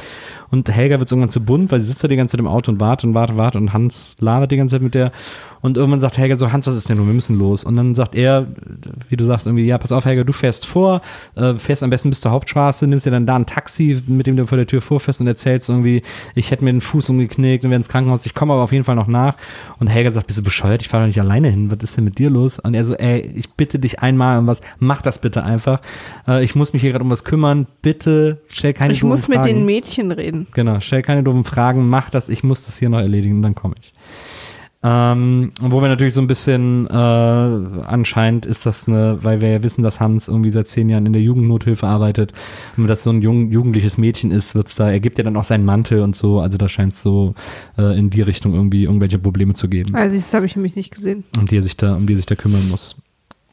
Und 0.50 0.70
Helga 0.70 1.00
wird 1.00 1.12
irgendwann 1.12 1.30
zu 1.30 1.42
bunt, 1.42 1.72
weil 1.72 1.80
sie 1.82 1.88
sitzt 1.88 2.04
da 2.04 2.08
die 2.08 2.16
ganze 2.16 2.34
Zeit 2.34 2.40
im 2.40 2.48
Auto 2.48 2.72
und 2.72 2.80
wartet 2.80 3.06
und 3.06 3.14
wartet, 3.14 3.38
wartet. 3.38 3.62
Und 3.62 3.74
Hans 3.74 4.18
labert 4.20 4.52
die 4.52 4.58
ganze 4.58 4.76
Zeit 4.76 4.82
mit 4.82 4.96
der. 4.96 5.12
Und 5.62 5.78
irgendwann 5.78 6.00
sagt 6.00 6.18
Helga 6.18 6.36
so, 6.36 6.52
Hans, 6.52 6.68
was 6.68 6.76
ist 6.76 6.88
denn 6.88 6.98
nun? 6.98 7.08
Wir 7.08 7.14
müssen 7.14 7.38
los. 7.38 7.64
Und 7.64 7.76
dann 7.76 7.96
sagt 7.96 8.16
er, 8.16 8.46
wie 9.10 9.18
du 9.18 9.26
sagst, 9.26 9.48
irgendwie, 9.48 9.66
ja, 9.66 9.78
pass 9.78 9.92
auf, 9.92 10.06
Helga, 10.06 10.24
du 10.24 10.34
fährst 10.34 10.66
vor, 10.66 11.02
äh, 11.36 11.56
fährst 11.56 11.84
am 11.84 11.90
besten 11.90 12.10
bis 12.10 12.22
zur 12.22 12.32
Hauptstraße, 12.32 12.88
nimmst 12.88 13.06
dir 13.06 13.12
dann 13.12 13.26
da 13.26 13.36
ein 13.36 13.46
Taxi, 13.46 14.02
mit 14.08 14.28
dem 14.28 14.38
du 14.38 14.46
vor 14.46 14.58
der 14.58 14.68
Tür 14.68 14.82
vorfährst 14.82 15.20
und 15.20 15.28
erzählst 15.28 15.70
irgendwie, 15.70 16.04
ich 16.36 16.52
hätte 16.52 16.64
mir 16.64 16.72
den 16.72 16.82
Fuß 16.82 17.10
umgeknickt 17.10 17.66
und 17.66 17.72
wäre 17.72 17.80
ins 17.80 17.90
Krankenhaus, 17.90 18.26
ich 18.26 18.34
komme 18.34 18.54
aber 18.54 18.62
auf 18.62 18.72
jeden 18.72 18.84
Fall 18.84 18.96
noch 18.96 19.08
nach. 19.08 19.36
Und 19.80 19.88
Helga 19.88 20.12
sagt, 20.12 20.28
bist 20.28 20.40
du 20.40 20.44
bescheuert? 20.44 20.82
Ich 20.82 20.90
fahre 20.90 21.04
doch 21.04 21.08
nicht 21.08 21.20
alleine 21.20 21.50
hin. 21.50 21.72
Was 21.72 21.84
ist 21.84 21.98
denn 21.98 22.04
mit 22.04 22.20
dir 22.20 22.30
los? 22.30 22.60
Und 22.60 22.74
er 22.74 22.86
so, 22.86 22.94
ey, 22.94 23.32
ich 23.36 23.50
bitte 23.50 23.80
dich 23.80 24.00
einmal 24.00 24.40
um 24.40 24.48
was, 24.48 24.62
mach 24.80 25.02
das 25.02 25.20
bitte 25.20 25.44
einfach. 25.44 25.82
Äh, 26.28 26.44
ich 26.44 26.56
muss 26.56 26.74
mich 26.74 26.82
hier 26.82 26.92
gerade 26.92 27.04
um 27.04 27.10
was 27.10 27.24
kümmern. 27.24 27.68
Bitte 27.82 28.38
stell 28.48 28.74
keine 28.74 28.94
Ich 28.94 29.04
muss 29.04 29.28
mit 29.28 29.44
den 29.44 29.66
Mädchen 29.66 30.12
reden. 30.12 30.37
Genau, 30.54 30.80
stell 30.80 31.02
keine 31.02 31.24
doofen 31.24 31.44
Fragen, 31.44 31.90
mach 31.90 32.10
das, 32.10 32.30
ich 32.30 32.44
muss 32.44 32.66
das 32.66 32.78
hier 32.78 32.90
noch 32.90 33.00
erledigen 33.00 33.42
dann 33.42 33.56
komme 33.56 33.76
ich. 33.82 33.94
Ähm, 34.84 35.52
wo 35.60 35.82
wir 35.82 35.88
natürlich 35.88 36.14
so 36.14 36.22
ein 36.22 36.28
bisschen 36.28 36.86
äh, 36.88 36.94
anscheinend 36.94 38.46
ist 38.46 38.68
das 38.68 38.88
eine, 38.88 39.18
weil 39.24 39.42
wir 39.42 39.50
ja 39.50 39.64
wissen, 39.64 39.82
dass 39.82 40.00
Hans 40.00 40.28
irgendwie 40.28 40.52
seit 40.52 40.68
zehn 40.68 40.88
Jahren 40.88 41.08
in 41.08 41.14
der 41.14 41.22
Jugendnothilfe 41.22 41.88
arbeitet 41.88 42.32
und 42.78 42.86
das 42.86 43.02
so 43.02 43.10
ein 43.10 43.24
jung, 43.24 43.52
jugendliches 43.52 43.98
Mädchen 43.98 44.30
ist, 44.30 44.54
wird's 44.54 44.76
da, 44.76 44.92
er 44.92 45.00
gibt 45.00 45.18
ja 45.18 45.24
dann 45.24 45.36
auch 45.36 45.44
seinen 45.44 45.66
Mantel 45.66 46.02
und 46.02 46.16
so, 46.16 46.40
also 46.40 46.58
da 46.60 46.70
scheint 46.70 46.94
es 46.94 47.02
so 47.02 47.34
äh, 47.78 47.98
in 47.98 48.12
die 48.12 48.22
Richtung 48.22 48.54
irgendwie 48.54 48.84
irgendwelche 48.84 49.18
Probleme 49.18 49.56
zu 49.56 49.68
geben, 49.68 49.96
Also 49.96 50.16
das 50.16 50.32
habe 50.36 50.46
ich 50.46 50.56
nämlich 50.56 50.76
nicht 50.76 50.94
gesehen. 50.94 51.24
um 51.40 51.48
die 51.48 51.58
er 51.58 51.64
sich 51.64 51.76
da, 51.76 51.96
um 51.96 52.06
die 52.06 52.14
er 52.14 52.18
sich 52.18 52.28
da 52.28 52.36
kümmern 52.36 52.70
muss. 52.70 52.96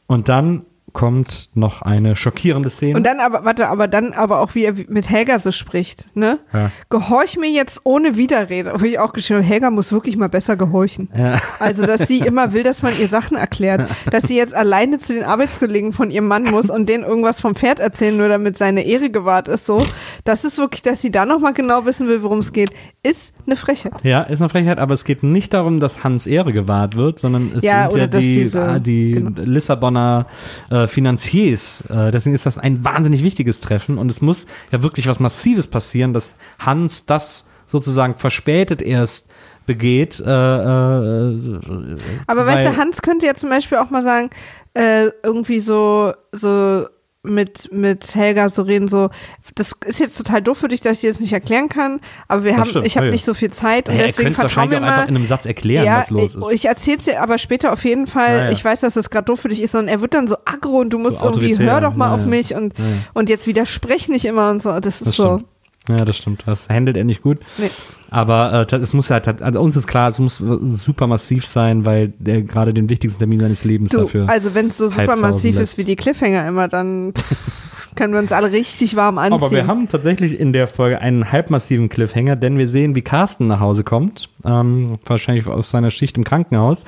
Und 0.05 0.29
dann 0.29 0.61
kommt 0.95 1.49
noch 1.53 1.83
eine 1.83 2.15
schockierende 2.15 2.71
Szene. 2.71 2.95
Und 2.97 3.05
dann 3.05 3.19
aber, 3.19 3.45
warte, 3.45 3.67
aber 3.67 3.87
dann 3.87 4.13
aber 4.13 4.39
auch, 4.39 4.55
wie 4.55 4.63
er 4.65 4.73
mit 4.87 5.07
Helga 5.09 5.37
so 5.37 5.51
spricht, 5.51 6.07
ne? 6.15 6.39
Ja. 6.51 6.71
Gehorch 6.89 7.37
mir 7.37 7.51
jetzt 7.51 7.81
ohne 7.83 8.17
Widerrede. 8.17 8.73
Wo 8.77 8.85
ich 8.85 8.97
auch 8.97 9.13
geschrieben 9.13 9.41
habe, 9.41 9.47
Helga 9.47 9.69
muss 9.69 9.91
wirklich 9.91 10.17
mal 10.17 10.29
besser 10.29 10.55
gehorchen. 10.55 11.09
Ja. 11.15 11.39
Also, 11.59 11.85
dass 11.85 12.07
sie 12.07 12.19
immer 12.19 12.53
will, 12.53 12.63
dass 12.63 12.81
man 12.81 12.93
ihr 12.99 13.09
Sachen 13.09 13.37
erklärt. 13.37 13.87
Dass 14.11 14.23
sie 14.23 14.37
jetzt 14.37 14.53
alleine 14.55 14.97
zu 14.97 15.13
den 15.13 15.23
Arbeitskollegen 15.23 15.91
von 15.91 16.09
ihrem 16.09 16.27
Mann 16.27 16.45
muss 16.45 16.69
und 16.69 16.87
denen 16.87 17.03
irgendwas 17.03 17.41
vom 17.41 17.55
Pferd 17.55 17.79
erzählen, 17.79 18.15
nur 18.15 18.29
damit 18.29 18.57
seine 18.57 18.85
Ehre 18.85 19.09
gewahrt 19.09 19.47
ist, 19.49 19.65
so. 19.65 19.85
Das 20.23 20.43
ist 20.45 20.57
wirklich, 20.57 20.81
dass 20.81 21.01
sie 21.01 21.11
da 21.11 21.25
nochmal 21.25 21.53
genau 21.53 21.85
wissen 21.85 22.07
will, 22.07 22.23
worum 22.23 22.39
es 22.39 22.53
geht, 22.53 22.69
ist 23.03 23.33
eine 23.45 23.55
Frechheit. 23.57 23.93
Ja, 24.03 24.21
ist 24.21 24.41
eine 24.41 24.49
Frechheit, 24.49 24.79
aber 24.79 24.93
es 24.93 25.03
geht 25.03 25.21
nicht 25.23 25.53
darum, 25.53 25.79
dass 25.81 26.03
Hans 26.05 26.25
Ehre 26.25 26.53
gewahrt 26.53 26.95
wird, 26.95 27.19
sondern 27.19 27.51
es 27.57 27.63
Ja, 27.63 27.91
sind 27.91 27.99
ja 27.99 28.07
die, 28.07 28.19
diese- 28.35 28.63
ah, 28.63 28.79
die 28.79 29.11
genau. 29.11 29.31
Lissabonner 29.43 30.27
äh, 30.69 30.84
Finanziers. 30.87 31.83
Äh, 31.89 32.11
deswegen 32.11 32.35
ist 32.35 32.45
das 32.45 32.57
ein 32.57 32.83
wahnsinnig 32.83 33.23
wichtiges 33.23 33.59
Treffen 33.59 33.97
und 33.97 34.09
es 34.09 34.21
muss 34.21 34.45
ja 34.71 34.83
wirklich 34.83 35.07
was 35.07 35.19
Massives 35.19 35.67
passieren, 35.67 36.13
dass 36.13 36.35
Hans 36.59 37.05
das 37.05 37.47
sozusagen 37.65 38.15
verspätet 38.15 38.81
erst 38.81 39.27
begeht. 39.65 40.19
Äh, 40.19 40.23
äh, 40.23 41.97
Aber 42.27 42.45
weißt 42.45 42.67
du, 42.67 42.77
Hans 42.77 43.01
könnte 43.01 43.25
ja 43.25 43.33
zum 43.33 43.49
Beispiel 43.49 43.77
auch 43.79 43.89
mal 43.89 44.03
sagen, 44.03 44.29
äh, 44.73 45.09
irgendwie 45.23 45.59
so, 45.59 46.13
so 46.31 46.85
mit, 47.25 47.71
mit 47.71 48.15
Helga 48.15 48.49
so 48.49 48.61
reden, 48.61 48.87
so, 48.87 49.09
das 49.55 49.73
ist 49.85 49.99
jetzt 49.99 50.17
total 50.17 50.41
doof 50.41 50.57
für 50.59 50.67
dich, 50.67 50.81
dass 50.81 50.93
ich 50.97 51.01
dir 51.01 51.09
das 51.11 51.19
nicht 51.19 51.33
erklären 51.33 51.67
kann, 51.69 51.99
aber 52.27 52.43
wir 52.43 52.51
Das 52.51 52.59
haben, 52.61 52.69
stimmt, 52.69 52.87
ich 52.87 52.97
habe 52.97 53.09
nicht 53.09 53.25
so 53.25 53.33
viel 53.33 53.51
Zeit 53.51 53.89
und 53.89 53.95
Ja, 53.95 54.03
deswegen 54.07 54.33
könnte 54.33 54.45
es 54.45 54.51
vertrau 54.53 54.67
mir 54.67 54.71
wahrscheinlich 54.81 54.83
auch 54.89 54.93
einfach 54.93 55.03
mal. 55.05 55.09
in 55.09 55.15
einem 55.17 55.27
Satz 55.27 55.45
erklären, 55.45 55.85
ja, 55.85 55.99
was 55.99 56.09
los 56.09 56.35
ich, 56.35 56.41
ist. 56.41 56.51
ich 56.53 56.65
erzähl's 56.65 57.03
dir 57.05 57.21
aber 57.21 57.37
später 57.37 57.73
auf 57.73 57.83
jeden 57.83 58.07
Fall. 58.07 58.37
Ja. 58.45 58.51
Ich 58.51 58.63
weiß, 58.63 58.79
dass 58.81 58.93
das 58.93 59.09
gerade 59.09 59.25
doof 59.25 59.39
für 59.39 59.49
dich 59.49 59.61
ist 59.61 59.75
und 59.75 59.87
er 59.87 60.01
wird 60.01 60.13
dann 60.13 60.27
so 60.27 60.35
aggro 60.45 60.79
und 60.79 60.91
du 60.91 60.99
musst 60.99 61.19
So 61.19 61.25
irgendwie, 61.27 61.57
hör 61.59 61.81
doch 61.81 61.95
mal 61.95 62.13
auf 62.13 62.25
mich 62.25 62.55
und, 62.55 62.73
und 63.13 63.29
jetzt 63.29 63.47
widersprech 63.47 64.07
nicht 64.09 64.25
immer 64.25 64.49
und 64.51 64.61
so. 64.63 64.79
Das 64.79 65.01
ist 65.01 65.07
Das 65.07 65.15
so. 65.15 65.35
stimmt. 65.37 65.45
Ja, 65.89 66.03
das 66.03 66.17
stimmt. 66.17 66.43
Das 66.45 66.67
handelt 66.69 66.97
er 66.97 67.03
nicht 67.03 67.21
gut. 67.21 67.39
Nee. 67.57 67.69
Aber 68.09 68.65
äh, 68.71 68.75
es 68.77 68.93
muss 68.93 69.09
halt, 69.11 69.41
also 69.41 69.59
uns 69.59 69.75
ist 69.75 69.87
klar, 69.87 70.09
es 70.09 70.19
muss 70.19 70.37
super 70.37 71.07
massiv 71.07 71.45
sein, 71.45 71.85
weil 71.85 72.13
der 72.19 72.41
gerade 72.41 72.73
den 72.73 72.89
wichtigsten 72.89 73.19
Termin 73.19 73.39
seines 73.39 73.63
Lebens 73.63 73.91
Du, 73.91 74.01
dafür. 74.01 74.29
also 74.29 74.53
wenn 74.55 74.67
es 74.67 74.77
so 74.77 74.89
super 74.89 75.15
massiv 75.15 75.59
ist 75.59 75.77
wie 75.77 75.83
die 75.83 75.95
Cliffhanger 75.95 76.47
immer, 76.47 76.67
dann 76.67 77.13
können 77.95 78.13
wir 78.13 78.19
uns 78.19 78.31
alle 78.31 78.51
richtig 78.51 78.95
warm 78.95 79.17
anziehen. 79.17 79.33
Aber 79.33 79.51
wir 79.51 79.67
haben 79.67 79.87
tatsächlich 79.89 80.39
in 80.39 80.53
der 80.53 80.67
Folge 80.67 80.99
einen 81.01 81.31
halbmassiven 81.31 81.89
Cliffhanger, 81.89 82.35
denn 82.35 82.57
wir 82.57 82.67
sehen, 82.67 82.95
wie 82.95 83.01
Carsten 83.01 83.47
nach 83.47 83.59
Hause 83.59 83.83
kommt, 83.83 84.29
ähm, 84.45 84.97
wahrscheinlich 85.05 85.47
auf 85.47 85.67
seiner 85.67 85.91
Schicht 85.91 86.17
im 86.17 86.23
Krankenhaus, 86.23 86.83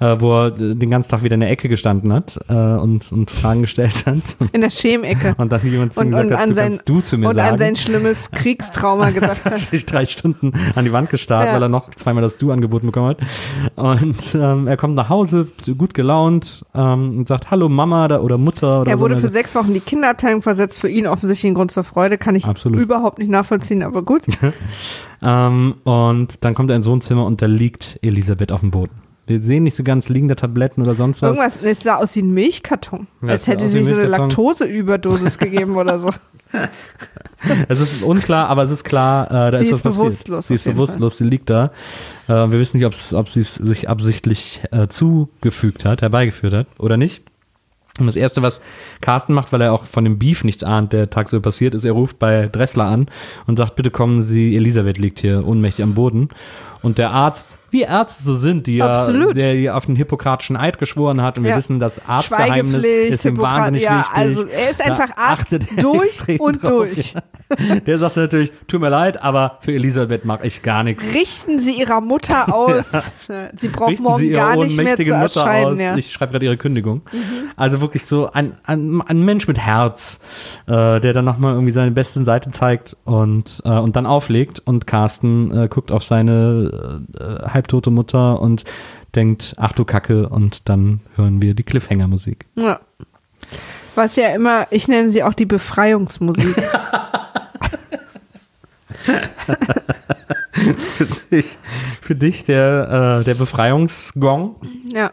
äh, 0.00 0.16
wo 0.18 0.32
er 0.44 0.50
den 0.50 0.90
ganzen 0.90 1.10
Tag 1.10 1.22
wieder 1.22 1.34
in 1.34 1.40
der 1.40 1.50
Ecke 1.50 1.68
gestanden 1.68 2.12
hat 2.12 2.38
äh, 2.48 2.52
und, 2.54 3.10
und 3.12 3.30
Fragen 3.30 3.62
gestellt 3.62 4.06
hat. 4.06 4.14
in 4.52 4.60
der 4.60 4.70
Schemecke. 4.70 5.34
Und 5.38 5.52
dann 5.52 5.60
jemand 5.68 5.94
zu 5.94 6.00
ihm 6.00 6.06
Und, 6.06 6.10
gesagt 6.12 6.30
und, 6.30 6.38
hat, 6.38 6.50
du 6.50 6.54
sein, 6.54 6.64
kannst 6.70 6.88
du 6.88 7.00
zu 7.00 7.18
mir 7.18 7.28
und 7.28 7.34
sagen. 7.34 7.52
an 7.52 7.58
sein 7.58 7.76
schlimmes 7.76 8.30
Kriegstrauma 8.32 9.10
gedacht 9.10 9.44
hat. 9.44 9.58
sich 9.58 9.86
drei 9.86 10.04
Stunden 10.06 10.52
an 10.74 10.84
die 10.84 10.92
Wand 10.92 11.10
gestarrt, 11.10 11.44
Ja. 11.46 11.54
weil 11.54 11.62
er 11.62 11.68
noch 11.68 11.90
zweimal 11.94 12.22
das 12.22 12.38
Du 12.38 12.50
angeboten 12.52 12.86
bekommen 12.86 13.08
hat. 13.08 13.18
Und 13.76 14.34
ähm, 14.34 14.66
er 14.66 14.76
kommt 14.76 14.94
nach 14.94 15.08
Hause, 15.08 15.46
gut 15.76 15.94
gelaunt 15.94 16.64
ähm, 16.74 17.18
und 17.18 17.28
sagt, 17.28 17.50
hallo 17.50 17.68
Mama 17.68 18.08
da, 18.08 18.20
oder 18.20 18.38
Mutter 18.38 18.80
oder 18.82 18.90
Er 18.90 18.96
so. 18.96 19.02
wurde 19.04 19.14
Und 19.14 19.20
für 19.20 19.28
sechs 19.28 19.54
Wochen 19.54 19.68
in 19.68 19.74
die 19.74 19.80
Kinderabteilung 19.80 20.42
versetzt. 20.42 20.80
Für 20.80 20.88
ihn 20.88 21.06
offensichtlich 21.06 21.50
ein 21.50 21.54
Grund 21.54 21.70
zur 21.70 21.84
Freude. 21.84 22.18
Kann 22.18 22.34
ich 22.34 22.44
Absolut. 22.46 22.80
überhaupt 22.80 23.18
nicht 23.18 23.30
nachvollziehen, 23.30 23.82
aber 23.82 24.02
gut. 24.02 24.22
Ähm, 25.24 25.74
und 25.84 26.44
dann 26.44 26.54
kommt 26.54 26.70
er 26.70 26.76
ins 26.76 26.86
Wohnzimmer 26.86 27.24
und 27.24 27.42
da 27.42 27.46
liegt 27.46 27.98
Elisabeth 28.02 28.52
auf 28.52 28.60
dem 28.60 28.70
Boden. 28.70 28.92
Wir 29.26 29.40
sehen 29.40 29.62
nicht 29.62 29.76
so 29.76 29.82
ganz 29.84 30.10
liegende 30.10 30.36
Tabletten 30.36 30.82
oder 30.82 30.94
sonst 30.94 31.22
was. 31.22 31.36
Irgendwas, 31.38 31.58
es 31.62 31.80
sah 31.80 31.96
aus 31.96 32.14
wie 32.14 32.20
ein 32.20 32.34
Milchkarton. 32.34 33.06
Ja, 33.22 33.28
als 33.28 33.46
hätte 33.46 33.66
sie 33.66 33.82
so 33.82 33.94
eine. 33.94 34.04
Laktoseüberdosis 34.04 35.38
gegeben 35.38 35.76
oder 35.76 35.98
so. 35.98 36.10
Es 37.68 37.80
ist 37.80 38.02
unklar, 38.02 38.48
aber 38.48 38.62
es 38.62 38.70
ist 38.70 38.84
klar, 38.84 39.26
äh, 39.30 39.50
da 39.50 39.58
Sie 39.58 39.64
ist 39.64 39.72
was 39.72 39.78
ist 39.78 39.82
passiert. 39.82 40.04
bewusstlos 40.04 40.46
Sie 40.48 40.54
ist 40.54 40.64
bewusstlos, 40.64 41.18
sie 41.18 41.24
liegt 41.24 41.50
da. 41.50 41.72
Äh, 42.26 42.32
wir 42.32 42.52
wissen 42.52 42.78
nicht, 42.78 42.86
ob 42.86 42.94
sie 43.28 43.40
es 43.40 43.54
sich 43.54 43.88
absichtlich 43.88 44.60
äh, 44.70 44.88
zugefügt 44.88 45.84
hat, 45.84 46.02
herbeigeführt 46.02 46.52
hat 46.52 46.66
oder 46.78 46.96
nicht. 46.96 47.22
Und 48.00 48.06
das 48.06 48.16
Erste, 48.16 48.42
was 48.42 48.60
Carsten 49.00 49.34
macht, 49.34 49.52
weil 49.52 49.60
er 49.60 49.72
auch 49.72 49.84
von 49.84 50.02
dem 50.02 50.18
Beef 50.18 50.42
nichts 50.42 50.64
ahnt, 50.64 50.92
der 50.92 51.10
tagsüber 51.10 51.42
passiert 51.42 51.74
ist, 51.74 51.84
er 51.84 51.92
ruft 51.92 52.18
bei 52.18 52.48
Dressler 52.48 52.86
an 52.86 53.06
und 53.46 53.56
sagt, 53.56 53.76
bitte 53.76 53.92
kommen 53.92 54.20
Sie, 54.20 54.56
Elisabeth 54.56 54.98
liegt 54.98 55.20
hier 55.20 55.46
ohnmächtig 55.46 55.84
am 55.84 55.94
Boden. 55.94 56.28
Und 56.84 56.98
der 56.98 57.10
Arzt, 57.10 57.58
wie 57.70 57.80
Ärzte 57.82 58.22
so 58.22 58.34
sind, 58.34 58.66
die 58.68 58.76
ja, 58.76 59.00
Absolut. 59.00 59.34
der 59.36 59.58
ja 59.58 59.74
auf 59.74 59.86
den 59.86 59.96
hippokratischen 59.96 60.56
Eid 60.56 60.78
geschworen 60.78 61.22
hat 61.22 61.38
und 61.38 61.44
wir 61.44 61.52
Ja. 61.52 61.56
wissen, 61.56 61.80
das 61.80 62.00
Arztgeheimnis 62.06 62.84
ist 62.84 63.24
ihm 63.24 63.38
wahnsinnig 63.38 63.82
ja, 63.82 64.00
wichtig. 64.00 64.14
also 64.16 64.44
er 64.46 64.70
ist 64.70 64.80
Da 64.80 64.84
einfach 64.84 65.16
Arzt 65.16 65.40
achtet 65.44 65.66
er 65.76 65.82
durch 65.82 66.40
und 66.40 66.62
drauf, 66.62 66.70
durch. 66.70 67.14
Ja. 67.14 67.22
Der 67.80 67.98
sagt 67.98 68.16
natürlich, 68.16 68.52
tut 68.68 68.80
mir 68.80 68.90
leid, 68.90 69.20
aber 69.22 69.58
für 69.60 69.72
Elisabeth 69.72 70.24
mache 70.24 70.46
ich 70.46 70.62
gar 70.62 70.82
nichts. 70.84 71.14
Richten 71.14 71.58
Sie 71.58 71.72
Ihrer 71.72 72.00
Mutter 72.00 72.54
aus. 72.54 72.84
Sie 73.56 73.68
braucht 73.68 73.90
Richten 73.90 74.02
morgen 74.04 74.18
Sie 74.18 74.30
gar 74.30 74.56
nicht 74.56 74.76
mehr 74.76 74.96
zu 74.96 75.02
Mutter 75.02 75.16
erscheinen. 75.40 75.78
Ja. 75.78 75.92
Mhm. 75.92 75.98
Ich 75.98 76.12
schreibe 76.12 76.32
gerade 76.32 76.44
Ihre 76.44 76.56
Kündigung. 76.56 77.02
Also 77.56 77.80
wirklich 77.80 78.04
so 78.06 78.30
ein, 78.30 78.54
ein, 78.64 79.02
ein 79.06 79.22
Mensch 79.24 79.48
mit 79.48 79.58
Herz, 79.58 80.20
äh, 80.66 81.00
der 81.00 81.12
dann 81.14 81.24
nochmal 81.24 81.54
irgendwie 81.54 81.72
seine 81.72 81.90
beste 81.92 82.24
Seite 82.24 82.50
zeigt 82.50 82.96
und, 83.04 83.62
äh, 83.64 83.70
und 83.70 83.96
dann 83.96 84.06
auflegt. 84.06 84.60
Und 84.64 84.86
Carsten 84.86 85.50
äh, 85.56 85.68
guckt 85.68 85.90
auf 85.90 86.04
seine 86.04 86.73
äh, 87.18 87.48
halbtote 87.48 87.90
Mutter 87.90 88.40
und 88.40 88.64
denkt, 89.14 89.54
ach 89.58 89.72
du 89.72 89.84
Kacke. 89.84 90.28
Und 90.28 90.68
dann 90.68 91.00
hören 91.16 91.40
wir 91.42 91.54
die 91.54 91.62
Cliffhanger-Musik. 91.62 92.46
Ja. 92.56 92.80
Was 93.94 94.16
ja 94.16 94.28
immer, 94.34 94.66
ich 94.70 94.88
nenne 94.88 95.10
sie 95.10 95.22
auch 95.22 95.34
die 95.34 95.46
Befreiungsmusik. 95.46 96.56
Ich, 101.30 101.58
für 102.00 102.14
dich 102.14 102.44
der, 102.44 103.18
äh, 103.20 103.24
der 103.24 103.34
Befreiungsgong. 103.34 104.56
ja. 104.92 105.12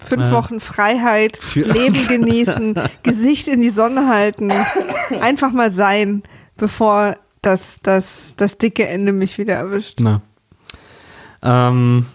Fünf 0.00 0.28
Äh. 0.28 0.32
Wochen 0.32 0.58
Freiheit, 0.58 1.36
Für- 1.36 1.60
Leben 1.70 1.94
genießen, 2.08 2.74
Gesicht 3.02 3.46
in 3.46 3.60
die 3.60 3.68
Sonne 3.68 4.08
halten, 4.08 4.50
einfach 5.20 5.52
mal 5.52 5.70
sein, 5.70 6.22
bevor 6.56 7.16
das, 7.42 7.76
das, 7.82 8.32
das 8.36 8.56
dicke 8.58 8.88
Ende 8.88 9.12
mich 9.12 9.36
wieder 9.38 9.54
erwischt. 9.54 9.98
Na. 10.00 10.22
Ähm, 11.42 12.06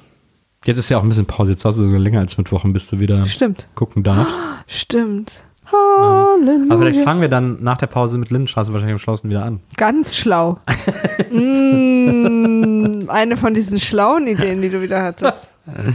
jetzt 0.65 0.77
ist 0.77 0.89
ja 0.89 0.97
auch 0.97 1.03
ein 1.03 1.09
bisschen 1.09 1.25
Pause. 1.25 1.51
Jetzt 1.51 1.65
hast 1.65 1.77
du 1.77 1.83
sogar 1.83 1.99
länger 1.99 2.19
als 2.19 2.33
fünf 2.33 2.51
Wochen, 2.51 2.73
bis 2.73 2.87
du 2.87 2.99
wieder 2.99 3.25
Stimmt. 3.25 3.67
gucken 3.75 4.03
darfst. 4.03 4.39
Stimmt. 4.67 5.43
Halleluja. 5.71 6.71
Aber 6.73 6.79
vielleicht 6.79 7.03
fangen 7.03 7.19
wir 7.19 7.27
dann 7.27 7.61
nach 7.61 7.77
der 7.77 7.87
Pause 7.87 8.17
mit 8.17 8.29
Lindenstraße 8.29 8.71
wahrscheinlich 8.71 8.93
am 8.93 8.99
schlausten 8.99 9.29
wieder 9.29 9.43
an. 9.43 9.59
Ganz 9.75 10.15
schlau. 10.15 10.59
mm, 11.31 13.09
eine 13.09 13.35
von 13.37 13.53
diesen 13.53 13.79
schlauen 13.79 14.27
Ideen, 14.27 14.61
die 14.61 14.69
du 14.69 14.81
wieder 14.81 15.03
hattest. 15.03 15.51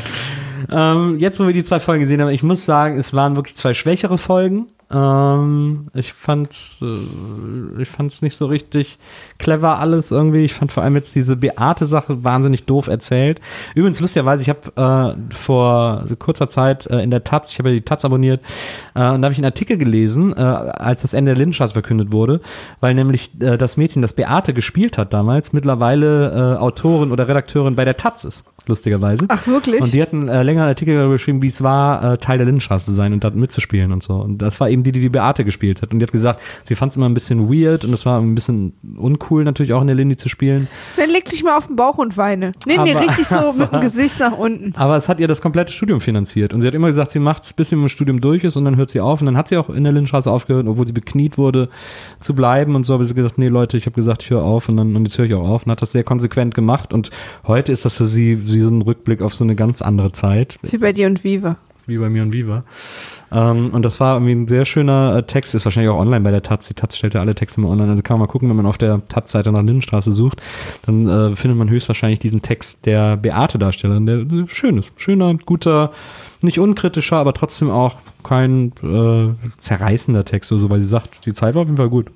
Ähm, 0.71 1.19
jetzt, 1.19 1.41
wo 1.41 1.47
wir 1.47 1.53
die 1.53 1.65
zwei 1.65 1.81
Folgen 1.81 2.03
gesehen 2.03 2.21
haben, 2.21 2.29
ich 2.29 2.45
muss 2.45 2.65
sagen, 2.65 2.97
es 2.97 3.15
waren 3.15 3.35
wirklich 3.35 3.57
zwei 3.57 3.75
schwächere 3.75 4.17
Folgen. 4.17 4.67
Ähm, 4.93 5.87
ich 5.95 6.13
fand's, 6.13 6.83
äh, 6.83 7.81
ich 7.83 7.89
fand's 7.89 8.23
nicht 8.23 8.37
so 8.37 8.47
richtig 8.47 8.99
clever 9.39 9.79
alles 9.79 10.11
irgendwie. 10.11 10.45
Ich 10.45 10.53
fand 10.55 10.71
vor 10.71 10.83
allem 10.83 10.95
jetzt 10.97 11.15
diese 11.15 11.37
Beate-Sache 11.37 12.25
wahnsinnig 12.25 12.65
doof 12.65 12.89
erzählt. 12.89 13.41
Übrigens, 13.75 14.01
lustigerweise, 14.01 14.43
ich 14.43 14.49
habe 14.49 15.17
äh, 15.17 15.35
vor 15.35 16.05
kurzer 16.19 16.49
Zeit 16.49 16.87
äh, 16.87 17.03
in 17.03 17.11
der 17.11 17.25
Taz, 17.25 17.53
ich 17.53 17.59
habe 17.59 17.71
ja 17.71 17.77
die 17.77 17.83
Taz 17.83 18.05
abonniert, 18.05 18.41
äh, 18.95 19.11
und 19.11 19.23
da 19.23 19.27
habe 19.27 19.33
ich 19.33 19.39
einen 19.39 19.47
Artikel 19.47 19.79
gelesen, 19.79 20.33
äh, 20.37 20.41
als 20.41 21.03
das 21.03 21.15
Ende 21.15 21.31
der 21.31 21.39
Lindenstraße 21.39 21.73
verkündet 21.73 22.13
wurde, 22.13 22.41
weil 22.81 22.95
nämlich 22.95 23.31
äh, 23.41 23.57
das 23.57 23.77
Mädchen, 23.77 24.03
das 24.03 24.13
Beate 24.13 24.53
gespielt 24.53 24.99
hat 24.99 25.13
damals, 25.13 25.53
mittlerweile 25.53 26.61
Autorin 26.61 27.13
oder 27.13 27.29
Redakteurin 27.29 27.77
bei 27.77 27.85
der 27.85 27.97
Taz 27.97 28.25
ist, 28.25 28.45
lustigerweise. 28.67 29.27
Ach, 29.29 29.47
wirklich? 29.47 29.81
Und 29.81 29.93
die 29.95 30.03
hatten 30.03 30.29
äh, 30.29 30.43
länger 30.43 30.65
Artikel 30.65 30.97
darüber 30.97 31.15
geschrieben, 31.15 31.43
wie 31.43 31.47
es 31.47 31.63
war, 31.63 32.13
äh, 32.13 32.19
Teil 32.19 32.39
der 32.39 32.47
Lindenstraße 32.47 32.87
zu 32.87 32.95
sein 32.95 33.13
und 33.13 33.25
dort 33.25 33.35
mitzuspielen 33.35 33.93
und 33.93 34.03
so. 34.03 34.15
Und 34.15 34.39
das 34.39 34.61
war 34.61 34.69
eben 34.69 34.82
die, 34.83 34.93
die 34.93 35.01
die 35.01 35.09
Beate 35.09 35.45
gespielt 35.45 35.83
hat. 35.83 35.93
Und 35.93 35.99
die 35.99 36.05
hat 36.05 36.13
gesagt, 36.13 36.41
sie 36.65 36.75
fand 36.75 36.91
es 36.91 36.97
immer 36.97 37.09
ein 37.09 37.15
bisschen 37.15 37.49
weird 37.53 37.85
und 37.85 37.93
es 37.93 38.05
war 38.07 38.21
ein 38.21 38.35
bisschen 38.35 38.73
uncool 38.97 39.45
natürlich 39.45 39.73
auch 39.73 39.81
in 39.81 39.87
der 39.87 39.97
Lindy 39.97 40.17
zu 40.17 40.29
spielen. 40.29 40.69
Dann 40.97 41.11
leg 41.11 41.25
dich 41.29 41.43
mal 41.45 41.57
auf 41.57 41.67
den 41.67 41.77
Bauch 41.77 41.99
und 41.99 42.17
weine. 42.17 42.53
Nee, 42.67 42.79
nee, 42.83 42.93
Aber- 42.93 43.01
richtig 43.01 43.27
so 43.27 43.53
mit 43.53 43.73
dem 43.73 43.81
Gesicht 43.83 44.19
nach 44.21 44.37
unten. 44.37 44.75
Aber 44.77 44.97
es 44.97 45.09
hat 45.09 45.21
ihr 45.21 45.29
das 45.29 45.41
komplette 45.43 45.73
Studium 45.73 46.01
finanziert. 46.01 46.53
Und 46.55 46.61
sie 46.61 46.67
hat 46.67 46.75
immer 46.75 46.89
gesagt, 46.89 47.13
sie 47.13 47.19
macht 47.19 47.45
es, 47.45 47.53
bis 47.53 47.69
sie 47.71 47.77
mit 47.77 47.85
dem 47.85 47.89
Studium 47.89 48.21
durch 48.21 48.45
ist 48.45 48.57
und 48.57 48.65
dann 48.65 48.77
hört 48.77 48.91
sie 48.91 49.01
auf. 49.01 49.21
Und 49.21 49.27
dann 49.27 49.37
hat 49.37 49.49
sie 49.49 49.57
auch 49.57 49.69
in 49.71 49.85
der 49.85 49.93
Lindenstraße 49.93 50.31
aufgehört, 50.31 50.67
obwohl 50.67 50.87
sie 50.87 50.93
bekniet 50.93 51.39
wurde, 51.39 51.69
zu 52.21 52.35
bleiben 52.35 52.75
und 52.75 52.85
so. 52.85 52.95
Aber 52.95 53.05
sie 53.05 53.15
gesagt, 53.15 53.39
nee 53.39 53.49
Leute, 53.49 53.77
ich 53.77 53.87
habe 53.87 53.95
gesagt, 53.95 54.23
ich 54.23 54.31
höre 54.31 54.43
auf 54.43 54.69
und 54.69 54.77
dann 54.77 54.97
und 54.97 55.05
jetzt 55.05 55.19
höre 55.19 55.27
ich 55.27 55.35
auch 55.35 55.49
auf. 55.49 55.65
Und 55.67 55.73
hat 55.73 55.83
das 55.83 55.93
sehr 55.93 56.05
konsequent 56.05 56.55
gemacht. 56.55 56.93
Und 56.93 57.11
heute 57.47 57.73
ist 57.73 57.85
das 57.85 57.97
für 57.97 58.07
sie, 58.07 58.41
sie 58.47 58.61
so 58.61 58.69
ein 58.69 58.83
Rückblick 58.83 59.23
auf 59.23 59.35
so 59.35 59.45
eine 59.45 59.55
ganz 59.55 59.83
andere 59.83 60.13
Zeit. 60.13 60.59
Wie 60.63 60.79
bei 60.79 60.93
dir 60.93 61.07
und 61.07 61.25
Viva. 61.25 61.57
Wie 61.87 61.99
bei 61.99 62.09
mir 62.09 62.23
und 62.23 62.33
Viva. 62.33 62.65
Ähm, 63.31 63.71
und 63.73 63.83
das 63.83 64.01
war 64.01 64.17
irgendwie 64.17 64.33
ein 64.33 64.49
sehr 64.49 64.65
schöner 64.65 65.17
äh, 65.17 65.23
Text, 65.23 65.55
ist 65.55 65.65
wahrscheinlich 65.65 65.91
auch 65.91 65.99
online 65.99 66.21
bei 66.21 66.31
der 66.31 66.43
Taz. 66.43 66.69
Die 66.69 66.75
Taz 66.75 66.97
stellt 66.97 67.15
ja 67.15 67.21
alle 67.21 67.35
Texte 67.35 67.61
mal 67.61 67.69
online. 67.69 67.91
Also 67.91 68.03
kann 68.03 68.19
man 68.19 68.27
mal 68.27 68.31
gucken, 68.31 68.49
wenn 68.49 68.57
man 68.57 68.67
auf 68.67 68.79
der 68.79 69.05
Taz-Seite 69.07 69.53
nach 69.53 69.63
Lindenstraße 69.63 70.13
sucht, 70.13 70.43
dann 70.87 71.09
äh, 71.09 71.37
findet 71.37 71.59
man 71.59 71.71
höchstwahrscheinlich 71.71 72.19
diesen 72.19 72.43
Text 72.43 72.87
der 72.87 73.17
Beate-Darstellerin, 73.17 74.07
der 74.07 74.19
äh, 74.19 74.47
schön 74.47 74.79
ist. 74.79 74.93
Schöner, 74.97 75.35
guter, 75.35 75.93
nicht 76.43 76.59
unkritischer, 76.59 77.17
aber 77.17 77.35
trotzdem 77.35 77.71
auch 77.71 77.97
kein 78.23 78.73
äh, 78.83 79.35
zerreißender 79.59 80.25
Text 80.25 80.53
oder 80.53 80.61
so, 80.61 80.71
weil 80.71 80.81
sie 80.81 80.89
sagt, 80.89 81.27
die 81.27 81.35
Zeit 81.35 81.55
war 81.55 81.63
auf 81.63 81.69
jeden 81.69 81.79
Fall 81.79 81.89
gut. 81.89 82.11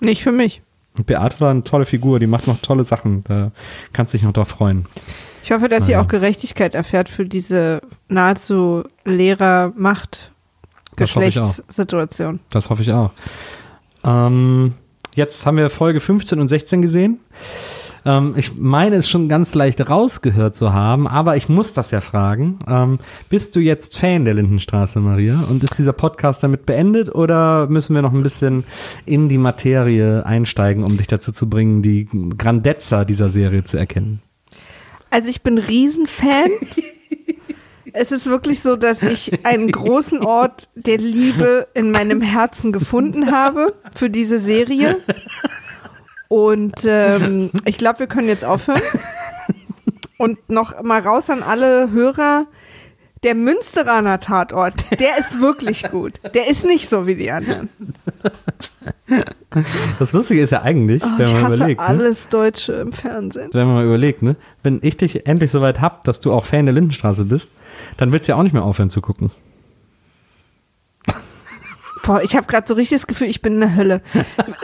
Nicht 0.00 0.22
für 0.22 0.32
mich. 0.32 0.62
Und 0.96 1.06
Beate 1.06 1.40
war 1.40 1.50
eine 1.50 1.64
tolle 1.64 1.86
Figur, 1.86 2.20
die 2.20 2.26
macht 2.26 2.46
noch 2.46 2.60
tolle 2.60 2.84
Sachen. 2.84 3.24
Da 3.24 3.50
kannst 3.92 4.12
du 4.12 4.18
dich 4.18 4.24
noch 4.24 4.32
drauf 4.32 4.48
freuen. 4.48 4.86
Ich 5.44 5.52
hoffe, 5.52 5.68
dass 5.68 5.84
sie 5.84 5.92
Naja. 5.92 6.02
auch 6.02 6.08
Gerechtigkeit 6.08 6.74
erfährt 6.74 7.10
für 7.10 7.26
diese 7.26 7.82
nahezu 8.08 8.84
ich 10.92 10.92
auch. 10.92 10.96
Geschlechtssituation. 10.96 12.40
Das 12.50 12.70
hoffe 12.70 12.80
ich 12.82 12.92
auch. 12.92 13.10
Ähm, 14.04 14.72
jetzt 15.14 15.44
haben 15.44 15.58
wir 15.58 15.68
Folge 15.68 16.00
15 16.00 16.40
und 16.40 16.48
16 16.48 16.80
gesehen. 16.80 17.18
Ähm, 18.06 18.34
ich 18.38 18.54
meine 18.56 18.96
es 18.96 19.08
schon 19.08 19.28
ganz 19.28 19.54
leicht 19.54 19.86
rausgehört 19.88 20.54
zu 20.54 20.72
haben, 20.72 21.06
aber 21.06 21.36
ich 21.36 21.48
muss 21.50 21.74
das 21.74 21.90
ja 21.90 22.00
fragen. 22.00 22.58
Ähm, 22.66 22.98
bist 23.28 23.54
du 23.54 23.60
jetzt 23.60 23.98
Fan 23.98 24.24
der 24.24 24.34
Lindenstraße, 24.34 24.98
Maria? 25.00 25.44
Und 25.50 25.62
ist 25.62 25.76
dieser 25.78 25.92
Podcast 25.92 26.42
damit 26.42 26.64
beendet 26.64 27.14
oder 27.14 27.66
müssen 27.66 27.94
wir 27.94 28.00
noch 28.02 28.12
ein 28.14 28.22
bisschen 28.22 28.64
in 29.04 29.28
die 29.28 29.38
Materie 29.38 30.24
einsteigen, 30.24 30.84
um 30.84 30.96
dich 30.96 31.06
dazu 31.06 31.32
zu 31.32 31.50
bringen, 31.50 31.82
die 31.82 32.08
Grandezza 32.38 33.04
dieser 33.04 33.28
Serie 33.28 33.64
zu 33.64 33.76
erkennen? 33.76 34.22
Also 35.14 35.28
ich 35.28 35.42
bin 35.42 35.58
Riesenfan. 35.58 36.50
es 37.92 38.10
ist 38.10 38.26
wirklich 38.26 38.62
so, 38.62 38.74
dass 38.74 39.04
ich 39.04 39.46
einen 39.46 39.70
großen 39.70 40.24
Ort 40.24 40.68
der 40.74 40.98
Liebe 40.98 41.68
in 41.72 41.92
meinem 41.92 42.20
Herzen 42.20 42.72
gefunden 42.72 43.30
habe 43.30 43.76
für 43.94 44.10
diese 44.10 44.40
Serie. 44.40 45.00
Und 46.26 46.80
ähm, 46.84 47.50
ich 47.64 47.78
glaube, 47.78 48.00
wir 48.00 48.06
können 48.08 48.26
jetzt 48.26 48.44
aufhören. 48.44 48.82
Und 50.18 50.50
noch 50.50 50.82
mal 50.82 51.00
raus 51.00 51.30
an 51.30 51.44
alle 51.44 51.92
Hörer. 51.92 52.48
Der 53.24 53.34
Münsteraner 53.34 54.20
Tatort, 54.20 54.84
der 55.00 55.18
ist 55.18 55.40
wirklich 55.40 55.82
gut. 55.90 56.20
Der 56.34 56.48
ist 56.48 56.64
nicht 56.64 56.88
so 56.88 57.06
wie 57.06 57.14
die 57.16 57.30
anderen. 57.30 57.68
Das 59.98 60.12
Lustige 60.12 60.40
ist 60.42 60.50
ja 60.50 60.62
eigentlich, 60.62 61.02
Oh, 61.04 61.08
wenn 61.18 61.26
ich 61.26 61.32
man 61.32 61.44
hasse 61.44 61.56
überlegt, 61.56 61.80
ne? 61.80 61.86
alles 61.86 62.28
Deutsche 62.28 62.72
im 62.74 62.92
Fernsehen. 62.92 63.50
wenn 63.52 63.66
man 63.66 63.76
mal 63.76 63.84
überlegt, 63.84 64.22
ne? 64.22 64.36
wenn 64.62 64.78
ich 64.82 64.96
dich 64.96 65.26
endlich 65.26 65.50
so 65.50 65.60
weit 65.60 65.80
hab, 65.80 66.04
dass 66.04 66.20
du 66.20 66.32
auch 66.32 66.44
Fan 66.44 66.66
der 66.66 66.74
Lindenstraße 66.74 67.24
bist, 67.24 67.50
dann 67.96 68.12
willst 68.12 68.28
du 68.28 68.32
ja 68.32 68.38
auch 68.38 68.42
nicht 68.42 68.52
mehr 68.52 68.64
aufhören 68.64 68.90
zu 68.90 69.00
gucken. 69.00 69.30
Boah, 72.04 72.22
ich 72.22 72.36
habe 72.36 72.46
gerade 72.46 72.66
so 72.66 72.74
richtig 72.74 72.98
das 72.98 73.06
Gefühl, 73.06 73.28
ich 73.28 73.40
bin 73.40 73.54
in 73.54 73.60
der 73.60 73.76
Hölle. 73.76 74.02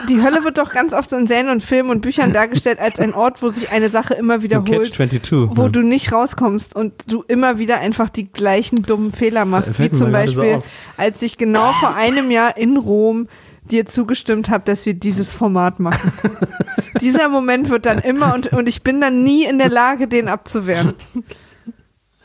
Die 0.07 0.21
Hölle 0.21 0.43
wird 0.43 0.59
doch 0.59 0.71
ganz 0.71 0.93
oft 0.93 1.09
so 1.09 1.15
in 1.17 1.25
Serien 1.25 1.49
und 1.49 1.63
Filmen 1.63 1.89
und 1.89 2.01
Büchern 2.01 2.33
dargestellt 2.33 2.79
als 2.79 2.99
ein 2.99 3.15
Ort, 3.15 3.41
wo 3.41 3.49
sich 3.49 3.71
eine 3.71 3.89
Sache 3.89 4.13
immer 4.13 4.43
wiederholt, 4.43 4.93
Catch 4.93 4.95
22. 4.97 5.57
wo 5.57 5.63
ne? 5.63 5.71
du 5.71 5.81
nicht 5.81 6.11
rauskommst 6.11 6.75
und 6.75 6.93
du 7.07 7.23
immer 7.27 7.57
wieder 7.57 7.79
einfach 7.79 8.09
die 8.09 8.31
gleichen 8.31 8.83
dummen 8.83 9.11
Fehler 9.11 9.45
machst. 9.45 9.79
Wie 9.79 9.89
zum 9.89 9.97
so 9.97 10.11
Beispiel, 10.11 10.55
auf. 10.57 10.63
als 10.97 11.21
ich 11.23 11.37
genau 11.37 11.73
vor 11.73 11.95
einem 11.95 12.29
Jahr 12.29 12.57
in 12.57 12.77
Rom 12.77 13.27
dir 13.63 13.87
zugestimmt 13.87 14.49
habe, 14.49 14.63
dass 14.65 14.85
wir 14.85 14.93
dieses 14.93 15.33
Format 15.33 15.79
machen. 15.79 16.11
Dieser 17.01 17.29
Moment 17.29 17.69
wird 17.69 17.87
dann 17.87 17.99
immer 17.99 18.35
und, 18.35 18.53
und 18.53 18.69
ich 18.69 18.83
bin 18.83 19.01
dann 19.01 19.23
nie 19.23 19.45
in 19.45 19.57
der 19.57 19.69
Lage, 19.69 20.07
den 20.07 20.27
abzuwehren. 20.27 20.93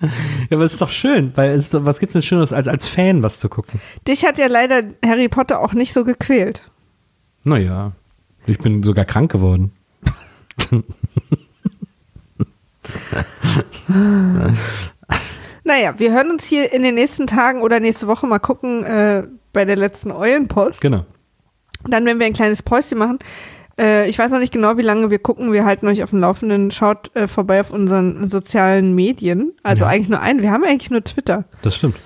Ja, 0.51 0.57
aber 0.57 0.65
es 0.65 0.75
ist 0.75 0.83
doch 0.83 0.91
schön, 0.91 1.33
weil 1.35 1.51
es 1.53 1.73
was 1.73 1.99
gibt's 1.99 2.13
denn 2.13 2.23
Schöneres, 2.23 2.53
als 2.53 2.69
als 2.69 2.87
Fan 2.87 3.23
was 3.23 3.41
zu 3.41 3.49
gucken? 3.49 3.81
Dich 4.07 4.25
hat 4.25 4.39
ja 4.39 4.47
leider 4.47 4.83
Harry 5.05 5.29
Potter 5.29 5.61
auch 5.61 5.73
nicht 5.73 5.93
so 5.93 6.05
gequält. 6.05 6.63
Naja, 7.45 7.93
ich 8.47 8.59
bin 8.59 8.83
sogar 8.83 9.05
krank 9.05 9.33
geworden. 9.33 9.73
Naja, 15.65 15.99
wir 15.99 16.13
hören 16.13 16.31
uns 16.31 16.45
hier 16.45 16.73
in 16.73 16.83
den 16.83 16.95
nächsten 16.95 17.27
Tagen 17.27 17.63
oder 17.63 17.81
nächste 17.81 18.07
Woche 18.07 18.27
mal 18.27 18.39
gucken 18.39 18.85
äh, 18.85 19.27
bei 19.53 19.65
der 19.65 19.77
letzten 19.77 20.13
Eulenpost. 20.13 20.81
Genau. 20.81 21.05
Dann 21.85 22.05
werden 22.05 22.21
wir 22.21 22.27
ein 22.27 22.33
kleines 22.33 22.63
Päuschen 22.63 22.99
machen. 22.99 23.19
Äh, 23.79 24.09
ich 24.09 24.19
weiß 24.19 24.31
noch 24.31 24.39
nicht 24.39 24.53
genau, 24.53 24.79
wie 24.79 24.83
lange 24.83 25.11
wir 25.11 25.19
gucken. 25.19 25.53
Wir 25.53 25.65
halten 25.65 25.87
euch 25.87 26.03
auf 26.03 26.11
dem 26.11 26.21
Laufenden. 26.21 26.71
Schaut 26.71 27.15
äh, 27.15 27.29
vorbei 27.29 27.61
auf 27.61 27.71
unseren 27.71 28.27
sozialen 28.29 28.95
Medien. 28.95 29.53
Also 29.63 29.85
Ja. 29.85 29.91
eigentlich 29.91 30.09
nur 30.09 30.21
einen. 30.21 30.41
Wir 30.43 30.51
haben 30.53 30.65
eigentlich 30.65 30.91
nur 30.91 31.05
Twitter. 31.05 31.45
Das 31.63 31.77
stimmt. 31.77 31.97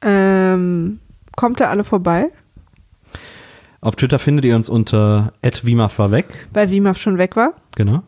Ähm, 0.00 1.00
kommt 1.36 1.60
da 1.60 1.68
alle 1.70 1.84
vorbei? 1.84 2.30
Auf 3.80 3.96
Twitter 3.96 4.18
findet 4.18 4.44
ihr 4.44 4.56
uns 4.56 4.68
unter 4.68 5.32
@wimaf 5.42 5.98
war 5.98 6.10
weg, 6.12 6.26
Weil 6.52 6.70
Wimaf 6.70 6.98
schon 6.98 7.18
weg 7.18 7.36
war. 7.36 7.54
genau. 7.76 8.02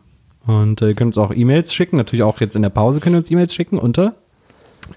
Und 0.45 0.81
äh, 0.83 0.89
ihr 0.89 0.93
könnt 0.93 1.15
uns 1.15 1.17
auch 1.17 1.33
E-Mails 1.33 1.73
schicken, 1.73 1.97
natürlich 1.97 2.21
auch 2.23 2.39
jetzt 2.39 2.55
in 2.55 2.61
der 2.61 2.69
Pause 2.69 2.99
könnt 2.99 3.15
ihr 3.15 3.17
uns 3.19 3.31
E-Mails 3.31 3.53
schicken 3.53 3.79
unter 3.79 4.13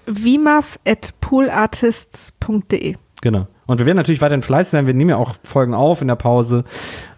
Wimaf 0.05 0.77
at 0.87 1.13
poolartists.de. 1.21 2.95
Genau. 3.21 3.47
Und 3.69 3.77
wir 3.77 3.85
werden 3.85 3.97
natürlich 3.97 4.19
weiterhin 4.19 4.41
fleißig 4.41 4.71
sein. 4.71 4.87
Wir 4.87 4.95
nehmen 4.95 5.11
ja 5.11 5.17
auch 5.17 5.35
Folgen 5.43 5.75
auf 5.75 6.01
in 6.01 6.07
der 6.07 6.15
Pause, 6.15 6.63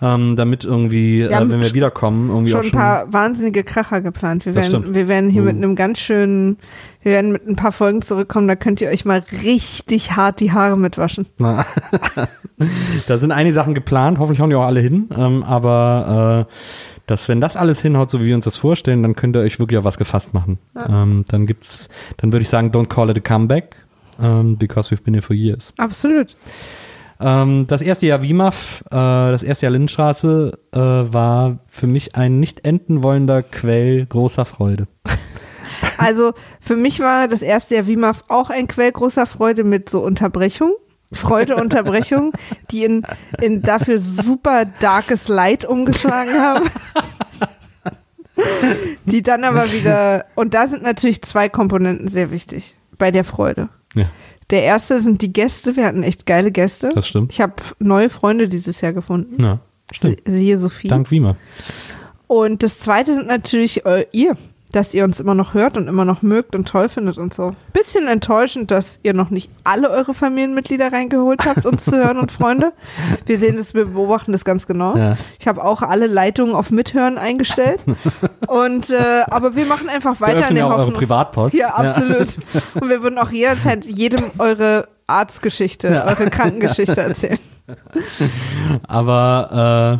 ähm, 0.02 0.36
damit 0.36 0.66
irgendwie, 0.66 1.22
äh, 1.22 1.34
haben 1.34 1.50
wenn 1.50 1.62
wir 1.62 1.74
wiederkommen, 1.74 2.28
irgendwie 2.30 2.52
Schon 2.52 2.60
auch 2.60 2.64
ein 2.66 2.70
schon. 2.72 2.78
paar 2.80 3.14
wahnsinnige 3.14 3.64
Kracher 3.64 4.02
geplant. 4.02 4.46
Wir 4.46 4.54
werden, 4.54 4.68
stimmt. 4.68 4.94
wir 4.94 5.08
werden 5.08 5.30
hier 5.30 5.44
Uh. 5.44 5.46
mit 5.46 5.56
einem 5.56 5.78
ganz 5.78 6.00
schönen, 6.00 6.58
wir 7.04 7.14
werden 7.14 7.32
mit 7.32 7.48
ein 7.48 7.56
paar 7.56 7.72
Folgen 7.72 8.02
zurückkommen. 8.02 8.50
Da 8.50 8.58
könnt 8.58 8.82
ihr 8.82 8.90
euch 8.90 9.06
mal 9.06 9.24
richtig 9.44 10.18
hart 10.18 10.42
die 10.42 10.52
Haare 10.52 10.78
mitwaschen. 10.78 11.26
Da 13.08 13.18
sind 13.18 13.32
einige 13.32 13.54
Sachen 13.56 13.74
geplant, 13.74 14.20
hoffentlich 14.20 14.40
hauen 14.42 14.50
die 14.50 14.56
auch 14.56 14.66
alle 14.66 14.82
hin. 14.82 15.10
Ähm, 15.18 15.44
aber 15.44 16.48
äh, 16.50 16.54
dass, 17.08 17.28
wenn 17.28 17.42
das 17.42 17.56
alles 17.58 17.82
hinhaut, 17.82 18.12
so 18.12 18.20
wie 18.22 18.26
wir 18.26 18.36
uns 18.36 18.46
das 18.46 18.58
vorstellen, 18.58 19.02
dann 19.02 19.16
könnt 19.16 19.36
ihr 19.36 19.42
euch 19.42 19.58
wirklich 19.58 19.78
auf 19.80 19.86
was 19.86 19.98
gefasst 19.98 20.34
machen. 20.34 20.60
Ähm, 20.76 21.26
dann 21.28 21.48
gibt's, 21.48 21.90
dann 22.18 22.32
würde 22.32 22.44
ich 22.44 22.50
sagen, 22.50 22.72
don't 22.72 22.88
call 22.88 23.10
it 23.10 23.18
a 23.18 23.20
comeback, 23.22 23.76
ähm, 24.22 24.58
because 24.58 24.92
we've 24.92 25.04
been 25.04 25.14
here 25.14 25.22
for 25.22 25.36
years. 25.36 25.74
Absolut. 25.78 26.36
Ähm, 27.20 27.68
das 27.68 27.82
erste 27.82 28.08
Jahr 28.08 28.22
WIMAF, 28.22 28.84
äh, 28.88 28.96
das 28.96 29.44
erste 29.44 29.66
Jahr 29.66 29.74
Lindenstraße, 29.74 30.58
äh, 30.72 30.80
war 30.80 31.60
für 31.68 31.88
mich 31.88 32.16
ein 32.16 32.40
nicht 32.40 32.66
enden 32.66 33.04
wollender 33.04 33.44
Quell 33.44 34.06
großer 34.06 34.46
Freude. 34.46 34.88
Also 35.98 36.34
für 36.60 36.76
mich 36.76 37.00
war 37.00 37.28
das 37.28 37.42
erste 37.42 37.76
Jahr 37.76 37.88
WIMAF 37.88 38.24
auch 38.28 38.50
ein 38.50 38.68
Quell 38.68 38.92
großer 38.92 39.26
Freude 39.26 39.64
mit 39.64 39.90
so 39.90 40.00
Unterbrechung. 40.00 40.74
Freude, 41.12 41.56
Unterbrechung, 41.56 42.34
die 42.72 42.86
in, 42.86 43.06
in 43.42 43.62
dafür 43.62 44.00
super 44.00 44.66
darkes 44.66 45.28
Leid 45.28 45.66
umgeschlagen 45.66 46.34
haben. 46.40 46.70
Die 49.06 49.22
dann 49.22 49.44
aber 49.44 49.72
wieder, 49.72 50.26
und 50.36 50.54
da 50.54 50.68
sind 50.68 50.84
natürlich 50.84 51.22
zwei 51.22 51.50
Komponenten 51.50 52.08
sehr 52.08 52.32
wichtig 52.32 52.78
bei 52.98 53.12
der 53.12 53.24
Freude. 53.24 53.70
Ja. 53.96 54.10
Der 54.50 54.64
erste 54.64 55.02
sind 55.02 55.22
die 55.22 55.32
Gäste. 55.32 55.76
Wir 55.78 55.86
hatten 55.86 56.04
echt 56.04 56.26
geile 56.26 56.52
Gäste. 56.52 56.90
Das 56.94 57.08
stimmt. 57.08 57.32
Ich 57.32 57.40
habe 57.42 57.54
neue 57.80 58.10
Freunde 58.10 58.48
dieses 58.50 58.82
Jahr 58.82 58.94
gefunden. 58.94 59.42
Ja, 59.42 59.60
stimmt. 59.92 60.22
Sie- 60.26 60.32
Siehe 60.32 60.58
Sophie. 60.58 60.88
Dank 60.90 61.10
Wiemer. 61.12 61.36
Und 62.28 62.64
das 62.64 62.80
zweite 62.80 63.14
sind 63.14 63.28
natürlich 63.28 63.86
äh, 63.86 64.06
ihr, 64.12 64.38
dass 64.72 64.94
ihr 64.94 65.04
uns 65.04 65.20
immer 65.20 65.36
noch 65.36 65.54
hört 65.54 65.78
und 65.78 65.88
immer 65.88 66.06
noch 66.06 66.22
mögt 66.22 66.56
und 66.56 66.68
toll 66.68 66.90
findet 66.90 67.18
und 67.18 67.34
so. 67.34 67.56
Bisschen 67.74 68.08
enttäuschend, 68.08 68.72
dass 68.72 69.00
ihr 69.04 69.14
noch 69.14 69.30
nicht 69.30 69.50
alle 69.64 69.90
eure 69.90 70.14
Familienmitglieder 70.14 70.92
reingeholt 70.92 71.46
habt, 71.46 71.66
uns 71.66 71.86
zu 71.86 71.98
hören 71.98 72.18
und 72.18 72.32
Freunde. 72.32 72.72
Wir 73.26 73.38
sehen 73.38 73.58
das, 73.58 73.74
wir 73.74 73.86
beobachten 73.86 74.32
das 74.32 74.46
ganz 74.46 74.68
genau. 74.68 74.96
Ja. 74.96 75.18
Ich 75.40 75.48
habe 75.48 75.64
auch 75.64 75.82
alle 75.82 76.08
Leitungen 76.08 76.56
auf 76.56 76.72
Mithören 76.72 77.18
eingestellt. 77.18 77.84
Und 78.48 78.90
äh, 78.90 79.24
aber 79.28 79.56
wir 79.56 79.66
machen 79.66 79.90
einfach 79.90 80.20
Wir 80.20 80.28
weiter 80.28 80.38
in 80.38 80.44
öffnen 80.44 80.56
der 80.56 80.64
ja 80.64 80.68
auch 80.68 80.72
eure 80.72 80.82
Hoffnung. 80.84 81.00
Privatpost. 81.00 81.56
Ja, 81.56 81.70
absolut. 81.76 82.28
Und 82.80 82.90
wir 82.90 83.04
würden 83.04 83.18
auch 83.18 83.32
jederzeit 83.32 83.86
jedem 83.86 84.24
eure 84.38 84.88
Arztgeschichte, 85.08 86.06
eure 86.06 86.30
Krankengeschichte 86.30 87.02
erzählen. 87.02 87.40
Aber 88.88 90.00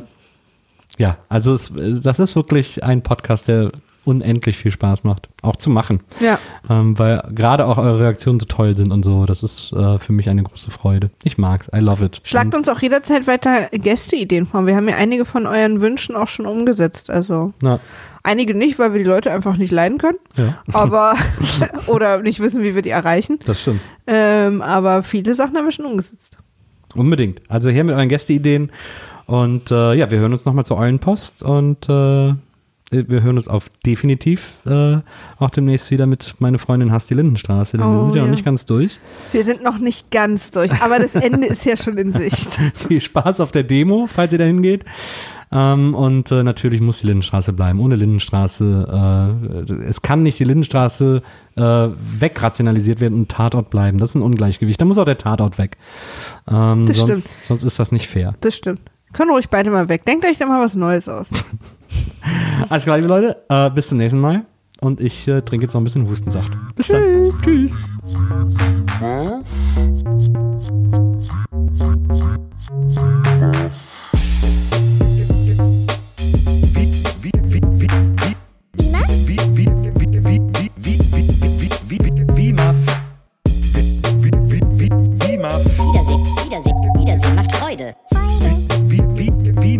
äh, 0.98 1.02
ja, 1.02 1.18
also 1.30 1.54
es, 1.54 1.72
das 2.04 2.20
ist 2.20 2.36
wirklich 2.36 2.84
ein 2.84 3.02
Podcast, 3.02 3.48
der 3.48 3.72
unendlich 4.04 4.58
viel 4.58 4.72
Spaß 4.72 5.04
macht, 5.04 5.30
auch 5.42 5.56
zu 5.56 5.70
machen. 5.70 6.02
Ja. 6.20 6.40
Ähm, 6.70 6.98
weil 6.98 7.22
gerade 7.36 7.66
auch 7.68 7.78
eure 7.78 8.00
Reaktionen 8.00 8.40
so 8.40 8.46
toll 8.48 8.76
sind 8.76 8.92
und 8.92 9.04
so. 9.04 9.26
Das 9.26 9.44
ist 9.44 9.72
äh, 9.74 10.00
für 10.00 10.12
mich 10.14 10.30
eine 10.30 10.44
große 10.44 10.72
Freude. 10.72 11.12
Ich 11.24 11.38
mag's. 11.38 11.70
I 11.76 11.80
love 11.80 12.04
it. 12.04 12.22
Schlagt 12.24 12.56
uns 12.56 12.68
auch 12.68 12.82
jederzeit 12.82 13.28
weiter 13.28 13.68
Gästeideen 13.72 14.46
vor. 14.48 14.66
Wir 14.66 14.76
haben 14.76 14.90
ja 14.90 14.96
einige 14.96 15.26
von 15.26 15.46
euren 15.46 15.82
Wünschen 15.82 16.16
auch 16.16 16.28
schon 16.28 16.46
umgesetzt. 16.48 17.10
Also 17.12 17.54
Na, 17.62 17.80
einige 18.24 18.56
nicht, 18.56 18.80
weil 18.80 18.94
wir 18.94 19.00
die 19.00 19.08
Leute 19.10 19.32
einfach 19.32 19.58
nicht 19.58 19.72
leiden 19.72 19.98
können. 20.00 20.18
ja, 20.36 20.56
Aber 20.74 21.16
oder 21.88 22.22
nicht 22.24 22.40
wissen, 22.40 22.64
wie 22.64 22.74
wir 22.74 22.82
die 22.82 22.90
erreichen. 22.90 23.40
das 23.46 23.62
stimmt. 23.62 23.82
Ähm, 24.08 24.62
aber 24.64 25.04
viele 25.04 25.36
Sachen 25.36 25.56
haben 25.58 25.66
wir 25.66 25.72
schon 25.72 25.86
umgesetzt. 25.86 26.38
Unbedingt. 26.96 27.42
Also 27.50 27.70
her 27.70 27.84
mit 27.84 27.96
euren 27.96 28.10
Gästeideen. 28.10 28.72
Und 29.28 29.72
äh, 29.72 29.94
ja, 29.94 30.10
wir 30.12 30.20
hören 30.20 30.34
uns 30.34 30.44
nochmal 30.46 30.66
zur 30.66 30.78
Eulenpost 30.78 31.42
und 31.44 31.88
äh, 31.88 32.34
wir 32.92 33.24
hören 33.24 33.38
uns 33.38 33.48
auf 33.48 33.70
definitiv 33.86 34.54
äh, 34.66 34.98
auch 35.40 35.50
demnächst 35.50 35.90
wieder 35.92 36.06
mit 36.06 36.36
meine 36.40 36.60
Freundin 36.60 36.92
Hasti 36.92 37.14
Lindenstraße, 37.14 37.78
denn 37.78 37.86
wir 37.88 38.00
Oh, 38.00 38.04
sind 38.06 38.16
ja, 38.16 38.18
ja. 38.18 38.24
noch 38.26 38.32
nicht 38.32 38.46
ganz 38.46 38.66
durch. 38.66 39.00
Wir 39.32 39.44
sind 39.44 39.64
noch 39.64 39.78
nicht 39.80 40.12
ganz 40.12 40.52
durch, 40.52 40.72
aber 40.82 41.00
das 41.00 41.16
Ende 41.16 41.48
ist 41.48 41.66
ja 41.66 41.78
schon 41.78 41.98
in 41.98 42.12
Sicht. 42.22 42.60
Viel 42.88 43.02
Spaß 43.02 43.40
auf 43.40 43.52
der 43.52 43.64
Demo, 43.64 44.08
falls 44.08 44.34
ihr 44.34 44.40
da 44.40 44.46
hingeht. 44.46 44.84
Ähm, 45.54 45.96
und 45.96 46.32
äh, 46.32 46.44
natürlich 46.44 46.80
muss 46.80 47.00
die 47.00 47.08
Lindenstraße 47.08 47.52
bleiben. 47.52 47.80
Ohne 47.82 47.98
Lindenstraße, 47.98 49.66
äh, 49.70 49.74
es 49.84 50.02
kann 50.02 50.24
nicht 50.24 50.40
die 50.40 50.46
Lindenstraße 50.46 51.22
äh, 51.58 51.62
wegrationalisiert 52.20 53.02
werden 53.02 53.16
und 53.20 53.30
Tatort 53.30 53.70
bleiben. 53.70 53.98
Das 53.98 54.12
ist 54.12 54.16
ein 54.16 54.22
Ungleichgewicht. 54.22 54.80
Da 54.80 54.86
muss 54.86 54.98
auch 54.98 55.04
der 55.06 55.18
Tatort 55.18 55.58
weg. 55.58 55.78
Ähm, 56.50 56.86
Das 56.88 56.98
sonst, 56.98 57.24
stimmt. 57.26 57.46
sonst 57.46 57.64
ist 57.64 57.80
das 57.80 57.92
nicht 57.92 58.08
fair. 58.08 58.34
Das 58.42 58.56
stimmt. 58.56 58.80
Können 59.14 59.32
ruhig 59.32 59.50
beide 59.50 59.70
mal 59.70 59.90
weg. 59.90 60.06
Denkt 60.06 60.26
euch 60.26 60.38
da 60.38 60.46
mal 60.46 60.62
was 60.62 60.76
Neues 60.76 61.08
aus. 61.08 61.30
Alles 62.70 62.84
klar, 62.84 62.98
liebe 62.98 63.10
Leute. 63.10 63.44
Äh, 63.50 63.70
bis 63.70 63.90
zum 63.90 63.98
nächsten 63.98 64.20
Mal. 64.20 64.46
Und 64.80 65.00
ich 65.00 65.28
äh, 65.28 65.42
trinke 65.42 65.66
jetzt 65.66 65.74
noch 65.74 65.82
ein 65.82 65.84
bisschen 65.84 66.08
Hustensaft. 66.08 66.52
Bis 66.76 66.88
Tschüss. 66.88 67.36
dann. 67.36 67.42
Tschüss. 67.44 67.74
Wiedersehen, 85.92 86.26
Wiedersehen, 86.46 86.94
Wiedersehen 86.96 87.36
macht 87.36 87.52
Freude. 87.56 87.96